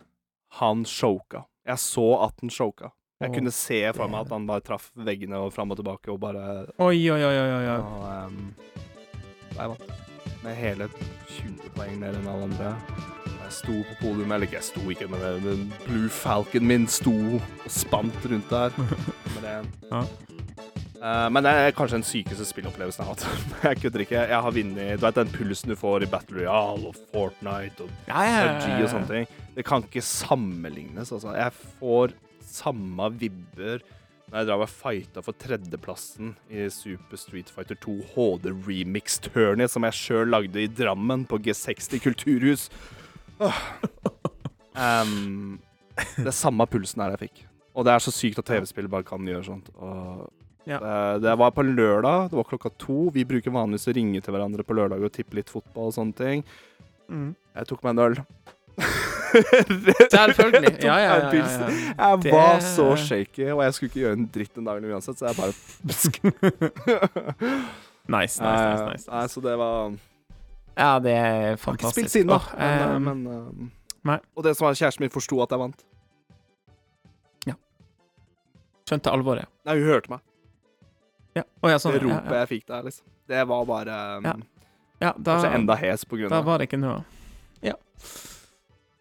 han 0.61 0.85
choka. 0.89 1.47
Jeg 1.67 1.83
så 1.83 2.07
at 2.27 2.41
han 2.43 2.53
choka. 2.53 2.93
Jeg 3.17 3.31
oh, 3.31 3.35
kunne 3.39 3.53
se 3.55 3.79
for 3.97 4.13
meg 4.13 4.27
at 4.27 4.33
han 4.35 4.47
bare 4.49 4.61
traff 4.65 4.91
veggene 5.07 5.39
og 5.41 5.55
fram 5.55 5.73
og 5.73 5.79
tilbake 5.81 6.13
og 6.13 6.19
bare 6.21 6.67
Oi, 6.85 6.99
oi, 7.09 7.23
oi, 7.25 7.37
oi, 7.41 7.53
oi. 7.57 7.79
og, 7.81 8.05
um, 8.05 8.51
jeg 9.57 9.73
vant. 9.73 9.93
Med 10.45 10.59
hele 10.61 10.91
20 11.33 11.71
poeng 11.75 11.97
mer 12.03 12.19
enn 12.19 12.29
alle 12.29 12.51
andre. 12.51 13.15
Jeg 13.47 13.55
sto 13.55 13.75
på 13.87 13.97
podium, 14.01 14.33
eller 14.35 14.47
ikke 14.49 14.59
jeg 14.59 14.67
sto 14.67 14.83
ikke, 14.91 15.07
men 15.13 15.21
det- 15.23 15.43
den 15.45 15.67
Blue 15.87 16.09
Falcon 16.11 16.67
min 16.67 16.87
sto 16.91 17.13
og 17.37 17.71
spant 17.71 18.25
rundt 18.27 18.49
der. 18.51 18.71
Men 19.37 19.43
det. 19.45 19.57
Ja. 19.93 20.01
uh, 20.97 21.29
men 21.31 21.45
det 21.45 21.53
er 21.53 21.71
kanskje 21.77 21.99
den 22.01 22.07
sykeste 22.09 22.47
spillopplevelsen 22.49 23.05
jeg 23.05 23.07
har 23.07 23.15
hatt. 23.15 23.27
Jeg 23.69 23.81
kødder 23.83 24.03
ikke. 24.07 24.23
Jeg 24.33 24.43
har 24.47 24.51
vunnet 24.57 24.99
Du 25.01 25.05
vet 25.07 25.15
den 25.21 25.29
pulsen 25.35 25.71
du 25.71 25.77
får 25.79 26.03
i 26.07 26.11
Battle 26.11 26.41
Royale 26.41 26.89
og 26.91 26.97
Fortnite 27.13 27.85
og 27.85 27.91
Ja, 28.09 28.23
ja, 28.25 28.41
ja, 28.67 28.79
og 28.83 28.91
sånne 28.91 29.11
ting. 29.13 29.27
Det 29.57 29.65
kan 29.69 29.85
ikke 29.87 30.03
sammenlignes, 30.03 31.13
altså. 31.13 31.37
Jeg 31.37 31.53
får 31.79 32.17
samme 32.47 33.11
vibber 33.21 33.85
når 34.27 34.41
jeg 34.41 34.47
drar 34.49 34.63
og 34.65 34.71
fighta 34.73 35.23
for 35.23 35.37
tredjeplassen 35.39 36.33
i 36.51 36.65
Super 36.75 37.17
Street 37.21 37.51
Fighter 37.55 37.77
2 37.79 37.93
HD 38.17 38.49
Remix-turnet 38.67 39.71
som 39.71 39.87
jeg 39.87 39.95
sjøl 39.95 40.33
lagde 40.35 40.65
i 40.65 40.67
Drammen, 40.67 41.23
på 41.31 41.39
G60 41.39 42.01
kulturhus. 42.03 42.65
Em, 44.77 45.59
det 46.17 46.27
er 46.29 46.37
samme 46.37 46.67
pulsen 46.69 47.01
her 47.05 47.11
jeg 47.17 47.23
fikk. 47.29 47.45
Og 47.77 47.85
det 47.87 47.93
er 47.95 48.01
så 48.05 48.13
sykt 48.13 48.39
at 48.41 48.49
TV-spill 48.49 48.89
bare 48.93 49.05
kan 49.09 49.25
gjøre 49.29 49.45
sånt. 49.47 49.69
Og 49.77 50.27
Ja. 50.67 50.79
det, 50.83 51.23
det 51.23 51.33
var 51.39 51.51
på 51.55 51.63
lørdag, 51.63 52.31
det 52.31 52.37
var 52.37 52.45
klokka 52.49 52.71
to. 52.81 53.11
Vi 53.15 53.23
bruker 53.25 53.51
vanligvis 53.55 53.87
å 53.89 53.95
ringe 53.97 54.21
til 54.25 54.33
hverandre 54.35 54.65
på 54.67 54.75
lørdag 54.75 55.05
og 55.05 55.13
tippe 55.15 55.35
litt 55.39 55.51
fotball 55.53 55.87
og 55.93 55.95
sånne 55.95 56.15
ting. 56.19 56.43
Mm. 57.09 57.35
Jeg 57.57 57.67
tok 57.71 57.85
meg 57.85 57.91
en 57.95 58.05
øl. 58.09 58.17
Selvfølgelig. 59.37 60.73
Ja, 60.87 60.97
ja, 61.01 61.15
ja, 61.17 61.21
ja. 61.33 61.45
Jeg 62.21 62.33
var 62.33 62.61
så 62.65 62.87
shaky, 62.97 63.51
og 63.53 63.63
jeg 63.65 63.75
skulle 63.75 63.89
ikke 63.91 64.01
gjøre 64.03 64.17
en 64.19 64.29
dritt 64.35 64.55
den 64.57 64.65
dagen 64.69 64.85
uansett, 64.91 65.19
så 65.19 65.25
jeg 65.31 65.37
bare 65.39 65.53
Nice, 68.07 68.39
nice, 68.39 68.63
nice, 68.63 68.85
nice. 68.87 69.07
Nei, 69.11 69.25
så 69.33 69.41
det 69.43 69.57
var 69.59 69.91
Ja, 70.77 70.99
det 71.01 71.13
er 71.17 71.57
fantastisk. 71.57 71.67
har 71.67 71.77
ikke 71.77 71.93
spilt 71.93 72.13
siden, 72.13 72.29
da. 72.29 72.37
Oh, 72.37 72.57
Men, 72.61 72.97
ehm, 72.97 73.03
men, 73.03 73.27
um, 73.27 73.71
nei. 74.05 74.19
Og 74.37 74.45
det 74.45 74.57
som 74.57 74.67
var 74.67 74.77
kjæresten 74.77 75.07
min, 75.07 75.13
forsto 75.15 75.41
at 75.43 75.55
jeg 75.55 75.63
vant. 75.63 75.85
Ja. 77.49 77.57
skjønte 78.89 79.13
alvoret. 79.13 79.49
Nei, 79.65 79.79
hun 79.81 79.89
hørte 79.89 80.13
meg. 80.13 80.25
Ja. 81.37 81.45
Oh, 81.63 81.71
ja, 81.71 81.81
sånn. 81.81 81.97
Det 81.97 82.05
ropet 82.05 82.33
ja. 82.33 82.43
jeg 82.43 82.53
fikk 82.53 82.67
der, 82.69 82.87
liksom. 82.87 83.09
Det 83.27 83.43
var 83.49 83.65
bare 83.69 83.97
um, 84.17 84.29
Ja. 84.29 84.35
ja, 85.01 85.13
da, 85.17 85.35
Kanskje 85.35 85.55
enda 85.59 85.77
hes 85.81 86.05
på 86.07 86.17
grunn 86.21 86.31
da 86.31 86.39
av 86.41 86.47
var 86.47 86.61
det 86.63 86.69
ikke 86.71 86.79
noe 86.81 87.01
Ja. 87.65 87.75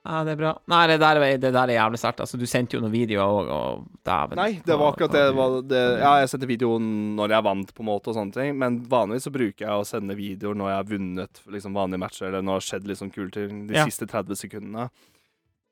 Ja, 0.06 0.20
det 0.24 0.36
er 0.36 0.38
bra. 0.38 0.52
Nei, 0.70 0.82
det 0.92 1.00
der, 1.02 1.18
er- 1.18 1.38
det 1.42 1.50
der 1.56 1.72
er 1.72 1.80
jævlig 1.80 1.98
sterkt. 1.98 2.20
Altså, 2.22 2.38
du 2.38 2.46
sendte 2.46 2.78
jo 2.78 2.82
noen 2.84 2.94
videoer 2.94 3.26
òg, 3.26 3.48
og 3.56 3.88
dæven. 4.06 4.38
Nei, 4.38 4.52
det 4.66 4.76
var 4.78 4.92
akkurat 4.94 5.12
det. 5.16 5.24
var 5.34 5.56
det 5.66 5.80
ja, 6.00 6.12
jeg 6.22 6.30
sendte 6.30 6.50
videoen 6.52 6.92
når 7.18 7.34
jeg 7.34 7.44
vant, 7.48 7.74
på 7.74 7.82
en 7.82 7.90
måte, 7.90 8.12
og 8.14 8.16
sånne 8.20 8.36
ting. 8.38 8.54
Men 8.62 8.78
vanligvis 8.92 9.26
så 9.26 9.34
bruker 9.34 9.66
jeg 9.66 9.74
å 9.74 9.88
sende 9.90 10.14
videoer 10.20 10.54
når 10.62 10.70
jeg 10.70 10.78
har 10.78 10.88
vunnet 10.94 11.42
liksom, 11.58 11.74
vanlige 11.74 12.04
matcher, 12.06 12.28
eller 12.30 12.46
når 12.46 12.54
det 12.54 12.62
har 12.62 12.68
skjedd 12.70 12.88
liksom 12.94 13.12
kule 13.18 13.32
ting 13.34 13.66
de 13.68 13.74
Ja. 13.80 13.86
siste 13.90 14.06
30 14.08 14.38
sekundene. 14.46 14.90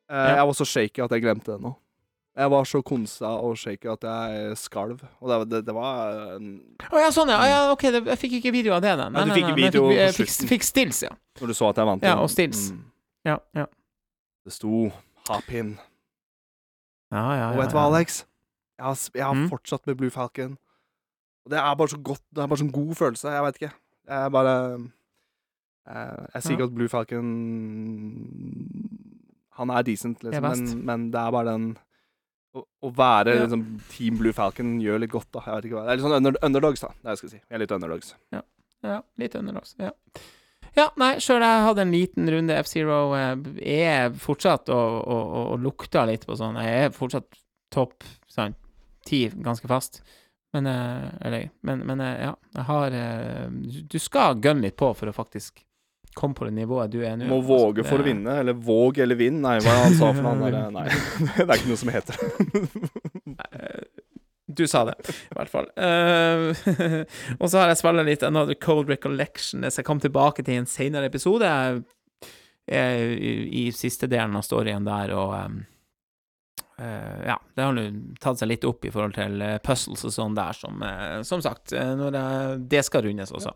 Eh, 0.10 0.18
Ja. 0.18 0.36
Jeg 0.42 0.46
var 0.50 0.54
så 0.54 0.66
shaky 0.66 1.04
at 1.06 1.12
jeg 1.12 1.22
glemte 1.24 1.54
det 1.54 1.62
nå. 1.62 1.76
Jeg 2.36 2.50
var 2.50 2.64
så 2.66 2.82
konsa 2.82 3.30
og 3.46 3.54
shaky 3.62 3.92
at 3.94 4.02
jeg 4.02 4.58
skalv. 4.58 5.00
Og 5.22 5.30
det, 5.30 5.38
det, 5.52 5.66
det 5.68 5.74
var 5.78 6.34
en, 6.40 6.48
Å 6.90 6.98
ja, 6.98 7.12
sånn, 7.14 7.30
ja. 7.30 7.38
Ja 7.46 7.60
ok, 7.72 7.84
jeg 7.94 8.18
fikk 8.18 8.40
ikke 8.42 8.52
video 8.52 8.74
av 8.74 8.82
det, 8.82 8.96
nei. 8.98 9.10
Nei, 9.14 9.26
nei, 9.30 9.38
ikke 9.38 9.54
men 9.54 9.94
jeg 9.94 10.14
fikk, 10.18 10.34
fikk, 10.34 10.50
fikk 10.50 10.64
stills, 10.66 11.04
ja. 11.06 11.14
Når 11.40 11.48
du 11.48 11.54
så 11.54 11.70
at 11.70 11.78
jeg 11.78 11.86
vant. 11.86 12.02
Ja, 12.10 12.16
og 12.18 12.30
stills. 12.34 12.72
Mm. 12.74 12.82
Ja, 13.30 13.38
ja. 13.54 13.68
Det 14.46 14.54
sto 14.54 14.90
'hop 15.30 15.50
in'. 15.50 15.78
Ja, 17.12 17.32
ja, 17.32 17.36
ja, 17.38 17.50
Og 17.52 17.58
vet 17.58 17.70
du 17.72 17.78
hva. 17.78 17.86
Alex? 17.96 18.26
Jeg 18.78 18.86
har, 18.86 19.10
jeg 19.16 19.24
har 19.26 19.34
Mm. 19.36 19.50
fortsatt 19.50 19.88
med 19.88 19.96
Blue 19.98 20.10
Falcon. 20.10 20.58
Og 21.46 21.52
det 21.52 21.60
er 21.60 21.76
bare 21.76 21.88
så 21.88 21.98
godt 22.04 22.22
Det 22.34 22.42
er 22.44 22.48
bare 22.48 22.58
sånn 22.60 22.72
god 22.72 22.96
følelse. 22.96 23.30
Jeg 23.30 23.44
vet 23.44 23.56
ikke. 23.62 23.74
Jeg 24.08 24.26
er 24.26 24.30
bare 24.30 24.74
eh, 25.88 26.28
Jeg 26.34 26.42
sier 26.44 26.52
Ja. 26.52 26.58
ikke 26.58 26.64
at 26.64 26.76
Blue 26.76 26.88
Falcon 26.90 27.24
Han 29.52 29.70
er 29.70 29.82
decent, 29.84 30.24
liksom, 30.24 30.42
men, 30.42 30.86
men 30.86 31.12
det 31.12 31.20
er 31.20 31.32
bare 31.32 31.52
den 31.52 31.78
å, 32.56 32.64
å 32.84 32.92
være 32.96 33.36
Ja. 33.36 33.42
liksom, 33.46 33.80
Team 33.90 34.18
Blue 34.18 34.34
Falcon 34.34 34.80
gjør 34.82 35.00
litt 35.00 35.12
godt, 35.12 35.32
da. 35.32 35.40
Jeg 35.46 35.56
vet 35.56 35.66
ikke 35.66 35.76
hva 35.78 35.84
Det 35.86 35.92
er 35.92 35.96
litt 35.98 36.06
sånn 36.06 36.18
under, 36.18 36.34
underdogs, 36.44 36.82
da. 36.82 36.88
Det 36.88 36.96
er 36.98 37.04
det 37.04 37.10
jeg 37.12 37.18
skal 37.18 37.30
si. 37.30 37.38
Jeg 37.38 37.56
er 37.56 37.60
litt 37.60 37.72
underdogs. 37.72 38.16
Ja, 38.84 39.02
litt 39.18 39.36
underdogs. 39.36 39.76
Ja. 39.80 39.92
Ja, 40.76 40.88
nei, 40.98 41.12
sjøl 41.22 41.44
jeg 41.46 41.66
hadde 41.68 41.82
en 41.86 41.92
liten 41.94 42.30
runde 42.34 42.56
F-Zero. 42.64 42.98
Jeg 43.62 43.84
er 43.94 44.16
fortsatt 44.24 44.70
og, 44.74 44.96
og, 45.08 45.34
og, 45.54 45.60
lukter 45.62 46.08
litt 46.10 46.26
på 46.30 46.38
sånn. 46.40 46.58
Jeg 46.62 46.88
er 46.88 46.96
fortsatt 46.96 47.30
topp 47.74 48.04
sånn 48.30 48.56
ti 49.06 49.26
ganske 49.34 49.68
fast. 49.70 50.02
Men, 50.54 50.68
eh, 50.70 51.06
eller, 51.26 51.46
men, 51.66 51.80
men 51.90 52.02
eh, 52.06 52.18
ja, 52.28 52.34
jeg 52.56 52.66
har 52.68 52.94
eh, 52.98 53.48
du- 53.90 54.00
skal 54.00 54.36
gunne 54.42 54.62
litt 54.68 54.78
på 54.78 54.92
for 54.96 55.10
å 55.10 55.14
faktisk 55.16 55.64
komme 56.14 56.38
på 56.38 56.46
det 56.46 56.54
nivået 56.54 56.92
du 56.94 57.00
er 57.02 57.16
nå. 57.18 57.26
Må 57.26 57.40
Altså, 57.42 57.50
våge 57.50 57.82
det- 57.82 57.88
for 57.90 58.04
å 58.04 58.06
vinne, 58.06 58.36
eller 58.44 58.54
våg 58.54 59.00
eller 59.02 59.18
vinn. 59.18 59.42
Nei, 59.42 59.56
hva 59.66 59.74
er 59.74 59.80
det 59.80 59.88
han 59.88 59.98
sa 59.98 60.12
for 60.14 60.38
noe? 60.38 60.52
Nei, 60.78 60.86
det 61.40 61.48
er 61.48 61.58
ikke 61.58 61.72
noe 61.74 61.82
som 61.82 61.94
heter 61.94 62.16
Eh, 63.34 63.82
Du 64.54 64.64
sa 64.70 64.84
det, 64.86 64.96
i 65.10 65.36
hvert 65.38 65.52
fall. 65.52 65.68
Uh, 65.78 66.54
og 67.42 67.50
så 67.50 67.62
har 67.62 67.72
jeg 67.72 67.82
spilt 67.82 68.06
litt 68.08 68.26
Another 68.28 68.58
Cold 68.60 68.92
Recollection. 68.92 69.66
Jeg 69.66 69.76
skal 69.76 69.88
komme 69.88 70.04
tilbake 70.04 70.46
til 70.46 70.62
en 70.62 70.70
senere 70.70 71.10
episode. 71.10 71.50
Jeg 71.50 71.84
er 72.80 73.14
i, 73.14 73.68
siste 73.76 74.10
delen 74.12 74.38
av 74.40 74.46
storyen 74.46 74.86
der, 74.88 75.14
og 75.18 75.34
um, 75.36 75.58
uh, 76.80 77.18
Ja, 77.28 77.40
det 77.56 77.66
har 77.66 77.74
nå 77.76 77.88
tatt 78.24 78.42
seg 78.42 78.54
litt 78.54 78.68
opp 78.68 78.86
i 78.86 78.94
forhold 78.94 79.18
til 79.18 79.42
eh, 79.44 79.58
puzzles 79.64 80.06
og 80.08 80.14
sånn 80.16 80.38
der, 80.38 80.56
som, 80.58 80.80
uh, 80.80 81.20
som 81.28 81.44
sagt, 81.44 81.74
når 81.74 82.20
jeg, 82.20 82.62
det 82.72 82.86
skal 82.88 83.08
rundes 83.10 83.34
også. 83.36 83.56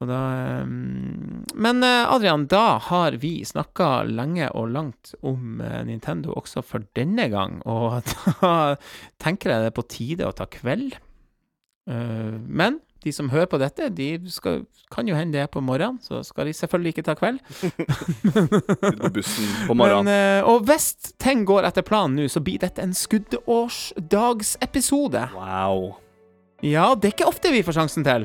Så 0.00 0.06
da 0.08 0.64
Men 0.64 1.84
eh, 1.84 2.08
Adrian, 2.08 2.46
da 2.48 2.78
har 2.80 3.18
vi 3.20 3.44
snakka 3.44 4.08
lenge 4.08 4.46
og 4.56 4.70
langt 4.72 5.10
om 5.20 5.60
eh, 5.60 5.82
Nintendo 5.84 6.32
også 6.40 6.62
for 6.64 6.80
denne 6.96 7.26
gang, 7.28 7.58
og 7.68 8.00
da 8.40 8.80
tenker 9.20 9.52
jeg 9.52 9.60
det 9.60 9.68
er 9.68 9.76
på 9.76 9.84
tide 9.92 10.24
å 10.24 10.32
ta 10.32 10.46
kveld. 10.48 10.96
Eh, 11.84 12.32
men 12.48 12.80
de 13.04 13.12
som 13.12 13.28
hører 13.32 13.46
på 13.52 13.58
dette, 13.60 13.90
de 13.96 14.08
skal, 14.32 14.64
kan 14.92 15.08
jo 15.08 15.14
hende 15.16 15.32
det 15.36 15.42
er 15.44 15.48
på 15.52 15.60
morgenen, 15.64 15.98
så 16.04 16.22
skal 16.24 16.46
de 16.48 16.52
selvfølgelig 16.56 16.90
ikke 16.94 17.08
ta 17.10 17.14
kveld. 17.20 17.38
Ut 17.60 17.76
på 19.04 19.08
bussen 19.20 19.44
på 19.68 19.74
morgenen. 19.76 20.08
Men, 20.08 20.40
eh, 20.40 20.48
og 20.48 20.64
hvis 20.68 20.86
ting 21.20 21.44
går 21.48 21.62
etter 21.68 21.84
planen 21.84 22.16
nå, 22.16 22.24
så 22.32 22.40
blir 22.44 22.58
dette 22.64 22.80
en 22.80 22.96
skuddårsdagsepisode. 22.96 25.22
Wow. 25.36 26.00
Ja, 26.64 26.96
det 26.96 27.04
er 27.08 27.12
ikke 27.18 27.32
ofte 27.32 27.52
vi 27.52 27.66
får 27.68 27.74
sjansen 27.82 28.04
til. 28.08 28.22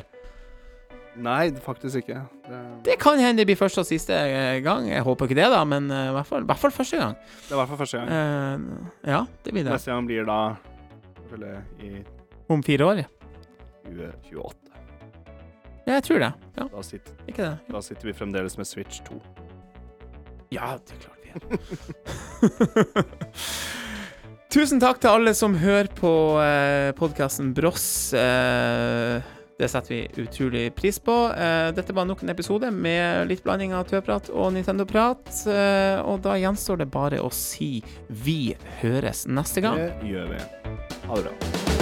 Nei, 1.15 1.51
faktisk 1.63 2.01
ikke. 2.03 2.19
Det, 2.47 2.59
Det 2.85 2.95
kan 2.99 3.19
hende 3.21 3.39
det 3.39 3.47
blir 3.47 3.59
første 3.59 3.83
og 3.83 3.87
siste 3.87 4.13
eh, 4.15 4.59
gang. 4.65 4.89
Jeg 4.89 5.03
håper 5.05 5.29
ikke 5.29 5.37
det, 5.39 5.47
da, 5.53 5.61
men 5.67 5.87
eh, 5.91 6.09
i 6.09 6.15
hvert 6.15 6.27
fall, 6.27 6.43
i 6.43 6.49
hvert 6.49 6.61
fall 6.61 6.73
første 6.75 6.99
gang. 6.99 7.15
det 7.15 7.51
er 7.51 7.55
i 7.55 7.59
hvert 7.61 7.71
fall 7.71 7.81
første 7.81 8.01
gang. 8.01 8.09
Uh, 8.11 8.91
ja, 9.07 9.21
det 9.45 9.53
blir 9.55 9.63
det. 9.63 9.71
Neste 9.71 9.91
gang 9.93 10.09
blir 10.09 10.27
da 10.27 10.39
i 11.81 12.03
Om 12.51 12.63
fire 12.63 12.85
år. 12.85 13.05
2028. 13.85 14.65
Ja, 15.85 15.93
jeg 15.93 16.03
tror 16.03 16.19
det. 16.19 16.31
Ja, 16.57 16.67
Da 16.71 16.81
sitter, 16.81 17.13
ikke 17.29 17.43
det? 17.43 17.57
da 17.73 17.81
sitter 17.81 18.09
vi 18.09 18.13
fremdeles 18.17 18.57
med 18.57 18.65
Switch 18.65 19.01
2. 19.05 19.21
Ja, 20.53 20.77
det 20.77 20.99
klart 21.01 21.19
vi 21.21 21.29
er. 21.33 21.39
Tusen 24.55 24.79
takk 24.79 25.01
til 25.03 25.11
alle 25.11 25.33
som 25.35 25.55
hører 25.59 25.89
på 25.97 26.09
eh, 26.39 26.93
podkasten 26.95 27.49
Bross. 27.57 28.13
Eh, 28.15 29.19
det 29.59 29.69
setter 29.71 29.95
vi 29.95 30.23
utrolig 30.23 30.65
pris 30.75 30.99
på. 30.99 31.15
Eh, 31.31 31.69
dette 31.75 31.93
var 31.95 32.05
nok 32.05 32.23
en 32.23 32.33
episode 32.33 32.71
med 32.71 33.29
litt 33.29 33.43
blanding 33.45 33.75
av 33.75 33.87
tøprat 33.87 34.27
og 34.33 34.51
Nintendo-prat. 34.55 35.31
Eh, 35.47 36.01
og 36.03 36.19
da 36.25 36.35
gjenstår 36.41 36.83
det 36.83 36.91
bare 36.91 37.23
å 37.23 37.31
si 37.31 37.79
vi 38.09 38.55
høres 38.81 39.25
neste 39.31 39.63
gang. 39.63 39.79
Det 39.79 40.11
gjør 40.11 40.35
vi. 40.35 40.43
Ha 41.07 41.21
det 41.21 41.29
bra. 41.29 41.74